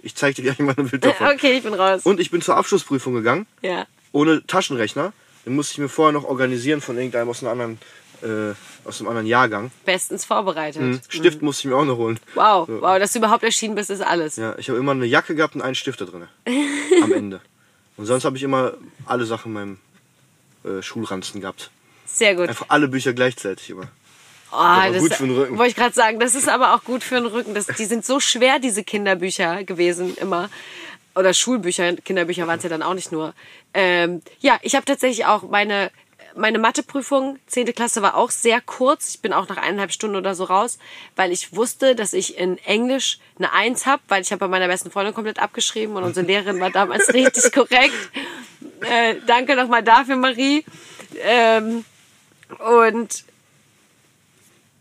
Ich 0.00 0.16
zeig 0.16 0.34
dir 0.34 0.42
gleich 0.42 0.58
mal 0.58 0.74
ein 0.76 0.88
Bild 0.88 1.04
davon. 1.04 1.26
Okay, 1.32 1.52
ich 1.58 1.62
bin 1.62 1.74
raus. 1.74 2.00
Und 2.04 2.18
ich 2.18 2.30
bin 2.32 2.42
zur 2.42 2.56
Abschlussprüfung 2.56 3.14
gegangen, 3.14 3.46
ja. 3.60 3.86
ohne 4.10 4.44
Taschenrechner. 4.46 5.12
Den 5.46 5.54
musste 5.54 5.72
ich 5.74 5.78
mir 5.78 5.88
vorher 5.88 6.12
noch 6.12 6.24
organisieren 6.24 6.80
von 6.80 6.96
irgendeinem 6.96 7.28
aus 7.28 7.42
einer 7.42 7.52
anderen 7.52 7.78
äh, 8.22 8.54
aus 8.84 9.00
einem 9.00 9.08
anderen 9.08 9.26
Jahrgang. 9.26 9.70
Bestens 9.84 10.24
vorbereitet. 10.24 10.82
Mhm. 10.82 11.00
Stift 11.08 11.42
musste 11.42 11.66
ich 11.66 11.72
mir 11.72 11.76
auch 11.78 11.84
noch 11.84 11.96
holen. 11.96 12.18
Wow, 12.34 12.66
So. 12.66 12.80
wow, 12.82 12.98
dass 12.98 13.12
du 13.12 13.18
überhaupt 13.18 13.42
erschienen 13.44 13.74
bist, 13.74 13.90
ist 13.90 14.00
alles. 14.02 14.36
Ja, 14.36 14.54
ich 14.58 14.68
habe 14.68 14.78
immer 14.78 14.92
eine 14.92 15.06
Jacke 15.06 15.34
gehabt 15.34 15.54
und 15.54 15.62
einen 15.62 15.74
Stift 15.74 16.00
da 16.00 16.04
drin. 16.04 16.26
am 17.02 17.12
Ende. 17.12 17.40
Und 17.96 18.06
sonst 18.06 18.24
habe 18.24 18.36
ich 18.36 18.42
immer 18.42 18.72
alle 19.06 19.24
Sachen 19.26 19.48
in 19.48 19.52
meinem 19.52 19.78
äh, 20.64 20.82
Schulranzen 20.82 21.40
gehabt. 21.40 21.70
Sehr 22.06 22.34
gut. 22.34 22.48
Einfach 22.48 22.66
alle 22.68 22.88
Bücher 22.88 23.12
gleichzeitig 23.12 23.70
immer. 23.70 23.88
Oh, 24.54 24.92
das 24.92 24.98
gut 24.98 25.14
für 25.14 25.26
den 25.26 25.34
Rücken. 25.36 25.56
Wollte 25.58 25.70
ich 25.70 25.76
gerade 25.76 25.94
sagen, 25.94 26.20
das 26.20 26.34
ist 26.34 26.48
aber 26.48 26.74
auch 26.74 26.84
gut 26.84 27.02
für 27.02 27.14
den 27.14 27.26
Rücken. 27.26 27.54
Das, 27.54 27.66
die 27.68 27.86
sind 27.86 28.04
so 28.04 28.20
schwer, 28.20 28.58
diese 28.58 28.84
Kinderbücher 28.84 29.64
gewesen 29.64 30.14
immer. 30.16 30.50
Oder 31.14 31.32
Schulbücher, 31.32 31.94
Kinderbücher 31.96 32.46
waren 32.46 32.58
es 32.58 32.62
ja 32.64 32.68
dann 32.70 32.82
auch 32.82 32.94
nicht 32.94 33.12
nur. 33.12 33.34
Ähm, 33.74 34.20
ja, 34.40 34.58
ich 34.62 34.74
habe 34.74 34.84
tatsächlich 34.84 35.24
auch 35.26 35.42
meine, 35.42 35.90
meine 36.36 36.58
Matheprüfung, 36.58 37.38
10. 37.46 37.74
Klasse, 37.74 38.02
war 38.02 38.16
auch 38.16 38.30
sehr 38.30 38.60
kurz. 38.60 39.10
Ich 39.10 39.20
bin 39.20 39.32
auch 39.32 39.48
nach 39.48 39.56
eineinhalb 39.56 39.92
Stunden 39.92 40.16
oder 40.16 40.34
so 40.34 40.44
raus, 40.44 40.78
weil 41.16 41.32
ich 41.32 41.54
wusste, 41.54 41.94
dass 41.94 42.12
ich 42.12 42.38
in 42.38 42.58
Englisch 42.58 43.18
eine 43.38 43.52
Eins 43.52 43.86
habe, 43.86 44.02
weil 44.08 44.22
ich 44.22 44.32
habe 44.32 44.40
bei 44.40 44.48
meiner 44.48 44.68
besten 44.68 44.90
Freundin 44.90 45.14
komplett 45.14 45.38
abgeschrieben 45.38 45.96
und 45.96 46.04
unsere 46.04 46.26
Lehrerin 46.26 46.60
war 46.60 46.70
damals 46.70 47.08
richtig 47.14 47.52
korrekt. 47.52 48.10
Äh, 48.80 49.16
danke 49.26 49.56
nochmal 49.56 49.82
dafür, 49.82 50.16
Marie. 50.16 50.64
Ähm, 51.22 51.84
und 52.58 53.24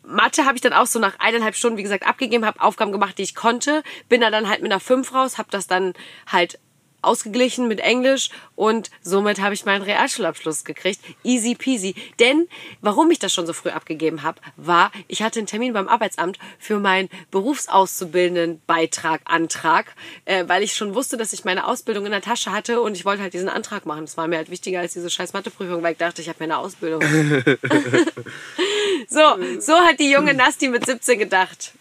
Mathe 0.03 0.45
habe 0.45 0.55
ich 0.55 0.61
dann 0.61 0.73
auch 0.73 0.87
so 0.87 0.99
nach 0.99 1.19
eineinhalb 1.19 1.55
Stunden, 1.55 1.77
wie 1.77 1.83
gesagt, 1.83 2.05
abgegeben, 2.05 2.45
habe 2.45 2.61
Aufgaben 2.61 2.91
gemacht, 2.91 3.17
die 3.17 3.23
ich 3.23 3.35
konnte, 3.35 3.83
bin 4.09 4.21
da 4.21 4.29
dann 4.29 4.49
halt 4.49 4.61
mit 4.61 4.71
einer 4.71 4.79
5 4.79 5.13
raus, 5.13 5.37
habe 5.37 5.49
das 5.51 5.67
dann 5.67 5.93
halt 6.27 6.59
ausgeglichen 7.01 7.67
mit 7.67 7.79
Englisch 7.79 8.29
und 8.55 8.91
somit 9.01 9.41
habe 9.41 9.53
ich 9.53 9.65
meinen 9.65 9.81
Realschulabschluss 9.81 10.63
gekriegt. 10.63 10.99
Easy 11.23 11.55
peasy. 11.55 11.95
Denn 12.19 12.47
warum 12.81 13.11
ich 13.11 13.19
das 13.19 13.33
schon 13.33 13.47
so 13.47 13.53
früh 13.53 13.69
abgegeben 13.69 14.23
habe, 14.23 14.41
war, 14.55 14.91
ich 15.07 15.23
hatte 15.23 15.39
einen 15.39 15.47
Termin 15.47 15.73
beim 15.73 15.87
Arbeitsamt 15.87 16.37
für 16.59 16.79
meinen 16.79 17.09
Berufsauszubildendenbeitrag, 17.31 19.21
Antrag, 19.25 19.93
äh, 20.25 20.45
weil 20.47 20.63
ich 20.63 20.73
schon 20.73 20.95
wusste, 20.95 21.17
dass 21.17 21.33
ich 21.33 21.45
meine 21.45 21.67
Ausbildung 21.67 22.05
in 22.05 22.11
der 22.11 22.21
Tasche 22.21 22.51
hatte 22.51 22.81
und 22.81 22.95
ich 22.95 23.05
wollte 23.05 23.23
halt 23.23 23.33
diesen 23.33 23.49
Antrag 23.49 23.85
machen. 23.85 24.01
Das 24.01 24.17
war 24.17 24.27
mir 24.27 24.37
halt 24.37 24.51
wichtiger 24.51 24.79
als 24.79 24.93
diese 24.93 25.09
scheiß 25.09 25.33
Matheprüfung, 25.33 25.83
weil 25.83 25.93
ich 25.93 25.97
dachte, 25.97 26.21
ich 26.21 26.29
habe 26.29 26.37
meine 26.39 26.57
Ausbildung. 26.57 27.01
so, 29.07 29.19
so 29.59 29.73
hat 29.73 29.99
die 29.99 30.11
junge 30.11 30.33
Nasti 30.33 30.69
mit 30.69 30.85
17 30.85 31.19
gedacht. 31.19 31.73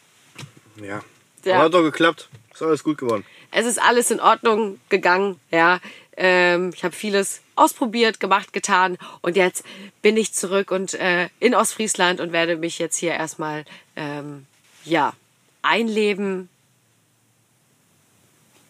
Ja. 0.83 1.03
Ja. 1.45 1.57
Aber 1.57 1.64
hat 1.64 1.75
doch 1.75 1.83
geklappt. 1.83 2.29
Ist 2.53 2.62
alles 2.62 2.85
gut 2.85 2.99
geworden. 2.99 3.25
Es 3.51 3.66
ist 3.66 3.80
alles 3.80 4.11
in 4.11 4.20
Ordnung 4.20 4.80
gegangen, 4.88 5.40
ja. 5.51 5.80
Ähm, 6.16 6.72
ich 6.74 6.84
habe 6.84 6.94
vieles 6.94 7.40
ausprobiert, 7.57 8.20
gemacht, 8.20 8.53
getan 8.53 8.98
und 9.22 9.36
jetzt 9.36 9.64
bin 10.03 10.16
ich 10.16 10.34
zurück 10.34 10.70
und 10.70 10.94
äh, 10.94 11.28
in 11.38 11.55
Ostfriesland 11.55 12.20
und 12.20 12.32
werde 12.32 12.57
mich 12.57 12.78
jetzt 12.78 12.96
hier 12.96 13.12
erstmal 13.12 13.64
ähm, 13.96 14.46
ja 14.84 15.14
einleben, 15.62 16.48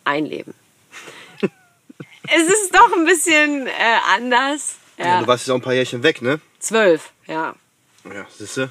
einleben. 0.05 0.55
es 1.41 2.43
ist 2.43 2.75
doch 2.75 2.93
ein 2.97 3.05
bisschen 3.05 3.67
äh, 3.67 3.73
anders. 4.15 4.77
Ja. 4.97 5.07
Ja, 5.07 5.21
du 5.21 5.27
warst 5.27 5.45
jetzt 5.45 5.51
auch 5.51 5.57
ein 5.57 5.63
paar 5.63 5.75
Jährchen 5.75 6.03
weg, 6.03 6.23
ne? 6.23 6.41
zwölf, 6.61 7.13
ja. 7.27 7.55
Ja, 8.05 8.27
siehste. 8.37 8.71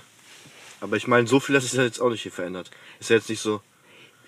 Aber 0.79 0.95
ich 0.95 1.07
meine, 1.07 1.27
so 1.27 1.39
viel 1.39 1.55
hat 1.55 1.63
sich 1.63 1.73
ja 1.73 1.83
jetzt 1.83 1.99
auch 1.99 2.09
nicht 2.09 2.21
hier 2.21 2.31
verändert. 2.31 2.71
Ist 2.99 3.09
ja 3.09 3.17
jetzt 3.17 3.29
nicht 3.29 3.41
so. 3.41 3.61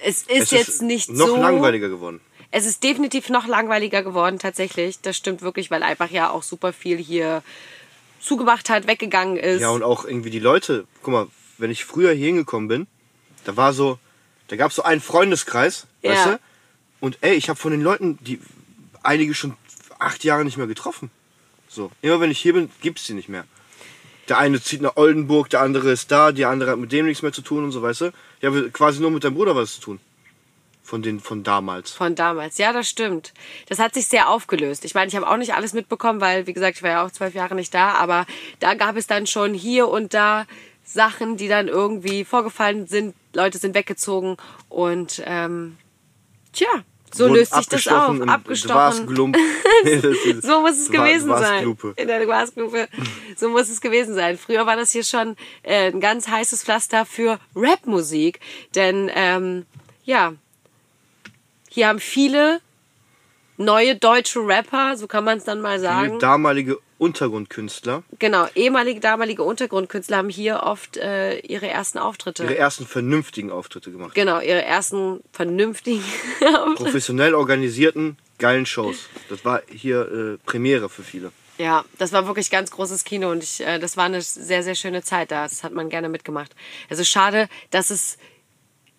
Es 0.04 0.24
ist 0.24 0.30
es 0.30 0.52
jetzt 0.52 0.82
nicht 0.82 1.10
noch 1.10 1.28
so 1.28 1.36
langweiliger 1.38 1.89
geworden. 1.89 2.20
Es 2.52 2.66
ist 2.66 2.84
definitiv 2.84 3.30
noch 3.30 3.47
langweiliger 3.47 4.04
geworden, 4.04 4.38
tatsächlich. 4.39 4.99
Das 5.02 5.16
stimmt 5.16 5.41
wirklich, 5.41 5.72
weil 5.72 5.84
einfach 5.84 6.10
ja 6.10 6.30
auch 6.30 6.43
super 6.43 6.74
viel 6.74 6.97
hier 6.97 7.43
zugemacht 8.20 8.70
hat, 8.70 8.88
weggegangen 8.88 9.38
ist. 9.38 9.62
Ja, 9.62 9.70
und 9.70 9.84
auch 9.84 10.06
irgendwie 10.06 10.30
die 10.30 10.39
Leute, 10.39 10.86
guck 11.02 11.14
mal, 11.14 11.28
wenn 11.58 11.72
ich 11.72 11.86
früher 11.86 12.12
hier 12.12 12.26
hingekommen 12.28 12.68
bin, 12.68 12.88
da 13.45 13.56
war 13.56 13.74
so, 13.74 13.99
da 14.49 14.56
gab 14.58 14.72
es 14.72 14.76
so 14.76 14.84
einen 14.84 15.02
Freundeskreis, 15.02 15.88
Ja. 16.02 16.12
weißt 16.12 16.26
du? 16.28 16.39
Und 16.99 17.18
ey, 17.22 17.34
ich 17.36 17.49
habe 17.49 17.58
von 17.58 17.72
den 17.72 17.82
Leuten, 17.82 18.18
die 18.22 18.39
einige 19.02 19.34
schon 19.34 19.56
acht 19.97 20.24
Jahre 20.24 20.43
nicht 20.45 20.58
mehr 20.58 20.68
getroffen. 20.68 21.10
So, 21.68 21.89
immer 22.02 22.20
wenn 22.20 22.32
ich 22.32 22.39
hier 22.39 22.54
bin, 22.54 22.70
gibt's 22.82 23.06
die 23.06 23.14
nicht 23.14 23.30
mehr. 23.30 23.45
Der 24.32 24.38
eine 24.38 24.61
zieht 24.61 24.82
nach 24.82 24.95
Oldenburg, 24.95 25.49
der 25.49 25.59
andere 25.59 25.91
ist 25.91 26.09
da, 26.09 26.32
die 26.32 26.45
andere 26.45 26.71
hat 26.71 26.79
mit 26.79 26.93
dem 26.93 27.05
nichts 27.05 27.21
mehr 27.21 27.34
zu 27.34 27.41
tun 27.41 27.65
und 27.65 27.73
so, 27.73 27.82
weißt 27.82 27.99
du? 27.99 28.11
Ich 28.39 28.45
habe 28.45 28.69
quasi 28.71 29.01
nur 29.01 29.11
mit 29.11 29.25
deinem 29.25 29.34
Bruder 29.34 29.57
was 29.57 29.73
zu 29.73 29.82
tun. 29.82 29.99
Von 30.84 31.01
den, 31.01 31.19
von 31.19 31.43
damals. 31.43 31.91
Von 31.91 32.15
damals. 32.15 32.57
Ja, 32.57 32.71
das 32.71 32.88
stimmt. 32.88 33.34
Das 33.67 33.77
hat 33.77 33.93
sich 33.93 34.07
sehr 34.07 34.29
aufgelöst. 34.29 34.86
Ich 34.86 34.93
meine, 34.93 35.09
ich 35.09 35.17
habe 35.17 35.27
auch 35.29 35.36
nicht 35.36 35.53
alles 35.53 35.73
mitbekommen, 35.73 36.21
weil, 36.21 36.47
wie 36.47 36.53
gesagt, 36.53 36.77
ich 36.77 36.82
war 36.82 36.91
ja 36.91 37.05
auch 37.05 37.11
zwölf 37.11 37.34
Jahre 37.34 37.55
nicht 37.55 37.73
da, 37.73 37.89
aber 37.95 38.25
da 38.61 38.73
gab 38.73 38.95
es 38.95 39.05
dann 39.05 39.27
schon 39.27 39.53
hier 39.53 39.89
und 39.89 40.13
da 40.13 40.45
Sachen, 40.86 41.36
die 41.36 41.49
dann 41.49 41.67
irgendwie 41.67 42.23
vorgefallen 42.23 42.88
sind. 42.88 43.13
Leute 43.34 43.57
sind 43.57 43.75
weggezogen 43.75 44.38
und 44.69 45.21
ähm, 45.25 45.75
tja, 46.53 46.69
so 47.14 47.28
löst 47.28 47.53
sich 47.53 47.68
das 47.68 47.88
auf. 47.88 48.22
abgestochen. 48.28 49.26
So 50.41 50.62
muss 50.62 50.78
es 50.78 50.89
gewesen 50.91 51.30
sein. 51.30 51.76
In 51.95 52.07
der 52.07 52.26
Glasglupe. 52.26 52.88
So 53.36 53.49
muss 53.49 53.70
es 53.70 53.82
gewesen 53.82 54.14
sein. 54.16 54.38
Früher 54.38 54.66
war 54.66 54.76
das 54.76 54.91
hier 54.91 55.03
schon 55.03 55.36
äh, 55.64 55.91
ein 55.91 55.99
ganz 55.99 56.28
heißes 56.28 56.64
Pflaster 56.64 57.05
für 57.05 57.39
Rapmusik. 57.55 58.39
Denn, 58.76 59.09
ähm, 59.14 59.66
ja, 60.03 60.34
hier 61.70 61.88
haben 61.88 61.99
viele 61.99 62.62
neue 63.57 63.95
deutsche 63.95 64.39
Rapper, 64.39 64.97
so 64.97 65.07
kann 65.07 65.24
man 65.24 65.38
es 65.38 65.43
dann 65.43 65.62
mal 65.62 65.78
Viele 65.78 65.84
sagen. 65.89 66.20
damalige 66.20 66.78
Untergrundkünstler, 67.02 68.04
Genau, 68.20 68.45
ehemalige, 68.54 68.99
damalige 68.99 69.41
Untergrundkünstler 69.43 70.18
haben 70.18 70.30
hier 70.30 70.62
oft 70.64 70.97
äh, 70.97 71.39
ihre 71.39 71.68
ersten 71.68 71.97
Auftritte. 71.97 72.43
ihre 72.43 72.58
ersten 72.58 72.86
vernünftigen 72.86 73.49
Auftritte 73.52 73.91
gemacht. 73.91 74.14
genau, 74.14 74.39
ihre 74.39 74.64
ersten 74.64 75.20
vernünftigen 75.34 76.04
Auftritte. 76.41 76.84
professionell 76.84 77.34
organisierten, 77.34 78.18
geilen 78.38 78.66
Shows. 78.68 79.10
Das 79.30 79.43
war 79.43 79.62
hier 79.68 80.02
äh, 80.12 80.38
Premiere 80.45 80.89
für 80.89 81.02
viele. 81.04 81.32
Ja, 81.58 81.86
das 81.97 82.12
war 82.12 82.28
wirklich 82.28 82.49
ganz 82.52 82.70
großes 82.72 83.04
Kino 83.04 83.32
und 83.32 83.43
ich, 83.43 83.62
äh, 83.66 83.80
das 83.80 83.97
war 83.97 84.06
eine 84.06 84.22
sehr, 84.22 84.62
sehr 84.62 84.76
schöne 84.76 85.02
Zeit 85.04 85.32
da. 85.32 85.43
Das 85.43 85.64
hat 85.64 85.74
man 85.74 85.89
gerne 85.89 86.08
mitgemacht. 86.08 86.56
Also 86.89 87.04
schade, 87.04 87.49
dass 87.72 87.89
es 87.89 88.18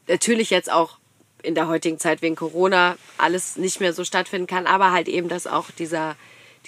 natürlich 0.08 0.50
jetzt 0.50 0.70
auch 0.72 0.98
in 1.42 1.54
der 1.54 1.68
heutigen 1.68 1.98
Zeit 1.98 2.20
wegen 2.22 2.34
Corona 2.36 2.96
alles 3.16 3.56
nicht 3.56 3.80
mehr 3.80 3.92
so 3.92 4.04
stattfinden 4.04 4.46
kann, 4.48 4.66
aber 4.66 4.90
halt 4.92 5.08
eben, 5.08 5.28
dass 5.28 5.46
auch 5.46 5.70
dieser, 5.72 6.14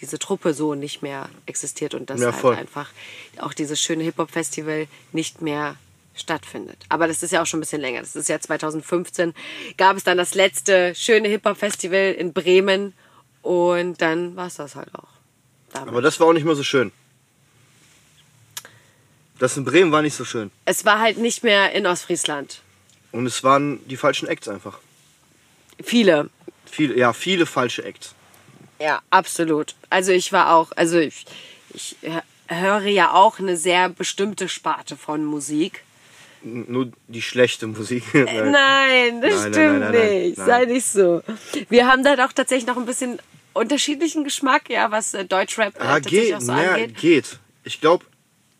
diese 0.01 0.19
Truppe 0.19 0.55
so 0.55 0.75
nicht 0.75 1.03
mehr 1.03 1.29
existiert 1.47 1.95
und 1.95 2.11
dass 2.11 2.21
Ja, 2.21 2.33
halt 2.43 2.59
einfach 2.59 2.91
auch 3.39 3.53
dieses 3.55 3.81
schöne 3.81 4.05
Hip-Hop-Festival 4.05 4.87
nicht 5.13 5.41
mehr 5.41 5.77
stattfindet. 6.17 6.79
Aber 6.89 7.07
das 7.09 7.23
ist 7.23 7.33
ja 7.33 7.43
auch 7.43 7.47
schon 7.47 7.59
ein 7.59 7.63
bisschen 7.63 7.81
länger. 7.81 8.01
Das 8.01 8.15
ist 8.17 8.29
ja 8.29 8.41
2015. 8.41 9.35
Gab 9.77 9.97
es 9.97 10.05
dann 10.05 10.17
das 10.19 10.35
letzte 10.35 10.95
schöne 10.95 11.29
Hip-Hop-Festival 11.29 12.13
in 12.13 12.33
Bremen 12.33 12.93
und 13.43 14.01
dann 14.01 14.37
war 14.37 14.47
es 14.47 14.57
das 14.57 14.75
halt 14.77 14.95
auch. 14.95 15.09
Damit. 15.73 15.89
Aber 15.89 16.03
das 16.03 16.21
war 16.21 16.29
auch 16.29 16.33
nicht 16.33 16.45
mehr 16.45 16.55
so 16.55 16.63
schön. 16.63 16.93
Das 19.39 19.57
in 19.57 19.65
Bremen 19.65 19.91
war 19.91 20.03
nicht 20.03 20.15
so 20.15 20.25
schön. 20.25 20.51
es 20.65 20.85
war 20.85 21.01
halt 21.01 21.19
nicht 21.19 21.43
mehr 21.43 21.73
in 21.73 21.87
Ostfriesland. 21.87 22.61
Und 23.11 23.27
es 23.27 23.43
waren 23.43 23.81
die 23.89 23.97
falschen 23.97 24.29
Acts 24.29 24.49
einfach. 24.49 24.79
Viele. 25.83 26.31
Viele, 26.67 26.97
ja, 26.97 27.13
viele 27.13 27.47
falsche 27.47 27.85
Acts. 27.85 28.15
Ja, 28.85 29.01
absolut. 29.11 29.75
Also 29.91 30.13
ich 30.13 30.33
war 30.33 30.55
auch, 30.55 30.73
also 30.77 30.99
ich, 30.99 31.25
ich 31.73 31.97
höre 32.49 32.83
ja 32.87 33.13
auch 33.13 33.39
eine 33.39 33.57
sehr 33.57 33.89
bestimmte 33.89 34.49
Sparte 34.49 34.97
von 34.97 35.25
Musik. 35.25 35.83
Nur 36.43 36.93
die 37.09 37.23
schlechte 37.23 37.67
Musik. 37.67 38.05
Äh, 38.15 38.51
Nein, 38.51 39.23
das 39.23 39.43
Nein, 39.45 39.53
stimmt 39.55 39.81
nein, 39.81 39.93
nein, 39.93 40.19
nicht. 40.23 40.37
Sei 40.37 40.65
nicht 40.67 40.87
so. 40.87 41.23
Wir 41.71 41.87
haben 41.87 42.05
da 42.05 42.17
doch 42.17 42.33
tatsächlich 42.33 42.67
noch 42.67 42.77
ein 42.77 42.85
bisschen 42.85 43.19
unterschiedlichen 43.55 44.25
Geschmack, 44.25 44.69
ja, 44.69 44.91
was 44.91 45.15
äh, 45.15 45.25
Deutschrap 45.25 45.77
äh, 45.77 45.81
Ah, 45.81 45.85
tatsächlich 45.95 46.23
geht, 46.27 46.35
auch 46.35 46.41
so 46.41 46.53
naja, 46.53 46.73
angeht. 46.75 46.97
geht. 46.99 47.39
Ich 47.63 47.81
glaube, 47.81 48.05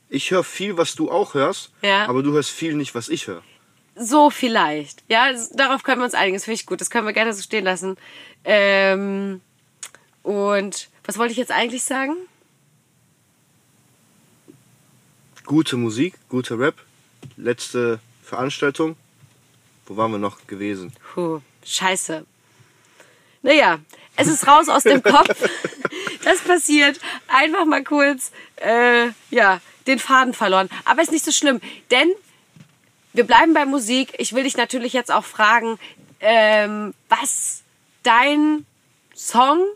ich 0.09 0.31
höre 0.31 0.45
viel, 0.45 0.79
was 0.79 0.95
du 0.95 1.11
auch 1.11 1.35
hörst, 1.35 1.71
Ja. 1.83 2.07
aber 2.07 2.23
du 2.23 2.33
hörst 2.33 2.51
viel 2.51 2.75
nicht, 2.75 2.95
was 2.95 3.09
ich 3.11 3.27
höre. 3.27 3.43
So 3.97 4.31
vielleicht. 4.31 5.03
Ja, 5.09 5.27
darauf 5.53 5.83
können 5.83 6.01
wir 6.01 6.05
uns 6.07 6.15
einigen. 6.15 6.37
Das 6.37 6.45
finde 6.45 6.55
ich 6.55 6.65
gut. 6.67 6.81
Das 6.81 6.89
können 6.91 7.07
wir 7.07 7.13
gerne 7.13 7.35
so 7.35 7.43
stehen 7.43 7.65
lassen. 7.65 7.97
Ähm, 8.45 9.41
und 10.25 10.89
was 11.05 11.19
wollte 11.19 11.33
ich 11.33 11.39
jetzt 11.39 11.53
eigentlich 11.53 11.85
sagen? 11.85 12.17
Gute 15.45 15.77
Musik, 15.77 16.15
guter 16.29 16.59
Rap. 16.59 16.75
Letzte 17.37 18.01
Veranstaltung. 18.23 18.97
Wo 19.87 19.97
waren 19.97 20.11
wir 20.11 20.19
noch 20.19 20.47
gewesen? 20.47 20.93
Puh, 21.13 21.41
scheiße. 21.65 22.25
Naja, 23.43 23.79
es 24.17 24.27
ist 24.27 24.47
raus 24.47 24.69
aus 24.69 24.83
dem 24.83 25.03
Kopf. 25.03 25.49
Das 26.25 26.39
passiert. 26.41 26.99
Einfach 27.29 27.67
mal 27.67 27.85
kurz, 27.85 28.33
äh, 28.57 29.09
ja, 29.31 29.61
den 29.87 29.99
Faden 29.99 30.33
verloren. 30.33 30.71
Aber 30.87 31.03
ist 31.03 31.13
nicht 31.13 31.25
so 31.25 31.33
schlimm, 31.33 31.61
denn 31.91 32.11
wir 33.13 33.25
bleiben 33.25 33.53
bei 33.53 33.67
Musik. 33.67 34.15
Ich 34.17 34.33
will 34.33 34.45
dich 34.45 34.57
natürlich 34.57 34.95
jetzt 34.95 35.13
auch 35.13 35.25
fragen, 35.25 35.79
ähm, 36.21 36.95
was 37.11 37.63
dein 38.05 38.65
Song 39.15 39.67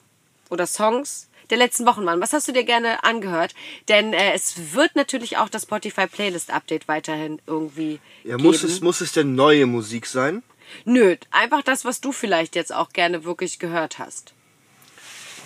oder 0.50 0.66
Songs 0.66 1.28
der 1.50 1.58
letzten 1.58 1.86
Wochen 1.86 2.04
waren? 2.04 2.20
Was 2.20 2.32
hast 2.32 2.46
du 2.48 2.52
dir 2.52 2.64
gerne 2.64 3.02
angehört? 3.04 3.54
Denn 3.88 4.12
äh, 4.12 4.32
es 4.34 4.74
wird 4.74 4.94
natürlich 4.96 5.36
auch 5.38 5.48
das 5.48 5.62
Spotify 5.62 6.06
Playlist 6.06 6.50
Update 6.50 6.88
weiterhin 6.88 7.40
irgendwie 7.46 8.00
Ja, 8.24 8.36
geben. 8.36 8.42
muss 8.48 8.62
es, 8.62 8.80
muss 8.80 9.00
es 9.00 9.12
denn 9.12 9.34
neue 9.34 9.66
Musik 9.66 10.06
sein? 10.06 10.42
Nö, 10.84 11.16
einfach 11.30 11.62
das, 11.62 11.84
was 11.86 12.00
du 12.02 12.12
vielleicht 12.12 12.54
jetzt 12.54 12.74
auch 12.74 12.90
gerne 12.90 13.24
wirklich 13.24 13.58
gehört 13.58 13.98
hast. 13.98 14.34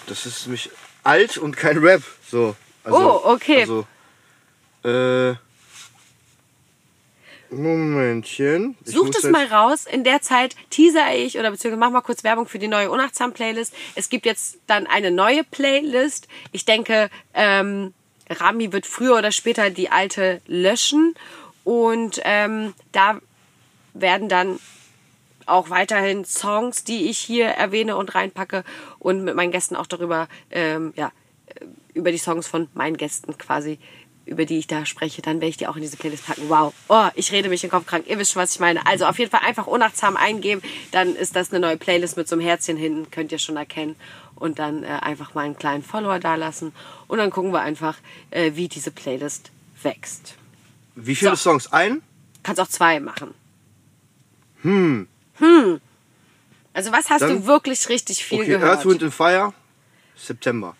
Das 0.07 0.27
ist 0.27 0.47
nämlich 0.47 0.71
alt 1.05 1.39
und 1.39 1.57
kein 1.57 1.79
Rap. 1.79 2.03
So. 2.29 2.57
Also, 2.83 2.99
Oh, 3.25 3.33
okay. 3.35 3.61
Also, 3.61 3.87
äh, 4.85 5.37
Momentchen. 7.53 8.77
Ich 8.85 8.93
Such 8.95 9.07
muss 9.07 9.15
das 9.17 9.23
jetzt- 9.25 9.33
mal 9.33 9.47
raus. 9.47 9.87
In 9.87 10.05
der 10.05 10.23
Zeit 10.23 10.57
teaser 10.71 11.15
ich 11.15 11.39
oder 11.39 11.51
beziehungsweise 11.51 11.79
mach 11.81 11.91
mal 11.91 12.01
kurz 12.01 12.25
Werbung 12.25 12.47
für 12.47 12.59
die 12.59 12.69
neue 12.69 12.91
Unachtsam 12.91 13.33
Playlist. 13.33 13.75
Es 13.95 14.09
gibt 14.09 14.27
jetzt 14.27 14.59
dann 14.67 14.87
eine 14.87 15.11
neue 15.11 15.45
Playlist. 15.45 16.29
Ich 16.53 16.65
denke, 16.65 17.11
ähm, 17.35 17.93
Rami 18.31 18.73
wird 18.73 18.87
früher 18.87 19.17
oder 19.19 19.33
später 19.33 19.71
die 19.71 19.91
alte 19.91 20.41
löschen 20.47 21.15
und 21.65 22.21
ähm, 22.25 22.73
da 22.93 23.19
werden 23.95 24.29
dann 24.29 24.59
auch 25.45 25.71
weiterhin 25.71 26.25
Songs, 26.25 26.85
die 26.85 27.11
ich 27.11 27.19
hier 27.19 27.47
erwähne 27.47 27.97
und 27.97 28.15
reinpacke 28.15 28.65
und 28.99 29.25
mit 29.25 29.35
meinen 29.35 29.51
Gästen 29.51 29.77
auch 29.77 29.87
darüber, 29.87 30.29
ähm, 30.51 30.95
ja, 30.97 31.11
äh, 31.47 31.67
über 31.95 32.11
die 32.13 32.19
Songs 32.19 32.47
von 32.47 32.69
meinen 32.75 32.97
Gästen 32.97 33.37
quasi, 33.37 33.79
über 34.25 34.45
die 34.45 34.59
ich 34.59 34.67
da 34.67 34.87
spreche, 34.87 35.21
dann 35.23 35.37
werde 35.37 35.49
ich 35.49 35.57
die 35.57 35.67
auch 35.67 35.77
in 35.77 35.83
diese 35.83 35.97
Playlist 35.97 36.27
packen. 36.27 36.49
Wow. 36.49 36.73
Oh, 36.89 37.09
ich 37.15 37.33
rede 37.33 37.49
mich 37.49 37.61
den 37.61 37.71
Kopf 37.71 37.87
krank. 37.87 38.05
Ihr 38.09 38.19
wisst 38.19 38.33
schon, 38.33 38.43
was 38.43 38.55
ich 38.55 38.61
meine. 38.61 38.87
Also 38.87 39.07
auf 39.07 39.19
jeden 39.19 39.31
Fall 39.31 39.41
einfach 39.45 39.67
unachtsam 39.67 40.17
eingeben, 40.17 40.63
dann 40.93 41.15
ist 41.17 41.35
das 41.37 41.51
eine 41.51 41.61
neue 41.61 41.77
Playlist 41.77 42.17
mit 42.17 42.29
so 42.29 42.37
einem 42.37 42.43
Herzchen 42.45 42.77
hinten, 42.77 43.11
könnt 43.11 43.33
ihr 43.33 43.39
schon 43.39 43.57
erkennen. 43.57 43.97
Und 44.37 44.59
dann 44.59 44.83
äh, 44.85 44.87
einfach 44.89 45.35
mal 45.35 45.43
einen 45.45 45.57
kleinen 45.57 45.83
Follower 45.85 46.19
dalassen. 46.19 46.73
Und 47.09 47.19
dann 47.19 47.31
gucken 47.31 47.53
wir 47.53 47.61
einfach, 47.61 47.97
äh, 48.31 48.53
wie 48.55 48.69
diese 48.69 48.91
Playlist 48.91 49.51
wächst. 49.83 50.35
Wie 50.95 51.15
viele 51.15 51.33
So. 51.37 51.51
Songs? 51.51 51.73
Ein? 51.73 52.03
Kannst 52.43 52.61
auch 52.61 52.69
zwei 52.69 52.99
machen. 53.01 53.35
Hm. 54.63 55.09
Hm. 55.39 55.81
Also 56.75 56.93
was 56.93 57.11
hast 57.11 57.23
Dann- 57.23 57.43
du 57.43 57.47
wirklich 57.47 57.89
richtig 57.89 58.25
viel 58.25 58.41
Okay, 58.41 58.51
gehört? 58.53 58.79
Earth, 58.79 58.87
Wind 58.87 59.03
and 59.03 59.15
Fire, 59.15 59.53
September. 60.17 60.77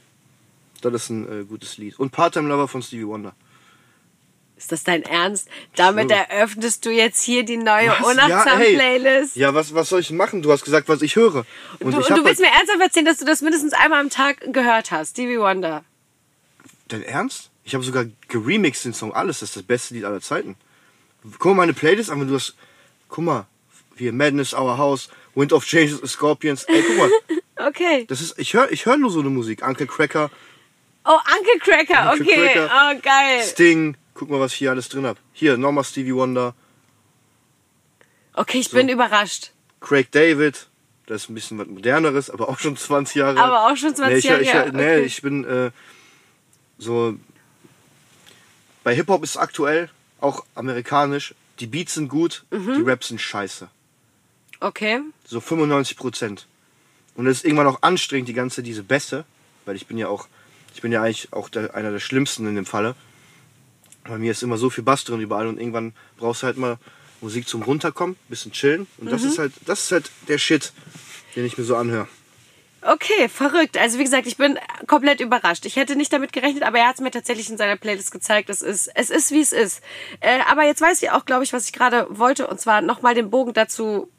Das 0.91 1.05
ist 1.05 1.11
ein 1.11 1.41
äh, 1.43 1.45
gutes 1.45 1.79
Lied. 1.79 1.99
Und 1.99 2.11
Part-Time 2.11 2.49
Lover 2.49 2.69
von 2.69 2.83
Stevie 2.83 3.07
Wonder. 3.07 3.35
Ist 4.57 4.71
das 4.71 4.85
dein 4.85 5.03
Ernst? 5.03 5.49
Damit 5.75 6.11
So. 6.11 6.15
eröffnest 6.15 6.85
du 6.87 6.91
jetzt 6.91 7.23
hier 7.23 7.45
die 7.45 7.57
neue 7.57 7.89
Was? 7.89 8.01
unachtsam 8.13 8.61
Ja, 8.61 8.65
ey. 8.67 8.75
Playlist. 8.77 9.35
Ja, 9.37 9.55
was, 9.55 9.75
was 9.75 9.89
soll 9.89 10.01
ich 10.01 10.11
machen? 10.11 10.43
Du 10.43 10.53
hast 10.53 10.65
gesagt, 10.65 10.89
was 10.89 11.03
ich 11.03 11.17
höre. 11.17 11.45
Und 11.81 11.93
du, 11.95 12.01
ich 12.01 12.09
und 12.11 12.19
du 12.19 12.25
willst 12.25 12.41
halt- 12.43 12.53
mir 12.53 12.57
ernsthaft 12.57 12.81
erzählen, 12.81 13.07
dass 13.07 13.19
du 13.19 13.25
das 13.25 13.43
mindestens 13.43 13.73
einmal 13.73 14.01
am 14.01 14.11
Tag 14.11 14.53
gehört 14.53 14.93
hast. 14.93 15.11
Stevie 15.13 15.39
Wonder. 15.41 15.85
Dein 16.89 17.03
Ernst? 17.03 17.51
Ich 17.65 17.75
habe 17.75 17.83
sogar 17.85 18.05
geremixed 18.29 18.85
den 18.85 18.95
Song. 18.95 19.13
Alles. 19.13 19.41
Das 19.41 19.51
ist 19.51 19.57
das 19.57 19.63
beste 19.65 19.95
Lied 19.95 20.05
aller 20.05 20.21
Zeiten. 20.21 20.57
Guck 21.39 21.45
mal 21.53 21.55
meine 21.55 21.75
Playlist 21.75 22.11
an, 22.11 22.21
wenn 22.21 22.29
du 22.29 22.35
hast. 22.35 22.55
Guck 23.09 23.25
mal. 23.25 23.47
Hier 23.97 24.13
Madness, 24.13 24.55
Our 24.55 24.79
House, 24.79 25.09
Wind 25.35 25.53
of 25.53 25.65
Change, 25.65 26.07
Scorpions. 26.07 26.65
Ey, 26.65 26.83
guck 26.87 26.97
mal. 26.99 27.11
Okay. 27.55 28.07
Das 28.09 28.21
ist, 28.21 28.37
ich 28.41 28.55
höre 28.55 28.73
ich 28.73 28.87
hör 28.87 28.97
nur 28.97 29.11
so 29.11 29.21
eine 29.21 29.29
Musik. 29.31 29.65
Uncle 29.65 29.87
Cracker, 29.87 30.31
Oh, 31.05 31.19
Uncle 31.37 31.59
Cracker. 31.61 32.13
Uncle 32.13 32.27
Okay. 32.27 32.49
Cracker. 32.53 32.71
Oh, 32.97 33.01
geil. 33.03 33.43
Sting. 33.43 33.97
Guck 34.15 34.31
mal, 34.31 34.39
was 34.41 34.53
ich 34.53 34.59
hier 34.59 34.71
alles 34.71 34.89
drin 34.89 35.07
hab. 35.07 35.19
Hier, 35.33 35.57
nochmal 35.57 35.85
Stevie 35.85 36.15
Wonder, 36.15 36.55
Okay, 38.35 38.59
ich 38.61 38.71
bin 38.71 38.89
überrascht. 38.89 39.51
Craig 39.81 40.11
David. 40.11 40.67
Das 41.07 41.25
ist 41.25 41.29
ein 41.31 41.35
bisschen 41.35 41.59
was 41.59 41.67
moderneres, 41.67 42.31
aber 42.31 42.49
auch 42.49 42.59
schon 42.59 42.77
20 42.77 43.17
Jahre 43.17 43.31
alt. 43.31 43.39
Aber 43.41 43.67
auch 43.71 43.77
schon 43.77 43.95
20 43.95 44.09
nee, 44.13 44.19
ich, 44.19 44.25
Jahre, 44.25 44.41
ich, 44.43 44.49
ja, 44.49 44.65
Nee, 44.73 44.97
okay. 44.97 45.01
ich 45.03 45.21
bin 45.21 45.45
äh, 45.45 45.71
so. 46.79 47.15
Bei 48.85 48.95
Hip-Hop 48.95 49.23
ist 49.23 49.31
es 49.31 49.37
aktuell, 49.37 49.91
auch 50.21 50.45
amerikanisch. 50.55 51.35
Die 51.61 51.67
Beats 51.67 51.95
sind 51.95 52.09
gut, 52.09 52.45
Mhm. 52.51 52.75
die 52.77 52.91
Raps 52.91 53.09
sind 53.09 53.21
scheiße. 53.21 53.69
Okay. 54.61 55.01
So 55.27 55.41
95 55.41 55.97
Prozent. 55.97 56.47
Und 57.15 57.27
es 57.27 57.39
ist 57.39 57.45
irgendwann 57.45 57.67
auch 57.67 57.83
anstrengend, 57.83 58.29
die 58.29 58.33
ganze 58.33 58.63
diese 58.63 58.83
Bässe, 58.83 59.25
weil 59.67 59.77
ich 59.77 59.87
bin 59.87 59.99
ja 59.99 60.09
auch, 60.09 60.29
ich 60.75 60.81
bin 60.83 60.93
ja 60.93 61.03
eigentlich 61.03 61.33
auch 61.33 61.49
der, 61.49 61.75
einer 61.75 61.91
der 61.91 62.01
Schlimmsten 62.01 62.47
in 62.47 62.55
dem 62.55 62.67
Falle. 62.67 62.95
Bei 64.05 64.19
mir 64.19 64.31
ist 64.33 64.43
immer 64.43 64.57
so 64.59 64.71
viel 64.71 64.85
Bass 64.85 65.05
drin 65.05 65.21
überall 65.21 65.47
und 65.47 65.59
irgendwann 65.59 65.93
brauchst 66.17 66.43
du 66.43 66.47
halt 66.47 66.57
mal 66.57 66.79
Musik 67.21 67.47
zum 67.47 67.63
Runterkommen, 67.63 68.17
bisschen 68.29 68.53
chillen. 68.53 68.87
Und 68.99 69.07
Mhm. 69.07 69.11
das 69.11 69.23
ist 69.23 69.39
halt, 69.39 69.53
das 69.67 69.85
ist 69.85 69.93
halt 69.93 70.11
der 70.29 70.39
Shit, 70.39 70.73
den 71.37 71.45
ich 71.45 71.57
mir 71.57 71.65
so 71.65 71.77
anhöre. 71.77 72.09
Okay, 72.85 73.29
verrückt. 73.29 73.79
Also 73.79 74.01
wie 74.01 74.03
gesagt, 74.03 74.27
ich 74.27 74.37
bin 74.37 74.59
komplett 74.89 75.21
überrascht. 75.21 75.65
Ich 75.67 75.77
hätte 75.77 75.95
nicht 75.95 76.13
damit 76.13 76.33
gerechnet, 76.33 76.65
aber 76.65 76.79
er 76.79 76.89
hat 76.89 76.97
es 76.97 77.01
mir 77.01 77.13
tatsächlich 77.13 77.49
in 77.49 77.57
seiner 77.57 77.77
Playlist 77.77 78.11
gezeigt. 78.11 78.51
Es 78.51 78.61
ist, 78.61 78.89
es 78.97 79.09
ist 79.11 79.31
wie 79.31 79.41
es 79.41 79.53
ist. 79.53 79.81
Äh, 80.19 80.41
aber 80.51 80.65
jetzt 80.65 80.81
weiß 80.81 81.01
ich 81.01 81.11
auch, 81.11 81.25
glaube 81.25 81.45
ich, 81.45 81.53
was 81.53 81.67
ich 81.67 81.73
gerade 81.73 82.07
wollte, 82.11 82.49
und 82.49 82.61
zwar 82.61 82.81
nochmal 82.81 83.15
den 83.15 83.31
Bogen 83.31 83.53
dazu 83.53 84.11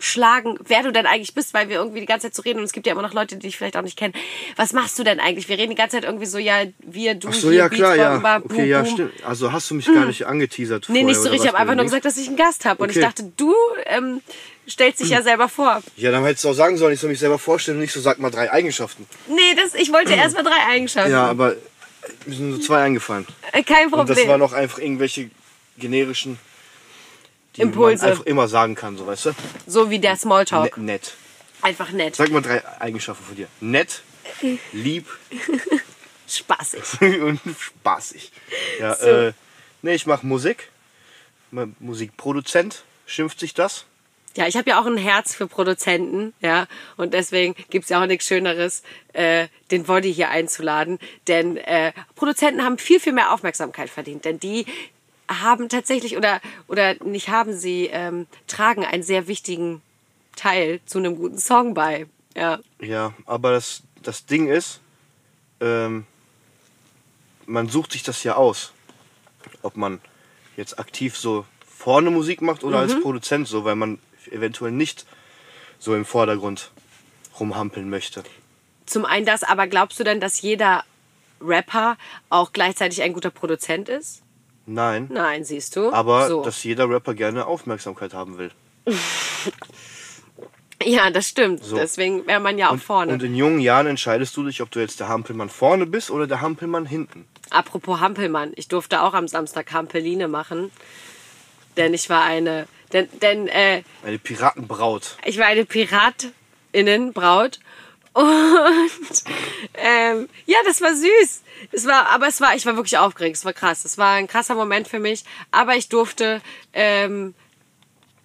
schlagen, 0.00 0.58
wer 0.66 0.82
du 0.82 0.90
denn 0.92 1.06
eigentlich 1.06 1.34
bist, 1.34 1.54
weil 1.54 1.68
wir 1.68 1.76
irgendwie 1.76 2.00
die 2.00 2.06
ganze 2.06 2.26
Zeit 2.26 2.34
so 2.34 2.42
reden 2.42 2.58
und 2.58 2.64
es 2.64 2.72
gibt 2.72 2.86
ja 2.86 2.92
immer 2.92 3.02
noch 3.02 3.12
Leute, 3.12 3.36
die 3.36 3.46
dich 3.46 3.56
vielleicht 3.56 3.76
auch 3.76 3.82
nicht 3.82 3.96
kennen. 3.96 4.14
Was 4.56 4.72
machst 4.72 4.98
du 4.98 5.04
denn 5.04 5.20
eigentlich? 5.20 5.48
Wir 5.48 5.58
reden 5.58 5.70
die 5.70 5.76
ganze 5.76 5.96
Zeit 5.96 6.04
irgendwie 6.04 6.26
so, 6.26 6.38
ja, 6.38 6.62
wir, 6.80 7.14
du, 7.14 7.28
Ach 7.28 7.34
so, 7.34 7.50
hier, 7.50 7.58
ja 7.58 7.68
klar, 7.68 7.94
ja. 7.94 8.14
Bomber, 8.14 8.42
Okay, 8.44 8.56
boom, 8.56 8.66
ja, 8.66 8.84
stimmt. 8.84 9.12
Also 9.24 9.52
hast 9.52 9.70
du 9.70 9.74
mich 9.76 9.86
gar 9.86 10.06
nicht 10.06 10.26
angeteasert 10.26 10.86
Nee, 10.88 11.00
vorher, 11.00 11.06
nicht 11.06 11.16
so 11.18 11.28
richtig. 11.28 11.42
Ich 11.42 11.48
habe 11.48 11.58
einfach 11.58 11.74
nur 11.74 11.84
gesagt, 11.84 12.04
dass 12.04 12.16
ich 12.16 12.26
einen 12.28 12.36
Gast 12.36 12.64
habe. 12.64 12.82
Und 12.82 12.90
ich 12.90 12.96
Okay. 12.96 13.06
dachte, 13.06 13.32
du 13.36 13.54
ähm, 13.86 14.20
stellst 14.68 15.00
dich 15.00 15.10
ja 15.10 15.22
selber 15.22 15.48
vor. 15.48 15.82
Ja, 15.96 16.10
dann 16.10 16.24
hättest 16.24 16.44
du 16.44 16.48
auch 16.48 16.54
sagen 16.54 16.76
sollen, 16.76 16.94
ich 16.94 17.00
soll 17.00 17.10
mich 17.10 17.18
selber 17.20 17.38
vorstellen 17.38 17.76
und 17.76 17.82
nicht 17.82 17.92
so, 17.92 18.00
sag 18.00 18.18
mal 18.18 18.30
drei 18.30 18.50
Eigenschaften. 18.50 19.06
Nee, 19.28 19.54
das, 19.56 19.74
ich 19.74 19.92
wollte 19.92 20.14
erst 20.14 20.34
mal 20.34 20.42
drei 20.42 20.66
Eigenschaften. 20.68 21.10
Ja, 21.12 21.26
aber 21.26 21.56
mir 22.26 22.34
sind 22.36 22.50
nur 22.50 22.60
zwei 22.60 22.82
eingefallen. 22.82 23.26
Äh, 23.52 23.62
Kein 23.62 23.84
Und 23.86 23.90
Problem. 23.92 24.16
das 24.16 24.26
waren 24.26 24.42
auch 24.42 24.52
einfach 24.52 24.78
irgendwelche 24.78 25.30
generischen, 25.78 26.38
Impulse. 27.60 28.06
einfach 28.06 28.24
immer 28.26 28.48
sagen 28.48 28.74
kann, 28.74 28.96
so 28.96 29.06
weißt 29.06 29.26
du? 29.26 29.32
so 29.66 29.90
wie 29.90 29.98
der 29.98 30.16
Smalltalk. 30.16 30.76
Ne 30.76 30.84
nett. 30.84 31.14
Einfach 31.62 31.90
nett. 31.92 32.16
Sag 32.16 32.30
mal 32.30 32.40
drei 32.40 32.62
Eigenschaften 32.80 33.24
von 33.24 33.36
dir. 33.36 33.48
Nett, 33.60 34.02
lieb 34.72 35.06
Spaßig. 36.30 36.82
und 37.22 37.40
spaßig. 37.58 38.32
Ja, 38.78 38.94
So. 38.94 39.06
äh, 39.06 39.32
nee, 39.82 39.94
ich 39.94 40.06
mache 40.06 40.26
Musik. 40.26 40.68
Musikproduzent 41.80 42.84
schimpft 43.06 43.40
sich 43.40 43.54
das. 43.54 43.84
Ja, 44.36 44.46
ich 44.46 44.56
habe 44.56 44.70
ja 44.70 44.80
auch 44.80 44.86
ein 44.86 44.96
Herz 44.96 45.34
für 45.34 45.48
Produzenten, 45.48 46.32
ja. 46.40 46.68
Und 46.96 47.14
deswegen 47.14 47.56
gibt's 47.70 47.88
ja 47.88 48.00
auch 48.00 48.06
nichts 48.06 48.26
Schöneres, 48.26 48.84
äh, 49.12 49.48
den 49.72 49.82
Body 49.82 50.14
hier 50.14 50.30
einzuladen. 50.30 51.00
Denn 51.26 51.56
äh, 51.56 51.92
Produzenten 52.14 52.62
haben 52.62 52.78
viel, 52.78 53.00
viel 53.00 53.12
mehr 53.12 53.32
Aufmerksamkeit 53.32 53.90
verdient. 53.90 54.24
Denn 54.24 54.38
die 54.38 54.66
haben 55.30 55.68
tatsächlich, 55.68 56.16
oder, 56.16 56.40
oder 56.66 56.94
nicht 57.04 57.28
haben 57.28 57.56
sie, 57.56 57.86
ähm, 57.92 58.26
tragen 58.46 58.84
einen 58.84 59.02
sehr 59.02 59.28
wichtigen 59.28 59.80
Teil 60.36 60.80
zu 60.86 60.98
einem 60.98 61.16
guten 61.16 61.38
Song 61.38 61.74
bei. 61.74 62.06
Ja. 62.36 62.58
Ja, 62.80 63.14
aber 63.26 63.52
das, 63.52 63.82
das 64.02 64.26
Ding 64.26 64.48
ist, 64.48 64.80
ähm, 65.60 66.06
man 67.46 67.68
sucht 67.68 67.92
sich 67.92 68.02
das 68.02 68.22
ja 68.24 68.36
aus. 68.36 68.72
Ob 69.62 69.76
man 69.76 70.00
jetzt 70.56 70.78
aktiv 70.78 71.16
so 71.16 71.46
vorne 71.66 72.10
Musik 72.10 72.42
macht 72.42 72.62
oder 72.62 72.78
als 72.78 73.00
Produzent 73.00 73.48
so, 73.48 73.64
weil 73.64 73.76
man 73.76 73.98
eventuell 74.30 74.72
nicht 74.72 75.06
so 75.78 75.94
im 75.94 76.04
Vordergrund 76.04 76.70
rumhampeln 77.38 77.88
möchte. 77.88 78.22
Zum 78.84 79.04
einen 79.04 79.24
das, 79.24 79.42
aber 79.42 79.66
glaubst 79.66 79.98
du 79.98 80.04
denn, 80.04 80.20
dass 80.20 80.42
jeder 80.42 80.84
Rapper 81.40 81.96
auch 82.28 82.52
gleichzeitig 82.52 83.02
ein 83.02 83.14
guter 83.14 83.30
Produzent 83.30 83.88
ist? 83.88 84.22
Nein, 84.66 85.08
Nein, 85.10 85.44
siehst 85.44 85.74
du. 85.76 85.92
aber 85.92 86.28
so. 86.28 86.42
dass 86.44 86.62
jeder 86.64 86.88
Rapper 86.88 87.14
gerne 87.14 87.46
Aufmerksamkeit 87.46 88.14
haben 88.14 88.38
will. 88.38 88.50
Ja, 90.82 91.10
das 91.10 91.28
stimmt. 91.28 91.62
So. 91.62 91.76
Deswegen 91.76 92.26
wäre 92.26 92.40
man 92.40 92.56
ja 92.56 92.68
auch 92.68 92.72
Und, 92.72 92.82
vorne. 92.82 93.12
und 93.12 93.22
in 93.22 93.34
jungen 93.34 93.60
Jahren 93.60 93.86
entscheidest 93.86 94.34
du 94.36 94.44
dich, 94.44 94.62
ob 94.62 94.70
du 94.70 94.80
jetzt 94.80 94.98
der 94.98 95.08
Hampelmann 95.08 95.50
vorne 95.50 95.84
bist 95.84 96.10
oder 96.10 96.26
der 96.26 96.40
Hampelmann 96.40 96.86
hinten. 96.86 97.26
Apropos 97.50 98.00
Hampelmann, 98.00 98.52
ich 98.56 98.68
durfte 98.68 99.02
auch 99.02 99.12
am 99.12 99.28
Samstag 99.28 99.72
Hampeline 99.72 100.26
machen. 100.26 100.70
Denn 101.76 101.92
ich 101.92 102.08
war 102.08 102.24
eine. 102.24 102.66
Denn, 102.94 103.08
denn 103.20 103.46
äh, 103.48 103.82
Eine 104.04 104.18
Piratenbraut. 104.18 105.18
ich 105.26 105.36
war 105.38 105.46
eine 105.46 105.66
Piratinnenbraut. 105.66 107.60
Und 108.12 109.24
ähm, 109.74 110.28
ja, 110.46 110.58
das 110.64 110.80
war 110.80 110.94
süß. 110.94 111.42
Es 111.72 111.86
war, 111.86 112.08
aber 112.08 112.26
es 112.26 112.40
war, 112.40 112.54
ich 112.56 112.66
war 112.66 112.74
wirklich 112.76 112.98
aufgeregt. 112.98 113.36
Es 113.36 113.44
war 113.44 113.52
krass. 113.52 113.84
Es 113.84 113.98
war 113.98 114.14
ein 114.14 114.26
krasser 114.26 114.54
Moment 114.54 114.88
für 114.88 114.98
mich. 114.98 115.24
Aber 115.50 115.76
ich 115.76 115.88
durfte 115.88 116.40
ähm, 116.72 117.34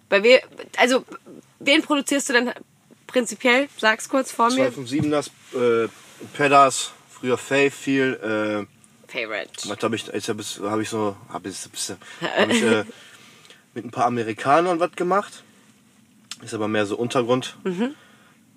bei 0.08 0.22
we 0.22 0.40
also 0.76 1.04
wen 1.60 1.82
produzierst 1.82 2.28
du 2.28 2.32
denn 2.32 2.52
prinzipiell? 3.06 3.68
Sag's 3.78 4.08
kurz 4.08 4.32
vor 4.32 4.50
mir. 4.50 4.72
257ers, 4.72 5.30
äh, 5.54 5.88
Pedas, 6.34 6.92
früher 7.08 7.38
Faith 7.38 7.72
viel, 7.72 8.14
äh, 8.14 8.66
Favorite. 9.08 9.50
Was 9.68 9.78
habe 9.82 9.96
ich, 9.96 10.06
jetzt 10.06 10.28
habe 10.28 10.42
ich, 10.42 10.60
hab 10.60 10.80
ich 10.80 10.88
so, 10.88 11.16
habe 11.28 11.48
ich, 11.48 11.56
hab 11.56 12.50
ich 12.50 12.62
äh, 12.62 12.84
mit 13.74 13.84
ein 13.84 13.90
paar 13.90 14.06
Amerikanern 14.06 14.80
was 14.80 14.92
gemacht. 14.92 15.44
Ist 16.42 16.54
aber 16.54 16.68
mehr 16.68 16.86
so 16.86 16.96
Untergrund. 16.96 17.56
Mhm. 17.64 17.94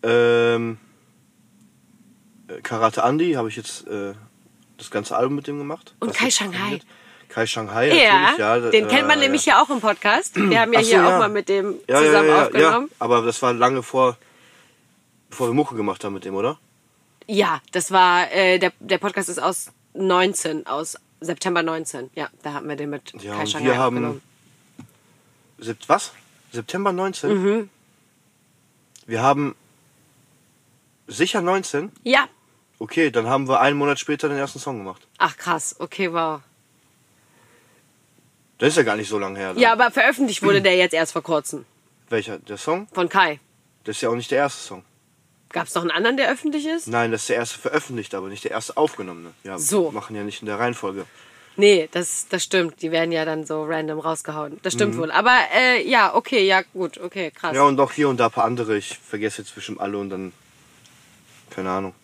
Ähm, 0.03 0.77
äh, 0.81 0.88
Karate 2.63 3.01
Andy 3.01 3.33
habe 3.33 3.49
ich 3.49 3.55
jetzt 3.55 3.87
äh, 3.87 4.13
das 4.77 4.89
ganze 4.91 5.15
Album 5.15 5.35
mit 5.35 5.47
dem 5.47 5.57
gemacht. 5.57 5.93
Und 5.99 6.13
Kai 6.13 6.29
Shanghai. 6.31 6.79
Kai 7.29 7.45
Shanghai, 7.45 7.89
Ja, 7.89 8.33
ja. 8.37 8.59
den 8.71 8.87
kennt 8.87 9.07
man 9.07 9.19
äh, 9.19 9.23
nämlich 9.23 9.45
ja 9.45 9.61
auch 9.61 9.69
im 9.69 9.79
Podcast. 9.81 10.35
Wir 10.49 10.61
haben 10.61 10.73
ja 10.73 10.81
so, 10.81 10.87
hier 10.89 10.97
ja. 10.97 11.15
auch 11.15 11.19
mal 11.19 11.29
mit 11.29 11.47
dem 11.47 11.75
ja, 11.87 11.99
zusammen 11.99 12.31
aufgenommen. 12.31 12.87
Ja, 12.89 12.95
aber 12.99 13.21
das 13.21 13.41
war 13.41 13.53
lange 13.53 13.83
vor, 13.83 14.17
bevor 15.29 15.47
wir 15.47 15.53
Mucke 15.53 15.75
gemacht 15.75 16.03
haben 16.03 16.13
mit 16.13 16.25
dem, 16.25 16.33
oder? 16.35 16.57
Ja, 17.27 17.61
das 17.71 17.91
war, 17.91 18.31
äh, 18.31 18.57
der, 18.57 18.73
der 18.79 18.97
Podcast 18.97 19.29
ist 19.29 19.39
aus 19.39 19.67
19, 19.93 20.65
aus 20.65 20.97
September 21.21 21.61
19. 21.61 22.09
Ja, 22.15 22.29
da 22.41 22.53
haben 22.53 22.67
wir 22.67 22.75
den 22.75 22.89
mit 22.89 23.13
Ja, 23.21 23.35
Kai 23.35 23.45
Shanghai 23.45 23.65
wir 23.67 23.77
haben- 23.77 24.21
was? 25.87 26.13
September 26.51 26.91
19? 26.91 27.29
Mhm. 27.43 27.69
Wir 29.05 29.21
haben 29.21 29.55
sicher 31.07 31.41
19? 31.41 31.91
Ja. 32.03 32.27
Okay, 32.79 33.11
dann 33.11 33.27
haben 33.27 33.47
wir 33.47 33.59
einen 33.59 33.77
Monat 33.77 33.99
später 33.99 34.29
den 34.29 34.37
ersten 34.37 34.59
Song 34.59 34.77
gemacht. 34.77 35.05
Ach 35.17 35.35
krass, 35.37 35.75
okay, 35.79 36.11
wow. 36.13 36.41
Das 38.57 38.69
ist 38.69 38.77
ja 38.77 38.83
gar 38.83 38.95
nicht 38.95 39.09
so 39.09 39.19
lange 39.19 39.37
her. 39.39 39.49
dann. 39.53 39.61
Ja, 39.61 39.71
aber 39.73 39.91
veröffentlicht 39.91 40.41
wurde 40.43 40.61
der 40.61 40.75
jetzt 40.75 40.93
erst 40.93 41.13
vor 41.13 41.23
kurzem. 41.23 41.65
Welcher? 42.09 42.39
Der 42.39 42.57
Song? 42.57 42.87
Von 42.93 43.07
Kai. 43.09 43.39
Das 43.83 43.97
ist 43.97 44.01
ja 44.01 44.09
auch 44.09 44.15
nicht 44.15 44.31
der 44.31 44.39
erste 44.39 44.61
Song. 44.61 44.83
Gab 45.51 45.67
es 45.67 45.73
noch 45.75 45.81
einen 45.81 45.91
anderen, 45.91 46.17
der 46.17 46.29
öffentlich 46.31 46.67
ist? 46.67 46.87
Nein, 46.87 47.11
das 47.11 47.21
ist 47.21 47.29
der 47.29 47.37
erste 47.37 47.57
veröffentlichte, 47.59 48.17
aber 48.17 48.27
nicht 48.27 48.43
der 48.43 48.51
erste 48.51 48.77
aufgenommene. 48.77 49.31
Ja, 49.43 49.57
So. 49.57 49.91
machen 49.91 50.15
ja 50.15 50.23
nicht 50.23 50.41
in 50.41 50.45
der 50.45 50.59
Reihenfolge. 50.59 51.05
Nee, 51.55 51.89
das, 51.91 52.27
das 52.29 52.43
stimmt. 52.43 52.81
Die 52.81 52.91
werden 52.91 53.11
ja 53.11 53.25
dann 53.25 53.45
so 53.45 53.63
random 53.65 53.99
rausgehauen. 53.99 54.59
Das 54.61 54.73
Mhm. 54.73 54.77
stimmt 54.77 54.97
wohl. 54.97 55.11
Aber 55.11 55.37
äh, 55.53 55.85
ja, 55.87 56.13
okay, 56.15 56.45
ja, 56.45 56.61
gut, 56.73 56.97
okay, 56.99 57.31
krass. 57.31 57.55
Ja, 57.55 57.63
und 57.63 57.79
auch 57.79 57.91
hier 57.91 58.07
und 58.09 58.17
da 58.19 58.25
ein 58.27 58.31
paar 58.31 58.45
andere. 58.45 58.77
Ich 58.77 58.97
vergesse 58.97 59.41
jetzt 59.41 59.53
bestimmt 59.55 59.79
alle 59.81 59.97
und 59.97 60.09
dann. 60.09 60.33
Keine 61.49 61.69
Ahnung. 61.71 61.95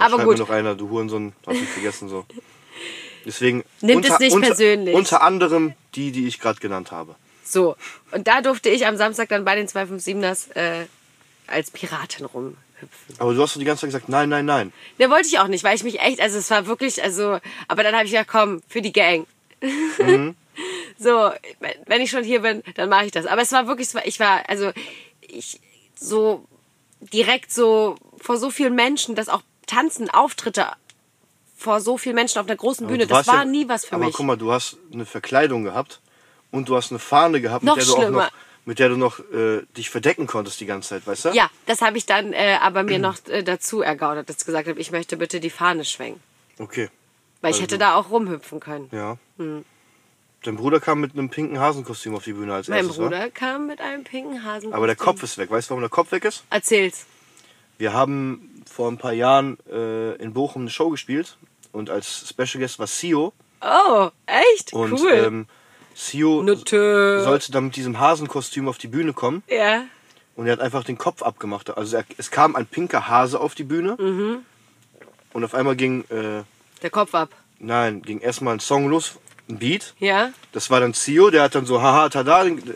Aber 0.00 0.24
gut. 0.24 0.38
mir 0.38 0.44
noch 0.44 0.50
einer, 0.50 0.74
du 0.74 0.88
Hurensohn, 0.88 1.32
hast 1.46 1.60
mich 1.60 1.68
vergessen 1.68 2.08
so. 2.08 2.24
Deswegen. 3.24 3.64
Nimmt 3.80 4.08
es 4.08 4.18
nicht 4.18 4.32
unter, 4.34 4.48
persönlich. 4.48 4.94
Unter 4.94 5.22
anderem 5.22 5.74
die, 5.94 6.12
die 6.12 6.26
ich 6.26 6.40
gerade 6.40 6.60
genannt 6.60 6.90
habe. 6.90 7.14
So, 7.44 7.76
und 8.12 8.26
da 8.28 8.40
durfte 8.42 8.68
ich 8.68 8.86
am 8.86 8.96
Samstag 8.96 9.28
dann 9.28 9.44
bei 9.44 9.56
den 9.56 9.66
257ers 9.66 10.54
äh, 10.54 10.86
als 11.48 11.70
Piratin 11.70 12.26
rumhüpfen. 12.26 12.56
Aber 13.18 13.34
du 13.34 13.42
hast 13.42 13.56
doch 13.56 13.58
die 13.58 13.66
ganze 13.66 13.82
Zeit 13.82 13.88
gesagt, 13.88 14.08
nein, 14.08 14.28
nein, 14.28 14.44
nein. 14.44 14.72
Ne, 14.98 15.10
wollte 15.10 15.26
ich 15.26 15.38
auch 15.38 15.48
nicht, 15.48 15.64
weil 15.64 15.74
ich 15.74 15.82
mich 15.82 16.00
echt, 16.00 16.20
also 16.20 16.38
es 16.38 16.50
war 16.50 16.66
wirklich, 16.66 17.02
also, 17.02 17.38
aber 17.66 17.82
dann 17.82 17.94
habe 17.94 18.04
ich 18.04 18.12
gedacht, 18.12 18.28
komm, 18.28 18.62
für 18.68 18.82
die 18.82 18.92
Gang. 18.92 19.26
Mhm. 19.98 20.36
so, 20.98 21.30
wenn 21.86 22.00
ich 22.00 22.10
schon 22.10 22.24
hier 22.24 22.40
bin, 22.40 22.62
dann 22.76 22.88
mache 22.88 23.06
ich 23.06 23.12
das. 23.12 23.26
Aber 23.26 23.42
es 23.42 23.52
war 23.52 23.66
wirklich, 23.66 23.88
ich 24.04 24.20
war, 24.20 24.48
also, 24.48 24.70
ich 25.20 25.60
so 25.96 26.44
direkt 27.00 27.52
so 27.52 27.96
vor 28.18 28.36
so 28.36 28.50
vielen 28.50 28.74
Menschen, 28.74 29.14
dass 29.14 29.28
auch 29.28 29.42
Tanzen, 29.70 30.10
Auftritte 30.10 30.66
vor 31.56 31.80
so 31.80 31.98
vielen 31.98 32.14
Menschen 32.14 32.38
auf 32.38 32.46
einer 32.46 32.56
großen 32.56 32.86
Aber 32.86 32.92
Bühne, 32.94 33.06
das 33.06 33.26
war 33.26 33.36
ja- 33.36 33.44
nie 33.44 33.68
was 33.68 33.84
für 33.84 33.94
aber 33.96 34.06
mich. 34.06 34.14
guck 34.14 34.26
mal, 34.26 34.36
du 34.36 34.50
hast 34.52 34.76
eine 34.92 35.04
Verkleidung 35.06 35.62
gehabt 35.64 36.00
und 36.50 36.68
du 36.68 36.76
hast 36.76 36.90
eine 36.90 36.98
Fahne 36.98 37.40
gehabt, 37.40 37.64
Noch 37.64 37.76
mit 37.76 37.84
der 37.86 37.86
du 37.86 37.92
auch 37.98 38.02
schlimmer. 38.02 38.24
noch, 38.24 38.30
mit 38.64 38.78
der 38.78 38.88
du 38.88 38.96
noch 38.96 39.20
äh, 39.32 39.62
dich 39.76 39.90
verdecken 39.90 40.26
konntest 40.26 40.60
die 40.60 40.66
ganze 40.66 40.88
Zeit, 40.90 41.06
weißt 41.06 41.26
du? 41.26 41.28
Ja, 41.30 41.50
das 41.66 41.82
habe 41.82 41.98
ich 41.98 42.06
dann 42.06 42.32
äh, 42.32 42.58
aber 42.60 42.82
mir 42.82 42.98
noch 42.98 43.16
äh, 43.28 43.42
dazu 43.42 43.80
ergaunert, 43.82 44.28
dass 44.28 44.38
ich 44.38 44.44
gesagt 44.46 44.68
habe, 44.68 44.80
ich 44.80 44.90
möchte 44.90 45.16
bitte 45.16 45.38
die 45.40 45.50
Fahne 45.50 45.84
schwenken. 45.84 46.20
Okay, 46.58 46.88
Weil 47.42 47.52
ich 47.52 47.60
hätte 47.62 47.78
da 47.78 47.94
auch 47.94 48.10
rumhüpfen 48.10 48.60
können. 48.60 48.88
ja. 48.92 49.16
Dein 50.42 50.56
Bruder 50.56 50.80
kam 50.80 51.00
mit 51.00 51.12
einem 51.12 51.28
pinken 51.28 51.58
Hasenkostüm 51.60 52.14
auf 52.14 52.24
die 52.24 52.32
Bühne 52.32 52.54
als 52.54 52.68
Mein 52.68 52.78
erstes, 52.78 52.96
wa? 52.98 53.02
Bruder 53.02 53.30
kam 53.30 53.66
mit 53.66 53.78
einem 53.82 54.04
pinken 54.04 54.42
Hasen. 54.42 54.72
Aber 54.72 54.86
der 54.86 54.96
Kopf 54.96 55.22
ist 55.22 55.36
weg. 55.36 55.50
Weißt 55.50 55.68
du, 55.68 55.72
warum 55.72 55.82
der 55.82 55.90
Kopf 55.90 56.12
weg 56.12 56.24
ist? 56.24 56.44
Erzähl's. 56.48 57.04
Wir 57.76 57.92
haben 57.92 58.49
vor 58.72 58.88
ein 58.90 58.98
paar 58.98 59.12
Jahren 59.12 59.58
äh, 59.70 60.14
in 60.16 60.32
Bochum 60.32 60.62
eine 60.62 60.70
Show 60.70 60.90
gespielt 60.90 61.36
und 61.72 61.90
als 61.90 62.28
Special 62.28 62.60
Guest 62.62 62.78
war 62.78 62.86
Sio. 62.86 63.32
Oh, 63.60 64.08
echt? 64.26 64.72
Und 64.72 64.92
cool. 64.92 65.10
ähm, 65.12 65.46
Sio 65.94 66.42
Nutte. 66.42 67.22
sollte 67.24 67.52
dann 67.52 67.64
mit 67.66 67.76
diesem 67.76 67.98
Hasenkostüm 67.98 68.68
auf 68.68 68.78
die 68.78 68.86
Bühne 68.86 69.12
kommen 69.12 69.42
ja. 69.48 69.82
und 70.36 70.46
er 70.46 70.52
hat 70.52 70.60
einfach 70.60 70.84
den 70.84 70.96
Kopf 70.98 71.22
abgemacht. 71.22 71.76
Also 71.76 71.96
er, 71.98 72.04
es 72.16 72.30
kam 72.30 72.54
ein 72.56 72.66
pinker 72.66 73.08
Hase 73.08 73.40
auf 73.40 73.54
die 73.54 73.64
Bühne 73.64 73.96
Mhm. 73.98 74.38
und 75.32 75.44
auf 75.44 75.54
einmal 75.54 75.76
ging, 75.76 76.04
äh, 76.10 76.42
Der 76.82 76.90
Kopf 76.90 77.14
ab. 77.14 77.30
nein, 77.58 78.02
ging 78.02 78.20
erstmal 78.20 78.54
ein 78.54 78.60
Song 78.60 78.88
los, 78.88 79.16
ein 79.48 79.58
Beat. 79.58 79.94
Ja. 79.98 80.30
Das 80.52 80.70
war 80.70 80.80
dann 80.80 80.94
Sio, 80.94 81.30
der 81.30 81.42
hat 81.42 81.54
dann 81.54 81.66
so 81.66 81.82
haha 81.82 82.08
tada 82.08 82.44
den, 82.44 82.58
äh, 82.58 82.72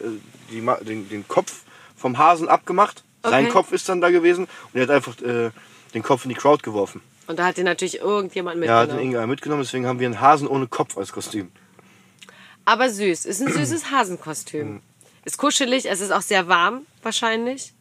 die, 0.51 0.61
den, 0.85 1.09
den 1.09 1.27
Kopf 1.29 1.63
vom 1.97 2.19
Hasen 2.19 2.49
abgemacht. 2.49 3.05
Sein 3.23 3.45
Okay. 3.45 3.53
Kopf 3.55 3.73
ist 3.73 3.89
dann 3.89 4.03
da 4.03 4.11
gewesen 4.11 4.45
und 4.73 4.75
er 4.75 4.83
hat 4.83 4.91
einfach 4.91 5.19
äh, 5.23 5.51
den 5.95 6.03
Kopf 6.03 6.25
in 6.25 6.29
die 6.31 6.35
Crowd 6.35 6.63
geworfen. 6.63 7.01
Und 7.27 7.39
da 7.39 7.47
hat 7.47 7.57
ihn 7.59 7.65
natürlich 7.65 8.01
irgendjemand 8.01 8.63
Ja, 8.63 8.81
hat 8.81 8.89
den 8.91 8.97
mitgenommen. 8.97 9.11
Inga 9.13 9.27
mitgenommen, 9.27 9.63
deswegen 9.63 9.87
haben 9.87 9.99
wir 9.99 10.07
einen 10.07 10.21
Hasen 10.21 10.47
ohne 10.47 10.67
Kopf 10.67 10.99
als 10.99 11.13
Kostüm. 11.13 11.51
Aber 12.65 12.91
süß. 12.91 13.25
Ist 13.25 13.41
ein 13.41 13.53
süßes 13.53 13.85
Mhm. 13.91 13.97
Hasenkostüm. 13.97 14.83
Ist 15.25 15.39
kuschelig. 15.39 15.87
Es 15.91 16.01
ist 16.01 16.11
auch 16.11 16.21
sehr 16.23 16.49
warm, 16.49 16.83
wahrscheinlich. 17.03 17.73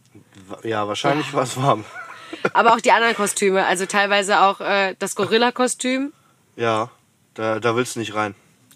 Wa- 0.47 0.59
Ja, 0.63 0.87
wahrscheinlich 0.87 1.33
war 1.33 1.43
es 1.43 1.57
warm. 1.57 1.83
Aber 2.53 2.73
auch 2.73 2.81
die 2.81 2.91
anderen 2.91 3.15
Kostüme. 3.15 3.65
Also 3.65 3.85
teilweise 3.85 4.41
auch 4.41 4.59
äh, 4.61 4.95
das 4.99 5.15
Gorilla-Kostüm. 5.15 6.13
Ja, 6.55 6.89
da, 7.33 7.59
da 7.59 7.75
willst 7.75 7.95
du 7.95 7.99
nicht 7.99 8.15
rein. 8.15 8.35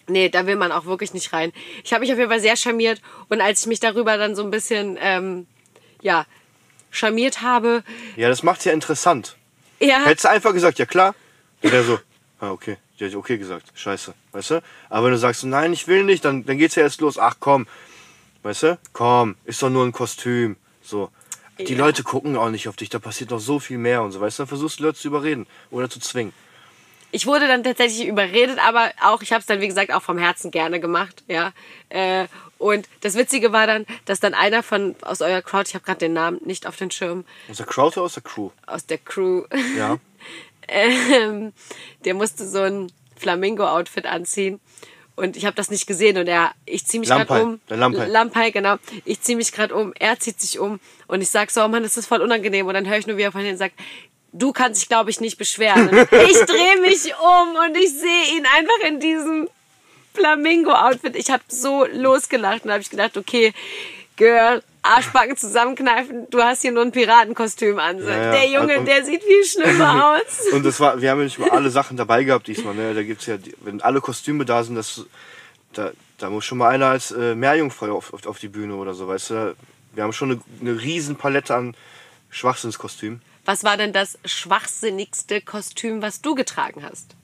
Nee, 0.09 0.30
da 0.30 0.45
will 0.45 0.55
man 0.55 0.72
auch 0.72 0.85
wirklich 0.85 1.14
nicht 1.14 1.34
rein. 1.34 1.51
Ich 1.84 1.91
habe 1.91 2.01
mich 2.01 2.11
auf 2.11 2.18
jeden 2.18 2.30
Fall 2.30 2.39
sehr 2.39 2.55
charmiert 2.55 3.01
und 3.30 3.41
als 3.41 3.61
ich 3.61 3.68
mich 3.68 3.80
darüber 3.81 4.18
dann 4.18 4.35
so 4.35 4.43
ein 4.43 4.51
bisschen, 4.51 4.97
ähm, 5.01 5.47
ja, 6.01 6.26
charmiert 6.91 7.41
habe, 7.41 7.84
Ja, 8.15 8.30
das 8.30 8.43
macht's 8.43 8.65
ja 8.65 8.72
interessant. 8.73 9.35
ja, 9.80 10.03
Hättest 10.05 10.26
du 10.26 10.30
einfach 10.30 10.53
gesagt, 10.53 10.80
ja 10.80 10.85
klar, 10.85 11.15
dann 11.61 11.72
wäre 11.72 11.84
so, 11.84 11.99
ah, 12.39 12.51
okay, 12.51 12.77
die 12.99 13.05
hat 13.05 13.15
okay 13.15 13.38
gesagt, 13.38 13.65
scheiße, 13.76 14.14
weißt 14.31 14.49
du? 14.51 14.61
Aber 14.89 15.05
wenn 15.05 15.11
du 15.14 15.18
sagst, 15.19 15.43
nein, 15.43 15.73
ich 15.73 15.88
will 15.88 16.03
nicht, 16.03 16.26
dann, 16.26 16.45
dann 16.45 16.57
geht's 16.57 16.76
ja 16.76 16.84
erst 16.84 17.01
los, 17.01 17.18
ach 17.18 17.35
komm, 17.39 17.68
weißt 18.43 18.64
du? 18.64 18.80
Komm, 18.93 19.35
ist 19.45 19.61
doch 19.61 19.69
nur 19.69 19.85
ein 19.85 19.91
Kostüm, 19.91 20.55
so. 20.81 21.09
Die 21.59 21.73
Ja. 21.73 21.80
Leute 21.80 22.03
gucken 22.03 22.38
auch 22.38 22.49
nicht 22.51 22.68
auf 22.68 22.76
dich, 22.76 22.89
da 22.89 22.99
passiert 22.99 23.31
noch 23.31 23.39
so 23.39 23.59
viel 23.59 23.80
mehr 23.80 24.03
und 24.03 24.11
so, 24.11 24.22
weißt 24.22 24.38
du? 24.38 24.43
Dann 24.43 24.47
versuchst 24.47 24.80
du 24.80 24.84
Leute 24.84 24.99
zu 24.99 25.07
überreden 25.07 25.47
oder 25.72 25.89
zu 25.89 25.99
zwingen. 25.99 26.31
ich 27.11 27.26
wurde 27.26 27.47
dann 27.47 27.64
tatsächlich 27.64 28.05
überredet, 28.07 28.59
aber 28.59 28.91
auch, 29.01 29.22
ich 29.23 29.31
habe 29.31 29.39
es 29.39 29.47
dann, 29.47 29.59
wie 29.59 29.68
gesagt, 29.68 29.91
auch 29.91 30.03
vom 30.03 30.19
Herzen 30.19 30.51
gerne 30.51 30.80
gemacht, 30.80 31.23
ja. 31.27 31.53
Äh, 31.89 32.27
und 32.57 32.88
das 33.01 33.15
Witzige 33.15 33.51
war 33.51 33.67
dann, 33.67 33.85
dass 34.05 34.19
dann 34.19 34.34
einer 34.34 34.63
von 34.63 34.95
aus 35.01 35.21
eurer 35.21 35.41
Crowd, 35.41 35.65
ich 35.67 35.75
habe 35.75 35.85
gerade 35.85 35.99
den 35.99 36.13
Namen 36.13 36.39
nicht 36.45 36.65
auf 36.67 36.75
den 36.75 36.91
Schirm, 36.91 37.25
Aus 37.49 37.57
der 37.57 37.65
Crowd 37.65 37.97
oder 37.99 38.05
aus 38.05 38.13
der 38.13 38.23
Crew? 38.23 38.49
aus 38.65 38.85
der 38.85 38.97
Crew, 38.97 39.43
Ja. 39.77 39.97
ähm, 40.67 41.53
der 42.05 42.13
musste 42.13 42.47
so 42.47 42.61
ein 42.61 42.91
Flamingo-Outfit 43.17 44.05
anziehen. 44.05 44.59
Und 45.15 45.35
ich 45.35 45.45
habe 45.45 45.55
das 45.55 45.71
nicht 45.71 45.88
gesehen 45.88 46.17
und 46.19 46.27
er, 46.27 46.51
ich 46.67 46.85
ziehe 46.85 46.99
mich 46.99 47.09
gerade 47.09 47.43
um. 47.43 47.59
der 47.69 47.77
Lampai. 47.77 48.05
Lampai, 48.05 48.51
genau. 48.51 48.75
Ich 49.03 49.19
ziehe 49.21 49.35
mich 49.35 49.51
gerade 49.51 49.73
um, 49.73 49.91
er 49.97 50.19
zieht 50.19 50.39
sich 50.39 50.59
um 50.59 50.79
und 51.07 51.21
ich 51.21 51.29
sag 51.29 51.49
so, 51.49 51.63
oh 51.63 51.67
Mann, 51.67 51.81
das 51.81 51.97
ist 51.97 52.05
voll 52.05 52.21
unangenehm. 52.21 52.67
Und 52.67 52.75
dann 52.75 52.88
höre 52.88 52.99
ich 52.99 53.07
nur, 53.07 53.17
wie 53.17 53.23
er 53.23 53.31
von 53.31 53.41
hinten 53.41 53.57
sagt, 53.57 53.73
du 54.31 54.51
kannst 54.53 54.79
dich, 54.81 54.89
glaube 54.89 55.09
ich, 55.09 55.19
nicht 55.19 55.39
beschweren. 55.39 55.89
Ich 55.89 56.38
drehe 56.45 56.81
mich 56.81 57.13
um 57.15 57.55
und 57.65 57.75
ich 57.77 57.89
sehe 57.97 58.38
ihn 58.38 58.45
einfach 58.45 58.88
in 58.88 58.99
diesem 58.99 59.49
Flamingo-Outfit. 60.18 61.15
Ich 61.15 61.30
habe 61.30 61.44
so 61.48 61.85
losgelacht 61.85 62.65
und 62.65 62.72
habe 62.72 62.81
ich 62.81 62.89
gedacht, 62.89 63.18
okay, 63.18 63.53
Girl, 64.15 64.64
Arschbacken 64.81 65.38
zusammenkneifen, 65.38 66.27
du 66.31 66.41
hast 66.41 66.64
hier 66.64 66.72
nur 66.72 66.81
ein 66.84 66.91
Piratenkostüm 66.91 67.77
an. 67.77 67.99
Ja, 67.99 68.10
ja. 68.10 68.31
Der 68.31 68.48
Junge, 68.49 68.80
Und- 68.80 68.85
der 68.88 69.06
sieht 69.06 69.23
viel 69.23 69.44
schlimmer 69.44 70.15
aus. 70.26 70.48
Und 70.52 70.64
das 70.65 70.80
war, 70.80 70.99
wir 71.02 71.11
haben 71.11 71.19
ja 71.19 71.26
nicht 71.26 71.38
mal 71.39 71.52
alle 71.52 71.69
Sachen 71.69 71.98
dabei 71.98 72.23
gehabt 72.23 72.48
diesmal, 72.48 72.73
ne? 72.73 72.94
Da 72.95 73.03
gibt's 73.03 73.26
ja, 73.27 73.38
wenn 73.61 73.81
alle 73.81 74.02
Kostüme 74.02 74.44
da 74.45 74.64
sind, 74.64 74.76
das, 74.76 75.06
da, 75.73 75.91
da 76.18 76.30
muss 76.31 76.45
schon 76.45 76.57
mal 76.57 76.69
einer 76.69 76.88
als 76.88 77.11
äh, 77.11 77.35
Meerjungfrau 77.35 77.95
auf, 77.95 78.11
auf, 78.14 78.26
auf 78.26 78.39
die 78.39 78.48
Bühne 78.48 78.76
oder 78.76 78.94
so, 78.95 79.07
weißt 79.07 79.30
du? 79.30 79.56
Wir 79.94 80.03
haben 80.03 80.14
schon 80.14 80.31
eine, 80.31 80.41
eine 80.61 80.81
riesen 80.81 81.15
Palette 81.15 81.53
an 81.56 81.76
Schwachsinnskostümen. 82.31 83.22
Was 83.45 83.64
war 83.64 83.77
denn 83.77 83.94
das 83.94 84.18
schwachsinnigste 84.26 85.41
Kostüm, 85.41 86.02
was 86.02 86.22
du 86.22 86.34
getragen 86.35 86.84
hast? 86.84 87.15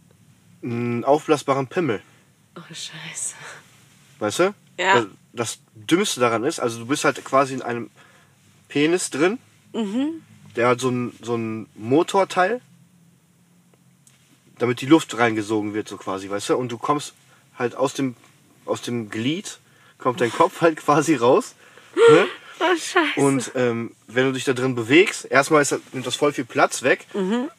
Einen 0.63 1.03
aufblasbaren 1.03 1.67
Pimmel, 1.67 2.01
Oh, 2.55 2.61
scheiße. 2.73 3.35
weißt 4.19 4.39
du? 4.39 4.53
Ja. 4.77 4.95
Das, 4.95 5.07
das 5.33 5.59
Dümmste 5.75 6.19
daran 6.19 6.43
ist, 6.43 6.59
also 6.59 6.79
du 6.79 6.85
bist 6.87 7.03
halt 7.03 7.23
quasi 7.25 7.53
in 7.53 7.61
einem 7.61 7.89
Penis 8.69 9.09
drin, 9.09 9.39
der 10.55 10.67
hat 10.67 10.79
so 10.79 10.89
ein, 10.89 11.15
so 11.21 11.35
ein 11.35 11.67
Motorteil, 11.75 12.61
damit 14.59 14.81
die 14.81 14.85
Luft 14.85 15.17
reingesogen 15.17 15.73
wird, 15.73 15.87
so 15.87 15.97
quasi, 15.97 16.29
weißt 16.29 16.49
du? 16.49 16.57
Und 16.57 16.71
du 16.71 16.77
kommst 16.77 17.13
halt 17.57 17.75
aus 17.75 17.93
dem, 17.93 18.15
aus 18.65 18.81
dem 18.81 19.09
Glied, 19.09 19.59
kommt 19.97 20.21
dein 20.21 20.31
Kopf 20.31 20.61
halt 20.61 20.77
quasi 20.77 21.15
raus. 21.15 21.55
Ne? 21.95 22.27
Oh, 22.59 22.75
scheiße. 22.75 23.19
Und 23.19 23.51
ähm, 23.55 23.95
wenn 24.07 24.25
du 24.25 24.31
dich 24.33 24.43
da 24.43 24.53
drin 24.53 24.75
bewegst, 24.75 25.25
erstmal 25.25 25.61
ist 25.63 25.71
das, 25.71 25.81
nimmt 25.91 26.05
das 26.05 26.15
voll 26.15 26.33
viel 26.33 26.45
Platz 26.45 26.83
weg. 26.83 27.07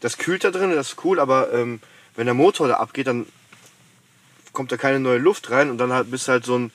Das 0.01 0.19
kühlt 0.19 0.45
da 0.45 0.51
drin, 0.51 0.71
das 0.71 0.91
ist 0.91 1.05
cool, 1.05 1.19
aber 1.19 1.53
ähm, 1.53 1.81
wenn 2.17 2.27
der 2.27 2.35
Motor 2.35 2.69
da 2.69 2.75
abgeht, 2.75 3.09
dann 3.09 3.27
kommt 4.55 4.73
da 4.73 4.77
keine 4.79 5.01
neue 5.01 5.19
Luft 5.19 5.51
rein 5.51 5.69
und 5.71 5.77
dann 5.79 5.93
halt 5.93 6.11
bist 6.11 6.29
du 6.29 6.33
halt 6.33 6.45
so 6.47 6.57
ein 6.57 6.73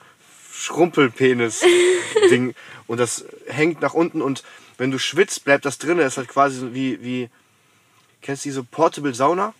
Schrumpelpenis-Ding. 0.53 2.53
und 2.87 2.97
das 2.99 3.25
hängt 3.47 3.81
nach 3.81 3.93
unten 3.95 4.21
und 4.21 4.43
wenn 4.77 4.91
du 4.91 4.99
schwitzt, 4.99 5.43
bleibt 5.43 5.65
das 5.65 5.79
drin. 5.79 5.97
Das 5.97 6.13
ist 6.13 6.17
halt 6.17 6.27
quasi 6.27 6.67
wie, 6.73 7.03
wie 7.03 7.29
Kennst 8.21 8.45
du 8.45 8.49
diese 8.49 8.63
Portable 8.63 9.13
Sauna 9.13 9.53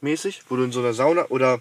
mäßig? 0.00 0.42
Wo 0.48 0.56
du 0.56 0.64
in 0.64 0.72
so 0.72 0.80
einer 0.80 0.94
Sauna 0.94 1.26
oder 1.28 1.60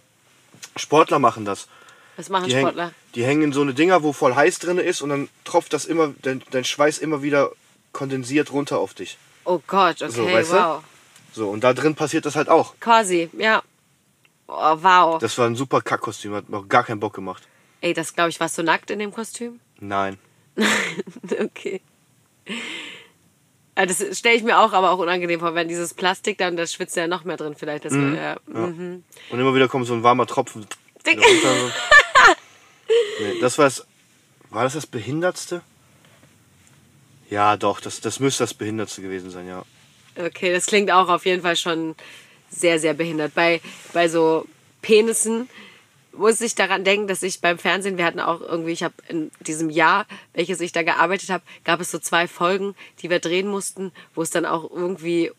Sportler 0.75 1.19
machen 1.19 1.45
das. 1.45 1.67
Was 2.15 2.29
machen 2.29 2.49
Die, 2.49 2.57
Sportler? 2.57 2.85
Häng, 2.85 2.93
die 3.15 3.25
hängen 3.25 3.43
in 3.43 3.53
so 3.53 3.61
eine 3.61 3.73
Dinger, 3.73 4.03
wo 4.03 4.13
voll 4.13 4.35
heiß 4.35 4.59
drin 4.59 4.77
ist 4.77 5.01
und 5.01 5.09
dann 5.09 5.29
tropft 5.43 5.73
das 5.73 5.85
immer, 5.85 6.13
dein, 6.21 6.41
dein 6.51 6.65
Schweiß 6.65 6.97
immer 6.99 7.23
wieder 7.23 7.51
kondensiert 7.93 8.51
runter 8.51 8.79
auf 8.79 8.93
dich. 8.93 9.17
Oh 9.45 9.61
Gott, 9.67 10.01
okay, 10.01 10.11
So, 10.11 10.25
weißt 10.25 10.51
du? 10.51 10.55
wow. 10.55 10.83
So, 11.33 11.49
und 11.49 11.63
da 11.63 11.73
drin 11.73 11.95
passiert 11.95 12.25
das 12.25 12.35
halt 12.35 12.49
auch. 12.49 12.75
Quasi, 12.79 13.29
ja. 13.37 13.61
Oh, 14.51 14.77
wow. 14.81 15.19
Das 15.19 15.37
war 15.37 15.45
ein 15.45 15.55
super 15.55 15.81
Kackkostüm, 15.81 16.33
hat 16.33 16.49
noch 16.49 16.67
gar 16.67 16.83
keinen 16.83 16.99
Bock 16.99 17.13
gemacht. 17.13 17.47
Ey, 17.81 17.93
das 17.93 18.15
glaube 18.15 18.31
ich, 18.31 18.39
warst 18.39 18.57
du 18.57 18.63
nackt 18.63 18.89
in 18.89 18.97
dem 18.97 19.13
Kostüm? 19.13 19.59
Nein. 19.79 20.17
okay. 21.39 21.81
Ja, 23.77 23.85
Das 23.85 24.03
stelle 24.17 24.35
ich 24.35 24.43
mir 24.43 24.57
auch 24.57 24.73
aber 24.73 24.89
auch 24.89 24.97
unangenehm 24.97 25.39
vor, 25.39 25.53
wenn 25.53 25.67
dieses 25.67 25.93
Plastik 25.93 26.39
dann, 26.39 26.57
das 26.57 26.73
schwitzt 26.73 26.97
ja 26.97 27.07
noch 27.07 27.25
mehr 27.25 27.37
drin 27.37 27.53
vielleicht. 27.55 27.85
Das, 27.85 27.93
ja. 27.93 28.37
Mhm. 28.47 29.03
Und 29.29 29.39
immer 29.39 29.53
wieder 29.53 29.67
kommt 29.67 29.85
so 29.85 29.93
ein 29.93 30.03
warmer 30.03 30.25
Tropfen. 30.25 30.65
Dick. 31.05 31.19
nee, 33.19 33.39
das 33.39 33.57
war 33.57 33.65
das. 33.65 33.85
War 34.49 34.63
das 34.63 34.73
das 34.73 34.87
Behindertste? 34.87 35.61
Ja, 37.29 37.55
doch, 37.55 37.81
das, 37.81 38.01
das 38.01 38.19
müsste 38.19 38.43
das 38.43 38.55
Behindertste 38.55 39.03
gewesen 39.03 39.29
sein, 39.29 39.47
ja. 39.47 39.63
Okay, 40.17 40.51
das 40.51 40.65
klingt 40.65 40.89
auch 40.89 41.07
auf 41.07 41.27
jeden 41.27 41.43
Fall 41.43 41.55
schon 41.55 41.95
sehr, 42.49 42.79
sehr 42.79 42.93
behindert. 42.93 43.33
Bei, 43.33 43.61
bei 43.93 44.07
so 44.07 44.45
Penissen 44.81 45.49
muss 46.13 46.41
ich 46.41 46.55
daran 46.55 46.83
denken, 46.83 47.07
dass 47.07 47.23
ich 47.23 47.39
beim 47.39 47.57
Fernsehen, 47.57 47.97
wir 47.97 48.05
hatten 48.05 48.19
auch 48.19 48.41
irgendwie, 48.41 48.71
ich 48.71 48.83
habe 48.83 48.95
in 49.07 49.31
diesem 49.41 49.69
Jahr, 49.69 50.05
welches 50.33 50.59
ich 50.59 50.71
da 50.71 50.83
gearbeitet 50.83 51.29
habe, 51.29 51.43
gab 51.63 51.79
es 51.79 51.91
so 51.91 51.99
zwei 51.99 52.27
Folgen, 52.27 52.75
die 53.01 53.09
wir 53.09 53.19
drehen 53.19 53.47
mussten, 53.47 53.91
wo 54.15 54.21
es 54.21 54.29
dann 54.29 54.45
auch 54.45 54.69
irgendwie 54.69 55.31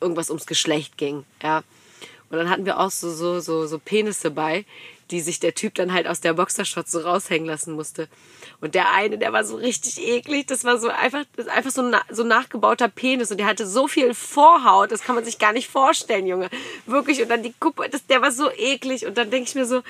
irgendwas 0.00 0.30
ums 0.30 0.46
Geschlecht 0.46 0.96
ging, 0.96 1.24
ja. 1.42 1.62
Und 2.28 2.38
dann 2.38 2.50
hatten 2.50 2.66
wir 2.66 2.80
auch 2.80 2.90
so, 2.90 3.12
so, 3.12 3.38
so, 3.38 3.66
so 3.66 3.78
Penisse 3.78 4.30
bei, 4.30 4.64
die 5.10 5.20
sich 5.20 5.40
der 5.40 5.54
Typ 5.54 5.74
dann 5.74 5.92
halt 5.92 6.06
aus 6.06 6.20
der 6.20 6.34
Boxershot 6.34 6.88
so 6.88 7.00
raushängen 7.00 7.46
lassen 7.46 7.74
musste. 7.74 8.08
Und 8.60 8.74
der 8.74 8.92
eine, 8.92 9.18
der 9.18 9.32
war 9.32 9.44
so 9.44 9.56
richtig 9.56 9.98
eklig. 9.98 10.46
Das 10.46 10.64
war 10.64 10.78
so 10.78 10.88
einfach, 10.88 11.24
das 11.36 11.46
ist 11.46 11.52
einfach 11.52 11.70
so 11.70 11.82
ein 11.82 11.96
so 12.10 12.24
nachgebauter 12.24 12.88
Penis. 12.88 13.30
Und 13.30 13.38
der 13.38 13.46
hatte 13.46 13.66
so 13.66 13.86
viel 13.86 14.14
Vorhaut, 14.14 14.90
das 14.90 15.02
kann 15.02 15.14
man 15.14 15.24
sich 15.24 15.38
gar 15.38 15.52
nicht 15.52 15.68
vorstellen, 15.68 16.26
Junge. 16.26 16.50
Wirklich. 16.86 17.22
Und 17.22 17.28
dann 17.28 17.42
die 17.42 17.54
Kuppe, 17.58 17.88
das, 17.88 18.06
der 18.06 18.22
war 18.22 18.32
so 18.32 18.50
eklig. 18.50 19.06
Und 19.06 19.16
dann 19.16 19.30
denke 19.30 19.48
ich 19.48 19.54
mir 19.54 19.66
so, 19.66 19.82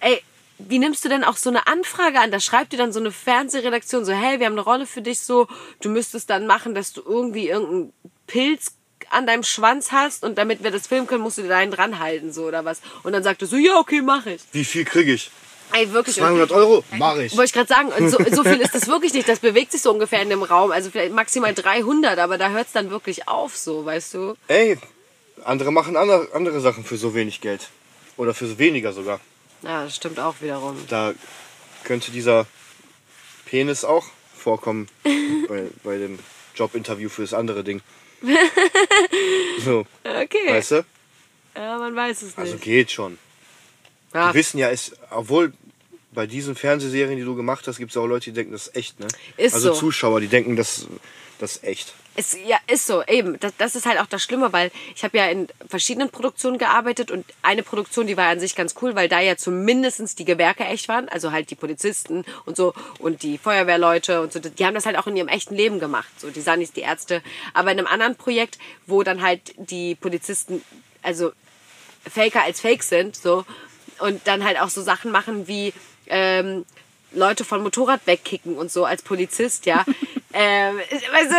ey, 0.00 0.22
wie 0.58 0.78
nimmst 0.80 1.04
du 1.04 1.08
denn 1.08 1.22
auch 1.22 1.36
so 1.36 1.50
eine 1.50 1.66
Anfrage 1.68 2.18
an? 2.18 2.32
Da 2.32 2.40
schreibt 2.40 2.72
dir 2.72 2.78
dann 2.78 2.92
so 2.92 2.98
eine 2.98 3.12
Fernsehredaktion 3.12 4.04
so, 4.04 4.12
hey, 4.12 4.40
wir 4.40 4.46
haben 4.46 4.54
eine 4.54 4.62
Rolle 4.62 4.86
für 4.86 5.02
dich 5.02 5.20
so, 5.20 5.46
du 5.80 5.88
müsstest 5.88 6.30
dann 6.30 6.46
machen, 6.46 6.74
dass 6.74 6.92
du 6.92 7.02
irgendwie 7.04 7.48
irgendeinen 7.48 7.92
Pilz 8.26 8.77
an 9.10 9.26
deinem 9.26 9.42
Schwanz 9.42 9.92
hast 9.92 10.24
und 10.24 10.38
damit 10.38 10.62
wir 10.62 10.70
das 10.70 10.86
filmen 10.86 11.06
können, 11.06 11.22
musst 11.22 11.38
du 11.38 11.42
dir 11.42 11.56
einen 11.56 11.72
dran 11.72 11.98
halten, 11.98 12.32
so 12.32 12.44
oder 12.44 12.64
was. 12.64 12.80
Und 13.02 13.12
dann 13.12 13.22
sagt 13.22 13.42
er 13.42 13.48
so, 13.48 13.56
ja, 13.56 13.78
okay, 13.78 14.02
mach 14.02 14.26
ich. 14.26 14.42
Wie 14.52 14.64
viel 14.64 14.84
kriege 14.84 15.12
ich? 15.12 15.30
Ey, 15.72 15.92
wirklich. 15.92 16.16
200 16.16 16.50
Euro? 16.52 16.82
Mach 16.92 17.16
ich. 17.16 17.36
Wollte 17.36 17.44
ich 17.44 17.52
gerade 17.52 17.68
sagen, 17.68 17.90
so, 18.08 18.18
so 18.34 18.42
viel 18.42 18.60
ist 18.60 18.74
das 18.74 18.86
wirklich 18.88 19.12
nicht. 19.12 19.28
Das 19.28 19.40
bewegt 19.40 19.72
sich 19.72 19.82
so 19.82 19.92
ungefähr 19.92 20.22
in 20.22 20.30
dem 20.30 20.42
Raum. 20.42 20.70
Also 20.70 20.90
vielleicht 20.90 21.12
maximal 21.12 21.52
300, 21.52 22.18
aber 22.18 22.38
da 22.38 22.50
hört 22.50 22.68
es 22.68 22.72
dann 22.72 22.90
wirklich 22.90 23.28
auf, 23.28 23.56
so, 23.56 23.84
weißt 23.84 24.14
du? 24.14 24.34
Ey, 24.48 24.78
andere 25.44 25.70
machen 25.70 25.96
andere, 25.96 26.28
andere 26.32 26.60
Sachen 26.60 26.84
für 26.84 26.96
so 26.96 27.14
wenig 27.14 27.40
Geld. 27.40 27.68
Oder 28.16 28.34
für 28.34 28.46
so 28.46 28.58
weniger 28.58 28.92
sogar. 28.92 29.20
Ja, 29.62 29.84
das 29.84 29.96
stimmt 29.96 30.18
auch 30.20 30.36
wiederum. 30.40 30.76
Da 30.88 31.12
könnte 31.84 32.10
dieser 32.10 32.46
Penis 33.44 33.84
auch 33.84 34.06
vorkommen 34.36 34.88
bei, 35.48 35.64
bei 35.84 35.98
dem 35.98 36.18
Jobinterview 36.54 37.08
für 37.08 37.22
das 37.22 37.34
andere 37.34 37.62
Ding. 37.62 37.82
So, 39.64 39.86
Okay. 40.04 40.48
weißt 40.48 40.70
du? 40.72 40.84
Ja, 41.56 41.78
man 41.78 41.94
weiß 41.94 42.16
es 42.22 42.22
nicht. 42.28 42.38
Also 42.38 42.56
geht 42.56 42.90
schon. 42.90 43.18
Die 44.14 44.34
wissen 44.34 44.58
ja, 44.58 44.70
es, 44.70 44.92
obwohl 45.10 45.52
bei 46.12 46.26
diesen 46.26 46.54
Fernsehserien, 46.54 47.18
die 47.18 47.24
du 47.24 47.34
gemacht 47.36 47.66
hast, 47.66 47.78
gibt 47.78 47.90
es 47.90 47.96
auch 47.96 48.06
Leute, 48.06 48.26
die 48.26 48.32
denken, 48.32 48.52
das 48.52 48.68
ist 48.68 48.76
echt, 48.76 49.00
ne? 49.00 49.08
Ist 49.36 49.54
also 49.54 49.74
so. 49.74 49.80
Zuschauer, 49.80 50.20
die 50.20 50.28
denken, 50.28 50.56
das, 50.56 50.86
das 51.38 51.56
ist 51.56 51.64
echt. 51.64 51.94
Es, 52.16 52.36
ja, 52.46 52.58
ist 52.66 52.86
so, 52.86 53.04
eben. 53.04 53.38
Das, 53.38 53.52
das 53.58 53.76
ist 53.76 53.86
halt 53.86 54.00
auch 54.00 54.06
das 54.06 54.22
Schlimme, 54.22 54.52
weil 54.52 54.72
ich 54.96 55.04
habe 55.04 55.16
ja 55.18 55.26
in 55.26 55.46
verschiedenen 55.68 56.10
Produktionen 56.10 56.58
gearbeitet 56.58 57.12
und 57.12 57.24
eine 57.42 57.62
Produktion, 57.62 58.08
die 58.08 58.16
war 58.16 58.26
an 58.26 58.40
sich 58.40 58.56
ganz 58.56 58.74
cool, 58.82 58.96
weil 58.96 59.08
da 59.08 59.20
ja 59.20 59.36
zumindest 59.36 60.18
die 60.18 60.24
Gewerke 60.24 60.64
echt 60.64 60.88
waren, 60.88 61.08
also 61.08 61.30
halt 61.30 61.50
die 61.50 61.54
Polizisten 61.54 62.24
und 62.44 62.56
so 62.56 62.74
und 62.98 63.22
die 63.22 63.38
Feuerwehrleute 63.38 64.20
und 64.20 64.32
so, 64.32 64.40
die 64.40 64.66
haben 64.66 64.74
das 64.74 64.86
halt 64.86 64.98
auch 64.98 65.06
in 65.06 65.16
ihrem 65.16 65.28
echten 65.28 65.54
Leben 65.54 65.78
gemacht. 65.78 66.08
So, 66.18 66.30
die 66.30 66.42
nicht 66.56 66.76
die 66.76 66.80
Ärzte. 66.80 67.22
Aber 67.54 67.70
in 67.70 67.78
einem 67.78 67.86
anderen 67.86 68.16
Projekt, 68.16 68.58
wo 68.86 69.04
dann 69.04 69.22
halt 69.22 69.54
die 69.56 69.94
Polizisten, 69.94 70.62
also 71.02 71.32
Faker 72.08 72.42
als 72.42 72.60
Fake 72.60 72.82
sind, 72.82 73.14
so, 73.14 73.44
und 74.00 74.26
dann 74.26 74.44
halt 74.44 74.60
auch 74.60 74.70
so 74.70 74.82
Sachen 74.82 75.12
machen 75.12 75.46
wie 75.46 75.72
ähm, 76.06 76.64
Leute 77.12 77.44
von 77.44 77.62
Motorrad 77.62 78.06
wegkicken 78.06 78.56
und 78.56 78.70
so 78.70 78.84
als 78.84 79.02
Polizist, 79.02 79.66
ja. 79.66 79.84
ähm, 80.32 80.78
weißt 80.78 81.30
du, 81.30 81.36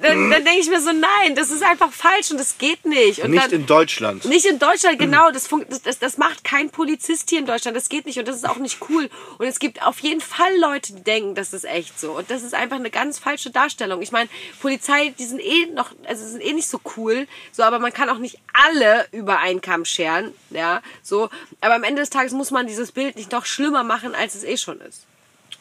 dann, 0.00 0.30
dann 0.30 0.44
denke 0.44 0.58
ich 0.60 0.68
mir 0.68 0.80
so, 0.80 0.90
nein, 0.90 1.36
das 1.36 1.50
ist 1.50 1.62
einfach 1.62 1.92
falsch 1.92 2.30
und 2.32 2.40
das 2.40 2.58
geht 2.58 2.84
nicht. 2.86 3.20
Und 3.20 3.30
Nicht 3.30 3.44
dann, 3.44 3.52
in 3.52 3.66
Deutschland. 3.66 4.24
nicht 4.24 4.46
in 4.46 4.58
Deutschland, 4.58 4.98
genau. 4.98 5.30
Das, 5.30 5.46
fun- 5.46 5.64
das, 5.68 5.82
das, 5.82 5.98
das 6.00 6.18
macht 6.18 6.42
kein 6.42 6.70
Polizist 6.70 7.30
hier 7.30 7.38
in 7.38 7.46
Deutschland. 7.46 7.76
Das 7.76 7.88
geht 7.88 8.06
nicht 8.06 8.18
und 8.18 8.26
das 8.26 8.34
ist 8.36 8.48
auch 8.48 8.56
nicht 8.56 8.78
cool. 8.88 9.08
Und 9.38 9.46
es 9.46 9.60
gibt 9.60 9.82
auf 9.86 10.00
jeden 10.00 10.20
Fall 10.20 10.58
Leute, 10.58 10.94
die 10.94 11.04
denken, 11.04 11.36
das 11.36 11.52
ist 11.52 11.64
echt 11.64 12.00
so. 12.00 12.12
Und 12.12 12.30
das 12.32 12.42
ist 12.42 12.52
einfach 12.54 12.76
eine 12.76 12.90
ganz 12.90 13.20
falsche 13.20 13.50
Darstellung. 13.50 14.02
Ich 14.02 14.10
meine, 14.10 14.28
Polizei, 14.60 15.14
die 15.18 15.24
sind 15.24 15.40
eh 15.40 15.66
noch, 15.66 15.92
also 16.06 16.26
sind 16.26 16.40
eh 16.40 16.52
nicht 16.54 16.68
so 16.68 16.80
cool. 16.96 17.28
So, 17.52 17.62
aber 17.62 17.78
man 17.78 17.92
kann 17.92 18.08
auch 18.08 18.18
nicht 18.18 18.38
alle 18.54 19.06
über 19.12 19.38
einen 19.38 19.60
Kamm 19.60 19.84
scheren. 19.84 20.34
Ja, 20.50 20.82
so. 21.02 21.28
Aber 21.60 21.74
am 21.74 21.84
Ende 21.84 22.00
des 22.02 22.10
Tages 22.10 22.32
muss 22.32 22.50
man 22.50 22.66
dieses 22.66 22.90
Bild 22.90 23.14
nicht 23.14 23.30
noch 23.30 23.46
schlimmer 23.46 23.84
machen, 23.84 24.16
als 24.16 24.34
es 24.34 24.42
eh 24.42 24.56
schon 24.56 24.80
ist. 24.80 25.02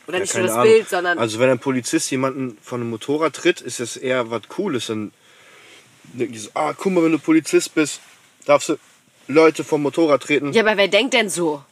Oder 0.07 0.18
Ja, 0.18 0.22
nicht 0.23 0.34
nur 0.36 0.44
das 0.44 0.52
Ahnung. 0.53 0.65
Bild, 0.65 0.90
sondern. 0.90 1.19
Also 1.19 1.40
wenn 1.40 1.49
ein 1.49 1.60
Polizist 1.60 2.10
jemanden 2.11 2.57
von 2.61 2.82
einem 2.82 2.90
Motorrad 2.90 3.36
tritt, 3.36 3.61
ist 3.61 3.80
das 3.80 3.98
eher 3.98 4.30
was 4.32 4.48
Cooles. 4.49 4.88
Dann 4.88 5.11
denken 6.14 6.34
die 6.34 6.40
so, 6.40 6.49
ah, 6.53 6.73
guck 6.73 6.91
mal, 6.91 7.03
wenn 7.03 7.11
du 7.11 7.19
Polizist 7.19 7.73
bist, 7.76 8.02
darfst 8.45 8.69
du 8.69 8.78
Leute 9.28 9.64
vom 9.64 9.82
Motorrad 9.84 10.23
treten. 10.23 10.52
ja, 10.53 10.64
aber 10.64 10.76
wer 10.78 10.88
denkt 10.88 11.14
denn 11.14 11.30
so? 11.30 11.64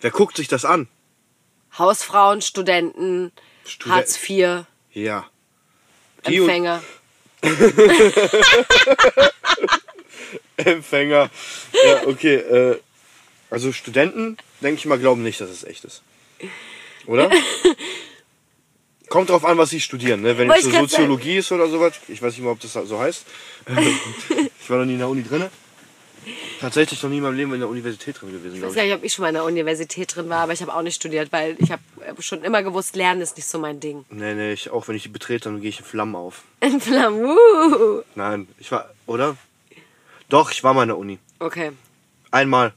Wer 0.00 0.10
guckt 0.10 0.36
sich 0.36 0.48
das 0.48 0.64
an? 0.64 0.88
Hausfrauen, 1.78 2.40
Studenten, 2.40 3.30
Studen- 3.66 3.94
Hartz 3.94 4.18
IV, 4.28 4.64
Ja. 4.92 5.26
Die 6.26 6.36
Empfänger. 6.38 6.82
Empfänger. 10.56 11.30
Ja, 11.86 12.06
okay. 12.06 12.36
Äh, 12.36 12.80
also 13.50 13.72
Studenten, 13.72 14.36
denke 14.60 14.78
ich 14.78 14.86
mal, 14.86 14.98
glauben 14.98 15.22
nicht, 15.22 15.40
dass 15.40 15.50
es 15.50 15.64
echt 15.64 15.84
ist. 15.84 16.02
Oder? 17.08 17.30
Kommt 19.08 19.30
drauf 19.30 19.44
an, 19.44 19.56
was 19.56 19.70
sie 19.70 19.80
studieren. 19.80 20.20
Ne? 20.20 20.36
Wenn 20.36 20.50
es 20.50 20.64
so 20.64 20.70
Soziologie 20.70 21.38
ist 21.38 21.50
oder 21.50 21.66
sowas, 21.66 21.94
ich 22.08 22.20
weiß 22.20 22.34
nicht 22.34 22.44
mal, 22.44 22.50
ob 22.50 22.60
das 22.60 22.74
so 22.74 23.00
heißt. 23.00 23.24
ich 24.60 24.70
war 24.70 24.78
noch 24.78 24.84
nie 24.84 24.92
in 24.92 24.98
der 24.98 25.08
Uni 25.08 25.24
drin. 25.24 25.46
Tatsächlich 26.60 27.02
noch 27.02 27.08
nie 27.08 27.16
in 27.16 27.22
meinem 27.22 27.36
Leben 27.36 27.54
in 27.54 27.60
der 27.60 27.70
Universität 27.70 28.20
drin 28.20 28.32
gewesen, 28.32 28.56
Ich 28.56 28.62
weiß 28.62 28.74
gar 28.74 28.84
ich. 28.84 28.90
nicht, 28.90 28.98
ob 28.98 29.04
ich 29.04 29.14
schon 29.14 29.22
mal 29.22 29.28
in 29.28 29.34
der 29.34 29.44
Universität 29.44 30.14
drin 30.14 30.28
war, 30.28 30.40
aber 30.40 30.52
ich 30.52 30.60
habe 30.60 30.74
auch 30.74 30.82
nicht 30.82 30.96
studiert, 30.96 31.32
weil 31.32 31.56
ich 31.58 31.70
habe 31.70 31.82
schon 32.20 32.44
immer 32.44 32.62
gewusst, 32.62 32.96
Lernen 32.96 33.22
ist 33.22 33.36
nicht 33.36 33.46
so 33.46 33.58
mein 33.58 33.80
Ding. 33.80 34.04
Nee, 34.10 34.34
nee, 34.34 34.52
ich, 34.52 34.68
auch 34.68 34.88
wenn 34.88 34.96
ich 34.96 35.04
die 35.04 35.08
betrete, 35.08 35.48
dann 35.48 35.62
gehe 35.62 35.70
ich 35.70 35.78
in 35.78 35.86
Flammen 35.86 36.14
auf. 36.16 36.42
In 36.60 36.78
Flammen, 36.80 37.24
uh. 37.24 38.02
Nein, 38.14 38.46
ich 38.58 38.70
war, 38.70 38.90
oder? 39.06 39.38
Doch, 40.28 40.50
ich 40.50 40.62
war 40.62 40.74
mal 40.74 40.82
in 40.82 40.88
der 40.88 40.98
Uni. 40.98 41.18
Okay. 41.38 41.72
Einmal. 42.30 42.74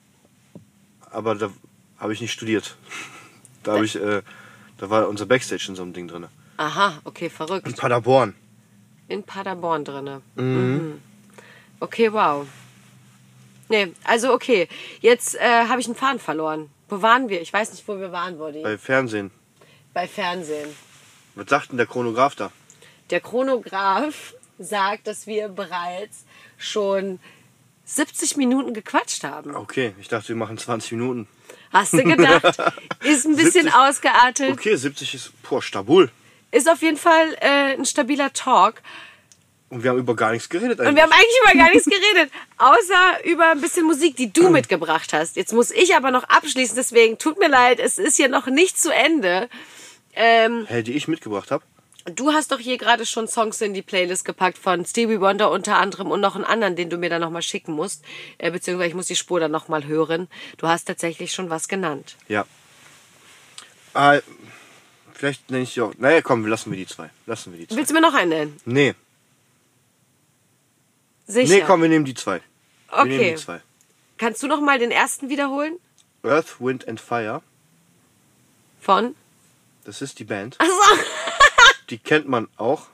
Aber 1.10 1.36
da 1.36 1.52
habe 1.99 2.14
ich 2.14 2.22
nicht 2.22 2.32
studiert. 2.32 2.78
Da 3.64 3.74
habe 3.74 3.86
ich, 3.86 3.96
äh, 3.96 4.22
da 4.78 4.90
war 4.90 5.08
unser 5.08 5.26
Backstage 5.26 5.66
in 5.70 5.76
so 5.76 5.84
einem 5.84 5.94
Ding 5.94 6.08
drin. 6.08 6.28
Aha, 6.58 7.00
okay, 7.04 7.26
In 7.26 7.32
verrückt. 7.32 7.76
Paderborn. 7.78 8.36
In 9.08 9.24
Paderborn 9.24 9.84
drinne. 9.84 10.22
Mhm. 10.36 11.02
Okay, 11.80 12.12
wow. 12.14 12.48
Nee, 13.70 13.94
also 14.04 14.34
okay. 14.34 14.68
Jetzt 15.00 15.36
äh, 15.36 15.66
habe 15.68 15.80
ich 15.80 15.88
einen 15.88 15.96
Faden 15.96 16.20
verloren. 16.20 16.70
Wo 16.90 17.02
waren 17.02 17.30
wir? 17.30 17.42
Ich 17.42 17.52
weiß 17.54 17.72
nicht, 17.72 17.88
wo 17.88 17.98
wir 18.00 18.12
waren, 18.12 18.38
Body. 18.38 18.62
Bei 18.62 18.78
Fernsehen. 18.78 19.32
Bei 19.94 20.08
Fernsehen. 20.08 20.70
Was 21.36 21.48
sagt 21.50 21.72
denn 21.72 21.78
der 21.78 21.88
Chronograph 21.88 22.36
da? 22.36 22.52
Der 23.10 23.22
Chronograph 23.22 24.34
sagt, 24.60 25.08
dass 25.08 25.26
wir 25.26 25.48
bereits 25.48 26.26
schon 26.58 27.20
70 27.86 28.38
Minuten 28.38 28.74
gequatscht 28.74 29.24
haben. 29.24 29.56
Okay, 29.56 29.94
ich 30.00 30.08
dachte, 30.08 30.30
wir 30.30 30.36
machen 30.36 30.58
20 30.58 30.92
Minuten. 30.94 31.28
Hast 31.72 31.93
du 31.93 32.03
gedacht? 32.03 32.57
Ist 33.03 33.26
ein 33.26 33.35
bisschen 33.35 33.64
70? 33.64 33.73
ausgeartet. 33.73 34.52
Okay, 34.52 34.76
70 34.76 35.14
ist, 35.15 35.31
boah, 35.43 35.61
stabul. 35.61 36.11
Ist 36.52 36.69
auf 36.69 36.81
jeden 36.81 36.98
Fall 36.98 37.34
äh, 37.39 37.73
ein 37.76 37.85
stabiler 37.85 38.34
Talk. 38.34 38.81
Und 39.69 39.84
wir 39.84 39.91
haben 39.91 39.99
über 39.99 40.18
gar 40.18 40.34
nichts 40.34 40.49
geredet 40.49 40.80
Und 40.80 40.85
eigentlich. 40.85 40.98
wir 40.98 41.03
haben 41.03 41.11
eigentlich 41.14 41.39
über 41.45 41.57
gar 41.64 41.69
nichts 41.73 41.85
geredet, 41.85 42.31
außer 42.57 43.23
über 43.23 43.52
ein 43.52 43.61
bisschen 43.61 43.85
Musik, 43.85 44.18
die 44.18 44.31
du 44.34 44.49
mitgebracht 44.52 45.14
hast. 45.14 45.38
Jetzt 45.38 45.53
muss 45.53 45.72
ich 45.72 45.95
aber 45.95 46.11
noch 46.11 46.23
abschließen, 46.26 46.76
deswegen 46.76 47.18
tut 47.18 47.39
mir 47.39 47.48
leid, 47.48 47.80
es 47.80 47.98
ist 47.98 48.18
hier 48.18 48.27
noch 48.27 48.48
nicht 48.48 48.80
zu 48.81 48.93
Ende. 48.93 49.48
Ähm, 50.14 50.65
Hä, 50.68 50.84
die 50.84 50.91
ich 50.91 51.07
mitgebracht 51.07 51.52
habe? 51.52 51.64
Du 52.06 52.32
hast 52.34 52.52
doch 52.52 52.60
hier 52.60 52.78
gerade 52.78 53.06
schon 53.06 53.28
Songs 53.28 53.61
in 53.61 53.73
die 53.73 53.82
Playlist 53.84 54.26
gepackt 54.26 54.57
von 54.57 54.86
Stevie 54.86 55.19
Wonder 55.22 55.52
unter 55.52 55.78
anderem 55.78 56.10
und 56.10 56.19
noch 56.19 56.36
einen 56.36 56.45
anderen, 56.45 56.76
den 56.76 56.90
du 56.90 56.98
mir 56.98 57.10
dann 57.10 57.22
nochmal 57.22 57.44
schicken 57.44 57.73
musst. 57.73 58.03
Äh, 58.40 58.49
beziehungsweise 58.52 58.90
ich 58.90 58.95
muss 58.95 59.07
die 59.07 59.15
Spur 59.15 59.40
dann 59.40 59.52
nochmal 59.52 59.86
hören. 59.86 60.28
Du 60.57 60.68
hast 60.68 60.86
tatsächlich 60.86 61.32
schon 61.32 61.49
was 61.52 61.68
genannt. 61.68 62.15
Ja. 62.28 62.45
Ah, 63.94 64.19
vielleicht 65.14 65.52
nenne 65.52 65.64
ich 65.64 65.73
die 65.76 65.82
auch. 65.82 65.94
Naja, 65.98 66.22
komm, 66.22 66.45
lassen 66.48 66.72
wir 66.72 66.78
die 66.78 66.88
zwei. 66.88 67.10
Lassen 67.28 67.52
wir 67.52 67.60
die 67.60 67.68
zwei. 67.68 67.76
Willst 67.76 67.91
du 67.91 67.94
mir 67.95 68.02
noch 68.02 68.14
einen 68.15 68.30
nennen? 68.30 68.60
Nee. 68.65 68.95
Sicher. 71.28 71.53
Nee, 71.53 71.64
komm, 71.65 71.82
wir 71.82 71.90
nehmen 71.90 72.06
die 72.06 72.14
zwei. 72.15 72.41
Wir 72.90 73.03
nehmen 73.06 73.19
Okay. 73.19 73.30
die 73.36 73.41
zwei. 73.41 73.61
Kannst 74.18 74.41
du 74.44 74.48
noch 74.48 74.60
mal 74.61 74.80
den 74.80 74.91
ersten 74.91 75.30
wiederholen? 75.30 75.78
Earth, 76.23 76.60
Wind 76.60 76.88
and 76.88 76.99
Fire. 76.99 77.41
Von? 78.80 79.15
Das 79.86 80.02
ist 80.02 80.19
die 80.19 80.23
Band. 80.23 80.57
Achso, 80.60 80.73
Die 81.92 81.98
kennt 82.00 82.28
man 82.28 82.48
auch. 82.58 82.88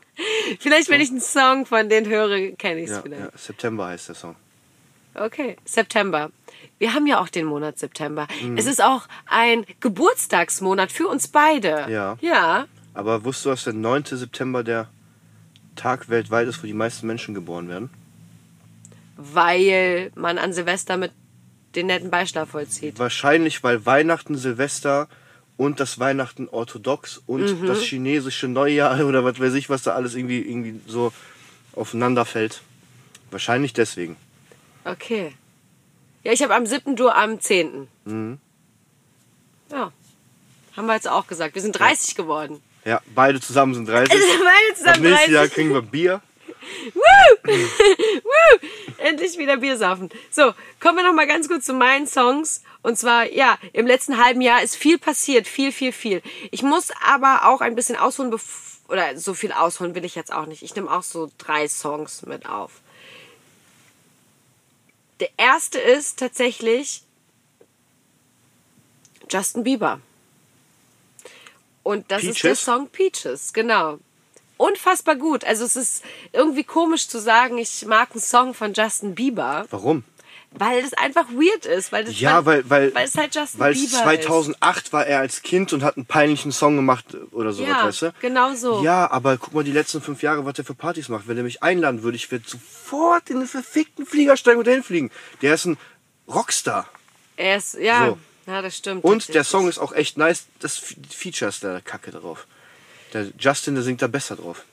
vielleicht 0.59 0.89
wenn 0.89 0.99
ich 0.99 1.09
einen 1.09 1.21
Song 1.21 1.65
von 1.65 1.87
denen 1.89 2.07
höre, 2.07 2.51
kenne 2.57 2.81
ich 2.81 2.89
es 2.89 2.95
Ja, 2.97 3.01
vielleicht. 3.03 3.21
ja, 3.21 3.29
September 3.35 3.87
heißt 3.87 4.09
der 4.09 4.15
Song. 4.15 4.35
Okay, 5.13 5.57
September. 5.65 6.31
Wir 6.79 6.93
haben 6.93 7.07
ja 7.07 7.19
auch 7.19 7.29
den 7.29 7.45
Monat 7.45 7.79
September. 7.79 8.27
Mhm. 8.43 8.57
Es 8.57 8.65
ist 8.67 8.83
auch 8.83 9.07
ein 9.25 9.65
Geburtstagsmonat 9.79 10.91
für 10.91 11.07
uns 11.07 11.27
beide. 11.27 11.85
Ja. 11.89 12.17
Ja. 12.21 12.67
Aber 12.93 13.23
wusstest 13.25 13.45
du, 13.45 13.49
dass 13.49 13.63
der 13.63 13.73
9. 13.73 14.03
September 14.05 14.63
der 14.63 14.87
Tag 15.75 16.09
weltweit 16.09 16.47
ist, 16.47 16.61
wo 16.61 16.67
die 16.67 16.73
meisten 16.73 17.07
Menschen 17.07 17.33
geboren 17.33 17.67
werden? 17.69 17.89
Weil 19.15 20.11
man 20.15 20.37
an 20.37 20.53
Silvester 20.53 20.97
mit 20.97 21.11
den 21.75 21.87
netten 21.87 22.09
Beischlaf 22.11 22.49
vollzieht. 22.49 22.97
Wahrscheinlich, 22.99 23.63
weil 23.63 23.85
Weihnachten, 23.85 24.35
Silvester 24.35 25.07
und 25.57 25.79
das 25.79 25.99
Weihnachten 25.99 26.47
orthodox 26.49 27.21
und 27.25 27.61
Mhm. 27.61 27.65
das 27.67 27.81
chinesische 27.81 28.47
Neujahr 28.47 29.03
oder 29.05 29.23
was 29.23 29.39
weiß 29.39 29.53
ich, 29.55 29.69
was 29.69 29.81
da 29.83 29.93
alles 29.93 30.15
irgendwie, 30.15 30.39
irgendwie 30.39 30.79
so 30.87 31.11
aufeinander 31.73 32.25
fällt. 32.25 32.61
Wahrscheinlich 33.31 33.73
deswegen. 33.73 34.15
Okay. 34.85 35.33
Ja, 36.23 36.31
ich 36.31 36.41
habe 36.43 36.55
am 36.55 36.65
7. 36.65 36.95
du 36.95 37.09
am 37.09 37.39
10. 37.39 37.87
Mhm. 38.05 38.37
Ja. 39.71 39.91
Haben 40.75 40.85
wir 40.87 40.93
jetzt 40.93 41.09
auch 41.09 41.27
gesagt. 41.27 41.55
Wir 41.55 41.61
sind 41.61 41.77
30 41.77 42.15
geworden. 42.15 42.61
Ja, 42.85 43.01
beide 43.15 43.41
zusammen 43.41 43.73
sind 43.73 43.87
30. 43.89 44.13
Also 44.13 44.25
Ab 44.33 44.75
zusammen 44.77 45.01
nächstes 45.01 45.19
30. 45.25 45.33
Jahr 45.33 45.47
kriegen 45.47 45.73
wir 45.73 45.81
Bier. 45.81 46.21
Woo! 46.93 48.67
Endlich 48.97 49.37
wieder 49.37 49.57
Bier 49.57 49.77
saufen. 49.77 50.09
So, 50.29 50.53
kommen 50.79 50.97
wir 50.97 51.03
noch 51.03 51.13
mal 51.13 51.27
ganz 51.27 51.47
kurz 51.47 51.65
zu 51.65 51.73
meinen 51.73 52.07
Songs. 52.07 52.63
Und 52.81 52.97
zwar, 52.97 53.31
ja, 53.31 53.57
im 53.73 53.87
letzten 53.87 54.23
halben 54.23 54.41
Jahr 54.41 54.63
ist 54.63 54.75
viel 54.75 54.97
passiert. 54.97 55.47
Viel, 55.47 55.71
viel, 55.71 55.91
viel. 55.91 56.21
Ich 56.51 56.63
muss 56.63 56.91
aber 57.05 57.45
auch 57.45 57.61
ein 57.61 57.75
bisschen 57.75 57.95
ausholen, 57.95 58.33
oder 58.87 59.17
so 59.17 59.33
viel 59.33 59.51
ausholen 59.51 59.95
will 59.95 60.05
ich 60.05 60.15
jetzt 60.15 60.31
auch 60.31 60.45
nicht. 60.45 60.63
Ich 60.63 60.75
nehme 60.75 60.91
auch 60.91 61.03
so 61.03 61.29
drei 61.37 61.67
Songs 61.67 62.25
mit 62.25 62.47
auf. 62.47 62.81
Der 65.19 65.29
erste 65.37 65.79
ist 65.79 66.19
tatsächlich 66.19 67.01
Justin 69.29 69.63
Bieber. 69.63 69.99
Und 71.83 72.11
das 72.11 72.23
ist 72.23 72.43
der 72.43 72.49
Peaches? 72.49 72.65
Song 72.65 72.89
Peaches, 72.89 73.53
genau. 73.53 73.99
Unfassbar 74.57 75.15
gut. 75.15 75.43
Also 75.45 75.63
es 75.65 75.75
ist 75.75 76.03
irgendwie 76.33 76.63
komisch 76.63 77.07
zu 77.07 77.19
sagen, 77.19 77.57
ich 77.57 77.85
mag 77.85 78.09
einen 78.11 78.21
Song 78.21 78.53
von 78.53 78.73
Justin 78.73 79.15
Bieber, 79.15 79.65
Warum? 79.69 80.03
weil 80.51 80.81
das 80.81 80.93
einfach 80.93 81.27
weird 81.29 81.65
ist. 81.65 81.91
Weil 81.91 82.05
das 82.05 82.19
Ja, 82.19 82.45
weil, 82.45 82.67
weil, 82.69 82.93
weil 82.95 83.05
es 83.05 83.15
halt 83.15 83.35
Justin 83.35 83.59
weil 83.59 83.73
Bieber 83.73 83.97
2008 83.97 84.93
war 84.93 85.05
er 85.05 85.19
als 85.19 85.41
Kind 85.43 85.73
und 85.73 85.83
hat 85.83 85.97
einen 85.97 86.05
peinlichen 86.07 86.51
Song 86.51 86.75
gemacht 86.75 87.05
oder 87.31 87.51
ist. 87.51 87.57
sowas, 87.57 87.69
Ja, 87.69 87.85
weißt 87.85 88.01
du? 88.01 88.13
genau 88.21 88.53
so. 88.55 88.83
Ja, 88.83 89.11
aber 89.11 89.37
guck 89.37 89.53
mal 89.53 89.63
die 89.63 89.71
letzten 89.71 90.01
fünf 90.01 90.23
Jahre, 90.23 90.45
was 90.45 90.53
der 90.55 90.65
für 90.65 90.73
Partys 90.75 91.09
macht. 91.09 91.27
Wenn 91.27 91.37
er 91.37 91.43
mich 91.43 91.61
einladen 91.61 92.01
würde, 92.03 92.15
ich 92.15 92.31
würde 92.31 92.45
sofort 92.47 93.29
in 93.29 93.39
den 93.39 93.47
verfickten 93.47 94.05
Flieger 94.05 94.37
steigen 94.37 94.57
und 94.59 94.67
dahin 94.67 94.83
fliegen. 94.83 95.11
Der 95.41 95.53
ist 95.53 95.65
ein 95.65 95.77
Rockstar. 96.27 96.87
Er 97.35 97.57
ist, 97.57 97.75
ja, 97.75 98.07
So. 98.07 98.17
ja, 98.51 98.61
das 98.63 98.75
stimmt. 98.75 99.03
Und 99.03 99.33
der. 99.33 99.43
Song 99.43 99.67
ist 99.69 99.77
auch 99.77 99.91
echt 99.93 100.17
nice. 100.17 100.45
Das 100.59 100.77
Fe- 100.77 100.95
Feature 101.15 101.49
ist 101.49 101.63
da 101.63 101.79
kacke 101.81 102.09
drauf. 102.11 102.47
Der 103.13 103.27
Justin, 103.39 103.75
der 103.75 103.83
singt 103.83 104.01
da 104.01 104.07
besser 104.07 104.35
drauf. 104.35 104.63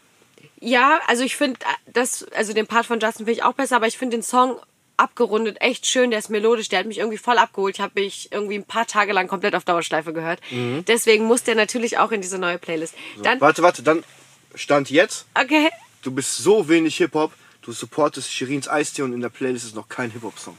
Ja, 0.60 1.00
also 1.08 1.22
ich 1.24 1.36
finde 1.36 1.58
das, 1.86 2.24
also 2.34 2.52
den 2.52 2.66
Part 2.66 2.86
von 2.86 2.98
Justin 3.00 3.26
finde 3.26 3.32
ich 3.32 3.42
auch 3.42 3.52
besser, 3.54 3.76
aber 3.76 3.86
ich 3.86 3.98
finde 3.98 4.16
den 4.16 4.22
Song 4.22 4.58
abgerundet 4.96 5.60
echt 5.60 5.86
schön. 5.86 6.10
Der 6.10 6.18
ist 6.20 6.30
melodisch, 6.30 6.68
der 6.68 6.78
hat 6.80 6.86
mich 6.86 6.98
irgendwie 6.98 7.18
voll 7.18 7.36
abgeholt. 7.38 7.76
Ich 7.76 7.80
habe 7.82 8.00
mich 8.00 8.28
irgendwie 8.32 8.54
ein 8.56 8.64
paar 8.64 8.86
Tage 8.86 9.12
lang 9.12 9.26
komplett 9.28 9.54
auf 9.54 9.64
Dauerschleife 9.64 10.12
gehört. 10.12 10.40
Deswegen 10.86 11.24
muss 11.24 11.42
der 11.42 11.54
natürlich 11.56 11.98
auch 11.98 12.12
in 12.12 12.20
diese 12.20 12.38
neue 12.38 12.58
Playlist. 12.58 12.94
Dann, 13.22 13.40
Warte, 13.40 13.62
warte, 13.62 13.82
dann 13.82 14.04
stand 14.54 14.90
jetzt. 14.90 15.26
okay, 15.34 15.68
Du 16.02 16.10
bist 16.12 16.36
so 16.36 16.68
wenig 16.68 16.96
Hip-Hop. 16.98 17.32
Du 17.62 17.72
supportest 17.72 18.30
Shirins 18.30 18.68
Eistee 18.68 19.02
und 19.02 19.12
in 19.14 19.20
der 19.20 19.30
Playlist 19.30 19.64
ist 19.64 19.74
noch 19.74 19.88
kein 19.88 20.10
Hip-Hop-Song. 20.10 20.56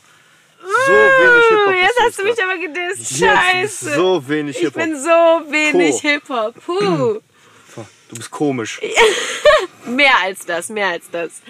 So 0.59 0.91
wenig 0.91 1.45
Hip-Hop. 1.49 1.75
jetzt 1.81 1.99
hast 2.01 2.19
du 2.19 2.23
mich 2.23 2.43
aber 2.43 2.57
gedisst. 2.57 3.19
Scheiße. 3.19 3.93
so 3.95 4.27
wenig 4.27 4.55
ich 4.57 4.61
Hip-Hop. 4.63 4.83
bin 4.83 4.95
so 4.99 5.09
wenig. 5.51 6.01
Hip-Hop. 6.01 6.55
Puh. 6.65 7.19
Du 8.15 8.19
bist 8.19 8.31
komisch. 8.31 8.79
mehr 9.85 10.17
als 10.23 10.45
das, 10.45 10.69
mehr 10.69 10.87
als 10.87 11.09
das. 11.11 11.41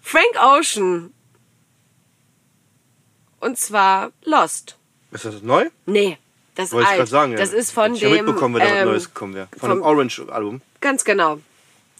Frank 0.00 0.36
Ocean. 0.40 1.12
Und 3.40 3.58
zwar 3.58 4.12
Lost. 4.24 4.76
Ist 5.10 5.24
das 5.24 5.42
neu? 5.42 5.68
Nee, 5.86 6.16
das 6.54 6.66
ist 6.66 6.72
Wollte 6.72 6.84
ich 6.84 6.88
alt. 6.90 6.96
gerade 6.98 7.10
sagen. 7.10 7.32
ja. 7.32 7.38
Das 7.38 7.52
ist 7.52 7.72
von 7.72 7.94
ich 7.94 8.00
dem. 8.00 8.14
ja 8.14 8.22
mitbekommen, 8.22 8.54
wenn 8.54 8.62
da 8.62 8.72
was 8.72 8.78
ähm, 8.82 8.88
Neues 8.88 9.04
gekommen 9.12 9.34
wäre. 9.34 9.48
Von 9.58 9.70
vom- 9.70 9.78
dem 9.78 9.82
Orange-Album. 9.82 10.62
Ganz 10.80 11.04
genau. 11.04 11.40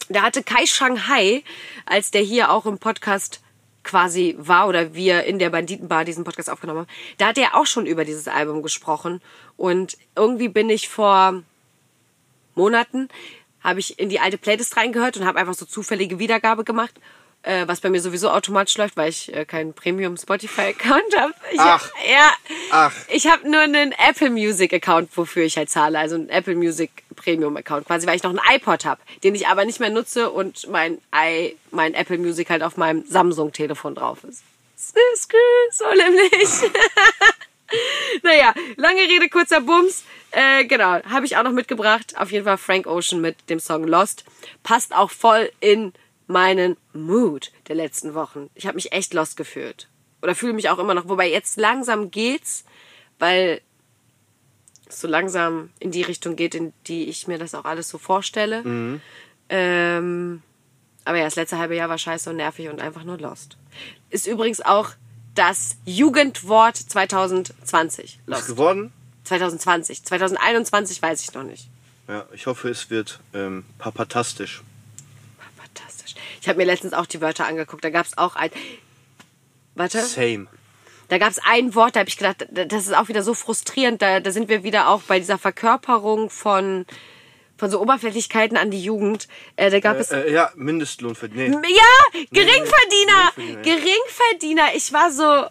Da 0.07 0.21
hatte 0.21 0.41
Kai 0.43 0.65
Shanghai, 0.65 1.43
als 1.85 2.11
der 2.11 2.21
hier 2.21 2.49
auch 2.51 2.65
im 2.65 2.77
Podcast 2.77 3.41
quasi 3.83 4.35
war 4.37 4.67
oder 4.69 4.93
wir 4.93 5.23
in 5.25 5.37
der 5.37 5.49
Banditenbar 5.49 6.05
diesen 6.05 6.23
Podcast 6.23 6.49
aufgenommen 6.49 6.81
haben, 6.81 6.89
da 7.17 7.27
hat 7.27 7.37
er 7.37 7.55
auch 7.57 7.65
schon 7.65 7.85
über 7.87 8.05
dieses 8.05 8.27
Album 8.29 8.61
gesprochen. 8.63 9.21
Und 9.57 9.97
irgendwie 10.15 10.47
bin 10.47 10.69
ich 10.69 10.87
vor 10.87 11.43
Monaten, 12.55 13.09
habe 13.63 13.79
ich 13.79 13.99
in 13.99 14.09
die 14.09 14.19
alte 14.19 14.37
Playlist 14.37 14.77
reingehört 14.77 15.17
und 15.17 15.25
habe 15.25 15.39
einfach 15.39 15.53
so 15.53 15.65
zufällige 15.65 16.19
Wiedergabe 16.19 16.63
gemacht. 16.63 16.93
Äh, 17.43 17.67
was 17.67 17.81
bei 17.81 17.89
mir 17.89 17.99
sowieso 17.99 18.29
automatisch 18.29 18.77
läuft, 18.77 18.97
weil 18.97 19.09
ich 19.09 19.33
äh, 19.33 19.45
keinen 19.45 19.73
Premium 19.73 20.15
Spotify-Account 20.15 21.17
habe. 21.17 21.33
Ach. 21.57 21.89
Ja. 22.07 22.31
Ach. 22.69 22.93
Ich 23.07 23.25
habe 23.25 23.49
nur 23.49 23.61
einen 23.61 23.93
Apple 23.93 24.29
Music 24.29 24.71
Account, 24.75 25.09
wofür 25.17 25.43
ich 25.43 25.57
halt 25.57 25.71
zahle, 25.71 25.97
also 25.97 26.13
einen 26.15 26.29
Apple 26.29 26.53
Music 26.53 26.91
Premium 27.15 27.57
Account, 27.57 27.87
quasi, 27.87 28.05
weil 28.05 28.15
ich 28.15 28.21
noch 28.21 28.29
einen 28.29 28.55
iPod 28.55 28.85
habe, 28.85 29.01
den 29.23 29.33
ich 29.33 29.47
aber 29.47 29.65
nicht 29.65 29.79
mehr 29.79 29.89
nutze 29.89 30.29
und 30.29 30.69
mein 30.69 30.99
i 31.15 31.55
mein 31.71 31.95
Apple 31.95 32.19
Music 32.19 32.51
halt 32.51 32.61
auf 32.61 32.77
meinem 32.77 33.05
Samsung 33.07 33.51
Telefon 33.51 33.95
drauf 33.95 34.23
ist. 34.23 34.43
Skü, 34.77 35.37
So 35.71 35.85
nämlich. 35.89 36.49
naja, 38.23 38.53
lange 38.77 39.01
Rede, 39.01 39.29
kurzer 39.29 39.61
Bums. 39.61 40.03
Äh, 40.31 40.65
genau, 40.65 41.01
habe 41.03 41.25
ich 41.25 41.37
auch 41.37 41.43
noch 41.43 41.51
mitgebracht. 41.51 42.17
Auf 42.17 42.31
jeden 42.31 42.45
Fall 42.45 42.57
Frank 42.57 42.87
Ocean 42.87 43.21
mit 43.21 43.49
dem 43.49 43.59
Song 43.59 43.85
Lost. 43.85 44.23
Passt 44.63 44.95
auch 44.95 45.11
voll 45.11 45.51
in 45.59 45.93
meinen 46.27 46.77
Mood 46.93 47.51
der 47.67 47.75
letzten 47.75 48.13
Wochen. 48.13 48.49
Ich 48.55 48.65
habe 48.65 48.75
mich 48.75 48.91
echt 48.93 49.13
lost 49.13 49.35
gefühlt. 49.35 49.87
Oder 50.21 50.35
fühle 50.35 50.53
mich 50.53 50.69
auch 50.69 50.79
immer 50.79 50.93
noch. 50.93 51.09
Wobei 51.09 51.29
jetzt 51.29 51.57
langsam 51.57 52.11
geht's, 52.11 52.63
weil 53.19 53.61
es 54.87 55.01
so 55.01 55.07
langsam 55.07 55.69
in 55.79 55.91
die 55.91 56.03
Richtung 56.03 56.35
geht, 56.35 56.55
in 56.55 56.73
die 56.87 57.05
ich 57.05 57.27
mir 57.27 57.37
das 57.37 57.55
auch 57.55 57.65
alles 57.65 57.89
so 57.89 57.97
vorstelle. 57.97 58.63
Ähm, 59.49 60.41
aber 61.03 61.17
ja, 61.17 61.25
das 61.25 61.35
letzte 61.35 61.57
halbe 61.57 61.75
Jahr 61.75 61.89
war 61.89 61.97
scheiße 61.97 62.29
und 62.29 62.37
nervig 62.37 62.69
und 62.69 62.79
einfach 62.79 63.03
nur 63.03 63.17
lost. 63.17 63.57
Ist 64.09 64.27
übrigens 64.27 64.61
auch 64.61 64.91
das 65.35 65.77
Jugendwort 65.85 66.75
2020. 66.77 68.05
Ist 68.05 68.17
Lost. 68.25 68.47
geworden? 68.47 68.91
2020. 69.23 70.03
2021 70.03 71.01
weiß 71.01 71.21
ich 71.23 71.33
noch 71.33 71.43
nicht. 71.43 71.67
Ja, 72.07 72.25
ich 72.33 72.45
hoffe, 72.47 72.69
es 72.69 72.89
wird 72.89 73.19
ähm, 73.33 73.63
papatastisch. 73.77 74.61
Fantastisch. 75.57 76.15
Ich 76.41 76.47
habe 76.49 76.57
mir 76.57 76.65
letztens 76.65 76.93
auch 76.93 77.05
die 77.05 77.21
Wörter 77.21 77.47
angeguckt. 77.47 77.83
Da 77.83 77.89
gab 77.89 78.05
es 78.05 78.17
auch 78.17 78.35
ein. 78.35 78.49
Warte. 79.75 80.01
Same. 80.03 80.47
Da 81.07 81.17
gab 81.17 81.29
es 81.29 81.39
ein 81.39 81.75
Wort, 81.75 81.95
da 81.95 81.99
habe 82.01 82.09
ich 82.09 82.17
gedacht, 82.17 82.47
da- 82.51 82.65
das 82.65 82.87
ist 82.87 82.93
auch 82.95 83.07
wieder 83.09 83.21
so 83.23 83.33
frustrierend. 83.33 84.01
Da, 84.01 84.19
da 84.19 84.31
sind 84.31 84.49
wir 84.49 84.63
wieder 84.63 84.87
auch 84.89 85.01
bei 85.03 85.19
dieser 85.19 85.37
Verkörperung 85.37 86.29
von, 86.29 86.85
von 87.57 87.69
so 87.69 87.81
Oberflächlichkeiten 87.81 88.57
an 88.57 88.71
die 88.71 88.81
Jugend. 88.81 89.27
Äh, 89.57 89.69
da 89.69 89.79
gab 89.81 89.97
es. 89.97 90.11
Äh, 90.11 90.31
ja, 90.31 90.51
Mindestlohn. 90.55 91.15
Nee. 91.33 91.47
Ja, 91.47 92.21
Geringverdiener! 92.31 93.31
Geringverdiener, 93.35 93.63
Geringverdiener. 94.31 94.75
Ich 94.75 94.93
war 94.93 95.11
so. 95.11 95.45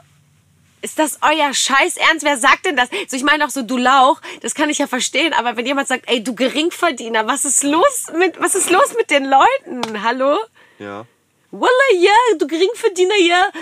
Ist 0.83 0.99
das 0.99 1.19
euer 1.21 1.53
Scheiß 1.53 1.99
Ernst? 1.99 2.25
Wer 2.25 2.39
sagt 2.39 2.65
denn 2.65 2.75
das? 2.75 2.89
So, 3.09 3.15
ich 3.15 3.23
meine 3.23 3.45
auch 3.45 3.51
so, 3.51 3.61
du 3.61 3.77
Lauch, 3.77 4.19
das 4.41 4.55
kann 4.55 4.71
ich 4.71 4.79
ja 4.79 4.87
verstehen, 4.87 5.35
aber 5.35 5.59
wenn 5.59 5.67
jemand 5.67 5.89
sagt, 5.89 6.09
ey, 6.09 6.25
du 6.25 6.35
Geringverdiener, 6.35 7.27
was 7.27 7.45
ist 7.45 7.63
los 7.65 8.07
mit, 8.17 8.41
was 8.41 8.55
ist 8.55 8.71
los 8.71 8.95
mit 8.97 9.11
den 9.11 9.27
Leuten? 9.27 10.03
Hallo? 10.03 10.39
Ja. 10.79 11.05
Wallah, 11.51 11.93
ja, 11.99 12.15
du 12.39 12.47
Geringverdiener, 12.47 13.17
ja. 13.17 13.53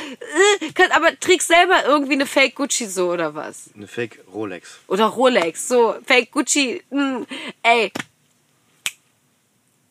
Äh, 0.61 0.71
kann, 0.75 0.93
aber 0.93 1.19
trägst 1.19 1.49
selber 1.49 1.85
irgendwie 1.87 2.13
eine 2.13 2.27
Fake 2.27 2.55
Gucci 2.55 2.87
so 2.87 3.11
oder 3.11 3.35
was? 3.35 3.71
Eine 3.75 3.89
Fake 3.89 4.21
Rolex. 4.33 4.79
Oder 4.87 5.07
Rolex, 5.07 5.67
so, 5.67 5.97
Fake 6.07 6.31
Gucci, 6.31 6.85
mh, 6.91 7.27
ey. 7.65 7.91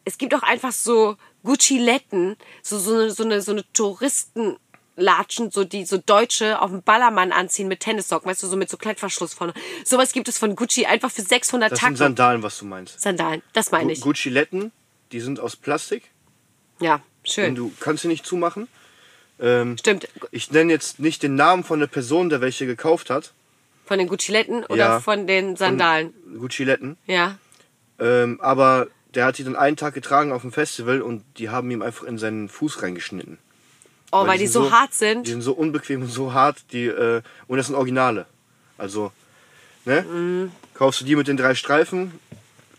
es 0.05 0.17
gibt 0.17 0.33
auch 0.33 0.43
einfach 0.43 0.71
so 0.71 1.17
Gucci-Letten, 1.43 2.37
so, 2.61 2.79
so 2.79 2.93
eine, 2.93 3.11
so 3.11 3.23
eine, 3.23 3.41
so 3.41 3.51
eine 3.51 3.63
Touristenlatschen, 5.07 5.51
so 5.51 5.63
die 5.63 5.85
so 5.85 5.97
Deutsche 5.97 6.59
auf 6.61 6.71
dem 6.71 6.81
Ballermann 6.81 7.31
anziehen 7.31 7.67
mit 7.67 7.79
Tennissocken, 7.81 8.29
weißt 8.29 8.43
du, 8.43 8.47
so 8.47 8.57
mit 8.57 8.69
so 8.69 8.77
Klettverschluss 8.77 9.33
vorne. 9.33 9.53
Sowas 9.85 10.11
gibt 10.11 10.27
es 10.27 10.37
von 10.37 10.55
Gucci 10.55 10.85
einfach 10.85 11.11
für 11.11 11.21
600 11.21 11.71
Das 11.71 11.79
sind. 11.79 11.97
Sandalen, 11.97 12.43
was 12.43 12.57
du 12.59 12.65
meinst. 12.65 12.99
Sandalen, 12.99 13.41
das 13.53 13.71
meine 13.71 13.91
ich. 13.91 14.01
Gucci-Letten, 14.01 14.71
die 15.11 15.19
sind 15.19 15.39
aus 15.39 15.55
Plastik. 15.55 16.03
Ja, 16.79 16.95
Und 16.95 17.01
schön. 17.29 17.55
du 17.55 17.71
kannst 17.79 18.01
sie 18.03 18.07
nicht 18.07 18.25
zumachen. 18.25 18.67
Ähm, 19.39 19.77
Stimmt. 19.77 20.07
ich 20.31 20.51
nenne 20.51 20.71
jetzt 20.71 20.99
nicht 20.99 21.21
den 21.21 21.35
Namen 21.35 21.63
von 21.63 21.79
der 21.79 21.87
Person, 21.87 22.29
der 22.29 22.41
welche 22.41 22.65
gekauft 22.65 23.09
hat. 23.09 23.33
Von 23.85 23.99
den 23.99 24.07
Gucci-Letten 24.07 24.63
oder 24.65 24.75
Ja. 24.77 24.99
von 24.99 25.27
den 25.27 25.55
Sandalen? 25.55 26.13
Gucci-Letten. 26.39 26.97
Ja. 27.05 27.37
Ähm, 27.99 28.39
aber 28.41 28.87
der 29.13 29.25
hat 29.25 29.37
die 29.37 29.43
dann 29.43 29.55
einen 29.55 29.77
Tag 29.77 29.93
getragen 29.93 30.31
auf 30.31 30.41
dem 30.41 30.51
Festival 30.51 31.01
und 31.01 31.23
die 31.37 31.49
haben 31.49 31.69
ihm 31.71 31.81
einfach 31.81 32.03
in 32.05 32.17
seinen 32.17 32.49
Fuß 32.49 32.81
reingeschnitten. 32.83 33.37
Oh, 34.11 34.25
weil, 34.25 34.37
die 34.37 34.47
sind 34.47 34.63
so, 34.63 34.71
hart 34.71 34.93
sind. 34.93 35.27
Die 35.27 35.31
sind 35.31 35.41
so 35.41 35.53
unbequem 35.53 36.01
und 36.03 36.09
so 36.09 36.33
hart, 36.33 36.63
die, 36.71 36.85
äh, 36.85 37.21
und 37.47 37.57
das 37.57 37.67
sind 37.67 37.75
Originale. 37.75 38.25
Also, 38.77 39.11
ne? 39.85 40.03
Mhm. 40.03 40.51
Kaufst 40.73 41.01
du 41.01 41.05
die 41.05 41.15
mit 41.15 41.27
den 41.27 41.37
drei 41.37 41.55
Streifen, 41.55 42.17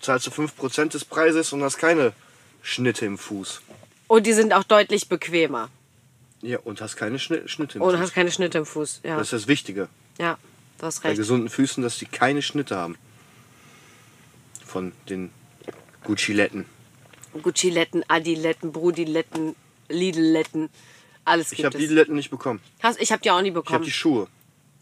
zahlst 0.00 0.26
du 0.26 0.30
5% 0.30 0.92
des 0.92 1.04
Preises 1.04 1.52
und 1.52 1.62
hast 1.62 1.76
keine 1.76 2.12
Schnitte 2.62 3.04
im 3.04 3.18
Fuß. 3.18 3.60
Und 4.06 4.26
die 4.26 4.32
sind 4.32 4.52
auch 4.54 4.64
deutlich 4.64 5.08
bequemer. 5.08 5.68
Ja, 6.40 6.58
und 6.60 6.80
hast 6.80 6.96
keine 6.96 7.18
Schnitt, 7.18 7.50
Schnitte 7.50 7.78
im 7.78 7.82
Und 7.82 7.92
Fuß. 7.92 8.00
hast 8.00 8.14
keine 8.14 8.30
Schnitte 8.30 8.58
im 8.58 8.66
Fuß. 8.66 9.00
Ja, 9.02 9.16
Das 9.18 9.26
ist 9.28 9.32
das 9.32 9.48
Wichtige. 9.48 9.88
ja 10.18 10.38
du 10.78 10.86
hast 10.86 11.02
Bei 11.02 11.08
recht. 11.08 11.18
gesunden 11.18 11.48
Füßen, 11.50 11.82
dass 11.82 11.98
die 11.98 12.06
keine 12.06 12.40
Schnitte 12.40 12.76
haben. 12.76 12.96
Von 14.64 14.92
den 15.08 15.30
Gucci-Letten. 16.04 16.64
Gucci-Letten, 17.42 18.04
Adi-Letten, 18.08 18.72
Brudi-Letten, 18.72 19.56
Lidl-Letten. 19.88 20.68
Alles 21.28 21.52
Ich 21.52 21.58
gibt 21.58 21.66
habe 21.66 21.76
es. 21.82 21.88
die 21.88 21.94
Letten 21.94 22.14
nicht 22.14 22.30
bekommen. 22.30 22.60
Hast, 22.82 23.00
ich 23.00 23.12
habe 23.12 23.22
die 23.22 23.30
auch 23.30 23.40
nie 23.40 23.48
Ich 23.48 23.54
habe 23.54 23.62
bekommen. 23.62 23.84
die 23.84 23.90
Schuhe. 23.90 24.26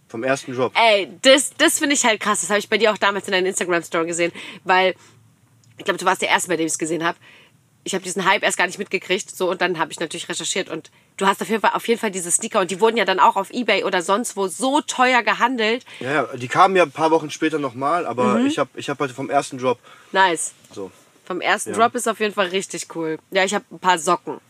Vom 0.09 0.23
ersten 0.23 0.55
Drop. 0.55 0.73
Ey, 0.77 1.09
das, 1.23 1.51
das 1.59 1.79
finde 1.81 1.95
ich 1.95 2.05
halt 2.05 2.21
krass. 2.21 2.41
Das 2.41 2.51
habe 2.51 2.61
ich 2.61 2.69
bei 2.69 2.79
dir 2.79 2.93
auch 2.93 2.97
damals 2.99 3.27
in 3.27 3.33
deiner 3.33 3.49
Instagram-Story 3.49 4.07
gesehen. 4.07 4.33
Weil, 4.65 4.95
ich 5.79 5.85
glaube, 5.85 5.99
du 5.99 6.05
warst 6.07 6.23
der 6.23 6.29
Erste, 6.29 6.49
bei 6.49 6.57
dem 6.57 6.67
ich 6.67 6.73
es 6.73 6.79
gesehen 6.79 7.03
habe. 7.05 7.19
Ich 7.83 7.93
habe 7.95 8.03
diesen 8.05 8.25
Hype 8.25 8.43
erst 8.45 8.57
gar 8.57 8.67
nicht 8.67 8.79
mitgekriegt. 8.79 9.31
So, 9.35 9.51
und 9.51 9.61
dann 9.61 9.79
habe 9.79 9.91
ich 9.93 9.99
natürlich 10.01 10.29
recherchiert. 10.29 10.69
Und 10.69 10.91
du 11.17 11.27
hast 11.27 11.43
auf 11.43 11.49
jeden, 11.49 11.61
Fall, 11.61 11.73
auf 11.75 11.87
jeden 11.89 12.01
Fall 12.01 12.11
diese 12.13 12.31
Sneaker. 12.31 12.61
Und 12.61 12.71
die 12.71 12.81
wurden 12.81 12.97
ja 12.97 13.05
dann 13.05 13.19
auch 13.21 13.35
auf 13.37 13.51
Ebay 13.51 13.83
oder 13.85 14.01
sonst 14.03 14.37
wo 14.37 14.47
so 14.47 14.81
teuer 14.81 15.23
gehandelt. 15.25 15.85
Ja, 16.01 16.13
ja, 16.13 16.37
die 16.37 16.49
kamen 16.49 16.77
ja 16.77 16.85
ein 16.85 16.93
paar 16.93 17.11
Wochen 17.11 17.31
später 17.31 17.59
nochmal, 17.59 18.07
aber 18.07 18.39
Mhm. 18.39 18.47
ich 18.47 18.59
habe 18.61 18.71
ich 18.77 18.89
hab 18.89 19.01
halt 19.01 19.11
vom 19.11 19.29
ersten 19.31 19.59
Drop 19.59 19.79
Nice. 20.13 20.53
so. 20.73 20.91
Vom 21.25 21.41
ersten 21.41 21.71
Ja. 21.71 21.77
Drop 21.79 21.95
ist 21.97 22.09
auf 22.09 22.21
jeden 22.21 22.33
Fall 22.35 22.47
richtig 22.49 22.87
cool. 22.95 23.19
Ja, 23.33 23.43
ich 23.45 23.55
habe 23.55 23.65
ein 23.73 23.81
paar 23.81 23.99
Socken. 23.99 24.41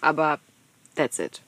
Aber 0.00 0.38
that's 0.94 1.18
it. 1.18 1.40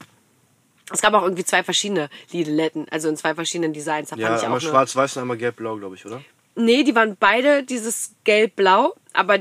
Es 0.92 1.02
gab 1.02 1.14
auch 1.14 1.22
irgendwie 1.22 1.44
zwei 1.44 1.64
verschiedene 1.64 2.08
Lidletten, 2.30 2.86
also 2.90 3.08
in 3.08 3.16
zwei 3.16 3.34
verschiedenen 3.34 3.72
Designs. 3.72 4.10
Da 4.10 4.16
Ja, 4.16 4.38
einmal 4.38 4.60
schwarz-weiß 4.60 5.16
und 5.16 5.22
einmal 5.22 5.36
gelb-blau, 5.36 5.76
glaube 5.76 5.96
ich, 5.96 6.06
oder? 6.06 6.22
Nee, 6.54 6.84
die 6.84 6.94
waren 6.94 7.16
beide 7.18 7.64
dieses 7.64 8.12
gelb-blau, 8.24 8.94
aber 9.12 9.40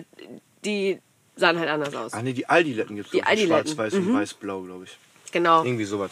die 0.65 0.99
sahen 1.35 1.59
halt 1.59 1.69
anders 1.69 1.93
aus. 1.95 2.13
Ach 2.13 2.21
nee, 2.21 2.33
die 2.33 2.47
Aldi-Letten 2.47 2.95
gibt 2.95 3.07
es. 3.07 3.11
Die 3.11 3.23
Aldi-Letten, 3.23 3.75
Schwarz-weiß 3.75 3.93
und 3.93 4.13
weiß-blau, 4.13 4.61
glaube 4.61 4.85
ich. 4.85 4.97
Genau. 5.31 5.63
Irgendwie 5.63 5.85
sowas. 5.85 6.11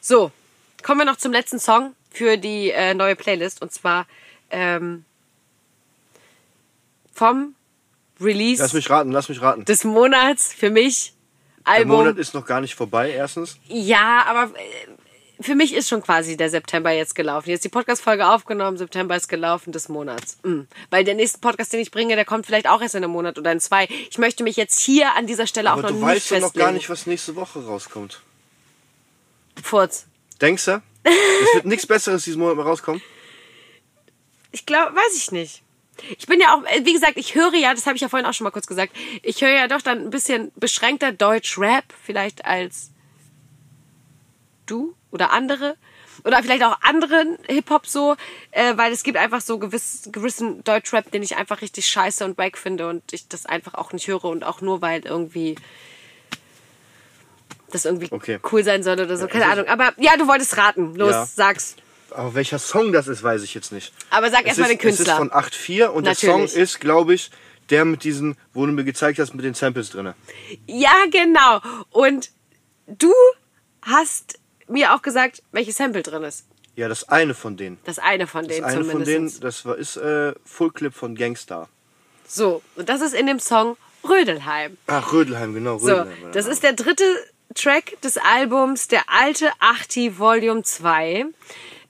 So, 0.00 0.30
kommen 0.82 1.00
wir 1.00 1.04
noch 1.04 1.16
zum 1.16 1.32
letzten 1.32 1.58
Song 1.58 1.94
für 2.10 2.36
die 2.36 2.70
äh, 2.70 2.94
neue 2.94 3.16
Playlist. 3.16 3.60
Und 3.60 3.72
zwar 3.72 4.06
ähm, 4.50 5.04
vom 7.12 7.54
Release 8.20 8.62
Lass 8.62 8.72
mich 8.72 8.88
raten, 8.90 9.12
lass 9.12 9.28
mich 9.28 9.42
raten. 9.42 9.64
des 9.64 9.84
Monats 9.84 10.52
für 10.52 10.70
mich. 10.70 11.12
Der 11.68 11.76
Album. 11.76 11.96
Monat 11.98 12.18
ist 12.18 12.34
noch 12.34 12.46
gar 12.46 12.60
nicht 12.60 12.74
vorbei, 12.74 13.10
erstens. 13.10 13.58
Ja, 13.68 14.24
aber 14.26 14.54
äh, 14.56 15.42
für 15.42 15.54
mich 15.54 15.74
ist 15.74 15.88
schon 15.88 16.02
quasi 16.02 16.36
der 16.36 16.50
September 16.50 16.90
jetzt 16.90 17.14
gelaufen. 17.14 17.50
Jetzt 17.50 17.64
die 17.64 17.68
Podcast-Folge 17.68 18.28
aufgenommen, 18.28 18.76
September 18.76 19.14
ist 19.14 19.28
gelaufen 19.28 19.72
des 19.72 19.88
Monats. 19.88 20.38
Mm. 20.42 20.62
Weil 20.90 21.04
der 21.04 21.14
nächste 21.14 21.38
Podcast, 21.38 21.72
den 21.72 21.80
ich 21.80 21.90
bringe, 21.90 22.16
der 22.16 22.24
kommt 22.24 22.46
vielleicht 22.46 22.68
auch 22.68 22.80
erst 22.80 22.94
in 22.94 23.04
einem 23.04 23.12
Monat 23.12 23.38
oder 23.38 23.52
in 23.52 23.60
zwei. 23.60 23.86
Ich 24.10 24.18
möchte 24.18 24.42
mich 24.42 24.56
jetzt 24.56 24.80
hier 24.80 25.14
an 25.14 25.26
dieser 25.26 25.46
Stelle 25.46 25.70
Aber 25.70 25.78
auch 25.78 25.82
noch 25.82 25.90
du 25.90 25.96
nicht 25.96 26.04
weißt 26.04 26.30
ja 26.30 26.36
festlegen. 26.38 26.58
noch 26.58 26.66
gar 26.66 26.72
nicht, 26.72 26.90
was 26.90 27.06
nächste 27.06 27.36
Woche 27.36 27.64
rauskommt. 27.64 28.20
Furz. 29.62 30.06
Denkst 30.40 30.64
du? 30.64 30.82
Es 31.04 31.54
wird 31.54 31.66
nichts 31.66 31.86
Besseres 31.86 32.24
diesen 32.24 32.40
Monat 32.40 32.56
mehr 32.56 32.64
rauskommen. 32.64 33.00
Ich 34.50 34.66
glaube, 34.66 34.94
weiß 34.94 35.16
ich 35.16 35.30
nicht. 35.32 35.62
Ich 36.18 36.26
bin 36.26 36.40
ja 36.40 36.54
auch, 36.54 36.64
äh, 36.64 36.84
wie 36.84 36.92
gesagt, 36.92 37.16
ich 37.16 37.34
höre 37.34 37.54
ja, 37.54 37.74
das 37.74 37.86
habe 37.86 37.96
ich 37.96 38.02
ja 38.02 38.08
vorhin 38.08 38.26
auch 38.26 38.32
schon 38.34 38.44
mal 38.44 38.50
kurz 38.50 38.66
gesagt, 38.66 38.92
ich 39.22 39.40
höre 39.42 39.50
ja 39.50 39.68
doch 39.68 39.82
dann 39.82 39.98
ein 40.02 40.10
bisschen 40.10 40.52
beschränkter 40.56 41.12
Deutsch-Rap, 41.12 41.84
vielleicht 42.04 42.44
als 42.44 42.90
du 44.66 44.94
oder 45.10 45.32
andere. 45.32 45.76
Oder 46.24 46.42
vielleicht 46.42 46.64
auch 46.64 46.80
anderen 46.82 47.38
Hip-Hop 47.46 47.86
so, 47.86 48.16
äh, 48.50 48.76
weil 48.76 48.92
es 48.92 49.04
gibt 49.04 49.16
einfach 49.16 49.40
so 49.40 49.58
gewiss, 49.58 50.08
gewissen 50.10 50.64
Deutsch-Rap, 50.64 51.10
den 51.12 51.22
ich 51.22 51.36
einfach 51.36 51.62
richtig 51.62 51.88
scheiße 51.88 52.24
und 52.24 52.36
wack 52.38 52.58
finde 52.58 52.88
und 52.88 53.12
ich 53.12 53.28
das 53.28 53.46
einfach 53.46 53.74
auch 53.74 53.92
nicht 53.92 54.08
höre 54.08 54.24
und 54.24 54.42
auch 54.44 54.60
nur, 54.60 54.82
weil 54.82 55.06
irgendwie 55.06 55.54
das 57.70 57.84
irgendwie 57.84 58.08
Okay. 58.10 58.40
cool 58.50 58.64
sein 58.64 58.82
soll 58.82 58.94
oder 59.00 59.16
so, 59.16 59.28
keine 59.28 59.44
also- 59.46 59.62
Ahnung. 59.62 59.68
Aber 59.72 59.92
ja, 59.98 60.16
du 60.16 60.26
wolltest 60.26 60.56
raten. 60.56 60.94
Los, 60.96 61.12
Ja. 61.12 61.26
sag's. 61.26 61.76
Aber 62.12 62.34
welcher 62.34 62.58
Song 62.58 62.92
das 62.92 63.08
ist, 63.08 63.22
weiß 63.22 63.42
ich 63.42 63.54
jetzt 63.54 63.72
nicht. 63.72 63.92
Aber 64.10 64.30
sag 64.30 64.40
Es 64.42 64.46
erst 64.48 64.58
mal 64.60 64.64
ist- 64.66 64.70
den 64.72 64.78
Künstler. 64.78 65.04
Es 65.04 65.10
ist 65.12 65.16
von 65.18 65.30
8.4 65.32 65.86
und 65.92 66.04
Natürlich. 66.04 66.20
der 66.20 66.48
Song 66.48 66.62
ist, 66.62 66.80
glaube 66.80 67.14
ich, 67.14 67.30
der 67.70 67.84
mit 67.84 68.02
diesen, 68.04 68.36
wo 68.54 68.64
du 68.66 68.72
mir 68.72 68.84
gezeigt 68.84 69.18
hast, 69.18 69.34
mit 69.34 69.44
den 69.44 69.54
Samples 69.54 69.90
drin. 69.90 70.14
Ja, 70.66 70.92
genau. 71.10 71.60
Und 71.90 72.30
du 72.86 73.12
hast 73.82 74.38
mir 74.68 74.94
auch 74.94 75.02
gesagt, 75.02 75.42
welches 75.52 75.76
Sample 75.76 76.02
drin 76.02 76.22
ist. 76.22 76.44
Ja, 76.76 76.88
das 76.88 77.08
eine 77.08 77.34
von 77.34 77.56
denen. 77.56 77.78
Das 77.84 77.98
eine 77.98 78.26
von 78.26 78.46
Das 78.46 78.54
denen 78.56 78.64
eine 78.64 78.84
von 78.84 79.04
denen, 79.04 79.40
das 79.40 79.64
war, 79.64 79.76
ist 79.76 79.96
äh, 79.96 80.32
Full 80.44 80.70
Clip 80.72 80.94
von 80.94 81.14
Gangstar. 81.14 81.68
So, 82.26 82.62
und 82.76 82.88
das 82.88 83.00
ist 83.00 83.14
in 83.14 83.26
dem 83.26 83.40
Song 83.40 83.76
Rödelheim. 84.08 84.76
Ach, 84.86 85.12
Rödelheim, 85.12 85.54
genau, 85.54 85.78
So, 85.78 85.86
Rödelheim. 85.88 86.32
das 86.32 86.46
ist 86.46 86.62
der 86.62 86.74
dritte 86.74 87.04
Track 87.54 88.00
des 88.02 88.16
Albums, 88.18 88.86
der 88.88 89.02
alte 89.08 89.50
Achti 89.58 90.18
Volume 90.18 90.62
2. 90.62 91.26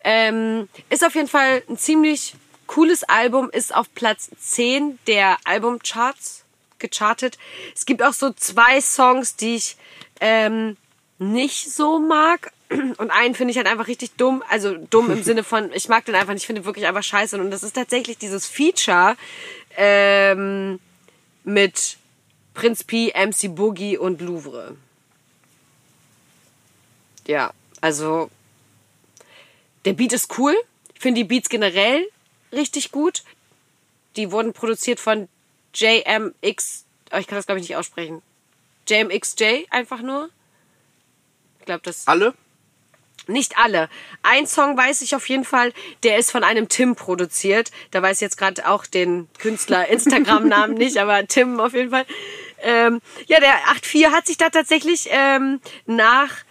Ähm, 0.05 0.69
ist 0.91 1.05
auf 1.05 1.15
jeden 1.15 1.29
Fall 1.29 1.62
ein 1.69 1.77
ziemlich 1.77 2.35
cooles 2.66 3.05
Album, 3.05 3.51
ist 3.51 3.75
auf 3.75 3.93
Platz 3.95 4.31
10 4.39 4.99
der 5.07 5.37
Albumcharts 5.45 6.45
gechartet. 6.79 7.39
Es 7.75 7.87
gibt 7.87 8.03
auch 8.03 8.12
so 8.12 8.31
zwei 8.31 8.81
Songs, 8.81 9.37
die 9.37 9.57
ich 9.57 9.77
ähm, 10.20 10.77
nicht 11.19 11.73
so 11.73 11.99
mag. 11.99 12.53
Und 12.70 13.11
einen 13.11 13.35
finde 13.35 13.51
ich 13.51 13.57
halt 13.57 13.66
einfach 13.66 13.89
richtig 13.89 14.12
dumm. 14.16 14.45
Also 14.49 14.77
dumm 14.77 15.11
im 15.11 15.23
Sinne 15.25 15.43
von, 15.43 15.73
ich 15.73 15.89
mag 15.89 16.05
den 16.05 16.15
einfach 16.15 16.33
nicht, 16.33 16.43
ich 16.43 16.47
finde 16.47 16.65
wirklich 16.65 16.87
einfach 16.87 17.03
scheiße. 17.03 17.41
Und 17.41 17.51
das 17.51 17.62
ist 17.62 17.75
tatsächlich 17.75 18.19
dieses 18.19 18.47
Feature 18.47 19.16
ähm, 19.77 20.79
mit 21.45 21.97
Prinz 22.55 22.85
P, 22.85 23.12
MC 23.15 23.55
Boogie 23.55 23.97
und 23.97 24.20
Louvre. 24.20 24.77
Ja, 27.27 27.53
also 27.81 28.31
der 29.84 29.92
Beat 29.92 30.12
ist 30.12 30.38
cool. 30.38 30.55
Ich 30.94 31.00
finde 31.00 31.20
die 31.20 31.24
Beats 31.24 31.48
generell 31.48 32.06
richtig 32.52 32.90
gut. 32.92 33.22
Die 34.16 34.32
wurden 34.32 34.52
produziert 34.52 35.00
von 35.00 35.28
JMX. 35.74 36.84
Oh, 37.12 37.16
ich 37.18 37.26
kann 37.26 37.36
das 37.36 37.46
glaube 37.46 37.60
ich 37.60 37.68
nicht 37.68 37.76
aussprechen. 37.76 38.22
JMXJ 38.88 39.66
einfach 39.70 40.02
nur. 40.02 40.30
Ich 41.60 41.66
glaube, 41.66 41.82
das 41.84 42.06
Alle? 42.06 42.34
nicht 43.28 43.59
alle. 43.59 43.88
Ein 44.22 44.46
Song 44.46 44.76
weiß 44.76 45.02
ich 45.02 45.14
auf 45.14 45.28
jeden 45.28 45.44
Fall, 45.44 45.72
der 46.02 46.18
ist 46.18 46.30
von 46.30 46.44
einem 46.44 46.68
Tim 46.68 46.96
produziert. 46.96 47.70
Da 47.90 48.02
weiß 48.02 48.18
ich 48.18 48.20
jetzt 48.22 48.38
gerade 48.38 48.66
auch 48.68 48.86
den 48.86 49.28
Künstler 49.38 49.88
Instagram-Namen 49.90 50.74
nicht, 50.74 50.96
aber 50.98 51.26
Tim 51.26 51.60
auf 51.60 51.74
jeden 51.74 51.90
Fall. 51.90 52.06
Ähm, 52.60 53.00
ja, 53.26 53.38
der 53.38 53.55
8.4 53.68 54.10
hat 54.10 54.26
sich 54.26 54.36
da 54.36 54.48
tatsächlich 54.50 55.09
ähm, 55.10 55.60
nach 55.86 56.44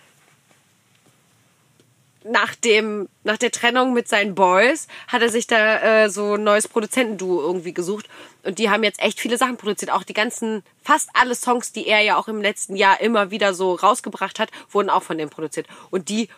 nach 2.30 2.56
dem 2.56 3.10
nach 3.24 3.38
der 3.38 3.52
Trennung 3.52 3.94
mit 3.94 4.08
seinen 4.08 4.36
Boys 4.36 4.88
hat 5.08 5.22
er 5.22 5.30
sich 5.30 5.48
da 5.48 6.04
äh, 6.04 6.10
so 6.10 6.36
ein 6.36 6.44
neues 6.44 6.68
Produzentenduo 6.68 7.42
irgendwie 7.42 7.74
gesucht. 7.74 8.08
Und 8.44 8.60
die 8.60 8.70
haben 8.70 8.84
jetzt 8.84 9.02
echt 9.02 9.20
viele 9.20 9.38
Sachen 9.38 9.58
produziert. 9.58 9.92
Auch 9.92 10.04
die 10.04 10.14
ganzen 10.14 10.64
fast 10.84 11.10
alle 11.14 11.36
Songs 11.36 11.72
die 11.72 11.88
er 11.88 12.02
ja 12.02 12.18
auch 12.18 12.28
im 12.28 12.42
letzten 12.42 12.76
Jahr 12.76 13.02
immer 13.02 13.32
wieder 13.32 13.54
so 13.54 13.74
rausgebracht 13.76 14.40
hat 14.40 14.50
wurden 14.70 14.90
auch 14.90 15.04
von 15.04 15.18
dem 15.18 15.30
produziert. 15.30 15.68
Und 15.90 16.10
die 16.10 16.30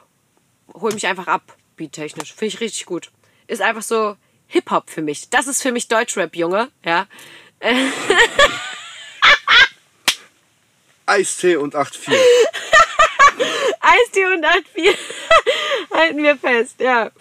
holen 0.73 0.93
mich 0.93 1.07
einfach 1.07 1.27
ab 1.27 1.55
beattechnisch. 1.75 2.33
Finde 2.33 2.53
ich 2.53 2.59
richtig 2.59 2.85
gut. 2.85 3.11
Ist 3.47 3.61
einfach 3.61 3.83
so 3.83 4.15
Hip 4.47 4.71
Hop 4.71 4.89
für 4.89 5.01
mich. 5.01 5.29
Das 5.29 5.47
ist 5.47 5.61
für 5.61 5.71
mich 5.71 5.87
Deutschrap 5.87 6.35
Junge 6.35 6.69
ja. 6.83 7.07
Eistee 11.05 11.55
und 11.55 11.75
8.4. 11.75 12.15
Eistee 13.89 14.25
und 14.25 14.45
8-4 14.45 14.95
halten 15.93 16.23
wir 16.23 16.37
fest, 16.37 16.75
ja. 16.79 17.11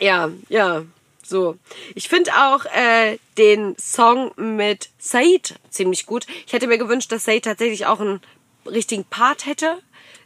Ja, 0.00 0.30
ja. 0.48 0.84
So. 1.24 1.56
Ich 1.94 2.08
finde 2.08 2.30
auch 2.36 2.64
äh, 2.66 3.18
den 3.36 3.76
Song 3.78 4.32
mit 4.36 4.90
Said 4.98 5.54
ziemlich 5.70 6.06
gut. 6.06 6.26
Ich 6.46 6.52
hätte 6.52 6.66
mir 6.68 6.78
gewünscht, 6.78 7.10
dass 7.10 7.24
Said 7.24 7.44
tatsächlich 7.44 7.86
auch 7.86 8.00
einen 8.00 8.20
richtigen 8.64 9.04
Part 9.04 9.46
hätte. 9.46 9.78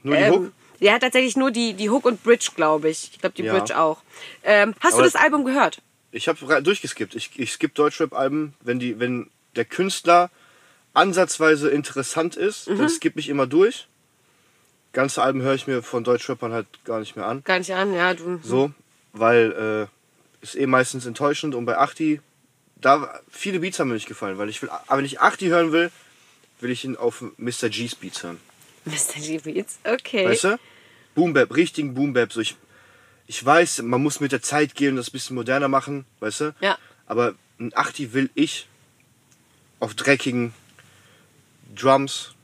Nur 0.02 0.16
die 0.16 0.30
Hook? 0.30 0.52
Der 0.80 0.94
hat 0.94 1.02
tatsächlich 1.02 1.36
nur 1.36 1.50
die, 1.50 1.74
die 1.74 1.90
Hook 1.90 2.04
und 2.06 2.22
Bridge, 2.22 2.50
glaube 2.54 2.88
ich. 2.90 3.10
Ich 3.12 3.18
glaube, 3.20 3.34
die 3.36 3.42
Ja. 3.42 3.56
Bridge 3.58 3.78
auch. 3.78 3.98
Ähm, 4.44 4.74
hast 4.80 4.94
Aber 4.94 5.02
du 5.02 5.04
das 5.04 5.12
das- 5.14 5.22
Album 5.22 5.44
gehört? 5.44 5.80
Ich 6.12 6.26
habe 6.28 6.62
durchgeskippt. 6.62 7.14
Ich, 7.14 7.30
ich 7.36 7.52
skippe 7.52 7.74
Deutschrap-Alben, 7.74 8.54
wenn, 8.60 8.78
die, 8.80 8.98
wenn 8.98 9.30
der 9.56 9.64
Künstler 9.64 10.30
ansatzweise 10.92 11.70
interessant 11.70 12.34
ist, 12.36 12.68
Mhm. 12.68 12.78
dann 12.78 12.88
skippe 12.88 13.20
ich 13.20 13.28
immer 13.28 13.46
durch. 13.46 13.86
Ganze 14.92 15.22
Alben 15.22 15.42
höre 15.42 15.54
ich 15.54 15.66
mir 15.66 15.82
von 15.82 16.04
Deutschrappern 16.04 16.52
halt 16.52 16.66
gar 16.84 17.00
nicht 17.00 17.16
mehr 17.16 17.26
an. 17.26 17.44
Gar 17.44 17.58
nicht 17.58 17.72
an, 17.72 17.94
ja. 17.94 18.14
Du, 18.14 18.40
So, 18.42 18.72
weil 19.12 19.88
äh, 19.90 20.44
ist 20.44 20.56
eh 20.56 20.66
meistens 20.66 21.06
enttäuschend 21.06 21.54
und 21.54 21.64
bei 21.64 21.78
Achti, 21.78 22.20
da 22.76 23.20
viele 23.30 23.60
Beats 23.60 23.78
haben 23.78 23.88
mir 23.88 23.94
nicht 23.94 24.08
gefallen, 24.08 24.38
weil 24.38 24.48
ich 24.48 24.60
will, 24.62 24.70
aber 24.70 24.98
wenn 24.98 25.04
ich 25.04 25.20
Achti 25.20 25.46
hören 25.48 25.72
will, 25.72 25.90
will 26.60 26.70
ich 26.70 26.84
ihn 26.84 26.96
auf 26.96 27.22
Mr. 27.36 27.68
G's 27.68 27.94
Beats 27.94 28.22
hören. 28.22 28.40
Mr. 28.84 29.20
G 29.20 29.38
Beats, 29.38 29.78
okay. 29.84 30.26
Weißt 30.26 30.44
du? 30.44 30.58
Boom 31.14 31.32
Bap, 31.32 31.54
richtigen 31.54 31.94
Boom 31.94 32.12
Bap. 32.12 32.32
So 32.32 32.40
ich, 32.40 32.56
ich 33.26 33.44
weiß, 33.44 33.82
man 33.82 34.02
muss 34.02 34.20
mit 34.20 34.32
der 34.32 34.42
Zeit 34.42 34.74
gehen 34.74 34.90
und 34.90 34.96
das 34.96 35.08
ein 35.08 35.12
bisschen 35.12 35.36
moderner 35.36 35.68
machen, 35.68 36.06
weißt 36.20 36.40
du? 36.40 36.54
Ja. 36.60 36.78
Aber 37.06 37.34
ein 37.58 37.72
Achti 37.74 38.12
will 38.12 38.30
ich 38.34 38.66
auf 39.78 39.94
dreckigen 39.94 40.54
Drums, 41.74 42.34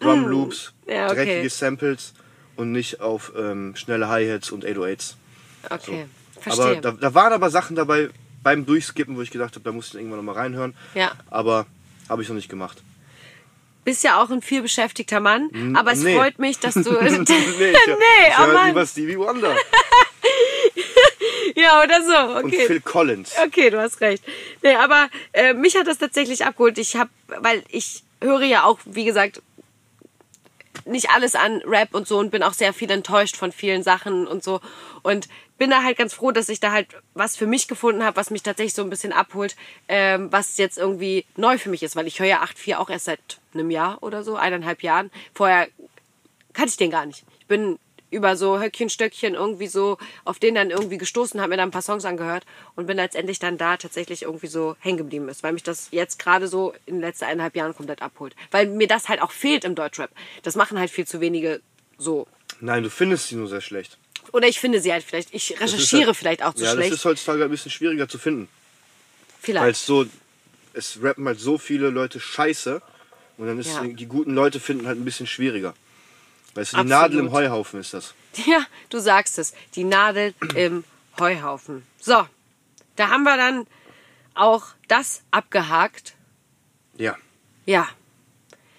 Drum 0.00 0.26
Loops, 0.26 0.72
Mm. 0.86 0.90
Ja, 0.90 1.06
okay. 1.06 1.14
dreckige 1.16 1.50
Samples 1.50 2.12
und 2.56 2.72
nicht 2.72 3.00
auf 3.00 3.32
ähm, 3.36 3.74
schnelle 3.76 4.08
Hi-Hats 4.08 4.52
und 4.52 4.64
808s. 4.64 5.14
Okay, 5.68 6.06
Aber 6.44 6.54
verstehe. 6.54 6.80
da, 6.80 6.92
da 6.92 7.14
waren 7.14 7.32
aber 7.32 7.50
Sachen 7.50 7.74
dabei 7.76 8.10
beim 8.42 8.64
Durchskippen, 8.64 9.16
wo 9.16 9.22
ich 9.22 9.30
gedacht 9.32 9.54
habe, 9.56 9.64
da 9.64 9.72
muss 9.72 9.88
ich 9.88 9.94
irgendwann 9.96 10.18
noch 10.18 10.24
mal 10.24 10.40
reinhören. 10.40 10.74
Ja. 10.94 11.12
Aber 11.28 11.66
habe 12.08 12.22
ich 12.22 12.28
noch 12.28 12.36
nicht 12.36 12.48
gemacht. 12.48 12.82
Bist 13.84 14.04
ja 14.04 14.22
auch 14.22 14.30
ein 14.30 14.42
viel 14.42 14.62
beschäftigter 14.62 15.20
Mann, 15.20 15.74
aber 15.76 15.92
es 15.92 16.00
nee. 16.00 16.16
freut 16.16 16.38
mich, 16.38 16.58
dass 16.58 16.74
du... 16.74 16.80
nee, 17.02 17.08
ich, 17.08 17.28
nee, 17.28 17.72
ich 18.28 18.38
oh 18.38 18.52
Mann. 18.52 18.68
lieber 18.68 18.86
Stevie 18.86 19.18
Wonder 19.18 19.56
Ja, 21.56 21.82
oder 21.82 22.02
so, 22.02 22.38
und 22.38 22.46
okay. 22.46 22.66
Phil 22.66 22.80
Collins. 22.80 23.32
Okay, 23.46 23.70
du 23.70 23.80
hast 23.80 24.00
recht. 24.00 24.22
Nee, 24.62 24.74
aber 24.74 25.08
äh, 25.32 25.54
mich 25.54 25.76
hat 25.76 25.86
das 25.86 25.98
tatsächlich 25.98 26.44
abgeholt. 26.44 26.76
Ich 26.78 26.96
habe, 26.96 27.10
weil 27.28 27.62
ich 27.70 28.02
höre 28.20 28.42
ja 28.42 28.64
auch, 28.64 28.78
wie 28.84 29.04
gesagt, 29.04 29.40
nicht 30.84 31.10
alles 31.10 31.34
an 31.34 31.62
Rap 31.64 31.94
und 31.94 32.06
so 32.06 32.18
und 32.18 32.30
bin 32.30 32.42
auch 32.42 32.52
sehr 32.52 32.72
viel 32.72 32.90
enttäuscht 32.90 33.36
von 33.36 33.52
vielen 33.52 33.82
Sachen 33.82 34.26
und 34.26 34.42
so. 34.42 34.60
Und 35.02 35.28
bin 35.58 35.70
da 35.70 35.82
halt 35.82 35.96
ganz 35.96 36.14
froh, 36.14 36.32
dass 36.32 36.48
ich 36.48 36.60
da 36.60 36.72
halt 36.72 36.88
was 37.14 37.36
für 37.36 37.46
mich 37.46 37.68
gefunden 37.68 38.04
habe, 38.04 38.16
was 38.16 38.30
mich 38.30 38.42
tatsächlich 38.42 38.74
so 38.74 38.82
ein 38.82 38.90
bisschen 38.90 39.12
abholt, 39.12 39.56
ähm, 39.88 40.30
was 40.30 40.58
jetzt 40.58 40.78
irgendwie 40.78 41.24
neu 41.36 41.58
für 41.58 41.70
mich 41.70 41.82
ist, 41.82 41.96
weil 41.96 42.06
ich 42.06 42.18
höre 42.18 42.26
ja 42.26 42.42
8.4 42.42 42.76
auch 42.76 42.90
erst 42.90 43.06
seit 43.06 43.38
einem 43.54 43.70
Jahr 43.70 44.02
oder 44.02 44.22
so, 44.22 44.36
eineinhalb 44.36 44.82
Jahren. 44.82 45.10
Vorher 45.34 45.68
kannte 46.52 46.70
ich 46.70 46.76
den 46.76 46.90
gar 46.90 47.06
nicht. 47.06 47.24
Ich 47.40 47.46
bin 47.46 47.78
über 48.10 48.36
so 48.36 48.60
Höckchen, 48.60 48.88
Stöckchen 48.88 49.34
irgendwie 49.34 49.66
so 49.66 49.98
auf 50.24 50.38
den 50.38 50.54
dann 50.54 50.70
irgendwie 50.70 50.98
gestoßen, 50.98 51.40
habe 51.40 51.50
mir 51.50 51.56
dann 51.56 51.68
ein 51.68 51.72
paar 51.72 51.82
Songs 51.82 52.04
angehört 52.04 52.44
und 52.76 52.86
bin 52.86 52.96
letztendlich 52.96 53.38
dann 53.38 53.58
da 53.58 53.76
tatsächlich 53.76 54.22
irgendwie 54.22 54.46
so 54.46 54.76
hängen 54.80 54.98
geblieben 54.98 55.28
ist, 55.28 55.42
weil 55.42 55.52
mich 55.52 55.62
das 55.64 55.88
jetzt 55.90 56.18
gerade 56.18 56.46
so 56.48 56.72
in 56.86 56.94
den 56.96 57.00
letzten 57.00 57.24
eineinhalb 57.24 57.56
Jahren 57.56 57.74
komplett 57.74 58.02
abholt. 58.02 58.36
Weil 58.50 58.66
mir 58.68 58.86
das 58.86 59.08
halt 59.08 59.20
auch 59.20 59.32
fehlt 59.32 59.64
im 59.64 59.74
Deutschrap. 59.74 60.10
Das 60.42 60.54
machen 60.54 60.78
halt 60.78 60.90
viel 60.90 61.06
zu 61.06 61.20
wenige 61.20 61.60
so. 61.98 62.26
Nein, 62.60 62.82
du 62.84 62.90
findest 62.90 63.28
sie 63.28 63.36
nur 63.36 63.48
sehr 63.48 63.60
schlecht. 63.60 63.98
Oder 64.32 64.48
ich 64.48 64.60
finde 64.60 64.80
sie 64.80 64.92
halt 64.92 65.04
vielleicht, 65.04 65.34
ich 65.34 65.60
recherchiere 65.60 66.06
halt- 66.06 66.16
vielleicht 66.16 66.42
auch 66.44 66.54
zu 66.54 66.64
ja, 66.64 66.72
schlecht. 66.72 66.92
das 66.92 66.98
ist 67.00 67.04
heutzutage 67.04 67.44
ein 67.44 67.50
bisschen 67.50 67.70
schwieriger 67.70 68.08
zu 68.08 68.18
finden. 68.18 68.48
Weil 68.48 69.40
vielleicht. 69.42 69.76
es 69.80 69.86
so, 69.86 70.06
es 70.74 70.98
rappen 71.02 71.26
halt 71.26 71.38
so 71.40 71.58
viele 71.58 71.90
Leute 71.90 72.18
scheiße 72.20 72.82
und 73.38 73.46
dann 73.46 73.58
ist 73.58 73.68
Ja. 73.74 73.84
die 73.84 74.06
guten 74.06 74.34
Leute 74.34 74.58
finden 74.60 74.86
halt 74.86 74.98
ein 74.98 75.04
bisschen 75.04 75.26
schwieriger. 75.26 75.74
Weißt 76.56 76.72
du, 76.72 76.76
die 76.76 76.80
Absolut. 76.80 77.02
Nadel 77.02 77.18
im 77.18 77.32
Heuhaufen 77.32 77.80
ist 77.80 77.94
das. 77.94 78.14
Ja, 78.46 78.66
du 78.90 78.98
sagst 78.98 79.38
es. 79.38 79.54
Die 79.76 79.84
Nadel 79.84 80.34
im 80.54 80.84
Heuhaufen. 81.18 81.86
So, 81.98 82.26
da 82.96 83.08
haben 83.08 83.22
wir 83.22 83.38
dann 83.38 83.66
auch 84.34 84.66
das 84.88 85.22
abgehakt. 85.30 86.14
Ja. 86.98 87.16
Ja. 87.64 87.88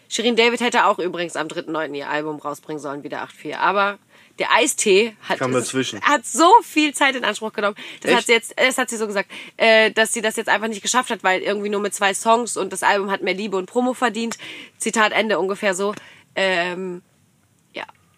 Shirin 0.10 0.36
David 0.36 0.62
hätte 0.62 0.86
auch 0.86 1.00
übrigens 1.00 1.36
am 1.36 1.48
3.9. 1.48 1.96
ihr 1.96 2.10
Album 2.10 2.38
rausbringen 2.38 2.80
sollen, 2.80 3.04
wieder 3.04 3.24
8.4. 3.24 3.58
Aber 3.58 3.98
der 4.40 4.52
Eistee 4.54 5.16
hat, 5.28 5.42
hat 5.42 6.26
so 6.26 6.52
viel 6.62 6.94
Zeit 6.94 7.16
in 7.16 7.26
Anspruch 7.26 7.54
genommen. 7.54 7.76
Das 8.02 8.14
hat 8.14 8.26
sie 8.28 8.34
jetzt, 8.34 8.54
das 8.58 8.78
hat 8.78 8.90
sie 8.90 8.98
so 8.98 9.08
gesagt, 9.08 9.32
äh, 9.58 9.92
dass 9.92 10.14
sie 10.14 10.22
das 10.22 10.36
jetzt 10.36 10.48
einfach 10.48 10.68
nicht 10.68 10.82
geschafft 10.82 11.10
hat, 11.10 11.24
weil 11.24 11.42
irgendwie 11.42 11.70
nur 11.70 11.82
mit 11.82 11.94
zwei 11.94 12.14
Songs 12.14 12.56
und 12.56 12.72
das 12.72 12.84
Album 12.84 13.10
hat 13.10 13.24
mehr 13.24 13.34
Liebe 13.34 13.58
und 13.58 13.66
Promo 13.66 13.94
verdient. 13.94 14.38
Zitat 14.78 15.12
Ende 15.12 15.40
ungefähr 15.40 15.74
so. 15.74 15.94
Ähm, 16.36 17.02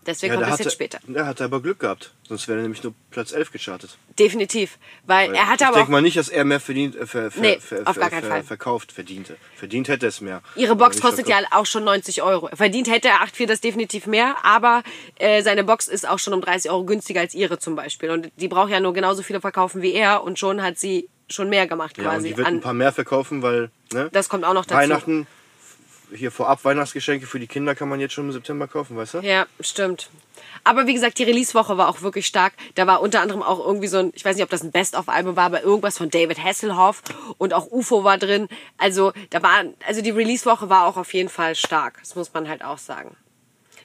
deswegen 0.05 0.34
ja 0.34 0.39
kommt 0.39 0.51
das 0.51 0.59
jetzt 0.59 0.73
später. 0.73 0.99
Der 1.07 1.26
hatte 1.26 1.43
aber 1.43 1.61
Glück 1.61 1.80
gehabt. 1.80 2.13
Sonst 2.27 2.47
wäre 2.47 2.59
er 2.59 2.61
nämlich 2.63 2.84
nur 2.84 2.93
Platz 3.11 3.31
11 3.31 3.51
gechartet. 3.51 3.97
Definitiv. 4.19 4.77
Weil, 5.05 5.34
er 5.34 5.47
hatte 5.47 5.63
ich 5.63 5.67
aber 5.67 5.76
auch 5.76 5.80
denke 5.80 5.91
mal 5.91 6.01
nicht, 6.01 6.15
dass 6.17 6.30
er 6.30 6.45
mehr 6.45 6.59
verdient, 6.59 6.95
äh, 6.95 7.07
ver, 7.07 7.31
ver, 7.31 7.41
Nee, 7.41 7.59
ver, 7.59 7.81
auf 7.85 7.97
gar 7.97 8.09
keinen 8.09 8.27
Fall. 8.27 8.43
verkauft, 8.43 8.91
verdiente. 8.91 9.35
Verdient 9.55 9.88
hätte 9.88 10.05
er 10.05 10.09
es 10.09 10.21
mehr. 10.21 10.41
Ihre 10.55 10.76
Box 10.76 11.01
kostet 11.01 11.27
ja 11.27 11.39
auch 11.51 11.65
schon 11.65 11.84
90 11.84 12.21
Euro. 12.21 12.49
Verdient 12.53 12.89
hätte 12.89 13.07
er 13.07 13.21
8,4 13.23 13.47
das 13.47 13.61
definitiv 13.61 14.05
mehr, 14.05 14.35
aber 14.43 14.84
äh, 15.17 15.41
seine 15.41 15.63
Box 15.63 15.88
ist 15.88 16.07
auch 16.07 16.19
schon 16.19 16.34
um 16.34 16.41
30 16.41 16.69
Euro 16.69 16.84
günstiger 16.84 17.21
als 17.21 17.34
ihre 17.34 17.57
zum 17.59 17.76
Beispiel. 17.76 18.11
Und 18.11 18.31
die 18.38 18.47
braucht 18.47 18.69
ja 18.69 18.80
nur 18.80 18.93
genauso 18.93 19.23
viele 19.23 19.41
verkaufen 19.41 19.81
wie 19.81 19.93
er 19.93 20.23
und 20.23 20.38
schon 20.38 20.61
hat 20.61 20.77
sie 20.77 21.09
schon 21.31 21.49
mehr 21.49 21.67
gemacht 21.67 21.97
Ja, 21.97 22.03
und 22.05 22.09
quasi. 22.11 22.30
die 22.30 22.38
wird 22.38 22.47
ein 22.47 22.61
paar 22.61 22.73
mehr 22.73 22.91
verkaufen, 22.91 23.41
weil 23.41 23.69
ne, 23.93 24.09
das 24.11 24.30
kommt 24.30 24.45
auch 24.45 24.53
noch 24.53 24.65
dazu. 24.65 24.80
Weihnachten, 24.81 25.27
hier 26.14 26.31
vorab 26.31 26.64
Weihnachtsgeschenke 26.65 27.26
für 27.26 27.40
die 27.40 27.48
Kinder 27.48 27.76
kann 27.76 27.90
man 27.90 27.99
jetzt 27.99 28.14
schon 28.14 28.26
im 28.26 28.31
September 28.31 28.68
kaufen, 28.68 28.98
weißt 28.98 29.15
du? 29.15 29.19
Ja, 29.19 29.45
stimmt. 29.60 30.10
Aber 30.64 30.88
wie 30.88 30.94
gesagt, 30.94 31.19
die 31.19 31.23
Release-Woche 31.23 31.77
war 31.77 31.90
auch 31.90 32.02
wirklich 32.02 32.26
stark. 32.26 32.53
Da 32.76 32.88
war 32.88 33.02
unter 33.02 33.22
anderem 33.22 33.44
auch 33.44 33.65
irgendwie 33.65 33.88
so 33.88 33.98
ein, 33.98 34.11
ich 34.15 34.26
weiß 34.26 34.36
nicht, 34.36 34.44
ob 34.44 34.49
das 34.49 34.64
ein 34.64 34.72
Best-of-Album 34.72 35.36
war, 35.36 35.45
aber 35.45 35.64
irgendwas 35.64 35.98
von 35.98 36.10
David 36.10 36.44
Hasselhoff 36.44 37.02
und 37.38 37.53
auch 37.53 37.72
UFO 37.72 38.03
war 38.03 38.18
drin. 38.18 38.48
Also 38.77 39.14
da 39.30 39.41
war, 39.41 39.64
also 39.88 40.02
die 40.02 40.11
Release-Woche 40.11 40.69
war 40.69 40.86
auch 40.86 40.98
auf 40.98 41.14
jeden 41.14 41.30
Fall 41.30 41.56
stark. 41.56 41.98
Das 41.99 42.15
muss 42.15 42.34
man 42.34 42.48
halt 42.48 42.64
auch 42.64 42.77
sagen. 42.77 43.15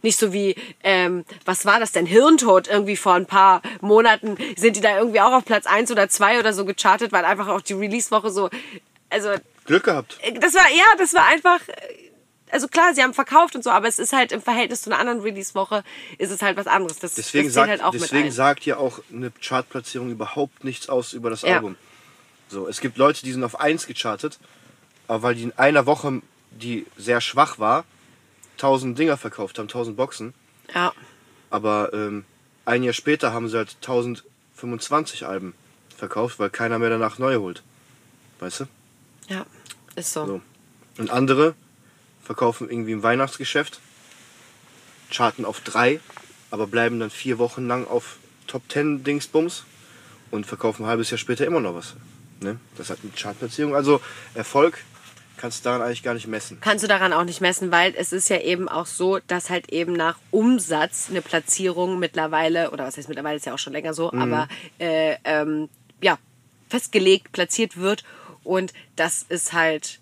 Nicht 0.03 0.19
so 0.19 0.35
wie, 0.35 0.55
ähm, 0.83 1.25
was 1.47 1.65
war 1.65 1.81
das 1.81 1.93
denn? 1.93 2.05
Hirntod 2.05 2.69
irgendwie 2.69 2.97
vor 2.97 3.15
ein 3.15 3.27
paar 3.27 3.63
Monaten 3.81 4.37
sind 4.55 4.77
die 4.77 4.83
da 4.83 4.99
irgendwie 4.99 5.21
auch 5.21 5.33
auf 5.33 5.47
Platz 5.47 5.67
1 5.67 5.91
oder 5.91 6.11
2 6.11 6.41
oder 6.41 6.53
so 6.53 6.67
gechartet, 6.67 7.11
weil 7.13 7.25
einfach 7.25 7.49
auch 7.49 7.63
die 7.63 7.73
Release-Woche 7.73 8.31
so, 8.31 8.51
also 9.09 9.31
Glück 9.65 9.85
gehabt. 9.85 10.19
das 10.41 10.53
war, 10.55 10.71
ja, 10.71 10.85
das 10.99 11.15
war 11.15 11.27
einfach, 11.27 11.61
also 12.55 12.69
klar, 12.69 12.95
sie 12.95 13.03
haben 13.03 13.15
verkauft 13.15 13.57
und 13.57 13.65
so, 13.65 13.71
aber 13.71 13.89
es 13.89 13.99
ist 13.99 14.13
halt 14.13 14.31
im 14.31 14.41
Verhältnis 14.41 14.83
zu 14.83 14.91
einer 14.91 15.01
anderen 15.01 15.21
Release-Woche 15.21 15.83
ist 16.19 16.31
es 16.31 16.41
halt 16.41 16.57
was 16.57 16.69
anderes. 16.69 17.01
Das, 17.01 17.15
Deswegen, 17.15 17.47
das 17.49 17.55
sagt, 17.55 17.69
halt 17.69 17.83
auch 17.83 17.91
deswegen 17.91 18.31
sagt 18.31 18.65
ja 18.65 18.77
auch 18.77 19.01
eine 19.13 19.33
Chartplatzierung 19.33 20.11
überhaupt 20.13 20.63
nichts 20.63 20.89
aus 20.89 21.13
über 21.15 21.31
das 21.31 21.43
Ja. 21.43 21.57
Album. 21.57 21.75
So, 22.49 22.69
es 22.69 22.81
gibt 22.81 22.97
Leute, 22.97 23.23
die 23.25 23.33
sind 23.33 23.43
auf 23.43 23.59
1 23.59 23.89
gechartet, 23.89 24.39
aber 25.09 25.23
weil 25.25 25.35
die 25.35 25.43
in 25.43 25.53
einer 25.59 25.85
Woche, 25.87 26.23
die 26.53 26.87
sehr 26.97 27.21
schwach 27.21 27.59
war, 27.59 27.85
1000 28.59 28.97
Dinger 28.97 29.17
verkauft 29.17 29.59
haben, 29.59 29.65
1000 29.65 29.97
Boxen. 29.97 30.33
Ja, 30.73 30.93
Aber 31.51 31.93
ähm, 31.93 32.25
ein 32.67 32.85
Jahr 32.85 32.95
später 32.95 33.33
haben 33.33 33.49
sie 33.49 33.57
halt 33.57 33.77
1025 33.81 35.27
Alben 35.27 35.55
verkauft, 35.97 36.39
weil 36.39 36.51
keiner 36.51 36.79
mehr 36.79 36.91
danach 36.91 37.19
neue 37.19 37.41
holt. 37.41 37.65
Weißt 38.39 38.61
du? 38.61 38.65
ja, 39.29 39.45
ist 39.97 40.13
so. 40.13 40.27
So. 40.27 40.41
Und 40.99 41.11
andere 41.11 41.57
verkaufen 42.25 42.71
irgendwie 42.71 42.93
im 42.93 43.03
Weihnachtsgeschäft, 43.03 43.81
charten 45.11 45.45
auf 45.45 45.61
drei, 45.61 46.01
aber 46.51 46.67
bleiben 46.67 46.99
dann 47.01 47.11
vier 47.11 47.39
Wochen 47.39 47.67
lang 47.67 47.87
auf 47.87 48.17
Top 48.47 48.63
10 48.69 49.05
Dingsbums 49.05 49.65
und 50.31 50.47
verkaufen 50.47 50.85
ein 50.85 50.89
halbes 50.89 51.11
Jahr 51.11 51.19
später 51.19 51.47
immer 51.47 51.61
noch 51.61 51.75
was. 51.75 51.95
Ne? 52.41 52.59
Das 52.77 52.91
hat 52.91 52.99
eine 53.03 53.13
Chartplatzierung. 53.13 53.75
Also 53.75 54.01
Erfolg 54.35 54.79
kannst 55.37 55.61
du 55.61 55.69
daran 55.69 55.83
eigentlich 55.83 56.03
gar 56.03 56.15
nicht 56.15 56.27
messen. 56.27 56.59
Kannst 56.61 56.85
du 56.85 56.89
daran 56.89 57.13
auch 57.13 57.25
nicht 57.25 57.41
messen, 57.41 57.71
weil 57.71 57.95
es 57.97 58.13
ist 58.13 58.29
ja 58.31 58.41
eben 58.41 58.69
auch 58.69 58.87
so, 58.87 59.19
dass 59.27 59.51
halt 59.51 59.71
eben 59.73 59.93
nach 59.93 60.19
Umsatz 60.31 61.09
eine 61.11 61.23
Platzierung 61.23 61.99
mittlerweile, 61.99 62.71
oder 62.71 62.85
was 62.85 62.97
heißt 62.97 63.09
mittlerweile, 63.09 63.37
ist 63.37 63.47
ja 63.47 63.55
auch 63.55 63.59
schon 63.59 63.73
länger 63.73 63.95
so, 63.95 64.13
aber 64.13 64.49
äh, 64.79 65.17
ähm, 65.25 65.69
ja, 66.01 66.19
festgelegt, 66.69 67.33
platziert 67.33 67.77
wird. 67.77 68.05
Und 68.43 68.73
das 68.97 69.25
ist 69.29 69.53
halt 69.53 70.01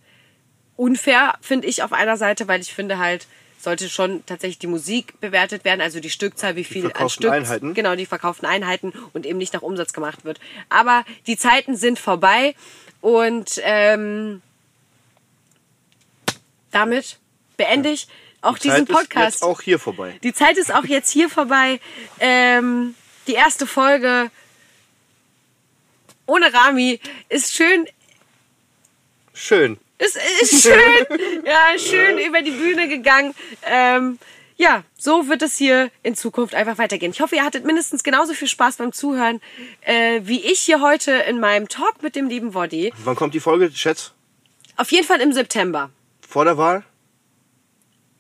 unfair, 0.77 1.35
finde 1.41 1.67
ich, 1.69 1.83
auf 1.83 1.93
einer 1.93 2.17
Seite, 2.17 2.49
weil 2.49 2.61
ich 2.61 2.73
finde 2.73 2.99
halt, 2.99 3.27
sollte 3.61 3.89
schon 3.89 4.27
tatsächlich 4.27 4.59
die 4.59 4.67
Musik 4.67 5.21
bewertet 5.21 5.65
werden, 5.65 5.81
also 5.81 6.01
die 6.01 6.11
Stückzahl, 6.11 6.57
wie 6.57 6.65
viel 6.65 6.85
an 6.85 6.91
verkauften 6.91 7.23
Stück, 7.23 7.33
Einheiten. 7.33 7.75
genau 7.75 7.95
die 7.95 8.07
verkauften 8.07 8.47
Einheiten 8.47 8.93
und 9.13 9.25
eben 9.25 9.39
nicht 9.39 9.53
nach 9.55 9.63
Umsatz 9.63 9.93
gemacht 9.93 10.25
wird. 10.25 10.41
Aber 10.69 11.05
die 11.29 11.37
Zeiten 11.37 11.77
sind 11.77 11.99
vorbei 12.01 12.55
und 13.01 13.61
ähm, 13.63 14.43
damit 16.73 17.19
beende 17.57 17.91
ich 17.91 18.09
auch 18.41 18.59
Die 18.59 18.63
diesen 18.69 18.87
Zeit 18.87 18.89
ist 18.89 18.97
Podcast. 18.97 19.35
jetzt 19.37 19.43
auch 19.45 19.61
hier 19.61 19.79
vorbei. 19.79 20.19
Die 20.25 20.33
Zeit 20.33 20.57
ist 20.59 20.75
auch 20.75 20.85
jetzt 20.85 21.11
hier 21.11 21.29
vorbei. 21.29 21.79
Ähm, 22.19 22.97
die 23.29 23.35
erste 23.35 23.69
Folge 23.69 24.31
ohne 26.27 26.53
Rami 26.53 26.99
ist 27.29 27.53
schön, 27.55 27.87
Schön. 29.35 29.79
Ist, 30.05 30.19
ist 30.41 30.63
schön, 30.63 31.45
ja, 31.45 31.79
schön 31.79 32.19
über 32.19 32.43
die 32.43 32.51
Bühne 32.51 32.89
gegangen. 32.89 33.35
Ähm, 33.65 34.19
ja, 34.57 34.85
so 34.99 35.29
wird 35.29 35.43
es 35.43 35.57
hier 35.57 35.91
in 36.03 36.15
Zukunft 36.15 36.55
einfach 36.55 36.79
weitergehen. 36.79 37.13
Ich 37.13 37.21
hoffe, 37.21 37.37
ihr 37.37 37.45
hattet 37.45 37.65
mindestens 37.65 38.03
genauso 38.03 38.35
viel 38.35 38.49
Spaß 38.49 38.77
beim 38.77 38.93
Zuhören, 38.93 39.41
äh, 39.81 40.21
wie 40.25 40.41
ich 40.41 40.61
hier 40.61 40.81
heute 40.81 41.13
in 41.13 41.41
meinem 41.41 41.69
Talk 41.69 42.03
mit 42.03 42.15
dem 42.17 42.29
lieben 42.29 42.55
Woddy. 42.55 42.93
Wann 43.05 43.17
kommt 43.17 43.35
die 43.35 43.41
Folge, 43.41 43.71
Schätz? 43.75 44.13
Auf 44.77 44.93
jeden 44.93 45.07
Fall 45.07 45.21
im 45.21 45.33
September. 45.33 45.91
Vor 46.27 46.45
der 46.45 46.57
Wahl? 46.59 46.85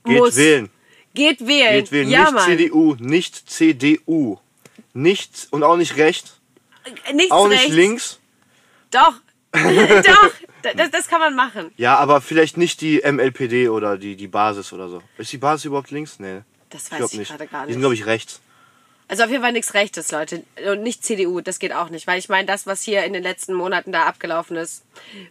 Geht 0.04 0.18
Muss. 0.18 0.36
wählen. 0.36 0.70
Geht 1.14 1.46
wählen. 1.46 1.74
Geht 1.74 1.92
wählen. 1.92 2.10
Ja, 2.10 2.22
nicht 2.24 2.34
Mann. 2.34 2.44
CDU, 2.44 2.96
nicht 2.98 3.50
CDU. 3.50 4.38
Nicht 4.94 5.48
und 5.50 5.62
auch 5.62 5.76
nicht 5.76 5.96
rechts. 5.96 6.38
Nichts 7.14 7.30
Auch 7.30 7.48
nicht 7.48 7.60
rechts. 7.62 7.74
links. 7.74 8.18
Doch. 8.90 9.14
Doch. 9.52 10.30
Das, 10.76 10.90
das 10.90 11.09
kann 11.09 11.20
man 11.20 11.34
machen. 11.34 11.72
Ja, 11.76 11.97
aber 11.97 12.20
vielleicht 12.20 12.56
nicht 12.56 12.80
die 12.80 13.01
MLPD 13.05 13.68
oder 13.68 13.98
die, 13.98 14.16
die 14.16 14.28
Basis 14.28 14.72
oder 14.72 14.89
so. 14.89 15.02
Ist 15.18 15.32
die 15.32 15.39
Basis 15.39 15.64
überhaupt 15.66 15.90
links? 15.90 16.18
Nee. 16.18 16.40
Das 16.70 16.86
Ich 16.86 16.93
weiß 16.93 17.12
ich, 17.12 17.18
nicht. 17.18 17.28
gerade 17.30 17.47
gar 17.47 17.60
Die 17.62 17.66
nicht. 17.66 17.74
sind, 17.74 17.80
glaube 17.82 17.94
ich, 17.94 18.06
rechts. 18.06 18.40
Also 19.09 19.24
auf 19.24 19.30
jeden 19.30 19.43
Fall 19.43 19.52
nichts 19.52 19.74
Rechtes, 19.74 20.10
Leute. 20.10 20.43
Und 20.70 20.82
nicht 20.82 21.05
CDU, 21.05 21.43
das 21.43 21.59
geht 21.59 21.74
auch 21.74 21.90
nicht. 21.90 22.06
Weil 22.06 22.18
ich 22.18 22.30
meine, 22.30 22.47
das, 22.47 22.66
was 22.66 22.82
hier 22.82 23.05
in 23.05 23.12
den 23.12 23.22
letzten 23.22 23.52
Monaten 23.52 23.93
da 23.93 24.05
abgelaufen 24.06 24.56
ist, 24.56 24.84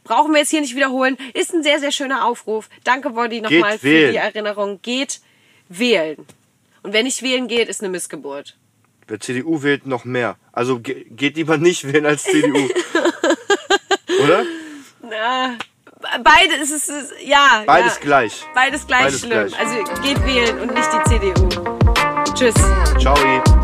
brauchen 0.04 0.32
wir 0.34 0.40
jetzt 0.40 0.52
hier 0.52 0.62
nicht 0.62 0.76
wiederholen. 0.76 1.18
Ist 1.34 1.52
ein 1.54 1.64
sehr, 1.64 1.80
sehr 1.80 1.92
schöner 1.92 2.26
Aufruf. 2.28 2.70
Danke, 2.84 3.10
Body, 3.10 3.42
nochmal 3.42 3.80
für 3.80 3.84
wählen. 3.86 4.12
die 4.12 4.18
Erinnerung. 4.18 4.80
Geht 4.84 5.20
wählen. 5.68 6.18
Und 6.84 6.94
wer 6.94 7.02
nicht 7.02 7.24
wählen 7.24 7.48
geht, 7.48 7.70
ist 7.70 7.82
eine 7.82 7.90
Missgeburt. 7.90 8.56
Wer 9.08 9.20
CDU 9.20 9.64
wählt, 9.64 9.88
noch 9.88 10.06
mehr. 10.06 10.38
Also 10.52 10.80
ge 10.80 11.06
geht 11.10 11.36
lieber 11.38 11.58
nicht 11.58 11.92
wählen 11.92 12.06
als 12.06 12.24
CDU. 12.24 12.70
Oder? 14.24 14.46
Na, 15.12 15.58
beides 16.24 16.72
ist, 16.72 16.90
ist 16.90 17.14
ja. 17.22 17.64
Beides 17.66 17.96
ja, 17.96 18.02
gleich. 18.02 18.46
Beides 18.56 18.88
gleich 18.88 19.04
Beides 19.04 19.20
schlimm. 19.20 19.48
gleich. 19.48 19.60
Also 19.60 19.84
geht 20.02 20.26
wählen 20.26 20.60
und 20.62 20.74
nicht 20.74 20.90
die 20.94 21.10
CDU. 21.10 21.50
Tschüss. 22.34 22.56
Ciao. 22.98 23.61